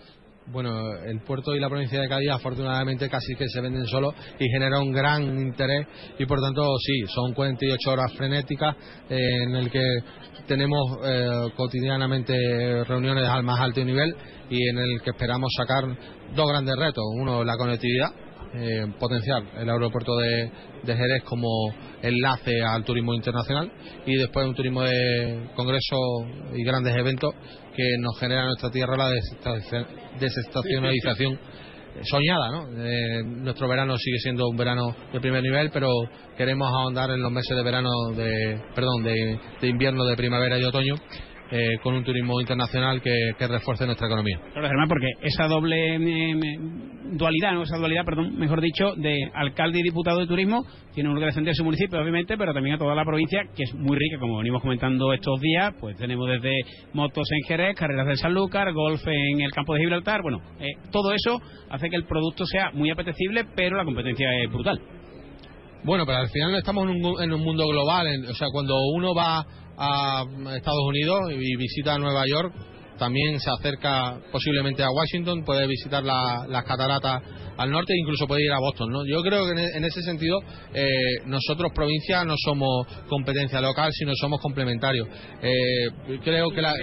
Bueno, 0.46 0.70
el 1.06 1.20
puerto 1.20 1.54
y 1.54 1.60
la 1.60 1.68
provincia 1.68 2.00
de 2.00 2.08
Cádiz 2.08 2.30
afortunadamente 2.30 3.08
casi 3.08 3.34
que 3.36 3.48
se 3.48 3.60
venden 3.60 3.86
solos 3.86 4.12
y 4.40 4.48
genera 4.48 4.80
un 4.80 4.90
gran 4.90 5.22
interés 5.22 5.86
y 6.18 6.26
por 6.26 6.40
tanto 6.40 6.62
sí, 6.78 7.04
son 7.14 7.32
48 7.32 7.90
horas 7.90 8.12
frenéticas 8.14 8.74
eh, 9.08 9.44
en 9.44 9.54
el 9.54 9.70
que 9.70 9.82
tenemos 10.48 10.80
eh, 11.04 11.48
cotidianamente 11.56 12.34
reuniones 12.84 13.28
al 13.28 13.44
más 13.44 13.60
alto 13.60 13.84
nivel 13.84 14.14
y 14.50 14.68
en 14.68 14.78
el 14.78 15.00
que 15.02 15.10
esperamos 15.10 15.48
sacar 15.56 15.84
dos 16.34 16.48
grandes 16.48 16.74
retos. 16.76 17.04
Uno, 17.14 17.44
la 17.44 17.56
conectividad, 17.56 18.10
eh, 18.54 18.86
potenciar 18.98 19.42
el 19.56 19.70
aeropuerto 19.70 20.16
de, 20.16 20.50
Jerez 20.84 21.22
como 21.24 21.48
enlace 22.02 22.60
al 22.60 22.84
turismo 22.84 23.14
internacional 23.14 23.70
y 24.04 24.16
después 24.16 24.46
un 24.46 24.54
turismo 24.54 24.82
de 24.82 25.50
congreso 25.54 25.96
y 26.52 26.64
grandes 26.64 26.94
eventos 26.96 27.32
que 27.74 27.96
nos 27.98 28.18
genera 28.18 28.42
en 28.42 28.46
nuestra 28.48 28.70
tierra 28.70 28.96
la 28.96 29.10
desestacionalización 30.18 31.38
soñada, 32.04 32.50
¿no? 32.50 32.84
Eh, 32.84 33.22
nuestro 33.24 33.68
verano 33.68 33.96
sigue 33.98 34.18
siendo 34.18 34.48
un 34.48 34.56
verano 34.56 34.94
de 35.12 35.20
primer 35.20 35.42
nivel, 35.42 35.70
pero 35.70 35.88
queremos 36.36 36.68
ahondar 36.72 37.10
en 37.10 37.20
los 37.20 37.30
meses 37.30 37.56
de 37.56 37.62
verano, 37.62 37.90
de, 38.16 38.60
perdón, 38.74 39.02
de 39.02 39.68
invierno, 39.68 40.04
de 40.04 40.16
primavera 40.16 40.58
y 40.58 40.64
otoño 40.64 40.96
eh, 41.54 41.76
con 41.82 41.94
un 41.94 42.02
turismo 42.02 42.40
internacional 42.40 43.02
que, 43.02 43.12
refuerce 43.38 43.84
nuestra 43.84 44.06
economía. 44.06 44.40
Claro, 44.52 44.68
Germán, 44.68 44.88
porque 44.88 45.10
esa 45.20 45.46
doble 45.46 45.96
eh, 45.96 46.40
dualidad, 47.12 47.52
¿no? 47.52 47.64
esa 47.64 47.76
dualidad, 47.76 48.06
perdón, 48.06 48.38
mejor 48.38 48.62
dicho, 48.62 48.94
de 48.96 49.18
alcalde 49.34 49.80
y 49.80 49.82
diputado 49.82 50.20
de 50.20 50.26
turismo, 50.26 50.64
tiene 50.94 51.10
uno 51.10 51.20
que 51.20 51.26
defender 51.26 51.54
su 51.54 51.62
municipio, 51.62 52.00
obviamente, 52.00 52.38
pero 52.38 52.54
también 52.54 52.76
a 52.76 52.78
toda 52.78 52.94
la 52.94 53.04
provincia, 53.04 53.42
que 53.54 53.64
es 53.64 53.74
muy 53.74 53.98
rica, 53.98 54.18
como 54.18 54.38
venimos 54.38 54.62
comentando 54.62 55.12
estos 55.12 55.38
días, 55.40 55.74
pues 55.78 55.94
tenemos 55.98 56.26
desde 56.26 56.54
motos 56.94 57.28
en 57.30 57.46
Jerez, 57.46 57.76
carreras 57.76 58.06
de 58.06 58.16
Sanlúcar, 58.16 58.72
golf 58.72 59.06
en 59.06 59.42
el 59.42 59.50
campo 59.50 59.74
de 59.74 59.80
Gibraltar, 59.80 60.22
bueno, 60.22 60.40
eh, 60.58 60.70
todo 60.90 61.12
eso 61.12 61.38
hace 61.68 61.90
que 61.90 61.96
el 61.96 62.06
producto 62.06 62.46
sea 62.46 62.70
muy 62.72 62.90
apetecible, 62.90 63.44
pero 63.54 63.76
la 63.76 63.84
competencia 63.84 64.26
es 64.42 64.50
brutal. 64.50 64.80
Bueno, 65.84 66.06
pero 66.06 66.18
al 66.18 66.30
final 66.30 66.54
estamos 66.54 66.88
en 66.88 67.04
un, 67.04 67.22
en 67.22 67.32
un 67.32 67.42
mundo 67.42 67.66
global, 67.66 68.06
o 68.30 68.34
sea, 68.34 68.46
cuando 68.52 68.74
uno 68.94 69.14
va 69.14 69.44
a 69.76 70.24
Estados 70.56 70.84
Unidos 70.86 71.20
y 71.32 71.56
visita 71.56 71.98
Nueva 71.98 72.24
York, 72.26 72.52
también 72.98 73.40
se 73.40 73.50
acerca 73.50 74.20
posiblemente 74.30 74.82
a 74.82 74.90
Washington, 74.90 75.44
puede 75.44 75.66
visitar 75.66 76.04
las 76.04 76.64
cataratas 76.64 77.22
al 77.56 77.70
norte 77.70 77.92
e 77.92 77.98
incluso 77.98 78.26
puede 78.26 78.44
ir 78.44 78.52
a 78.52 78.58
Boston. 78.58 78.90
¿no? 78.90 79.04
Yo 79.04 79.22
creo 79.22 79.44
que 79.44 79.52
en, 79.52 79.84
e, 79.84 79.86
ese 79.88 80.02
sentido 80.02 80.38
eh, 80.72 80.86
nosotros 81.26 81.72
provincia 81.74 82.24
no 82.24 82.34
somos 82.36 82.86
competencia 83.08 83.60
local, 83.60 83.90
sino 83.92 84.12
somos 84.14 84.40
complementarios. 84.40 85.08
Eh, 85.42 86.18
creo 86.22 86.50
que 86.50 86.62
la, 86.62 86.74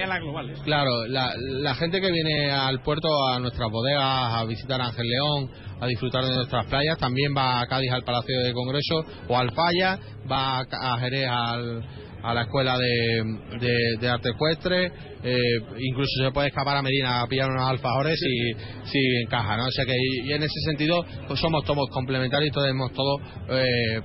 claro, 0.64 1.08
la, 1.08 1.76
gente 1.76 2.02
que 2.02 2.12
viene 2.12 2.52
al 2.52 2.82
puerto, 2.82 3.08
a 3.30 3.40
nuestras 3.40 3.70
bodegas, 3.72 4.34
a 4.34 4.44
visitar 4.46 4.82
Ángel 4.82 5.08
León, 5.08 5.50
a 5.80 5.88
disfrutar 5.88 6.26
de 6.26 6.36
nuestras 6.36 6.66
playas, 6.66 6.98
también 6.98 7.34
va 7.36 7.62
a 7.62 7.68
Cádiz 7.68 7.92
al 7.92 8.04
Palacio 8.04 8.42
de 8.42 8.54
Congreso 8.54 9.06
o 9.30 9.38
al 9.38 9.52
Falla, 9.52 9.98
va 10.30 10.60
a 10.60 11.00
Jerez 11.00 11.28
al 11.30 12.09
a 12.24 12.34
la 12.34 12.42
escuela 12.44 12.78
de, 12.78 13.98
de, 14.00 14.10
arte 14.10 14.30
ecuestre, 14.30 14.92
eh, 15.24 15.38
incluso 15.80 16.24
se 16.24 16.32
puede 16.32 16.48
escapar 16.48 16.78
a 16.78 16.82
Medina 16.82 17.22
a 17.22 17.28
pillar 17.28 17.50
unos 17.50 17.70
alfajores 17.70 18.20
si, 18.20 18.90
si 18.92 19.00
encaja, 19.24 19.58
¿no? 19.58 19.66
O 19.66 19.72
sea 19.72 19.86
que 19.86 19.94
y, 19.96 20.32
en 20.32 20.44
ese 20.44 20.60
sentido 20.66 21.06
pues 21.28 21.40
somos 21.40 21.64
todos 21.66 21.90
complementarios 21.90 22.52
y 22.52 22.60
tenemos 22.60 22.92
todo 22.94 23.20
eh, 23.50 24.02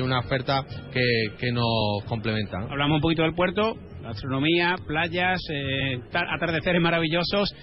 una 0.00 0.20
oferta 0.20 0.64
que, 0.92 1.36
que 1.38 1.52
nos 1.52 2.04
complementa. 2.06 2.58
Hablamos 2.70 2.96
un 2.96 3.02
poquito 3.02 3.22
del 3.22 3.34
puerto, 3.34 3.74
gastronomía, 4.02 4.76
playas, 4.86 5.40
eh, 5.50 5.98
atardeceres 6.12 6.80
maravillosos 6.80 7.54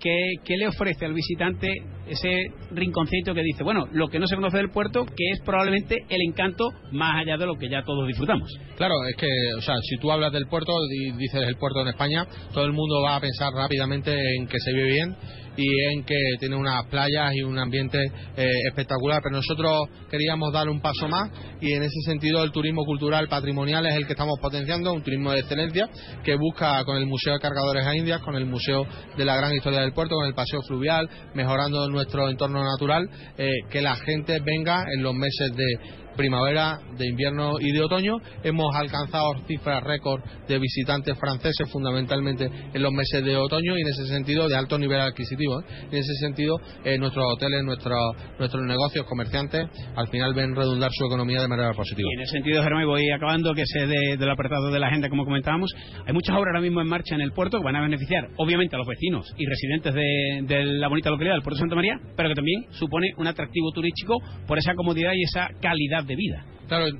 ¿qué, 0.00 0.56
le 0.56 0.68
ofrece 0.68 1.04
al 1.04 1.14
visitante 1.14 1.68
ese 2.06 2.46
rinconcito 2.72 3.34
que 3.34 3.42
dice, 3.42 3.64
bueno, 3.64 3.86
lo 3.92 4.08
que 4.08 4.18
no 4.18 4.26
se 4.26 4.34
conoce 4.34 4.58
del 4.58 4.70
puerto, 4.70 5.04
que 5.06 5.30
es 5.32 5.40
probablemente 5.44 6.04
el 6.08 6.20
encanto 6.28 6.68
más 6.92 7.22
allá 7.22 7.36
de 7.36 7.46
lo 7.46 7.56
que 7.56 7.68
ya 7.68 7.82
todos 7.82 8.06
disfrutamos? 8.06 8.48
Claro, 8.76 8.94
es 9.08 9.16
que, 9.16 9.28
o 9.56 9.60
sea, 9.60 9.74
si 9.82 9.96
tú 9.98 10.10
hablas 10.10 10.32
del 10.32 10.46
puerto 10.46 10.72
y 10.90 11.12
dices 11.12 11.46
el 11.46 11.56
puerto 11.56 11.80
en 11.80 11.88
España, 11.88 12.26
todo 12.52 12.64
el 12.64 12.72
mundo 12.72 13.02
va 13.02 13.16
a 13.16 13.20
pensar 13.20 13.52
rápidamente 13.54 14.14
en 14.38 14.46
que 14.46 14.58
se 14.58 14.72
vive 14.72 14.92
bien 14.92 15.16
y 15.56 15.92
en 15.92 16.04
que 16.04 16.18
tiene 16.38 16.56
unas 16.56 16.84
playas 16.86 17.34
y 17.34 17.42
un 17.42 17.58
ambiente 17.58 17.98
eh, 18.36 18.50
espectacular, 18.68 19.20
pero 19.22 19.36
nosotros 19.36 19.88
queríamos 20.10 20.52
dar 20.52 20.68
un 20.68 20.80
paso 20.80 21.08
más 21.08 21.30
y 21.60 21.72
en 21.72 21.82
ese 21.82 22.00
sentido 22.04 22.42
el 22.42 22.52
turismo 22.52 22.84
cultural 22.84 23.28
patrimonial 23.28 23.86
es 23.86 23.94
el 23.94 24.06
que 24.06 24.12
estamos 24.12 24.38
potenciando, 24.40 24.92
un 24.92 25.02
turismo 25.02 25.32
de 25.32 25.40
excelencia 25.40 25.88
que 26.22 26.36
busca 26.36 26.84
con 26.84 26.96
el 26.96 27.06
Museo 27.06 27.34
de 27.34 27.40
Cargadores 27.40 27.86
a 27.86 27.96
Indias, 27.96 28.20
con 28.20 28.34
el 28.36 28.46
Museo 28.46 28.86
de 29.16 29.24
la 29.24 29.36
Gran 29.36 29.54
Historia 29.54 29.80
del 29.80 29.92
Puerto, 29.92 30.14
con 30.16 30.26
el 30.26 30.34
Paseo 30.34 30.62
Fluvial, 30.62 31.08
mejorando 31.34 31.88
nuestro 31.88 32.28
entorno 32.28 32.62
natural, 32.64 33.08
eh, 33.38 33.50
que 33.70 33.80
la 33.80 33.96
gente 33.96 34.40
venga 34.40 34.84
en 34.94 35.02
los 35.02 35.14
meses 35.14 35.52
de 35.54 36.03
primavera, 36.16 36.78
de 36.96 37.08
invierno 37.08 37.54
y 37.60 37.72
de 37.72 37.82
otoño. 37.82 38.16
Hemos 38.42 38.74
alcanzado 38.74 39.34
cifras 39.46 39.82
récord 39.82 40.22
de 40.48 40.58
visitantes 40.58 41.18
franceses 41.18 41.70
fundamentalmente 41.70 42.50
en 42.72 42.82
los 42.82 42.92
meses 42.92 43.24
de 43.24 43.36
otoño 43.36 43.76
y 43.76 43.82
en 43.82 43.88
ese 43.88 44.06
sentido 44.06 44.48
de 44.48 44.56
alto 44.56 44.78
nivel 44.78 45.00
adquisitivo. 45.00 45.60
¿eh? 45.60 45.64
En 45.90 45.98
ese 45.98 46.14
sentido, 46.20 46.56
eh, 46.84 46.98
nuestros 46.98 47.24
hoteles, 47.32 47.62
nuestros, 47.64 47.98
nuestros 48.38 48.62
negocios, 48.64 49.06
comerciantes, 49.06 49.68
al 49.96 50.08
final 50.08 50.34
ven 50.34 50.54
redundar 50.54 50.90
su 50.92 51.06
economía 51.06 51.40
de 51.40 51.48
manera 51.48 51.72
positiva. 51.72 52.08
Y 52.10 52.14
en 52.16 52.22
ese 52.22 52.32
sentido, 52.32 52.62
Germán, 52.62 52.86
voy 52.86 53.10
acabando, 53.10 53.54
que 53.54 53.64
sé 53.66 53.86
de, 53.86 54.16
del 54.16 54.30
apartado 54.30 54.70
de 54.70 54.78
la 54.78 54.88
agenda, 54.88 55.08
como 55.08 55.24
comentábamos, 55.24 55.70
hay 56.06 56.12
muchas 56.12 56.36
obras 56.36 56.52
ahora 56.54 56.60
mismo 56.60 56.80
en 56.80 56.88
marcha 56.88 57.14
en 57.14 57.20
el 57.20 57.32
puerto 57.32 57.58
que 57.58 57.64
van 57.64 57.76
a 57.76 57.82
beneficiar, 57.82 58.28
obviamente, 58.36 58.76
a 58.76 58.78
los 58.78 58.86
vecinos 58.86 59.26
y 59.36 59.46
residentes 59.46 59.94
de, 59.94 60.42
de 60.42 60.64
la 60.64 60.88
bonita 60.88 61.10
localidad 61.10 61.34
del 61.34 61.42
puerto 61.42 61.56
de 61.56 61.60
Santa 61.60 61.76
María, 61.76 61.98
pero 62.16 62.28
que 62.28 62.34
también 62.34 62.66
supone 62.70 63.12
un 63.16 63.26
atractivo 63.26 63.70
turístico 63.72 64.16
por 64.46 64.58
esa 64.58 64.74
comodidad 64.74 65.12
y 65.14 65.22
esa 65.22 65.48
calidad 65.60 66.03
de 66.06 66.16
vida. 66.16 66.44
Claro, 66.68 66.86
eh, 66.86 66.92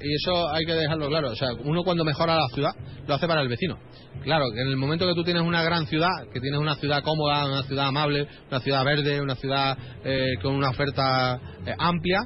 y 0.00 0.14
eso 0.14 0.52
hay 0.52 0.64
que 0.64 0.72
dejarlo 0.72 1.08
claro. 1.08 1.30
O 1.30 1.36
sea, 1.36 1.48
uno 1.64 1.82
cuando 1.84 2.04
mejora 2.04 2.34
la 2.34 2.48
ciudad 2.52 2.72
lo 3.06 3.14
hace 3.14 3.26
para 3.26 3.40
el 3.40 3.48
vecino. 3.48 3.78
Claro, 4.22 4.46
que 4.52 4.60
en 4.60 4.68
el 4.68 4.76
momento 4.76 5.06
que 5.06 5.14
tú 5.14 5.24
tienes 5.24 5.42
una 5.42 5.62
gran 5.62 5.86
ciudad, 5.86 6.10
que 6.32 6.40
tienes 6.40 6.58
una 6.58 6.74
ciudad 6.76 7.02
cómoda, 7.02 7.46
una 7.46 7.62
ciudad 7.62 7.86
amable, 7.86 8.26
una 8.50 8.60
ciudad 8.60 8.84
verde, 8.84 9.20
una 9.20 9.34
ciudad 9.36 9.76
eh, 10.04 10.34
con 10.42 10.54
una 10.54 10.70
oferta 10.70 11.40
eh, 11.64 11.74
amplia, 11.78 12.18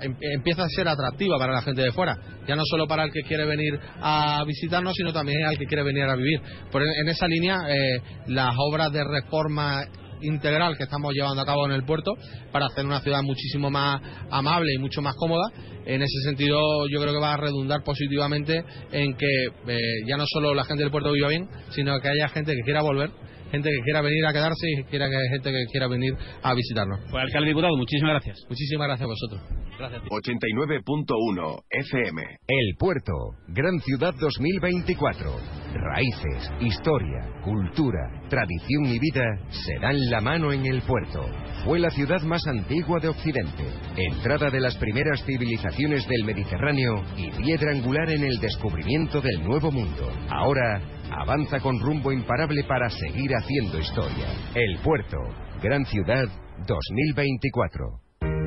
em, 0.00 0.14
empieza 0.34 0.64
a 0.64 0.68
ser 0.68 0.86
atractiva 0.88 1.38
para 1.38 1.54
la 1.54 1.62
gente 1.62 1.80
de 1.80 1.92
fuera. 1.92 2.14
Ya 2.46 2.56
no 2.56 2.62
solo 2.64 2.86
para 2.86 3.04
el 3.04 3.12
que 3.12 3.22
quiere 3.22 3.46
venir 3.46 3.78
a 4.00 4.44
visitarnos, 4.46 4.94
sino 4.94 5.12
también 5.12 5.44
al 5.46 5.56
que 5.56 5.64
quiere 5.64 5.82
venir 5.82 6.04
a 6.04 6.16
vivir. 6.16 6.40
Por 6.70 6.82
en 6.82 7.08
esa 7.08 7.26
línea, 7.26 7.58
las 8.26 8.54
obras 8.58 8.92
de 8.92 9.04
reforma 9.04 9.84
integral 10.22 10.76
que 10.76 10.84
estamos 10.84 11.12
llevando 11.12 11.42
a 11.42 11.46
cabo 11.46 11.66
en 11.66 11.72
el 11.72 11.84
puerto 11.84 12.12
para 12.50 12.66
hacer 12.66 12.84
una 12.84 13.00
ciudad 13.00 13.22
muchísimo 13.22 13.70
más 13.70 14.00
amable 14.30 14.72
y 14.74 14.78
mucho 14.78 15.02
más 15.02 15.14
cómoda. 15.16 15.50
En 15.84 16.00
ese 16.00 16.20
sentido, 16.24 16.60
yo 16.88 17.00
creo 17.00 17.12
que 17.12 17.20
va 17.20 17.34
a 17.34 17.36
redundar 17.36 17.82
positivamente 17.82 18.64
en 18.92 19.14
que 19.14 19.44
eh, 19.68 19.78
ya 20.06 20.16
no 20.16 20.24
solo 20.26 20.54
la 20.54 20.64
gente 20.64 20.82
del 20.82 20.92
puerto 20.92 21.12
viva 21.12 21.28
bien, 21.28 21.48
sino 21.70 21.98
que 22.00 22.08
haya 22.08 22.28
gente 22.28 22.54
que 22.54 22.62
quiera 22.62 22.82
volver 22.82 23.10
gente 23.52 23.70
que 23.70 23.82
quiera 23.84 24.00
venir 24.00 24.24
a 24.26 24.32
quedarse 24.32 24.66
y 24.66 24.84
quiera 24.84 25.08
que 25.08 25.16
gente 25.30 25.52
que 25.52 25.64
quiera 25.70 25.86
venir 25.86 26.14
a 26.42 26.54
visitarnos. 26.54 27.00
Pues 27.10 27.22
alcalde 27.22 27.48
diputado, 27.48 27.76
muchísimas 27.76 28.12
gracias. 28.14 28.44
Muchísimas 28.48 28.88
gracias 28.88 29.06
a 29.06 29.12
vosotros. 29.12 29.42
Gracias. 29.78 30.02
89.1 30.02 31.62
FM. 31.70 32.22
El 32.46 32.76
Puerto, 32.78 33.12
Gran 33.48 33.78
Ciudad 33.80 34.14
2024. 34.18 35.30
Raíces, 35.74 36.50
historia, 36.60 37.40
cultura, 37.42 38.22
tradición 38.28 38.86
y 38.86 38.98
vida 38.98 39.24
se 39.50 39.78
dan 39.80 39.96
la 40.10 40.20
mano 40.20 40.52
en 40.52 40.66
el 40.66 40.82
puerto. 40.82 41.24
Fue 41.64 41.78
la 41.78 41.90
ciudad 41.90 42.22
más 42.22 42.46
antigua 42.46 43.00
de 43.00 43.08
Occidente, 43.08 43.64
entrada 43.96 44.50
de 44.50 44.60
las 44.60 44.76
primeras 44.76 45.24
civilizaciones 45.24 46.06
del 46.08 46.24
Mediterráneo 46.24 47.02
y 47.16 47.30
piedra 47.30 47.72
angular 47.72 48.10
en 48.10 48.24
el 48.24 48.38
descubrimiento 48.38 49.20
del 49.20 49.42
Nuevo 49.44 49.70
Mundo. 49.70 50.10
Ahora 50.28 50.80
avanza 51.20 51.60
con 51.60 51.78
rumbo 51.80 52.12
imparable 52.12 52.64
para 52.64 52.88
seguir 52.90 53.30
haciendo 53.34 53.78
historia. 53.78 54.26
El 54.54 54.78
Puerto, 54.78 55.18
Gran 55.62 55.84
Ciudad 55.86 56.26
2024. 56.66 58.01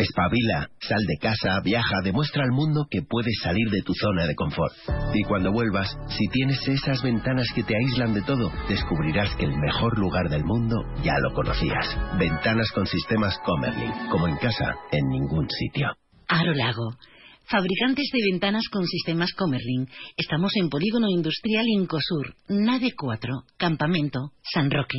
Espabila, 0.00 0.70
sal 0.80 1.04
de 1.06 1.16
casa, 1.20 1.60
viaja, 1.62 2.00
demuestra 2.02 2.42
al 2.42 2.52
mundo 2.52 2.86
que 2.90 3.02
puedes 3.02 3.38
salir 3.42 3.68
de 3.68 3.82
tu 3.82 3.92
zona 3.92 4.26
de 4.26 4.34
confort. 4.34 4.72
Y 5.12 5.22
cuando 5.24 5.52
vuelvas, 5.52 5.94
si 6.08 6.26
tienes 6.28 6.66
esas 6.66 7.02
ventanas 7.02 7.46
que 7.54 7.62
te 7.62 7.76
aíslan 7.76 8.14
de 8.14 8.22
todo, 8.22 8.50
descubrirás 8.66 9.34
que 9.36 9.44
el 9.44 9.56
mejor 9.58 9.98
lugar 9.98 10.30
del 10.30 10.44
mundo 10.44 10.76
ya 11.04 11.18
lo 11.18 11.34
conocías. 11.34 11.86
Ventanas 12.18 12.70
con 12.72 12.86
sistemas 12.86 13.38
Comerlin, 13.44 13.92
como 14.10 14.26
en 14.26 14.36
casa, 14.36 14.74
en 14.90 15.06
ningún 15.08 15.46
sitio. 15.50 15.88
Aro 16.28 16.54
Lago. 16.54 16.96
Fabricantes 17.44 18.08
de 18.10 18.30
ventanas 18.30 18.68
con 18.72 18.86
sistemas 18.86 19.32
Comerlin. 19.36 19.86
Estamos 20.16 20.52
en 20.56 20.70
Polígono 20.70 21.08
Industrial 21.10 21.66
Incosur, 21.66 22.36
Nave 22.48 22.92
4, 22.96 23.42
Campamento, 23.58 24.32
San 24.42 24.70
Roque. 24.70 24.98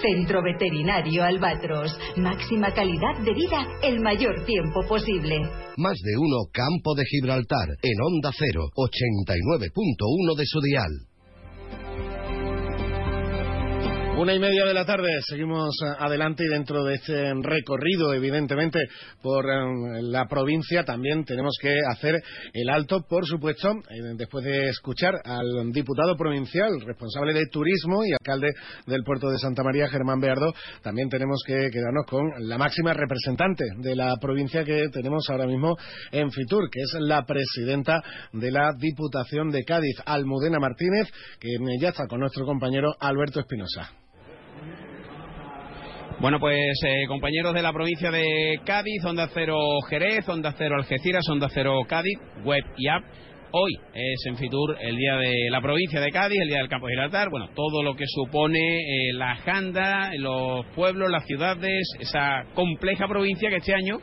Centro 0.00 0.42
Veterinario 0.42 1.24
Albatros. 1.24 1.96
Máxima 2.16 2.72
calidad 2.72 3.18
de 3.24 3.34
vida 3.34 3.66
el 3.82 4.00
mayor 4.00 4.44
tiempo 4.44 4.80
posible. 4.88 5.40
Más 5.76 5.98
de 6.02 6.16
uno 6.16 6.46
Campo 6.52 6.94
de 6.94 7.04
Gibraltar 7.04 7.68
en 7.82 8.00
Onda 8.00 8.30
0, 8.32 8.70
89.1 8.76 10.36
de 10.36 10.46
su 10.46 10.60
dial. 10.60 11.13
Una 14.16 14.32
y 14.32 14.38
media 14.38 14.64
de 14.64 14.74
la 14.74 14.86
tarde, 14.86 15.08
seguimos 15.28 15.74
eh, 15.82 15.88
adelante 15.98 16.44
y 16.44 16.48
dentro 16.48 16.84
de 16.84 16.94
este 16.94 17.34
recorrido, 17.42 18.14
evidentemente, 18.14 18.78
por 19.20 19.44
eh, 19.44 20.02
la 20.02 20.26
provincia, 20.26 20.84
también 20.84 21.24
tenemos 21.24 21.56
que 21.60 21.74
hacer 21.90 22.22
el 22.52 22.68
alto, 22.68 23.04
por 23.08 23.26
supuesto, 23.26 23.72
eh, 23.72 24.14
después 24.16 24.44
de 24.44 24.68
escuchar 24.68 25.14
al 25.24 25.72
diputado 25.72 26.16
provincial, 26.16 26.80
responsable 26.86 27.34
de 27.34 27.46
turismo 27.50 28.04
y 28.04 28.12
alcalde 28.12 28.52
del 28.86 29.02
puerto 29.02 29.28
de 29.30 29.38
Santa 29.38 29.64
María, 29.64 29.88
Germán 29.88 30.20
Beardo, 30.20 30.54
también 30.80 31.08
tenemos 31.08 31.42
que 31.44 31.68
quedarnos 31.72 32.06
con 32.06 32.48
la 32.48 32.56
máxima 32.56 32.94
representante 32.94 33.64
de 33.78 33.96
la 33.96 34.16
provincia 34.20 34.62
que 34.62 34.90
tenemos 34.92 35.28
ahora 35.28 35.48
mismo 35.48 35.76
en 36.12 36.30
Fitur, 36.30 36.70
que 36.70 36.82
es 36.82 36.96
la 37.00 37.26
presidenta 37.26 38.00
de 38.32 38.52
la 38.52 38.74
Diputación 38.78 39.50
de 39.50 39.64
Cádiz, 39.64 39.96
Almudena 40.06 40.60
Martínez, 40.60 41.08
que 41.40 41.48
ya 41.80 41.88
está 41.88 42.06
con 42.06 42.20
nuestro 42.20 42.46
compañero 42.46 42.94
Alberto 43.00 43.40
Espinosa. 43.40 44.03
Bueno, 46.20 46.38
pues 46.38 46.78
eh, 46.86 47.06
compañeros 47.08 47.54
de 47.54 47.62
la 47.62 47.72
provincia 47.72 48.10
de 48.10 48.60
Cádiz, 48.64 49.04
Onda 49.04 49.28
Cero 49.34 49.58
Jerez, 49.90 50.28
Onda 50.28 50.54
Cero 50.56 50.76
Algeciras, 50.76 51.28
Onda 51.28 51.48
Cero 51.52 51.80
Cádiz, 51.88 52.18
web 52.44 52.62
y 52.76 52.88
app. 52.88 53.02
Hoy 53.50 53.72
es 53.92 54.24
en 54.26 54.36
Fitur 54.36 54.76
el 54.80 54.96
día 54.96 55.16
de 55.16 55.50
la 55.50 55.60
provincia 55.60 56.00
de 56.00 56.10
Cádiz, 56.10 56.38
el 56.40 56.48
día 56.48 56.58
del 56.58 56.68
campo 56.68 56.86
de 56.86 56.92
Gibraltar, 56.92 57.30
bueno, 57.30 57.50
todo 57.54 57.82
lo 57.82 57.94
que 57.96 58.04
supone 58.06 58.58
eh, 58.58 59.12
la 59.12 59.32
agenda, 59.32 60.12
los 60.18 60.64
pueblos, 60.74 61.10
las 61.10 61.24
ciudades, 61.26 61.82
esa 61.98 62.44
compleja 62.54 63.06
provincia 63.08 63.50
que 63.50 63.56
este 63.56 63.74
año 63.74 63.98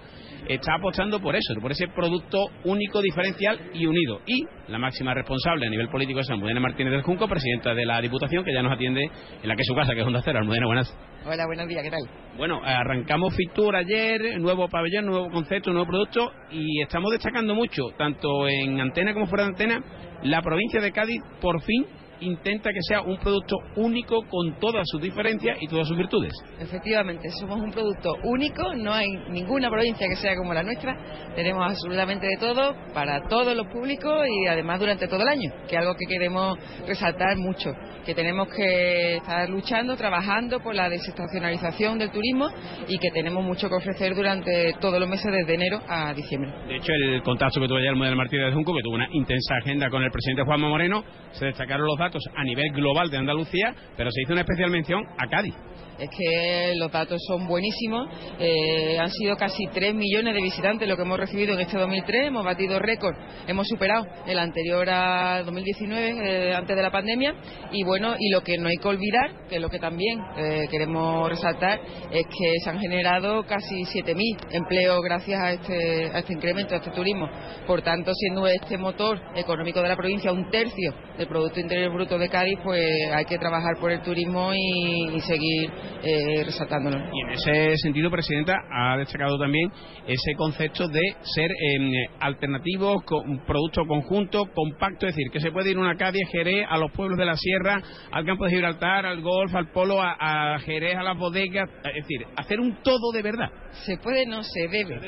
está 0.48 0.76
apostando 0.76 1.20
por 1.20 1.36
eso, 1.36 1.54
por 1.62 1.72
ese 1.72 1.88
producto 1.88 2.38
único, 2.64 3.02
diferencial 3.02 3.60
y 3.74 3.86
unido. 3.86 4.22
Y 4.26 4.46
la 4.68 4.78
máxima 4.78 5.14
responsable 5.14 5.68
a 5.68 5.70
nivel 5.70 5.90
político 5.90 6.20
es 6.20 6.30
Almudena 6.30 6.60
Martínez 6.60 6.92
del 6.92 7.02
Junco, 7.04 7.28
presidenta 7.28 7.74
de 7.74 7.86
la 7.86 8.02
Diputación, 8.02 8.44
que 8.44 8.54
ya 8.54 8.62
nos 8.62 8.74
atiende 8.74 9.02
en 9.02 9.48
la 9.48 9.56
que 9.56 9.62
es 9.62 9.68
su 9.68 9.76
casa, 9.76 9.94
que 9.94 10.02
es 10.02 10.08
Onda 10.08 10.22
Cero. 10.24 10.40
Almudena, 10.40 10.66
buenas. 10.66 10.98
Hola, 11.26 11.46
buenos 11.46 11.68
días, 11.68 11.84
¿qué 11.84 11.92
tal? 11.92 12.02
Bueno, 12.36 12.62
arrancamos 12.64 13.36
Fitur 13.36 13.76
ayer, 13.76 14.40
nuevo 14.40 14.68
pabellón, 14.68 15.06
nuevo 15.06 15.30
concepto, 15.30 15.72
nuevo 15.72 15.86
producto 15.86 16.32
y 16.50 16.82
estamos 16.82 17.12
destacando 17.12 17.54
mucho, 17.54 17.84
tanto 17.98 18.48
en 18.48 18.80
antena 18.80 19.14
como 19.14 19.28
fuera 19.28 19.44
de 19.44 19.50
antena, 19.50 19.84
la 20.24 20.42
provincia 20.42 20.82
de 20.82 20.92
Cádiz 20.92 21.22
por 21.40 21.62
fin 21.62 21.86
intenta 22.22 22.72
que 22.72 22.82
sea 22.82 23.02
un 23.02 23.18
producto 23.18 23.58
único 23.76 24.24
con 24.30 24.60
todas 24.60 24.84
sus 24.90 25.02
diferencias 25.02 25.58
y 25.60 25.68
todas 25.68 25.88
sus 25.88 25.98
virtudes. 25.98 26.32
Efectivamente, 26.60 27.30
somos 27.40 27.60
un 27.60 27.72
producto 27.72 28.14
único, 28.24 28.74
no 28.76 28.94
hay 28.94 29.08
ninguna 29.30 29.70
provincia 29.70 30.08
que 30.08 30.16
sea 30.16 30.36
como 30.36 30.54
la 30.54 30.64
nuestra, 30.64 30.96
tenemos 31.36 31.64
absolutamente 31.64 32.28
de 32.28 32.38
todo 32.38 32.76
para 32.94 33.28
todos 33.28 33.56
los 33.56 33.68
públicos 33.68 34.26
y 34.28 34.48
además 34.48 34.80
durante 34.80 35.08
todo 35.08 35.22
el 35.22 35.28
año, 35.28 35.52
que 35.68 35.76
es 35.76 35.82
algo 35.82 35.96
que 35.96 36.06
queremos 36.08 36.58
resaltar 36.88 37.38
mucho, 37.38 37.72
que 38.06 38.14
tenemos 38.14 38.48
que 38.50 39.18
estar 39.18 39.50
luchando, 39.50 39.96
trabajando 39.96 40.60
por 40.60 40.76
la 40.76 40.90
desestacionalización 40.90 42.00
del 42.00 42.12
turismo 42.12 42.50
y 42.88 42.98
que 42.98 43.12
tenemos 43.12 43.44
mucho 43.44 43.70
que 43.70 43.76
ofrecer 43.76 44.16
durante 44.16 44.74
todos 44.80 45.00
los 45.00 45.10
meses 45.10 45.32
desde 45.32 45.54
enero 45.54 45.80
a 45.88 46.14
diciembre. 46.14 46.52
De 46.68 46.78
hecho, 46.78 46.92
el 46.94 47.22
contacto 47.24 47.60
que 47.60 47.68
tuvo 47.68 47.78
ayer 47.78 47.90
el 47.90 47.96
modelo 47.96 48.16
Martínez 48.16 48.48
de 48.48 48.54
Junco, 48.54 48.74
que 48.76 48.82
tuvo 48.82 48.96
una 48.96 49.08
intensa 49.12 49.56
agenda 49.56 49.90
con 49.90 50.04
el 50.04 50.12
presidente 50.12 50.44
Juanma 50.44 50.70
Moreno, 50.70 51.04
se 51.32 51.46
destacaron 51.46 51.86
los 51.88 51.98
datos 51.98 52.11
a 52.36 52.44
nivel 52.44 52.72
global 52.74 53.10
de 53.10 53.18
Andalucía, 53.18 53.74
pero 53.98 54.12
se 54.12 54.22
hizo 54.22 54.34
una 54.34 54.42
especial 54.42 54.72
mención 54.72 55.04
a 55.18 55.28
Cádiz. 55.28 55.56
Es 56.00 56.10
que 56.10 56.74
los 56.78 56.92
datos 56.92 57.22
son 57.28 57.48
buenísimos. 57.48 58.08
Eh, 58.40 58.98
han 59.00 59.12
sido 59.12 59.36
casi 59.36 59.68
3 59.72 59.94
millones 59.94 60.34
de 60.34 60.42
visitantes 60.42 60.88
lo 60.88 60.96
que 60.96 61.04
hemos 61.04 61.20
recibido 61.20 61.54
en 61.54 61.60
este 61.60 61.78
2003. 61.78 62.28
Hemos 62.28 62.44
batido 62.44 62.80
récord. 62.80 63.16
Hemos 63.48 63.68
superado 63.68 64.06
el 64.26 64.40
anterior 64.40 64.90
a 64.90 65.44
2019, 65.44 66.50
eh, 66.50 66.56
antes 66.56 66.76
de 66.76 66.82
la 66.82 66.92
pandemia. 66.92 67.36
Y 67.72 67.84
bueno, 67.84 68.16
y 68.18 68.30
lo 68.30 68.42
que 68.42 68.58
no 68.58 68.68
hay 68.68 68.78
que 68.78 68.88
olvidar, 68.88 69.48
que 69.48 69.60
lo 69.60 69.70
que 69.70 69.80
también 69.80 70.20
eh, 70.38 70.68
queremos 70.72 71.30
resaltar, 71.30 71.80
es 72.12 72.26
que 72.26 72.54
se 72.64 72.70
han 72.70 72.80
generado 72.80 73.44
casi 73.44 73.84
7.000 73.84 74.48
empleos 74.52 75.02
gracias 75.04 75.40
a 75.40 75.52
este, 75.52 76.06
a 76.14 76.20
este 76.20 76.34
incremento, 76.34 76.74
a 76.74 76.78
este 76.78 76.92
turismo. 76.92 77.30
Por 77.68 77.82
tanto, 77.82 78.12
siendo 78.14 78.48
este 78.48 78.78
motor 78.78 79.20
económico 79.36 79.82
de 79.82 79.90
la 79.90 79.96
provincia 79.96 80.32
un 80.32 80.50
tercio 80.50 80.94
del 81.18 81.28
Producto 81.28 81.60
Interior 81.60 81.94
Bruto 81.94 82.18
de 82.18 82.30
Cádiz, 82.30 82.58
pues 82.64 82.82
hay 83.14 83.26
que 83.26 83.38
trabajar 83.38 83.78
por 83.80 83.92
el 83.92 84.02
turismo 84.02 84.52
y 84.54 85.20
seguir 85.22 85.70
eh, 86.04 86.44
resaltándolo. 86.44 86.98
Y 87.14 87.22
en 87.22 87.30
ese 87.32 87.78
sentido, 87.78 88.10
Presidenta, 88.10 88.56
ha 88.72 88.98
destacado 88.98 89.38
también 89.38 89.72
ese 90.08 90.34
concepto 90.38 90.88
de 90.88 91.02
ser 91.22 91.52
eh, 91.52 92.08
alternativo, 92.20 93.02
con 93.06 93.30
un 93.30 93.46
producto 93.46 93.86
conjunto, 93.86 94.46
compacto, 94.54 95.08
es 95.08 95.16
decir, 95.16 95.32
que 95.32 95.40
se 95.40 95.52
puede 95.52 95.72
ir 95.72 95.78
una 95.78 95.96
Cádiz, 95.96 96.28
Jerez, 96.32 96.66
a 96.70 96.78
los 96.78 96.92
pueblos 96.92 97.18
de 97.18 97.26
la 97.26 97.36
sierra, 97.36 97.82
al 98.12 98.26
campo 98.26 98.46
de 98.46 98.52
Gibraltar, 98.52 99.06
al 99.06 99.22
golf, 99.22 99.54
al 99.56 99.72
polo, 99.72 100.02
a, 100.02 100.16
a 100.20 100.60
Jerez, 100.60 100.96
a 100.98 101.04
las 101.04 101.18
bodegas, 101.18 101.70
es 101.86 102.08
decir, 102.08 102.26
hacer 102.36 102.60
un 102.60 102.82
todo 102.84 103.12
de 103.14 103.22
verdad. 103.22 103.50
Se 103.86 103.98
puede, 103.98 104.26
no 104.26 104.44
se 104.44 104.68
debe, 104.68 105.00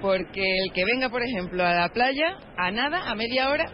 porque 0.00 0.42
el 0.64 0.72
que 0.72 0.84
venga, 0.84 1.08
por 1.08 1.22
ejemplo, 1.22 1.64
a 1.64 1.74
la 1.74 1.88
playa, 1.90 2.38
a 2.56 2.70
nada, 2.70 3.10
a 3.10 3.14
media 3.14 3.50
hora, 3.50 3.64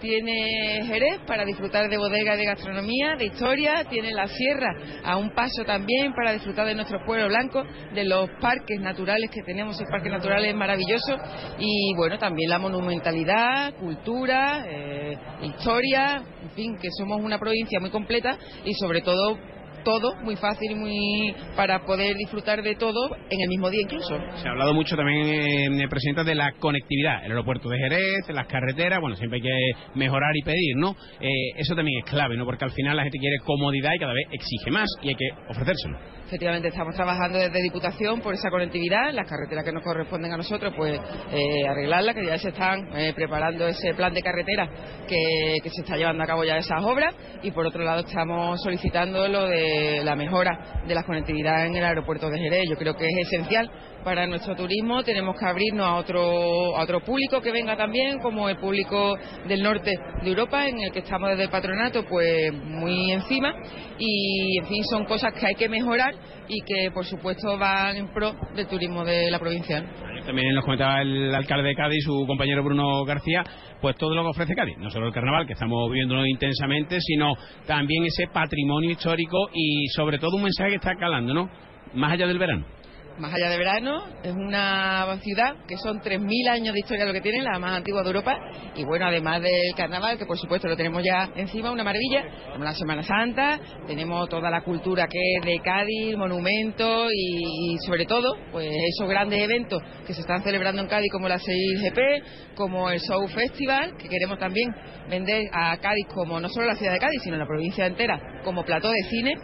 tiene 0.00 0.84
Jerez 0.86 1.20
para 1.26 1.44
disfrutar 1.44 1.88
de 1.88 1.96
bodega, 1.96 2.36
de 2.36 2.44
gastronomía, 2.44 3.16
de 3.16 3.26
historia, 3.26 3.84
tiene 3.88 4.12
la 4.12 4.26
sierra 4.26 4.74
a 5.04 5.16
un 5.16 5.30
paso 5.30 5.64
también 5.64 6.12
para 6.14 6.32
disfrutar 6.32 6.66
de 6.66 6.74
nuestro 6.74 7.04
pueblo 7.04 7.28
blanco, 7.28 7.62
de 7.94 8.04
los 8.04 8.28
parques 8.40 8.80
naturales 8.80 9.30
que 9.30 9.42
tenemos, 9.42 9.80
el 9.80 9.86
parque 9.86 10.10
natural 10.10 10.44
es 10.44 10.54
maravilloso 10.54 11.16
y 11.58 11.94
bueno, 11.96 12.18
también 12.18 12.50
la 12.50 12.58
monumentalidad, 12.58 13.74
cultura, 13.74 14.64
eh, 14.68 15.16
historia, 15.42 16.22
en 16.42 16.50
fin, 16.50 16.76
que 16.80 16.88
somos 16.98 17.20
una 17.20 17.38
provincia 17.38 17.78
muy 17.80 17.90
completa 17.90 18.36
y 18.64 18.74
sobre 18.74 19.02
todo 19.02 19.38
todo 19.84 20.14
muy 20.22 20.36
fácil 20.36 20.76
muy 20.76 21.34
para 21.56 21.84
poder 21.84 22.16
disfrutar 22.16 22.62
de 22.62 22.74
todo 22.74 23.16
en 23.30 23.40
el 23.40 23.48
mismo 23.48 23.70
día 23.70 23.80
incluso. 23.82 24.18
Se 24.36 24.48
ha 24.48 24.52
hablado 24.52 24.74
mucho 24.74 24.96
también, 24.96 25.80
eh, 25.80 25.88
Presidenta, 25.88 26.24
de 26.24 26.34
la 26.34 26.52
conectividad, 26.52 27.24
el 27.24 27.32
aeropuerto 27.32 27.68
de 27.68 27.78
Jerez, 27.78 28.28
las 28.28 28.46
carreteras, 28.46 29.00
bueno, 29.00 29.16
siempre 29.16 29.38
hay 29.38 29.42
que 29.42 29.98
mejorar 29.98 30.30
y 30.34 30.42
pedir, 30.42 30.76
¿no? 30.76 30.96
Eh, 31.20 31.28
eso 31.56 31.74
también 31.74 31.98
es 32.04 32.10
clave, 32.10 32.36
¿no? 32.36 32.44
Porque 32.44 32.64
al 32.64 32.72
final 32.72 32.96
la 32.96 33.02
gente 33.02 33.18
quiere 33.18 33.38
comodidad 33.38 33.90
y 33.94 33.98
cada 33.98 34.12
vez 34.12 34.26
exige 34.30 34.70
más 34.70 34.88
y 35.02 35.08
hay 35.08 35.14
que 35.14 35.28
ofrecérselo. 35.48 35.98
Efectivamente, 36.30 36.68
estamos 36.68 36.94
trabajando 36.94 37.38
desde 37.40 37.60
Diputación 37.60 38.20
por 38.20 38.32
esa 38.32 38.50
conectividad, 38.50 39.12
las 39.12 39.28
carreteras 39.28 39.64
que 39.64 39.72
nos 39.72 39.82
corresponden 39.82 40.32
a 40.32 40.36
nosotros, 40.36 40.72
pues 40.76 40.96
eh, 41.32 41.66
arreglarlas, 41.68 42.14
que 42.14 42.24
ya 42.24 42.38
se 42.38 42.50
están 42.50 42.88
eh, 42.96 43.12
preparando 43.16 43.66
ese 43.66 43.94
plan 43.94 44.14
de 44.14 44.22
carretera 44.22 44.70
que, 45.08 45.68
se 45.68 45.80
está 45.80 45.96
llevando 45.96 46.22
a 46.22 46.26
cabo 46.26 46.44
ya 46.44 46.56
esas 46.56 46.84
obras 46.84 47.16
y 47.42 47.50
por 47.50 47.66
otro 47.66 47.82
lado 47.82 48.02
estamos 48.06 48.62
solicitando 48.62 49.26
lo 49.26 49.46
de 49.46 50.02
la 50.04 50.14
mejora 50.14 50.84
de 50.86 50.94
la 50.94 51.02
conectividad 51.02 51.66
en 51.66 51.74
el 51.74 51.84
aeropuerto 51.84 52.30
de 52.30 52.38
Jerez. 52.38 52.62
Yo 52.70 52.76
creo 52.76 52.94
que 52.94 53.06
es 53.06 53.26
esencial 53.26 53.68
para 54.04 54.26
nuestro 54.26 54.54
turismo. 54.54 55.02
Tenemos 55.02 55.36
que 55.38 55.46
abrirnos 55.46 55.86
a 55.86 55.96
otro, 55.96 56.76
a 56.76 56.82
otro 56.82 57.00
público 57.00 57.40
que 57.40 57.52
venga 57.52 57.76
también, 57.76 58.18
como 58.18 58.48
el 58.48 58.56
público 58.56 59.16
del 59.46 59.62
norte 59.62 59.92
de 60.22 60.28
Europa, 60.28 60.68
en 60.68 60.80
el 60.80 60.92
que 60.92 61.00
estamos 61.00 61.30
desde 61.30 61.44
el 61.44 61.50
patronato, 61.50 62.04
pues 62.06 62.52
muy 62.52 63.12
encima. 63.12 63.54
Y, 63.98 64.58
en 64.58 64.66
fin, 64.66 64.84
son 64.90 65.04
cosas 65.04 65.32
que 65.34 65.46
hay 65.46 65.54
que 65.54 65.68
mejorar 65.68 66.14
y 66.48 66.60
que, 66.62 66.90
por 66.92 67.04
supuesto, 67.04 67.56
van 67.58 67.96
en 67.96 68.08
pro 68.12 68.34
del 68.54 68.66
turismo 68.66 69.04
de 69.04 69.30
la 69.30 69.38
provincia. 69.38 69.84
También 70.24 70.54
nos 70.54 70.64
comentaba 70.64 71.02
el 71.02 71.34
alcalde 71.34 71.68
de 71.68 71.74
Cádiz, 71.74 72.04
su 72.04 72.26
compañero 72.26 72.62
Bruno 72.62 73.04
García, 73.04 73.44
pues 73.80 73.96
todo 73.96 74.14
lo 74.14 74.22
que 74.22 74.28
ofrece 74.28 74.54
Cádiz, 74.54 74.76
no 74.78 74.90
solo 74.90 75.06
el 75.06 75.12
carnaval, 75.12 75.46
que 75.46 75.54
estamos 75.54 75.90
viviéndolo 75.90 76.26
intensamente, 76.26 76.98
sino 77.00 77.34
también 77.66 78.04
ese 78.04 78.26
patrimonio 78.28 78.90
histórico 78.90 79.48
y 79.54 79.86
sobre 79.88 80.18
todo 80.18 80.36
un 80.36 80.42
mensaje 80.42 80.70
que 80.70 80.76
está 80.76 80.94
calando, 80.96 81.32
¿no? 81.32 81.50
Más 81.94 82.12
allá 82.12 82.26
del 82.26 82.38
verano 82.38 82.79
más 83.20 83.32
allá 83.34 83.50
de 83.50 83.58
verano. 83.58 84.04
Es 84.22 84.32
una 84.32 85.16
ciudad 85.22 85.54
que 85.68 85.76
son 85.76 86.00
3.000 86.00 86.48
años 86.48 86.74
de 86.74 86.80
historia 86.80 87.04
lo 87.04 87.12
que 87.12 87.20
tiene, 87.20 87.42
la 87.42 87.58
más 87.58 87.76
antigua 87.76 88.02
de 88.02 88.08
Europa. 88.08 88.36
Y 88.74 88.84
bueno, 88.84 89.06
además 89.06 89.42
del 89.42 89.74
carnaval, 89.76 90.18
que 90.18 90.26
por 90.26 90.38
supuesto 90.38 90.68
lo 90.68 90.76
tenemos 90.76 91.02
ya 91.04 91.30
encima, 91.36 91.70
una 91.70 91.84
maravilla. 91.84 92.22
Tenemos 92.22 92.64
la 92.64 92.74
Semana 92.74 93.02
Santa, 93.02 93.60
tenemos 93.86 94.28
toda 94.28 94.50
la 94.50 94.62
cultura 94.62 95.06
que 95.06 95.18
es 95.36 95.44
de 95.44 95.60
Cádiz, 95.60 96.16
monumentos 96.16 97.10
y, 97.14 97.76
sobre 97.86 98.06
todo, 98.06 98.36
pues 98.50 98.68
esos 98.96 99.08
grandes 99.08 99.40
eventos 99.42 99.82
que 100.06 100.14
se 100.14 100.22
están 100.22 100.42
celebrando 100.42 100.82
en 100.82 100.88
Cádiz, 100.88 101.10
como 101.12 101.28
la 101.28 101.38
6GP, 101.38 102.54
como 102.54 102.90
el 102.90 103.00
Show 103.00 103.26
Festival, 103.28 103.96
que 103.96 104.08
queremos 104.08 104.38
también 104.38 104.74
vender 105.08 105.44
a 105.52 105.76
Cádiz 105.78 106.06
como 106.14 106.40
no 106.40 106.48
solo 106.48 106.66
la 106.66 106.74
ciudad 106.74 106.92
de 106.92 106.98
Cádiz, 106.98 107.20
sino 107.22 107.36
la 107.36 107.46
provincia 107.46 107.86
entera, 107.86 108.40
como 108.42 108.64
plató 108.64 108.90
de 108.90 109.02
cine 109.08 109.34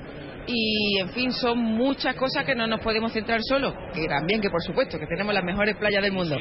y 0.47 0.98
en 1.01 1.09
fin 1.10 1.32
son 1.32 1.59
muchas 1.59 2.14
cosas 2.14 2.44
que 2.44 2.55
no 2.55 2.66
nos 2.66 2.81
podemos 2.81 3.12
centrar 3.12 3.40
solo 3.43 3.74
que 3.93 4.06
también 4.06 4.40
que 4.40 4.51
por 4.51 4.62
supuesto 4.62 4.98
que 4.98 5.06
tenemos 5.06 5.35
las 5.35 5.44
mejores 5.44 5.77
playas 5.77 6.02
del 6.02 6.12
mundo 6.12 6.36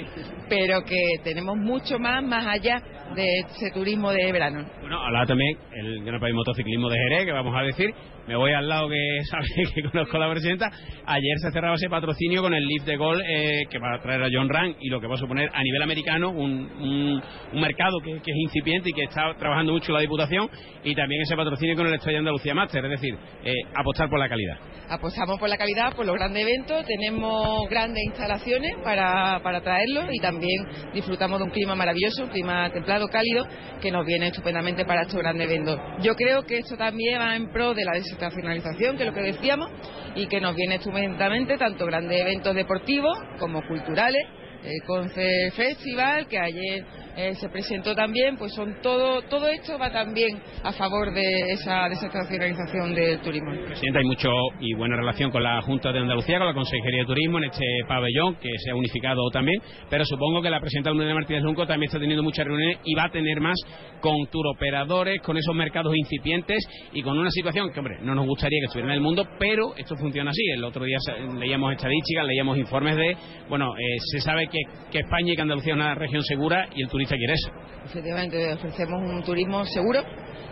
pero 0.48 0.84
que 0.84 0.98
tenemos 1.24 1.58
mucho 1.58 1.98
más 2.00 2.24
más 2.24 2.46
allá 2.48 2.82
de 3.14 3.40
ese 3.40 3.72
turismo 3.72 4.12
de 4.12 4.32
verano 4.32 4.66
bueno 4.82 5.00
hablaba 5.00 5.26
también 5.26 5.58
el 5.74 6.04
Gran 6.04 6.20
País 6.20 6.34
Motociclismo 6.34 6.90
de 6.90 6.98
Jerez 6.98 7.26
que 7.26 7.32
vamos 7.32 7.56
a 7.56 7.62
decir 7.62 7.94
me 8.28 8.36
voy 8.36 8.54
al 8.54 8.68
lado 8.68 8.90
que 8.90 9.20
sabe 9.30 9.46
que 9.74 9.84
conozco 9.84 10.18
a 10.18 10.20
la 10.22 10.32
presidenta. 10.32 10.72
Ayer 11.06 11.38
se 11.42 11.52
cerraba 11.52 11.76
ese 11.76 11.90
patrocinio 11.90 12.42
con 12.42 12.54
el 12.54 12.66
Lift 12.66 12.86
de 12.86 12.98
Gol 12.98 13.22
eh, 13.22 13.66
que 13.70 13.78
va 13.78 13.96
a 13.96 14.02
traer 14.02 14.24
a 14.24 14.30
John 14.32 14.50
Rand 14.50 14.78
y 14.80 14.90
lo 14.90 15.00
que 15.00 15.08
va 15.08 15.16
a 15.16 15.18
suponer 15.18 15.50
a 15.54 15.62
nivel 15.62 15.82
americano 15.82 16.30
un, 16.30 17.22
un, 17.54 17.62
mercado 17.62 18.00
que, 18.04 18.16
es 18.16 18.38
incipiente 18.38 18.90
y 18.90 18.94
que 18.94 19.04
está 19.04 19.34
trabajando 19.38 19.74
mucho 19.74 19.92
la 19.92 20.00
Diputación 20.00 20.50
y 20.84 20.96
también 20.96 21.22
ese 21.22 21.36
patrocinio 21.36 21.76
con 21.76 21.88
el 21.88 21.94
Estrella 21.94 22.20
Andalucía 22.20 22.54
Master, 22.54 22.84
es 22.86 22.92
decir, 22.92 23.18
eh, 23.44 23.54
apostar 23.76 24.10
por 24.10 24.20
la 24.20 24.30
calidad. 24.30 24.58
Apostamos 24.90 25.40
por 25.40 25.50
la 25.50 25.58
calidad, 25.58 25.96
por 25.96 26.06
los 26.06 26.16
grandes 26.16 26.44
eventos, 26.44 26.86
tenemos 26.86 27.68
grandes 27.70 28.04
instalaciones 28.06 28.76
para, 28.84 29.40
para 29.42 29.62
traerlos 29.62 30.06
y 30.12 30.20
también 30.20 30.68
disfrutamos 30.94 31.40
de 31.40 31.46
un 31.46 31.52
clima 31.52 31.76
maravilloso, 31.76 32.24
un 32.24 32.30
clima 32.30 32.70
templado, 32.72 32.95
cálido, 33.08 33.48
que 33.82 33.92
nos 33.92 34.06
viene 34.06 34.28
estupendamente 34.28 34.86
para 34.86 35.04
estos 35.04 35.20
grandes 35.20 35.50
eventos. 35.50 35.80
Yo 36.02 36.16
creo 36.16 36.44
que 36.44 36.60
esto 36.60 36.76
también 36.78 37.20
va 37.20 37.36
en 37.36 37.52
pro 37.52 37.74
de 37.74 37.84
la 37.86 37.94
finalización, 38.32 38.98
que 38.98 39.04
es 39.04 39.10
lo 39.10 39.14
que 39.14 39.22
decíamos, 39.22 39.70
y 40.16 40.28
que 40.28 40.40
nos 40.40 40.56
viene 40.56 40.76
estupendamente 40.76 41.58
tanto 41.58 41.86
grandes 41.86 42.22
eventos 42.22 42.56
deportivos 42.56 43.18
como 43.40 43.62
culturales, 43.68 44.26
el 44.64 44.82
Conce 44.88 45.52
Festival, 45.56 46.28
que 46.28 46.40
ayer 46.40 46.86
eh, 47.16 47.34
se 47.36 47.48
presentó 47.48 47.96
también, 47.96 48.36
pues 48.36 48.54
son 48.54 48.76
todo, 48.82 49.22
todo 49.24 49.48
esto 49.48 49.78
va 49.80 49.90
también 49.90 50.38
a 50.64 50.74
favor 50.74 51.14
de 51.14 51.54
esa 51.54 51.88
desestacionalización 51.88 52.94
del 52.94 53.20
turismo. 53.22 53.52
Presidenta, 53.66 54.00
hay 54.00 54.06
mucho 54.06 54.30
y 54.60 54.74
buena 54.74 54.98
relación 54.98 55.32
con 55.32 55.42
la 55.42 55.62
Junta 55.62 55.94
de 55.94 56.00
Andalucía, 56.00 56.38
con 56.40 56.48
la 56.48 56.54
Consejería 56.54 57.02
de 57.02 57.06
Turismo 57.06 57.38
en 57.38 57.46
este 57.46 57.66
pabellón, 57.88 58.36
que 58.36 58.50
se 58.64 58.72
ha 58.72 58.76
unificado 58.76 59.30
también, 59.32 59.62
pero 59.90 60.04
supongo 60.04 60.42
que 60.42 60.50
la 60.50 60.60
presidenta 60.60 60.92
de 60.92 61.14
Martínez 61.14 61.44
Lunco 61.44 61.66
también 61.66 61.88
está 61.88 62.00
teniendo 62.00 62.22
muchas 62.22 62.46
reuniones 62.46 62.80
y 62.84 62.94
va 62.96 63.06
a 63.06 63.10
tener 63.10 63.40
más 63.40 63.56
con 64.02 64.28
turoperadores, 64.30 65.22
con 65.22 65.38
esos 65.38 65.56
mercados 65.56 65.96
incipientes 65.96 66.68
y 66.92 67.02
con 67.02 67.18
una 67.18 67.32
situación 67.32 67.72
que, 67.72 67.80
hombre, 67.80 67.98
no 68.02 68.14
nos 68.14 68.26
gustaría 68.26 68.60
que 68.60 68.66
estuviera 68.66 68.92
en 68.92 68.96
el 68.98 69.02
mundo, 69.02 69.26
pero 69.40 69.74
esto 69.78 69.96
funciona 69.96 70.32
así. 70.32 70.42
El 70.54 70.64
otro 70.66 70.84
día 70.84 70.98
leíamos 71.40 71.72
estadísticas, 71.72 72.26
leíamos 72.26 72.58
informes 72.58 72.98
de, 72.98 73.16
bueno, 73.48 73.74
eh, 73.78 73.98
se 74.12 74.20
sabe 74.20 74.48
que, 74.48 74.60
que 74.92 75.00
España 75.00 75.32
y 75.32 75.36
que 75.36 75.42
Andalucía 75.42 75.74
es 75.74 75.78
una 75.78 75.96
región 75.96 76.22
segura 76.24 76.68
y 76.76 76.82
el 76.82 76.90
turismo 76.90 77.05
quiere 77.10 77.34
eso. 77.34 77.50
Efectivamente, 77.86 78.54
ofrecemos 78.54 79.02
un 79.02 79.22
turismo 79.24 79.64
seguro, 79.66 80.02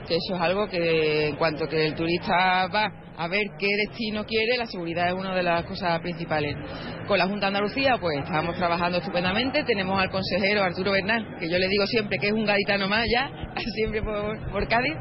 que 0.07 0.15
eso 0.15 0.35
es 0.35 0.41
algo 0.41 0.67
que 0.67 1.29
en 1.29 1.35
cuanto 1.35 1.67
que 1.67 1.87
el 1.87 1.95
turista 1.95 2.67
va 2.67 2.91
a 3.17 3.27
ver 3.27 3.43
qué 3.59 3.67
destino 3.87 4.23
quiere, 4.25 4.57
la 4.57 4.65
seguridad 4.65 5.07
es 5.07 5.13
una 5.13 5.35
de 5.35 5.43
las 5.43 5.63
cosas 5.65 5.99
principales. 6.01 6.55
Con 7.07 7.17
la 7.17 7.25
Junta 7.25 7.47
de 7.47 7.57
Andalucía, 7.57 7.97
pues 7.99 8.19
estamos 8.19 8.55
trabajando 8.55 8.97
estupendamente. 8.97 9.63
Tenemos 9.63 9.99
al 9.99 10.09
consejero 10.09 10.63
Arturo 10.63 10.91
Bernal, 10.91 11.37
que 11.39 11.49
yo 11.49 11.57
le 11.57 11.67
digo 11.67 11.85
siempre 11.85 12.17
que 12.17 12.27
es 12.27 12.33
un 12.33 12.45
gaditano 12.45 12.87
más 12.87 13.05
ya, 13.13 13.29
siempre 13.75 14.01
por, 14.01 14.67
Cádiz. 14.67 14.95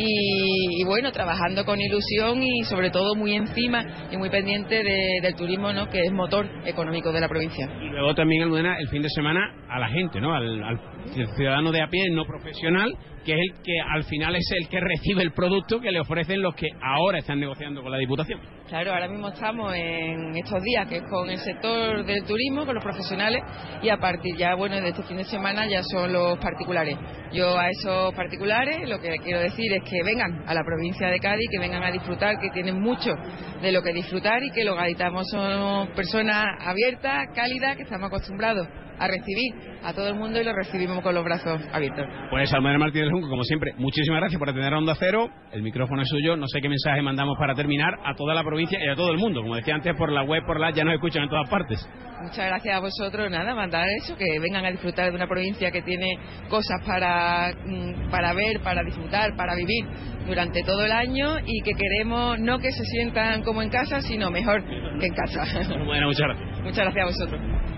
Y, 0.00 0.84
bueno, 0.84 1.10
trabajando 1.10 1.64
con 1.64 1.80
ilusión 1.80 2.40
y 2.40 2.62
sobre 2.64 2.90
todo 2.90 3.16
muy 3.16 3.34
encima 3.34 3.84
y 4.12 4.16
muy 4.16 4.30
pendiente 4.30 4.82
del 5.20 5.34
turismo, 5.34 5.72
¿no? 5.72 5.88
que 5.90 6.00
es 6.00 6.12
motor 6.12 6.46
económico 6.64 7.12
de 7.12 7.20
la 7.20 7.28
provincia. 7.28 7.68
Y 7.82 7.88
luego 7.88 8.14
también, 8.14 8.44
Almudena, 8.44 8.78
el 8.78 8.88
fin 8.88 9.02
de 9.02 9.08
semana 9.10 9.40
a 9.68 9.80
la 9.80 9.88
gente, 9.88 10.20
¿no? 10.20 10.34
al, 10.34 10.62
al 10.62 10.97
ciudadano 11.36 11.72
de 11.72 11.82
a 11.82 11.88
pie, 11.88 12.10
no 12.10 12.24
profesional, 12.24 12.94
que 13.24 13.32
es 13.32 13.38
el 13.38 13.62
que 13.62 13.80
al 13.80 14.04
final 14.04 14.36
es 14.36 14.50
el 14.58 14.68
que 14.68 14.80
recibe 14.80 15.22
el 15.22 15.32
producto 15.32 15.80
que 15.80 15.90
le 15.90 16.00
ofrecen 16.00 16.42
los 16.42 16.54
que 16.54 16.68
ahora 16.82 17.18
están 17.18 17.40
negociando 17.40 17.82
con 17.82 17.90
la 17.90 17.98
Diputación. 17.98 18.40
Claro, 18.68 18.92
ahora 18.92 19.08
mismo 19.08 19.28
estamos 19.28 19.72
en 19.74 20.36
estos 20.36 20.62
días 20.62 20.86
que 20.86 20.98
es 20.98 21.02
con 21.04 21.30
el 21.30 21.38
sector 21.38 22.04
del 22.04 22.22
turismo, 22.24 22.66
con 22.66 22.74
los 22.74 22.84
profesionales 22.84 23.42
y 23.82 23.88
a 23.88 23.96
partir 23.96 24.36
ya, 24.36 24.54
bueno, 24.56 24.76
de 24.76 24.90
este 24.90 25.02
fin 25.04 25.16
de 25.16 25.24
semana 25.24 25.66
ya 25.66 25.82
son 25.82 26.12
los 26.12 26.36
particulares. 26.38 26.98
Yo 27.32 27.58
a 27.58 27.70
esos 27.70 28.12
particulares 28.14 28.86
lo 28.86 29.00
que 29.00 29.16
quiero 29.24 29.40
decir 29.40 29.72
es 29.72 29.82
que 29.88 30.02
vengan 30.04 30.44
a 30.46 30.52
la 30.52 30.62
provincia 30.64 31.08
de 31.08 31.18
Cádiz, 31.18 31.48
que 31.50 31.58
vengan 31.58 31.82
a 31.82 31.90
disfrutar, 31.90 32.38
que 32.40 32.50
tienen 32.50 32.78
mucho 32.78 33.10
de 33.62 33.72
lo 33.72 33.82
que 33.82 33.94
disfrutar 33.94 34.42
y 34.42 34.50
que 34.50 34.64
los 34.64 34.76
gaditanos 34.76 35.26
son 35.30 35.88
personas 35.94 36.44
abiertas, 36.60 37.28
cálidas, 37.34 37.74
que 37.74 37.84
estamos 37.84 38.08
acostumbrados 38.08 38.68
a 38.98 39.06
recibir 39.06 39.54
a 39.82 39.92
todo 39.92 40.08
el 40.08 40.16
mundo 40.16 40.40
y 40.40 40.44
lo 40.44 40.52
recibimos 40.52 41.00
con 41.02 41.14
los 41.14 41.24
brazos 41.24 41.60
abiertos. 41.72 42.04
Pues 42.30 42.52
Almudena 42.52 42.78
Martínez 42.78 43.10
Junco, 43.10 43.28
como 43.28 43.44
siempre, 43.44 43.72
muchísimas 43.78 44.20
gracias 44.20 44.38
por 44.38 44.48
atender 44.48 44.74
a 44.74 44.78
Onda 44.78 44.94
Cero. 44.98 45.30
El 45.52 45.62
micrófono 45.62 46.02
es 46.02 46.08
suyo. 46.08 46.36
No 46.36 46.46
sé 46.48 46.60
qué 46.60 46.68
mensaje 46.68 47.00
mandamos 47.02 47.36
para 47.38 47.54
terminar 47.54 47.94
a 48.04 48.14
toda 48.14 48.34
la 48.34 48.42
provincia 48.42 48.57
y 48.60 48.88
a 48.88 48.94
todo 48.94 49.10
el 49.12 49.18
mundo. 49.18 49.42
Como 49.42 49.56
decía 49.56 49.74
antes, 49.74 49.94
por 49.96 50.12
la 50.12 50.22
web, 50.22 50.44
por 50.46 50.60
la 50.60 50.70
ya 50.70 50.84
nos 50.84 50.94
escuchan 50.94 51.24
en 51.24 51.28
todas 51.28 51.48
partes. 51.48 51.88
Muchas 52.20 52.46
gracias 52.46 52.76
a 52.76 52.80
vosotros. 52.80 53.30
Nada, 53.30 53.54
mandar 53.54 53.86
eso, 54.02 54.16
que 54.16 54.24
vengan 54.40 54.64
a 54.64 54.70
disfrutar 54.70 55.10
de 55.10 55.16
una 55.16 55.26
provincia 55.26 55.70
que 55.70 55.82
tiene 55.82 56.18
cosas 56.48 56.82
para, 56.84 57.52
mm, 57.64 58.10
para 58.10 58.32
ver, 58.32 58.60
para 58.60 58.82
disfrutar, 58.82 59.36
para 59.36 59.54
vivir 59.54 59.84
durante 60.26 60.62
todo 60.62 60.84
el 60.84 60.92
año 60.92 61.38
y 61.44 61.62
que 61.62 61.72
queremos 61.74 62.38
no 62.40 62.58
que 62.58 62.72
se 62.72 62.84
sientan 62.84 63.42
como 63.42 63.62
en 63.62 63.70
casa, 63.70 64.00
sino 64.00 64.30
mejor 64.30 64.64
que 64.64 65.06
en 65.06 65.14
casa. 65.14 65.44
Bueno, 65.86 66.08
muchas 66.08 66.26
gracias. 66.26 66.60
Muchas 66.62 66.84
gracias 66.84 67.02
a 67.02 67.06
vosotros. 67.06 67.77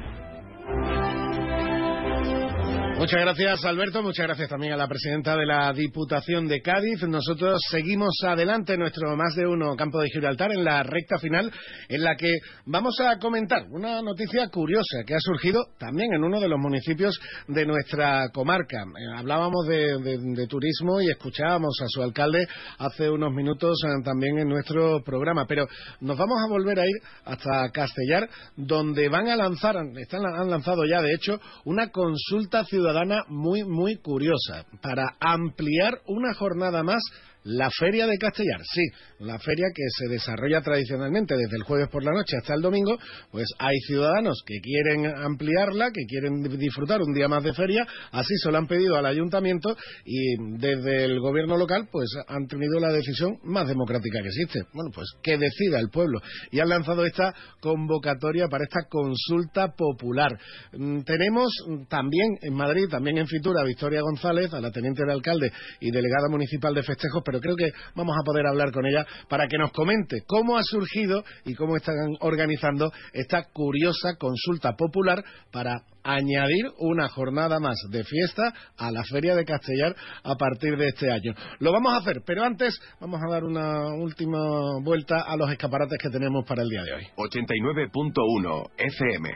Muchas 3.00 3.22
gracias, 3.22 3.64
Alberto. 3.64 4.02
Muchas 4.02 4.26
gracias 4.26 4.50
también 4.50 4.74
a 4.74 4.76
la 4.76 4.86
presidenta 4.86 5.34
de 5.34 5.46
la 5.46 5.72
Diputación 5.72 6.46
de 6.46 6.60
Cádiz. 6.60 7.02
Nosotros 7.08 7.58
seguimos 7.70 8.10
adelante 8.28 8.76
nuestro 8.76 9.16
más 9.16 9.34
de 9.36 9.46
uno 9.46 9.74
campo 9.74 10.00
de 10.00 10.10
Gibraltar 10.10 10.52
en 10.52 10.62
la 10.62 10.82
recta 10.82 11.16
final, 11.18 11.50
en 11.88 12.04
la 12.04 12.14
que 12.14 12.30
vamos 12.66 13.00
a 13.00 13.16
comentar 13.16 13.62
una 13.70 14.02
noticia 14.02 14.48
curiosa 14.48 14.98
que 15.06 15.14
ha 15.14 15.18
surgido 15.18 15.64
también 15.78 16.12
en 16.12 16.22
uno 16.22 16.40
de 16.40 16.48
los 16.48 16.58
municipios 16.58 17.18
de 17.48 17.64
nuestra 17.64 18.28
comarca. 18.34 18.82
Eh, 18.82 19.16
hablábamos 19.16 19.66
de, 19.66 20.46
turismo 20.46 21.00
y 21.00 21.08
escuchábamos 21.10 21.80
a 21.82 21.86
su 21.88 22.02
alcalde 22.02 22.46
hace 22.76 23.08
unos 23.08 23.32
minutos 23.32 23.78
eh, 23.82 24.02
también 24.04 24.40
en 24.40 24.48
nuestro 24.48 25.02
programa, 25.02 25.46
pero 25.46 25.66
nos 26.02 26.18
vamos 26.18 26.36
a 26.44 26.50
volver 26.50 26.78
a 26.78 26.84
ir 26.84 26.96
hasta 27.24 27.70
Castellar, 27.72 28.28
donde 28.56 29.08
van 29.08 29.28
a 29.28 29.36
lanzar, 29.36 29.76
están, 29.96 30.20
han 30.26 30.50
lanzado 30.50 30.84
ya 30.84 31.00
de 31.00 31.14
hecho, 31.14 31.40
una 31.64 31.88
consulta 31.88 32.62
ciudadana 32.66 32.89
ciudadana 32.90 33.24
muy, 33.28 33.64
muy 33.64 33.96
curiosa. 33.96 34.64
Para 34.82 35.16
ampliar 35.20 36.00
una 36.06 36.34
jornada 36.34 36.82
más 36.82 37.02
la 37.44 37.68
Feria 37.70 38.06
de 38.06 38.18
Castellar, 38.18 38.60
sí, 38.64 38.82
la 39.20 39.38
feria 39.38 39.66
que 39.74 39.82
se 39.98 40.08
desarrolla 40.08 40.60
tradicionalmente 40.62 41.34
desde 41.36 41.56
el 41.56 41.62
jueves 41.62 41.88
por 41.88 42.02
la 42.02 42.12
noche 42.12 42.36
hasta 42.36 42.54
el 42.54 42.62
domingo, 42.62 42.96
pues 43.30 43.46
hay 43.58 43.78
ciudadanos 43.86 44.42
que 44.46 44.60
quieren 44.60 45.06
ampliarla, 45.06 45.90
que 45.92 46.04
quieren 46.06 46.42
disfrutar 46.58 47.00
un 47.02 47.12
día 47.12 47.28
más 47.28 47.44
de 47.44 47.52
feria, 47.52 47.86
así 48.12 48.34
se 48.42 48.50
lo 48.50 48.58
han 48.58 48.66
pedido 48.66 48.96
al 48.96 49.06
ayuntamiento 49.06 49.76
y 50.04 50.36
desde 50.58 51.04
el 51.04 51.20
gobierno 51.20 51.56
local 51.56 51.88
pues 51.90 52.08
han 52.28 52.46
tenido 52.46 52.80
la 52.80 52.92
decisión 52.92 53.38
más 53.44 53.68
democrática 53.68 54.20
que 54.22 54.28
existe. 54.28 54.60
Bueno, 54.72 54.90
pues 54.94 55.08
que 55.22 55.36
decida 55.36 55.78
el 55.78 55.90
pueblo 55.90 56.20
y 56.50 56.60
han 56.60 56.68
lanzado 56.68 57.04
esta 57.04 57.34
convocatoria 57.60 58.46
para 58.48 58.64
esta 58.64 58.88
consulta 58.88 59.68
popular. 59.76 60.32
Mm, 60.72 61.02
tenemos 61.02 61.52
también 61.88 62.38
en 62.42 62.54
Madrid, 62.54 62.86
también 62.90 63.18
en 63.18 63.26
Fitura, 63.26 63.62
a 63.62 63.66
Victoria 63.66 64.00
González, 64.00 64.52
a 64.54 64.60
la 64.60 64.70
teniente 64.70 65.04
de 65.04 65.12
alcalde 65.12 65.52
y 65.80 65.90
delegada 65.90 66.28
municipal 66.30 66.74
de 66.74 66.82
festejos, 66.82 67.22
pero 67.30 67.40
creo 67.40 67.56
que 67.56 67.70
vamos 67.94 68.16
a 68.20 68.24
poder 68.24 68.44
hablar 68.46 68.72
con 68.72 68.84
ella 68.86 69.06
para 69.28 69.46
que 69.46 69.56
nos 69.56 69.70
comente 69.70 70.22
cómo 70.26 70.56
ha 70.56 70.62
surgido 70.64 71.22
y 71.44 71.54
cómo 71.54 71.76
están 71.76 71.94
organizando 72.20 72.90
esta 73.12 73.44
curiosa 73.52 74.16
consulta 74.18 74.72
popular 74.72 75.22
para 75.52 75.82
añadir 76.02 76.66
una 76.78 77.08
jornada 77.08 77.60
más 77.60 77.76
de 77.90 78.02
fiesta 78.02 78.52
a 78.78 78.90
la 78.90 79.04
Feria 79.04 79.36
de 79.36 79.44
Castellar 79.44 79.94
a 80.24 80.34
partir 80.34 80.76
de 80.76 80.88
este 80.88 81.12
año. 81.12 81.34
Lo 81.60 81.72
vamos 81.72 81.92
a 81.92 81.98
hacer, 81.98 82.22
pero 82.26 82.42
antes 82.42 82.80
vamos 83.00 83.20
a 83.22 83.30
dar 83.30 83.44
una 83.44 83.94
última 83.94 84.38
vuelta 84.82 85.22
a 85.26 85.36
los 85.36 85.50
escaparates 85.52 85.98
que 86.02 86.08
tenemos 86.08 86.44
para 86.46 86.62
el 86.62 86.68
día 86.68 86.82
de 86.82 86.94
hoy. 86.94 87.06
89.1 87.16 88.70
FM. 88.76 89.30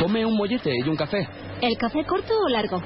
Tome 0.00 0.26
un 0.26 0.36
mollete 0.36 0.70
y 0.76 0.88
un 0.88 0.96
café. 0.96 1.26
¿El 1.62 1.78
café 1.78 2.04
corto 2.04 2.34
o 2.38 2.48
largo? 2.48 2.82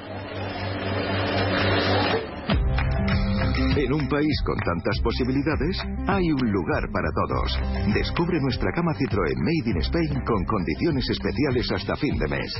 En 3.79 3.93
un 3.93 4.09
país 4.09 4.43
con 4.45 4.57
tantas 4.59 4.99
posibilidades, 5.05 5.79
hay 6.09 6.33
un 6.33 6.51
lugar 6.51 6.91
para 6.93 7.09
todos. 7.15 7.95
Descubre 7.95 8.41
nuestra 8.41 8.73
cama 8.73 8.93
Citroën 8.95 9.39
Made 9.39 9.71
in 9.71 9.79
Spain 9.83 10.21
con 10.27 10.45
condiciones 10.47 11.09
especiales 11.09 11.71
hasta 11.71 11.95
fin 11.95 12.19
de 12.19 12.27
mes. 12.27 12.53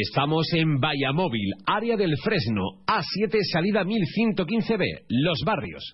Estamos 0.00 0.46
en 0.54 0.80
Vallamóvil, 0.80 1.52
área 1.66 1.96
del 1.98 2.14
Fresno, 2.24 2.62
A7, 2.86 3.38
salida 3.52 3.84
1115B, 3.84 5.04
Los 5.08 5.38
Barrios. 5.44 5.84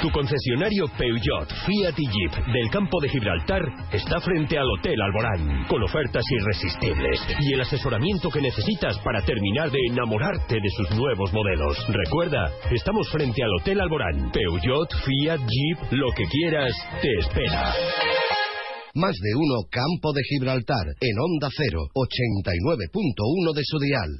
Tu 0.00 0.10
concesionario 0.10 0.86
Peugeot, 0.96 1.48
Fiat 1.66 1.98
y 1.98 2.06
Jeep 2.06 2.46
del 2.52 2.70
campo 2.70 3.00
de 3.00 3.08
Gibraltar 3.08 3.62
está 3.92 4.20
frente 4.20 4.58
al 4.58 4.66
Hotel 4.78 5.00
Alborán, 5.00 5.66
con 5.66 5.82
ofertas 5.82 6.24
irresistibles 6.30 7.20
y 7.40 7.52
el 7.52 7.62
asesoramiento 7.62 8.28
que 8.30 8.40
necesitas 8.40 8.96
para 9.00 9.22
terminar 9.22 9.70
de 9.70 9.80
enamorarte 9.88 10.54
de 10.54 10.70
sus 10.76 10.90
nuevos 10.96 11.32
modelos. 11.32 11.76
Recuerda, 11.88 12.48
estamos 12.70 13.10
frente 13.10 13.42
al 13.42 13.50
Hotel 13.60 13.80
Alborán. 13.80 14.30
Peugeot, 14.30 14.88
Fiat, 15.04 15.40
Jeep, 15.40 15.92
lo 15.92 16.12
que 16.12 16.24
quieras, 16.24 16.72
te 17.00 17.08
espera. 17.18 17.72
Más 18.94 19.16
de 19.22 19.34
uno 19.34 19.64
Campo 19.70 20.12
de 20.12 20.20
Gibraltar, 20.22 20.84
en 21.00 21.18
Onda 21.18 21.48
0, 21.56 21.80
89.1 21.94 23.54
de 23.54 23.62
su 23.64 23.78
dial. 23.78 24.10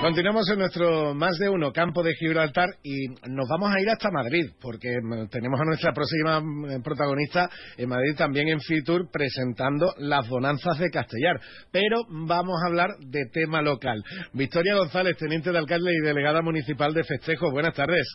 Continuamos 0.00 0.50
en 0.50 0.58
nuestro 0.58 1.14
más 1.14 1.38
de 1.38 1.48
uno 1.50 1.72
campo 1.72 2.02
de 2.02 2.14
Gibraltar 2.14 2.66
y 2.82 3.08
nos 3.28 3.46
vamos 3.48 3.70
a 3.70 3.80
ir 3.80 3.88
hasta 3.90 4.10
Madrid 4.10 4.50
porque 4.60 4.88
tenemos 5.30 5.60
a 5.60 5.64
nuestra 5.64 5.92
próxima 5.92 6.40
mm, 6.40 6.82
protagonista 6.82 7.48
en 7.76 7.88
Madrid 7.88 8.16
también 8.16 8.48
en 8.48 8.60
Fitur 8.60 9.08
presentando 9.12 9.92
las 9.98 10.26
bonanzas 10.28 10.78
de 10.78 10.90
Castellar. 10.90 11.38
Pero 11.70 11.98
vamos 12.08 12.56
a 12.60 12.68
hablar 12.68 12.88
de 12.98 13.26
tema 13.30 13.62
local. 13.62 14.02
Victoria 14.32 14.74
González, 14.74 15.16
teniente 15.16 15.52
de 15.52 15.58
alcalde 15.58 15.92
y 15.92 16.04
delegada 16.04 16.42
municipal 16.42 16.92
de 16.92 17.04
festejos. 17.04 17.52
Buenas 17.52 17.74
tardes. 17.74 18.06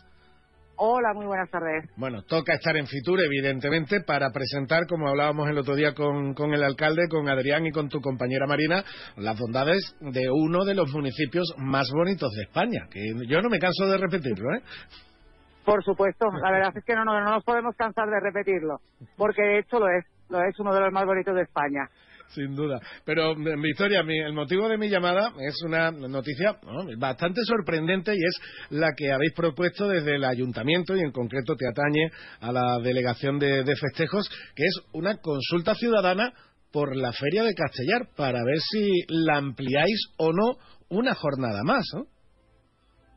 Hola, 0.77 1.13
muy 1.13 1.25
buenas 1.25 1.49
tardes. 1.49 1.89
Bueno, 1.95 2.23
toca 2.23 2.53
estar 2.53 2.75
en 2.75 2.85
Fitur, 2.85 3.19
evidentemente, 3.23 4.01
para 4.01 4.31
presentar, 4.31 4.87
como 4.87 5.07
hablábamos 5.07 5.49
el 5.49 5.57
otro 5.57 5.75
día 5.75 5.93
con, 5.93 6.33
con, 6.33 6.53
el 6.53 6.63
alcalde, 6.63 7.07
con 7.09 7.29
Adrián 7.29 7.65
y 7.65 7.71
con 7.71 7.87
tu 7.87 8.01
compañera 8.01 8.45
Marina, 8.45 8.83
las 9.15 9.39
bondades 9.39 9.95
de 10.01 10.29
uno 10.29 10.65
de 10.65 10.75
los 10.75 10.91
municipios 10.93 11.53
más 11.57 11.89
bonitos 11.93 12.31
de 12.33 12.43
España, 12.43 12.87
que 12.91 13.01
yo 13.27 13.41
no 13.41 13.49
me 13.49 13.59
canso 13.59 13.87
de 13.87 13.97
repetirlo, 13.97 14.53
¿eh? 14.53 14.61
Por 15.63 15.83
supuesto, 15.83 16.25
la 16.43 16.51
verdad 16.51 16.73
es 16.75 16.83
que 16.83 16.93
no, 16.93 17.05
no, 17.05 17.19
no 17.21 17.31
nos 17.31 17.43
podemos 17.43 17.75
cansar 17.75 18.07
de 18.09 18.19
repetirlo, 18.19 18.77
porque 19.17 19.41
de 19.41 19.59
hecho 19.59 19.79
lo 19.79 19.87
es, 19.87 20.05
lo 20.29 20.41
es 20.43 20.59
uno 20.59 20.73
de 20.73 20.81
los 20.81 20.91
más 20.91 21.05
bonitos 21.05 21.33
de 21.35 21.41
España. 21.41 21.89
Sin 22.29 22.55
duda. 22.55 22.79
Pero, 23.05 23.35
Victoria, 23.35 24.01
el 24.01 24.33
motivo 24.33 24.67
de 24.67 24.77
mi 24.77 24.89
llamada 24.89 25.31
es 25.39 25.55
una 25.65 25.91
noticia 25.91 26.57
bastante 26.97 27.41
sorprendente 27.45 28.13
y 28.13 28.17
es 28.17 28.69
la 28.71 28.93
que 28.95 29.11
habéis 29.11 29.33
propuesto 29.33 29.87
desde 29.87 30.15
el 30.15 30.23
ayuntamiento 30.23 30.95
y 30.95 31.01
en 31.01 31.11
concreto 31.11 31.55
te 31.55 31.67
atañe 31.67 32.11
a 32.41 32.51
la 32.51 32.79
delegación 32.79 33.39
de, 33.39 33.63
festejos, 33.75 34.29
que 34.55 34.63
es 34.63 34.81
una 34.93 35.17
consulta 35.17 35.75
ciudadana 35.75 36.33
por 36.71 36.95
la 36.95 37.13
Feria 37.13 37.43
de 37.43 37.53
Castellar 37.53 38.09
para 38.17 38.43
ver 38.43 38.57
si 38.59 38.89
la 39.07 39.37
ampliáis 39.37 40.13
o 40.17 40.33
no 40.33 40.57
una 40.89 41.15
jornada 41.15 41.63
más. 41.63 41.85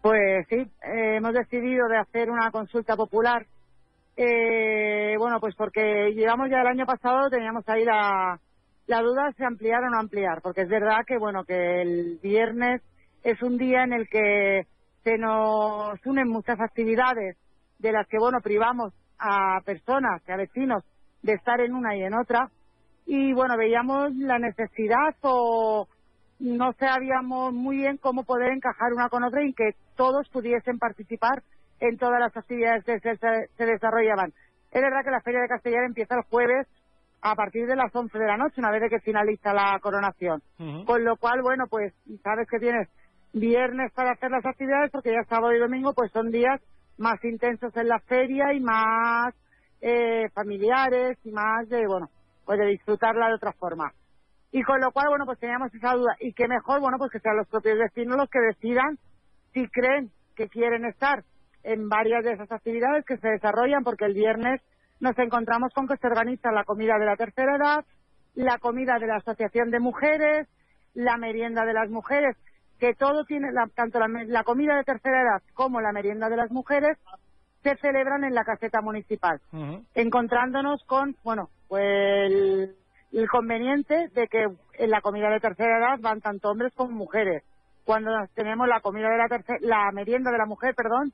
Pues 0.00 0.46
sí, 0.48 0.56
eh, 0.56 1.16
hemos 1.16 1.32
decidido 1.32 1.88
de 1.88 1.98
hacer 1.98 2.30
una 2.30 2.50
consulta 2.50 2.94
popular. 2.94 3.46
Eh, 4.16 5.16
bueno, 5.18 5.38
pues 5.40 5.54
porque 5.56 6.12
llevamos 6.14 6.48
ya 6.50 6.60
el 6.60 6.68
año 6.68 6.86
pasado, 6.86 7.28
teníamos 7.30 7.64
ahí 7.68 7.84
la, 7.84 8.38
la 8.88 9.02
duda 9.02 9.32
si 9.36 9.44
ampliar 9.44 9.84
o 9.84 9.90
no 9.90 9.98
ampliar, 9.98 10.40
porque 10.42 10.62
es 10.62 10.68
verdad 10.68 11.04
que 11.06 11.18
bueno 11.18 11.44
que 11.44 11.82
el 11.82 12.18
viernes 12.22 12.82
es 13.22 13.40
un 13.42 13.58
día 13.58 13.84
en 13.84 13.92
el 13.92 14.08
que 14.08 14.66
se 15.04 15.18
nos 15.18 16.04
unen 16.06 16.26
muchas 16.26 16.58
actividades 16.58 17.36
de 17.78 17.92
las 17.92 18.08
que 18.08 18.18
bueno 18.18 18.38
privamos 18.42 18.94
a 19.18 19.60
personas, 19.64 20.26
a 20.26 20.36
vecinos 20.36 20.82
de 21.22 21.34
estar 21.34 21.60
en 21.60 21.74
una 21.74 21.96
y 21.96 22.02
en 22.02 22.14
otra 22.14 22.50
y 23.04 23.34
bueno 23.34 23.58
veíamos 23.58 24.14
la 24.16 24.38
necesidad 24.38 25.14
o 25.20 25.86
no 26.40 26.72
sabíamos 26.72 27.52
muy 27.52 27.76
bien 27.76 27.98
cómo 27.98 28.24
poder 28.24 28.52
encajar 28.52 28.94
una 28.94 29.10
con 29.10 29.22
otra 29.22 29.44
y 29.44 29.52
que 29.52 29.72
todos 29.96 30.26
pudiesen 30.30 30.78
participar 30.78 31.42
en 31.80 31.98
todas 31.98 32.20
las 32.20 32.34
actividades 32.34 32.84
que 32.84 32.98
se, 33.00 33.16
se 33.16 33.66
desarrollaban. 33.66 34.32
Es 34.70 34.80
verdad 34.80 35.04
que 35.04 35.10
la 35.10 35.20
Feria 35.20 35.40
de 35.40 35.48
Castellar 35.48 35.84
empieza 35.84 36.14
el 36.14 36.22
jueves 36.30 36.66
a 37.20 37.34
partir 37.34 37.66
de 37.66 37.76
las 37.76 37.94
11 37.94 38.16
de 38.18 38.26
la 38.26 38.36
noche, 38.36 38.60
una 38.60 38.70
vez 38.70 38.82
de 38.82 38.90
que 38.90 39.00
finaliza 39.00 39.52
la 39.52 39.78
coronación. 39.80 40.42
Con 40.84 41.04
lo 41.04 41.16
cual, 41.16 41.42
bueno, 41.42 41.66
pues 41.68 41.92
sabes 42.22 42.48
que 42.48 42.58
tienes 42.58 42.88
viernes 43.32 43.92
para 43.92 44.12
hacer 44.12 44.30
las 44.30 44.46
actividades, 44.46 44.90
porque 44.90 45.12
ya 45.12 45.22
sábado 45.28 45.52
y 45.52 45.58
domingo 45.58 45.92
pues 45.94 46.10
son 46.12 46.30
días 46.30 46.60
más 46.96 47.22
intensos 47.24 47.76
en 47.76 47.88
la 47.88 48.00
feria 48.00 48.52
y 48.52 48.60
más 48.60 49.34
eh, 49.80 50.28
familiares 50.34 51.18
y 51.24 51.30
más 51.30 51.68
de, 51.68 51.86
bueno, 51.86 52.08
pues 52.44 52.58
de 52.58 52.66
disfrutarla 52.66 53.28
de 53.28 53.34
otra 53.34 53.52
forma. 53.52 53.92
Y 54.50 54.62
con 54.62 54.80
lo 54.80 54.92
cual, 54.92 55.08
bueno, 55.08 55.26
pues 55.26 55.38
teníamos 55.38 55.74
esa 55.74 55.92
duda. 55.92 56.16
Y 56.20 56.32
qué 56.32 56.48
mejor, 56.48 56.80
bueno, 56.80 56.96
pues 56.98 57.10
que 57.10 57.20
sean 57.20 57.36
los 57.36 57.48
propios 57.48 57.78
vecinos 57.78 58.16
los 58.16 58.30
que 58.30 58.40
decidan 58.40 58.98
si 59.52 59.68
creen 59.68 60.10
que 60.34 60.48
quieren 60.48 60.84
estar 60.86 61.24
en 61.64 61.88
varias 61.88 62.24
de 62.24 62.32
esas 62.32 62.50
actividades 62.50 63.04
que 63.04 63.18
se 63.18 63.28
desarrollan, 63.28 63.84
porque 63.84 64.06
el 64.06 64.14
viernes 64.14 64.62
nos 65.00 65.18
encontramos 65.18 65.72
con 65.74 65.86
que 65.86 65.96
se 65.96 66.06
organiza 66.06 66.52
la 66.52 66.64
comida 66.64 66.98
de 66.98 67.06
la 67.06 67.16
tercera 67.16 67.56
edad, 67.56 67.84
la 68.34 68.58
comida 68.58 68.98
de 68.98 69.06
la 69.06 69.16
Asociación 69.16 69.70
de 69.70 69.80
Mujeres, 69.80 70.48
la 70.94 71.16
merienda 71.16 71.64
de 71.64 71.72
las 71.72 71.90
mujeres, 71.90 72.36
que 72.78 72.94
todo 72.94 73.24
tiene, 73.24 73.48
tanto 73.74 73.98
la, 73.98 74.44
comida 74.44 74.76
de 74.76 74.84
tercera 74.84 75.22
edad 75.22 75.42
como 75.54 75.80
la 75.80 75.92
merienda 75.92 76.28
de 76.28 76.36
las 76.36 76.50
mujeres, 76.50 76.96
se 77.62 77.76
celebran 77.76 78.24
en 78.24 78.34
la 78.34 78.44
caseta 78.44 78.80
municipal, 78.80 79.40
encontrándonos 79.94 80.82
con, 80.84 81.16
bueno, 81.24 81.50
pues 81.66 81.82
el, 81.82 82.76
inconveniente 83.10 84.08
de 84.14 84.28
que 84.28 84.46
en 84.74 84.90
la 84.90 85.00
comida 85.00 85.30
de 85.30 85.40
tercera 85.40 85.78
edad 85.78 85.98
van 86.00 86.20
tanto 86.20 86.50
hombres 86.50 86.72
como 86.74 86.92
mujeres. 86.92 87.42
Cuando 87.84 88.10
tenemos 88.34 88.68
la 88.68 88.80
comida 88.80 89.08
de 89.08 89.16
la 89.16 89.28
tercera, 89.28 89.58
la 89.62 89.90
merienda 89.92 90.30
de 90.30 90.38
la 90.38 90.46
mujer, 90.46 90.74
perdón, 90.74 91.12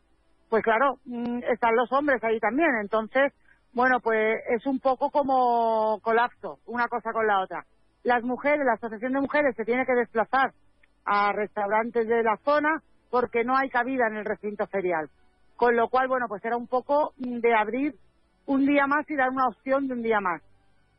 pues 0.49 0.63
claro, 0.63 0.99
mm, 1.05 1.39
están 1.53 1.77
los 1.77 1.91
hombres 1.93 2.23
ahí 2.25 2.41
también. 2.41 2.71
Entonces, 2.81 3.33
bueno, 3.75 3.99
pues 4.01 4.41
es 4.51 4.65
un 4.67 4.79
poco 4.79 5.11
como 5.11 5.99
colapso, 6.01 6.61
una 6.67 6.87
cosa 6.89 7.13
con 7.13 7.27
la 7.27 7.41
otra. 7.41 7.65
Las 8.05 8.23
mujeres, 8.23 8.65
la 8.65 8.75
Asociación 8.75 9.13
de 9.13 9.21
Mujeres 9.21 9.57
se 9.57 9.65
tiene 9.65 9.85
que 9.85 9.95
desplazar 9.95 10.53
a 11.05 11.33
restaurantes 11.33 12.07
de 12.07 12.23
la 12.23 12.37
zona 12.45 12.83
porque 13.11 13.45
no 13.45 13.57
hay 13.57 13.69
cabida 13.69 14.07
en 14.07 14.17
el 14.17 14.25
recinto 14.25 14.67
ferial. 14.69 15.11
Con 15.57 15.77
lo 15.77 15.89
cual, 15.89 16.09
bueno, 16.09 16.27
pues 16.29 16.45
era 16.45 16.57
un 16.57 16.67
poco 16.67 17.15
de 17.17 17.55
abrir 17.55 17.95
un 18.47 18.65
día 18.65 18.87
más 18.87 19.09
y 19.11 19.17
dar 19.17 19.31
una 19.31 19.49
opción 19.49 19.89
de 19.89 19.95
un 19.95 20.03
día 20.03 20.21
más. 20.21 20.43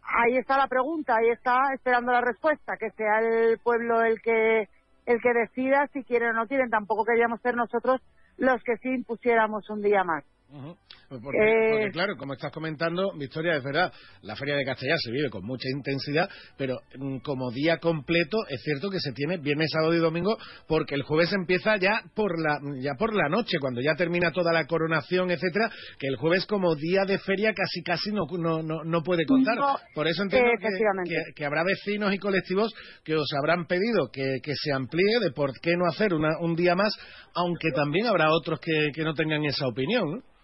Ahí 0.02 0.38
está 0.38 0.58
la 0.58 0.68
pregunta, 0.68 1.16
ahí 1.16 1.30
está 1.30 1.74
esperando 1.74 2.12
la 2.12 2.22
respuesta, 2.22 2.78
que 2.78 2.92
sea 2.92 3.20
el 3.20 3.58
pueblo 3.60 4.04
el 4.04 4.22
que 4.22 4.70
el 5.06 5.22
que 5.22 5.34
decida 5.34 5.88
si 5.94 6.04
quieren 6.04 6.30
o 6.30 6.34
no 6.34 6.48
quieren. 6.48 6.70
Tampoco 6.70 7.06
queríamos 7.06 7.42
ser 7.42 7.56
nosotros 7.56 8.02
los 8.38 8.62
que 8.64 8.78
sí 8.78 8.90
impusiéramos 8.90 9.70
un 9.70 9.82
día 9.82 10.04
más. 10.04 10.24
Pues 10.50 10.78
porque, 11.10 11.38
Eh, 11.38 11.70
porque, 11.72 11.92
claro, 11.92 12.16
como 12.18 12.34
estás 12.34 12.52
comentando, 12.52 13.12
Victoria, 13.18 13.56
es 13.56 13.64
verdad, 13.64 13.92
la 14.22 14.36
Feria 14.36 14.56
de 14.56 14.66
Castellar 14.66 14.98
se 15.00 15.12
vive 15.12 15.30
con 15.30 15.46
mucha 15.46 15.68
intensidad, 15.70 16.30
pero 16.58 16.76
mm, 16.98 17.18
como 17.20 17.52
día 17.52 17.78
completo 17.78 18.38
es 18.50 18.62
cierto 18.64 18.90
que 18.90 19.00
se 19.00 19.12
tiene 19.14 19.38
viernes, 19.38 19.70
sábado 19.72 19.94
y 19.94 20.00
domingo, 20.00 20.38
porque 20.68 20.96
el 20.96 21.04
jueves 21.04 21.32
empieza 21.34 21.78
ya 21.78 22.02
por 22.16 22.40
la 22.40 22.58
ya 22.82 22.92
por 22.98 23.14
la 23.14 23.30
noche, 23.30 23.58
cuando 23.60 23.82
ya 23.82 23.96
termina 23.96 24.32
toda 24.32 24.52
la 24.52 24.66
coronación, 24.66 25.32
etcétera, 25.32 25.70
que 26.00 26.08
el 26.08 26.16
jueves 26.18 26.46
como 26.46 26.76
día 26.76 27.06
de 27.06 27.20
feria 27.20 27.54
casi 27.54 27.82
casi 27.84 28.12
no 28.12 28.24
no, 28.38 28.62
no, 28.64 28.84
no 28.84 29.02
puede 29.04 29.26
contar. 29.26 29.56
No, 29.58 29.76
por 29.94 30.08
eso 30.08 30.24
entiendo 30.24 30.50
que, 30.60 30.66
efectivamente. 30.68 31.10
que- 31.10 31.34
que 31.36 31.46
habrá 31.46 31.64
vecinos 31.64 32.14
y 32.14 32.18
colectivos 32.18 32.74
que 33.04 33.16
os 33.16 33.28
habrán 33.38 33.66
pedido 33.68 34.10
que, 34.12 34.38
que 34.44 34.54
se 34.56 34.72
amplíe 34.74 35.20
de 35.22 35.32
por 35.32 35.52
qué 35.62 35.76
no 35.78 35.86
hacer 35.88 36.14
una- 36.14 36.38
un 36.40 36.56
día 36.56 36.76
más, 36.76 36.94
aunque 37.36 37.70
también 37.76 38.08
habrá 38.08 38.32
otros 38.32 38.60
que, 38.60 38.90
que 38.94 39.04
no 39.04 39.14
tengan 39.14 39.44
esa 39.46 39.68
opinión. 39.68 40.04
¿no? 40.10 40.36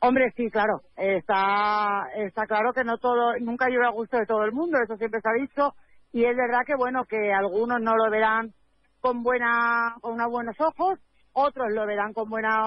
Hombre, 0.00 0.32
sí, 0.36 0.50
claro. 0.50 0.80
Está, 0.96 2.08
está 2.16 2.46
claro 2.46 2.72
que 2.72 2.84
no 2.84 2.98
todo, 2.98 3.36
nunca 3.40 3.68
llueve 3.68 3.86
a 3.86 3.90
gusto 3.90 4.16
de 4.16 4.26
todo 4.26 4.44
el 4.44 4.52
mundo, 4.52 4.78
eso 4.78 4.96
siempre 4.96 5.20
se 5.20 5.28
ha 5.28 5.40
dicho. 5.40 5.74
Y 6.12 6.24
es 6.24 6.36
verdad 6.36 6.60
que, 6.66 6.76
bueno, 6.76 7.04
que 7.04 7.32
algunos 7.32 7.80
no 7.80 7.96
lo 7.96 8.10
verán 8.10 8.52
con 9.00 9.22
buena, 9.22 9.96
con 10.00 10.14
unos 10.14 10.30
buenos 10.30 10.56
ojos, 10.60 10.98
otros 11.32 11.68
lo 11.72 11.86
verán 11.86 12.12
con 12.12 12.28
buena, 12.28 12.58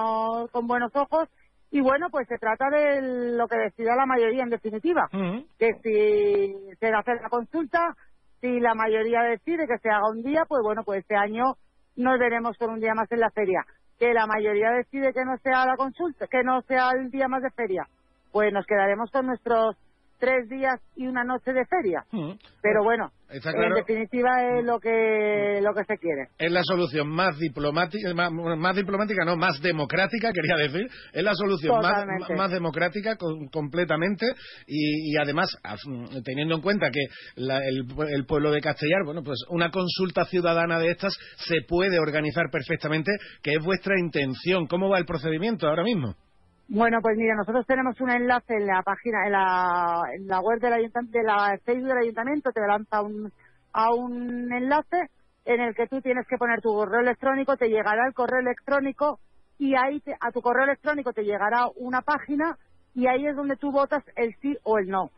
con 0.50 0.66
buenos 0.66 0.94
ojos. 0.94 1.28
Y 1.70 1.80
bueno, 1.80 2.08
pues 2.10 2.28
se 2.28 2.36
trata 2.36 2.68
de 2.68 3.36
lo 3.36 3.48
que 3.48 3.56
decida 3.56 3.96
la 3.96 4.04
mayoría 4.04 4.42
en 4.42 4.50
definitiva. 4.50 5.08
Que 5.58 5.72
si 5.82 6.76
se 6.78 6.88
hace 6.88 7.14
la 7.14 7.30
consulta, 7.30 7.96
si 8.40 8.60
la 8.60 8.74
mayoría 8.74 9.22
decide 9.22 9.66
que 9.66 9.78
se 9.78 9.88
haga 9.88 10.10
un 10.10 10.22
día, 10.22 10.44
pues 10.46 10.60
bueno, 10.62 10.82
pues 10.84 11.00
este 11.00 11.16
año 11.16 11.54
nos 11.96 12.18
veremos 12.18 12.58
con 12.58 12.70
un 12.70 12.80
día 12.80 12.94
más 12.94 13.10
en 13.10 13.20
la 13.20 13.30
feria. 13.30 13.64
Que 14.02 14.12
la 14.12 14.26
mayoría 14.26 14.72
decide 14.72 15.12
que 15.12 15.24
no 15.24 15.38
sea 15.44 15.64
la 15.64 15.76
consulta, 15.76 16.26
que 16.26 16.42
no 16.42 16.60
sea 16.62 16.90
el 16.90 17.08
día 17.12 17.28
más 17.28 17.40
de 17.40 17.52
feria, 17.52 17.86
pues 18.32 18.52
nos 18.52 18.66
quedaremos 18.66 19.12
con 19.12 19.26
nuestros 19.26 19.76
tres 20.22 20.48
días 20.48 20.78
y 20.94 21.08
una 21.08 21.24
noche 21.24 21.52
de 21.52 21.64
feria. 21.66 22.04
Pero 22.62 22.84
bueno, 22.84 23.10
en 23.28 23.74
definitiva 23.74 24.30
es 24.56 24.64
lo 24.64 24.78
que 24.78 25.58
lo 25.60 25.74
que 25.74 25.82
se 25.84 25.98
quiere. 25.98 26.28
es 26.38 26.52
la 26.52 26.62
solución 26.62 27.08
más 27.08 27.36
diplomática, 27.40 28.14
más, 28.14 28.30
más 28.30 28.76
diplomática, 28.76 29.24
no, 29.24 29.36
más 29.36 29.60
democrática, 29.60 30.30
quería 30.32 30.54
decir. 30.68 30.86
Es 31.12 31.24
la 31.24 31.34
solución 31.34 31.74
más, 31.82 32.06
más 32.36 32.50
democrática 32.52 33.16
con- 33.16 33.48
completamente 33.48 34.26
y, 34.68 35.12
y 35.12 35.16
además, 35.20 35.48
af- 35.64 36.22
teniendo 36.24 36.54
en 36.54 36.60
cuenta 36.62 36.90
que 36.92 37.00
la- 37.34 37.58
el, 37.58 37.84
el 38.14 38.24
pueblo 38.24 38.52
de 38.52 38.60
Castellar, 38.60 39.00
bueno, 39.04 39.22
pues 39.24 39.40
una 39.48 39.70
consulta 39.72 40.24
ciudadana 40.26 40.78
de 40.78 40.90
estas 40.92 41.14
se 41.48 41.56
puede 41.66 41.98
organizar 41.98 42.44
perfectamente, 42.52 43.10
que 43.42 43.50
es 43.58 43.64
vuestra 43.64 43.98
intención. 43.98 44.68
¿Cómo 44.68 44.88
va 44.88 44.98
el 44.98 45.04
procedimiento 45.04 45.66
ahora 45.66 45.82
mismo? 45.82 46.14
Bueno, 46.68 46.98
pues 47.02 47.16
mira, 47.18 47.34
nosotros 47.34 47.66
tenemos 47.66 48.00
un 48.00 48.10
enlace 48.10 48.54
en 48.54 48.66
la 48.66 48.82
página, 48.82 49.26
en 49.26 49.32
la, 49.32 50.02
en 50.14 50.26
la 50.26 50.40
web 50.40 50.58
del 50.60 50.72
ayuntamiento, 50.72 51.18
de 51.18 51.24
la 51.24 51.58
Facebook 51.64 51.88
del 51.88 51.98
ayuntamiento, 51.98 52.50
te 52.52 52.60
lanza 52.66 53.02
un, 53.02 53.30
a 53.72 53.92
un 53.94 54.50
enlace 54.52 55.10
en 55.44 55.60
el 55.60 55.74
que 55.74 55.86
tú 55.86 56.00
tienes 56.00 56.26
que 56.26 56.38
poner 56.38 56.60
tu 56.62 56.72
correo 56.72 57.00
electrónico, 57.00 57.56
te 57.56 57.68
llegará 57.68 58.06
el 58.06 58.14
correo 58.14 58.40
electrónico 58.40 59.18
y 59.58 59.74
ahí 59.74 60.00
te- 60.00 60.16
a 60.18 60.30
tu 60.30 60.40
correo 60.40 60.64
electrónico 60.64 61.12
te 61.12 61.24
llegará 61.24 61.66
una 61.76 62.00
página 62.00 62.56
y 62.94 63.06
ahí 63.06 63.26
es 63.26 63.36
donde 63.36 63.56
tú 63.56 63.70
votas 63.70 64.02
el 64.16 64.34
sí 64.40 64.56
o 64.62 64.78
el 64.78 64.88
no. 64.88 65.10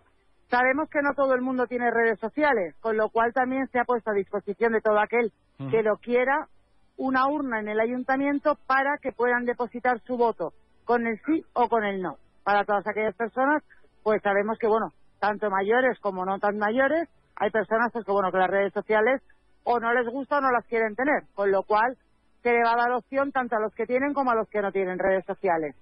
Sabemos 0.51 0.89
que 0.91 1.03
no 1.03 1.15
todo 1.15 1.35
el 1.35 1.41
mundo 1.43 1.66
tiene 1.66 1.91
redes 1.91 2.19
sociales, 2.19 2.75
con 2.81 2.97
lo 2.97 3.11
cual 3.11 3.33
también 3.33 3.69
se 3.69 3.79
ha 3.79 3.85
puesto 3.85 4.11
a 4.11 4.15
disposición 4.15 4.73
de 4.73 4.81
todo 4.81 4.99
aquel 4.99 5.31
que 5.71 5.83
lo 5.83 5.97
quiera 5.99 6.49
una 6.97 7.29
urna 7.29 7.61
en 7.61 7.69
el 7.69 7.79
ayuntamiento 7.81 8.57
para 8.66 8.99
que 8.99 9.12
puedan 9.12 9.45
depositar 9.45 10.01
su 10.01 10.16
voto 10.16 10.53
con 10.85 11.06
el 11.06 11.19
sí 11.27 11.44
o 11.52 11.69
con 11.69 11.85
el 11.85 12.01
no. 12.01 12.16
Para 12.43 12.65
todas 12.65 12.86
aquellas 12.86 13.15
personas, 13.16 13.62
pues 14.02 14.20
sabemos 14.23 14.59
que, 14.59 14.66
bueno, 14.66 14.93
tanto 15.19 15.51
mayores 15.51 15.98
como 16.01 16.24
no 16.24 16.39
tan 16.39 16.59
mayores, 16.59 17.09
hay 17.36 17.51
personas 17.51 17.90
pues, 17.93 18.05
que, 18.05 18.12
bueno, 18.12 18.31
que 18.31 18.39
las 18.39 18.51
redes 18.51 18.73
sociales 18.73 19.23
o 19.65 19.81
no 19.81 19.93
les 19.94 20.06
gusta 20.06 20.39
o 20.39 20.40
no 20.40 20.51
las 20.51 20.66
quieren 20.66 20.94
tener, 20.94 21.23
con 21.35 21.51
lo 21.51 21.62
cual 21.62 21.97
se 22.43 22.51
le 22.51 22.62
va 22.62 22.74
a 22.74 22.77
dar 22.77 22.93
opción 22.93 23.32
tanto 23.32 23.56
a 23.56 23.61
los 23.61 23.74
que 23.74 23.86
tienen 23.86 24.12
como 24.12 24.31
a 24.31 24.35
los 24.35 24.48
que 24.48 24.61
no 24.61 24.70
tienen 24.70 24.98
redes 24.98 25.24
sociales. 25.24 25.74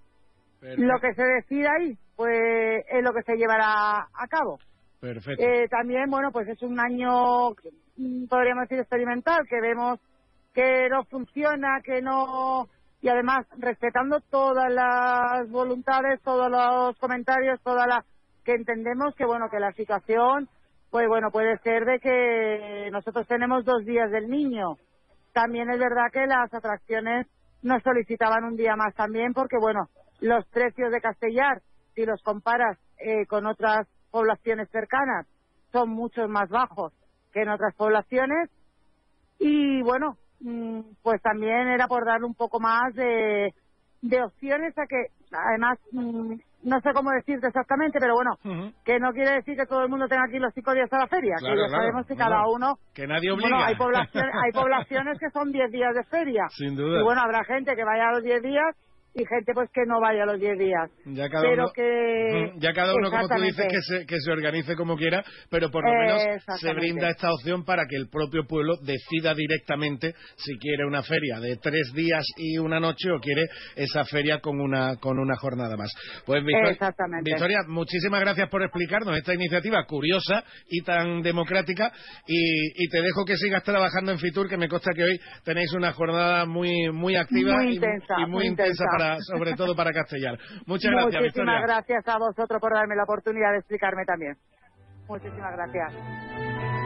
Lo 0.61 1.01
que 1.01 1.13
se 1.15 1.25
decida 1.25 1.71
ahí, 1.77 1.99
pues 2.15 2.85
es 2.89 3.03
lo 3.03 3.13
que 3.13 3.23
se 3.23 3.35
llevará 3.35 4.07
a 4.15 4.27
cabo. 4.29 4.59
Perfecto. 5.01 5.43
Eh, 5.43 5.67
también, 5.69 6.09
bueno, 6.09 6.31
pues 6.31 6.47
es 6.47 6.63
un 6.63 6.79
año, 6.79 7.51
mm, 7.97 8.27
podríamos 8.29 8.69
decir, 8.69 8.79
experimental, 8.79 9.41
que 9.49 9.61
vemos 9.61 9.99
que 10.55 10.89
no 10.89 11.05
funciona, 11.05 11.81
que 11.83 12.01
no... 12.01 12.69
Y 13.03 13.09
además, 13.09 13.47
respetando 13.59 14.21
todas 14.21 14.73
las 14.73 15.51
voluntades, 15.51 16.23
todos 16.23 16.49
los 16.49 16.97
comentarios, 16.99 17.61
toda 17.63 17.87
la... 17.87 18.05
que 18.45 18.55
entendemos 18.55 19.15
que, 19.17 19.27
bueno, 19.27 19.49
que 19.51 19.59
la 19.59 19.73
situación, 19.73 20.49
pues 20.89 21.09
bueno, 21.09 21.33
puede 21.33 21.59
ser 21.59 21.85
de 21.85 21.99
que 21.99 22.89
nosotros 22.93 23.27
tenemos 23.27 23.65
dos 23.65 23.85
días 23.85 24.09
del 24.13 24.31
niño. 24.31 24.77
También 25.33 25.69
es 25.71 25.81
verdad 25.81 26.13
que 26.13 26.27
las 26.27 26.55
atracciones 26.55 27.27
nos 27.63 27.83
solicitaban 27.83 28.45
un 28.45 28.57
día 28.57 28.77
más 28.77 28.95
también, 28.95 29.33
porque, 29.33 29.57
bueno, 29.59 29.89
los 30.21 30.47
precios 30.47 30.93
de 30.93 31.01
Castellar, 31.01 31.61
si 31.97 32.07
los 32.07 32.23
comparas 32.23 32.79
eh, 32.99 33.27
con 33.27 33.47
otras 33.47 33.89
poblaciones 34.13 34.71
cercanas, 34.71 35.27
son 35.73 35.91
mucho 35.91 36.29
más 36.29 36.49
bajos 36.51 36.93
que 37.33 37.43
en 37.43 37.49
otras 37.49 37.75
poblaciones. 37.75 38.49
Y 39.41 39.83
bueno, 39.83 40.19
pues 41.03 41.21
también 41.23 41.69
era 41.69 41.87
por 41.87 42.05
darle 42.05 42.27
un 42.27 42.35
poco 42.35 42.59
más 42.61 42.95
de, 42.95 43.53
de 44.03 44.23
opciones 44.23 44.77
a 44.79 44.87
que, 44.87 45.07
además, 45.33 45.79
mm, 45.93 46.35
no 46.65 46.81
sé 46.81 46.93
cómo 46.95 47.11
decirte 47.11 47.49
exactamente, 47.49 47.99
pero 48.01 48.15
bueno, 48.15 48.31
que 48.85 48.99
no 49.01 49.13
quiere 49.13 49.33
decir 49.33 49.57
que 49.57 49.67
todo 49.67 49.83
el 49.83 49.89
mundo 49.89 50.07
tenga 50.09 50.25
aquí 50.25 50.39
los 50.39 50.53
cinco 50.55 50.73
días 50.75 50.93
a 50.93 50.99
la 50.99 51.07
feria, 51.09 51.35
Claro, 51.39 51.55
que 51.57 51.61
ya 51.63 51.67
claro. 51.69 51.83
sabemos 51.83 52.07
que 52.07 52.17
cada 52.17 52.37
no. 52.43 52.53
uno 52.53 52.75
Que 52.95 53.07
nadie 53.07 53.31
bueno, 53.33 53.47
obliga. 53.47 53.67
hay 53.67 53.77
poblaciones, 53.77 54.33
hay 54.45 54.53
poblaciones 54.53 55.19
que 55.19 55.31
son 55.31 55.51
10 55.51 55.71
días 55.73 55.95
de 55.95 56.05
feria. 56.05 56.45
Sin 56.57 56.77
duda. 56.77 57.01
Y 57.01 57.03
bueno, 57.05 57.21
habrá 57.23 57.45
gente 57.45 57.75
que 57.75 57.85
vaya 57.85 58.09
a 58.09 58.13
los 58.13 58.23
10 58.23 58.43
días 58.43 58.77
y 59.15 59.25
gente 59.27 59.53
pues 59.55 59.69
que 59.73 59.83
no 59.87 60.01
vaya 60.01 60.25
los 60.25 60.41
10 60.41 60.59
días. 60.59 60.91
Ya 61.07 61.29
cada 61.29 61.43
pero 61.43 61.65
uno, 61.65 61.73
que... 61.75 62.53
Ya 62.61 62.73
cada 62.73 62.95
uno, 62.95 63.11
como 63.11 63.29
tú 63.29 63.41
dices, 63.43 63.67
que 63.71 63.81
se, 63.83 64.07
que 64.07 64.17
se 64.21 64.31
organice 64.31 64.75
como 64.77 64.97
quiera, 64.97 65.23
pero 65.51 65.71
por 65.71 65.85
lo 65.85 65.93
menos 65.93 66.23
se 66.61 66.73
brinda 66.73 67.09
esta 67.11 67.31
opción 67.33 67.65
para 67.65 67.85
que 67.89 67.97
el 67.97 68.09
propio 68.09 68.45
pueblo 68.47 68.77
decida 68.83 69.35
directamente 69.35 70.15
si 70.37 70.57
quiere 70.59 70.87
una 70.87 71.03
feria 71.03 71.41
de 71.41 71.57
tres 71.63 71.93
días 71.95 72.25
y 72.37 72.59
una 72.59 72.81
noche 72.81 73.11
o 73.11 73.21
quiere 73.21 73.47
esa 73.77 74.05
feria 74.05 74.41
con 74.41 74.61
una, 74.61 74.97
con 74.97 75.19
una 75.19 75.37
jornada 75.37 75.77
más. 75.77 75.91
Pues 76.25 76.43
Victoria. 76.45 76.95
Victoria, 77.23 77.59
muchísimas 77.69 78.21
gracias 78.21 78.49
por 78.49 78.63
explicarnos 78.63 79.17
esta 79.17 79.35
iniciativa 79.35 79.85
curiosa 79.85 80.43
y 80.69 80.83
tan 80.83 81.23
democrática 81.23 81.93
y, 82.27 82.85
y 82.85 82.89
te 82.89 83.03
dejo 83.03 83.25
que 83.25 83.37
sigas 83.37 83.63
trabajando 83.63 84.13
en 84.13 84.19
Fitur, 84.19 84.49
que 84.49 84.57
me 84.57 84.69
consta 84.69 84.93
que 84.95 85.03
hoy 85.05 85.21
tenéis 85.45 85.73
una 85.75 85.93
jornada 85.93 86.47
muy, 86.47 86.91
muy 86.93 87.17
activa 87.17 87.57
Muy 87.57 87.73
y- 87.73 87.75
intensa, 87.75 88.15
y, 88.19 88.23
muy, 88.23 88.31
muy 88.31 88.47
intensa, 88.47 88.71
intensa. 88.73 88.85
para, 88.99 89.02
sobre 89.21 89.55
todo 89.55 89.75
para 89.75 89.93
Castellar. 89.93 90.39
Muchas 90.67 90.91
gracias, 90.91 91.23
Muchísimas 91.23 91.23
Victoria. 91.23 91.61
gracias 91.63 92.09
a 92.09 92.19
vosotros 92.19 92.61
por 92.61 92.75
darme 92.75 92.97
la 92.97 93.05
oportunidad 93.05 93.53
de 93.53 93.59
explicarme 93.59 94.05
también. 94.05 94.37
Muchísimas 95.09 95.53
gracias. 95.53 96.82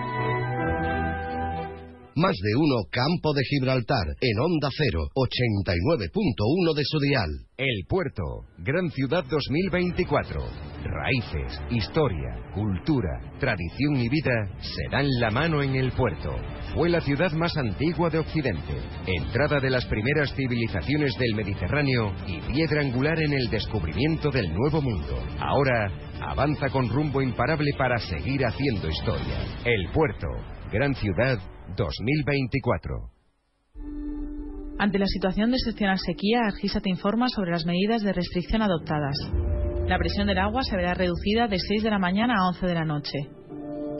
Más 2.18 2.32
de 2.32 2.56
uno 2.56 2.88
Campo 2.90 3.34
de 3.34 3.42
Gibraltar 3.44 4.06
en 4.22 4.40
Onda 4.40 4.70
0, 4.74 5.10
89.1 5.14 6.74
de 6.74 6.82
su 6.86 6.98
dial. 6.98 7.28
El 7.58 7.84
Puerto, 7.86 8.22
Gran 8.56 8.90
Ciudad 8.90 9.22
2024. 9.28 10.40
Raíces, 10.82 11.60
historia, 11.68 12.40
cultura, 12.54 13.20
tradición 13.38 13.96
y 13.96 14.08
vida 14.08 14.32
se 14.62 14.88
dan 14.90 15.04
la 15.20 15.30
mano 15.30 15.62
en 15.62 15.74
el 15.74 15.92
puerto. 15.92 16.34
Fue 16.72 16.88
la 16.88 17.02
ciudad 17.02 17.32
más 17.32 17.54
antigua 17.58 18.08
de 18.08 18.20
Occidente, 18.20 18.80
entrada 19.06 19.60
de 19.60 19.68
las 19.68 19.84
primeras 19.84 20.34
civilizaciones 20.34 21.12
del 21.18 21.34
Mediterráneo 21.34 22.14
y 22.26 22.40
piedra 22.50 22.80
angular 22.80 23.18
en 23.20 23.34
el 23.34 23.50
descubrimiento 23.50 24.30
del 24.30 24.54
Nuevo 24.54 24.80
Mundo. 24.80 25.22
Ahora 25.38 25.92
avanza 26.22 26.70
con 26.70 26.88
rumbo 26.88 27.20
imparable 27.20 27.72
para 27.76 27.98
seguir 27.98 28.40
haciendo 28.46 28.88
historia. 28.88 29.36
El 29.66 29.90
Puerto, 29.92 30.28
Gran 30.72 30.94
Ciudad 30.94 31.38
2024. 31.76 33.10
Ante 34.80 34.98
la 34.98 35.06
situación 35.06 35.50
de 35.50 35.56
excepcional 35.58 35.96
sequía, 35.98 36.40
Argisa 36.44 36.80
te 36.80 36.90
informa 36.90 37.28
sobre 37.28 37.52
las 37.52 37.64
medidas 37.64 38.02
de 38.02 38.12
restricción 38.12 38.62
adoptadas. 38.62 39.16
La 39.86 39.96
presión 39.96 40.26
del 40.26 40.38
agua 40.38 40.62
se 40.64 40.76
verá 40.76 40.94
reducida 40.94 41.46
de 41.46 41.58
6 41.60 41.84
de 41.84 41.90
la 41.90 42.00
mañana 42.00 42.34
a 42.34 42.48
11 42.48 42.66
de 42.66 42.74
la 42.74 42.84
noche. 42.84 43.16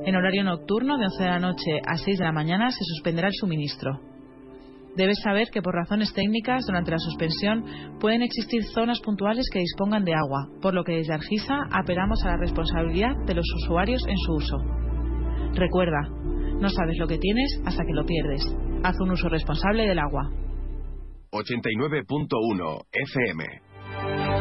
En 0.04 0.16
horario 0.16 0.42
nocturno, 0.42 0.98
de 0.98 1.04
11 1.04 1.22
de 1.22 1.30
la 1.30 1.38
noche 1.38 1.80
a 1.86 1.96
6 1.98 2.18
de 2.18 2.24
la 2.24 2.32
mañana, 2.32 2.70
se 2.70 2.82
suspenderá 2.82 3.28
el 3.28 3.34
suministro. 3.34 4.00
Debes 4.96 5.20
saber 5.22 5.50
que 5.52 5.62
por 5.62 5.72
razones 5.72 6.12
técnicas, 6.14 6.64
durante 6.66 6.90
la 6.90 6.98
suspensión, 6.98 7.64
pueden 8.00 8.22
existir 8.22 8.64
zonas 8.64 8.98
puntuales 9.00 9.46
que 9.52 9.60
dispongan 9.60 10.04
de 10.04 10.14
agua, 10.14 10.48
por 10.60 10.74
lo 10.74 10.82
que 10.82 10.96
desde 10.96 11.14
Argisa 11.14 11.54
apelamos 11.70 12.24
a 12.24 12.30
la 12.30 12.38
responsabilidad 12.38 13.14
de 13.24 13.34
los 13.34 13.46
usuarios 13.62 14.02
en 14.08 14.16
su 14.16 14.32
uso. 14.32 14.56
Recuerda, 15.54 16.00
no 16.60 16.68
sabes 16.68 16.96
lo 16.98 17.06
que 17.06 17.18
tienes 17.18 17.60
hasta 17.64 17.84
que 17.84 17.92
lo 17.92 18.04
pierdes. 18.04 18.42
Haz 18.82 18.96
un 19.00 19.10
uso 19.10 19.28
responsable 19.28 19.86
del 19.86 19.98
agua. 19.98 20.30
89.1 21.32 22.86
FM. 22.92 24.35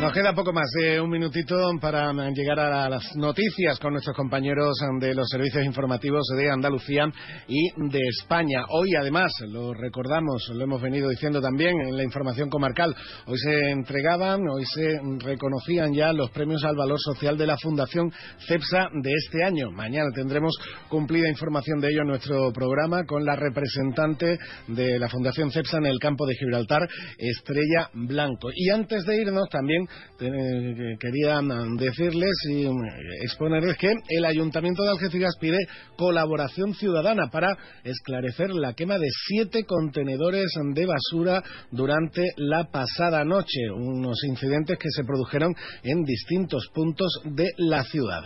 Nos 0.00 0.12
queda 0.12 0.32
poco 0.32 0.52
más 0.52 0.70
de 0.80 1.00
un 1.00 1.10
minutito 1.10 1.56
para 1.80 2.12
llegar 2.30 2.60
a 2.60 2.88
las 2.88 3.16
noticias 3.16 3.80
con 3.80 3.94
nuestros 3.94 4.16
compañeros 4.16 4.78
de 5.00 5.12
los 5.12 5.28
servicios 5.28 5.64
informativos 5.64 6.24
de 6.36 6.48
Andalucía 6.48 7.12
y 7.48 7.72
de 7.90 7.98
España. 8.08 8.62
Hoy, 8.68 8.94
además, 8.94 9.32
lo 9.48 9.74
recordamos, 9.74 10.48
lo 10.54 10.62
hemos 10.62 10.80
venido 10.80 11.08
diciendo 11.08 11.40
también 11.40 11.74
en 11.80 11.96
la 11.96 12.04
información 12.04 12.48
comarcal, 12.48 12.94
hoy 13.26 13.38
se 13.38 13.70
entregaban, 13.70 14.40
hoy 14.48 14.64
se 14.66 15.00
reconocían 15.18 15.92
ya 15.92 16.12
los 16.12 16.30
premios 16.30 16.62
al 16.62 16.76
valor 16.76 17.00
social 17.00 17.36
de 17.36 17.48
la 17.48 17.58
Fundación 17.58 18.12
CEPSA 18.46 18.90
de 19.02 19.10
este 19.12 19.42
año. 19.44 19.72
Mañana 19.72 20.10
tendremos 20.14 20.54
cumplida 20.88 21.28
información 21.28 21.80
de 21.80 21.88
ello 21.88 22.02
en 22.02 22.08
nuestro 22.08 22.52
programa 22.52 23.04
con 23.04 23.24
la 23.24 23.34
representante 23.34 24.38
de 24.68 25.00
la 25.00 25.08
Fundación 25.08 25.50
CEPSA 25.50 25.78
en 25.78 25.86
el 25.86 25.98
campo 25.98 26.24
de 26.24 26.36
Gibraltar, 26.36 26.88
Estrella 27.18 27.90
Blanco. 27.94 28.50
Y 28.54 28.70
antes 28.70 29.04
de 29.04 29.22
irnos, 29.22 29.48
también 29.48 29.87
eh, 30.20 30.96
quería 30.98 31.40
decirles 31.78 32.32
y 32.50 32.66
mm, 32.66 32.84
exponerles 33.22 33.76
que 33.76 33.92
el 34.08 34.24
Ayuntamiento 34.24 34.82
de 34.82 34.90
Algeciras 34.90 35.34
pide 35.40 35.58
colaboración 35.96 36.74
ciudadana 36.74 37.28
para 37.30 37.56
esclarecer 37.84 38.50
la 38.50 38.74
quema 38.74 38.98
de 38.98 39.08
siete 39.26 39.64
contenedores 39.64 40.52
de 40.74 40.86
basura 40.86 41.42
durante 41.70 42.22
la 42.36 42.64
pasada 42.64 43.24
noche, 43.24 43.70
unos 43.74 44.22
incidentes 44.24 44.78
que 44.78 44.90
se 44.90 45.04
produjeron 45.04 45.54
en 45.82 46.04
distintos 46.04 46.68
puntos 46.74 47.08
de 47.24 47.46
la 47.58 47.84
ciudad. 47.84 48.22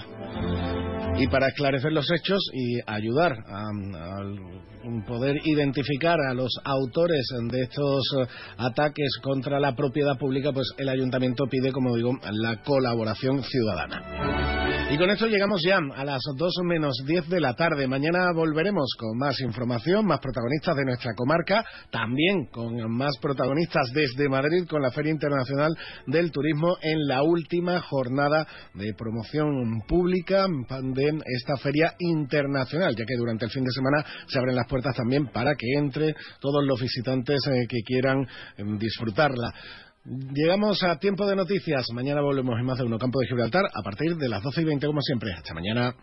Y 1.18 1.26
para 1.28 1.48
esclarecer 1.48 1.92
los 1.92 2.10
hechos 2.10 2.40
y 2.52 2.80
ayudar 2.86 3.32
a, 3.46 3.60
a 3.60 4.71
poder 5.06 5.36
identificar 5.44 6.18
a 6.20 6.34
los 6.34 6.50
autores 6.64 7.26
de 7.50 7.62
estos 7.62 8.02
eh, 8.18 8.26
ataques 8.58 9.18
contra 9.22 9.60
la 9.60 9.74
propiedad 9.74 10.18
pública, 10.18 10.52
pues 10.52 10.72
el 10.78 10.88
ayuntamiento 10.88 11.46
pide, 11.46 11.72
como 11.72 11.96
digo, 11.96 12.12
la 12.30 12.62
colaboración 12.62 13.42
ciudadana. 13.42 14.61
Y 14.92 14.98
con 14.98 15.08
esto 15.08 15.26
llegamos 15.26 15.62
ya 15.64 15.78
a 15.78 16.04
las 16.04 16.20
2 16.36 16.52
menos 16.64 16.94
10 17.06 17.30
de 17.30 17.40
la 17.40 17.54
tarde. 17.54 17.88
Mañana 17.88 18.30
volveremos 18.34 18.92
con 18.98 19.16
más 19.16 19.40
información, 19.40 20.04
más 20.04 20.20
protagonistas 20.20 20.76
de 20.76 20.84
nuestra 20.84 21.14
comarca, 21.14 21.64
también 21.90 22.44
con 22.52 22.76
más 22.94 23.16
protagonistas 23.18 23.90
desde 23.94 24.28
Madrid 24.28 24.66
con 24.68 24.82
la 24.82 24.90
Feria 24.90 25.12
Internacional 25.12 25.74
del 26.06 26.30
Turismo 26.30 26.76
en 26.82 27.06
la 27.06 27.22
última 27.22 27.80
jornada 27.80 28.46
de 28.74 28.92
promoción 28.92 29.80
pública 29.88 30.44
de 30.46 31.22
esta 31.38 31.56
feria 31.56 31.94
internacional, 31.98 32.94
ya 32.94 33.06
que 33.06 33.16
durante 33.16 33.46
el 33.46 33.50
fin 33.50 33.64
de 33.64 33.72
semana 33.72 34.04
se 34.26 34.38
abren 34.38 34.56
las 34.56 34.68
puertas 34.68 34.94
también 34.94 35.28
para 35.28 35.54
que 35.54 35.68
entre 35.78 36.14
todos 36.38 36.66
los 36.66 36.78
visitantes 36.78 37.38
eh, 37.46 37.66
que 37.66 37.78
quieran 37.82 38.26
eh, 38.58 38.64
disfrutarla. 38.78 39.54
Llegamos 40.04 40.82
a 40.82 40.98
tiempo 40.98 41.26
de 41.28 41.36
noticias. 41.36 41.86
Mañana 41.94 42.22
volvemos 42.22 42.58
en 42.58 42.66
más 42.66 42.78
de 42.78 42.84
uno 42.84 42.98
campo 42.98 43.20
de 43.20 43.28
Gibraltar 43.28 43.66
a 43.72 43.82
partir 43.82 44.16
de 44.16 44.28
las 44.28 44.42
12 44.42 44.62
y 44.62 44.64
20 44.64 44.86
como 44.88 45.00
siempre. 45.00 45.32
Hasta 45.32 45.54
mañana. 45.54 45.94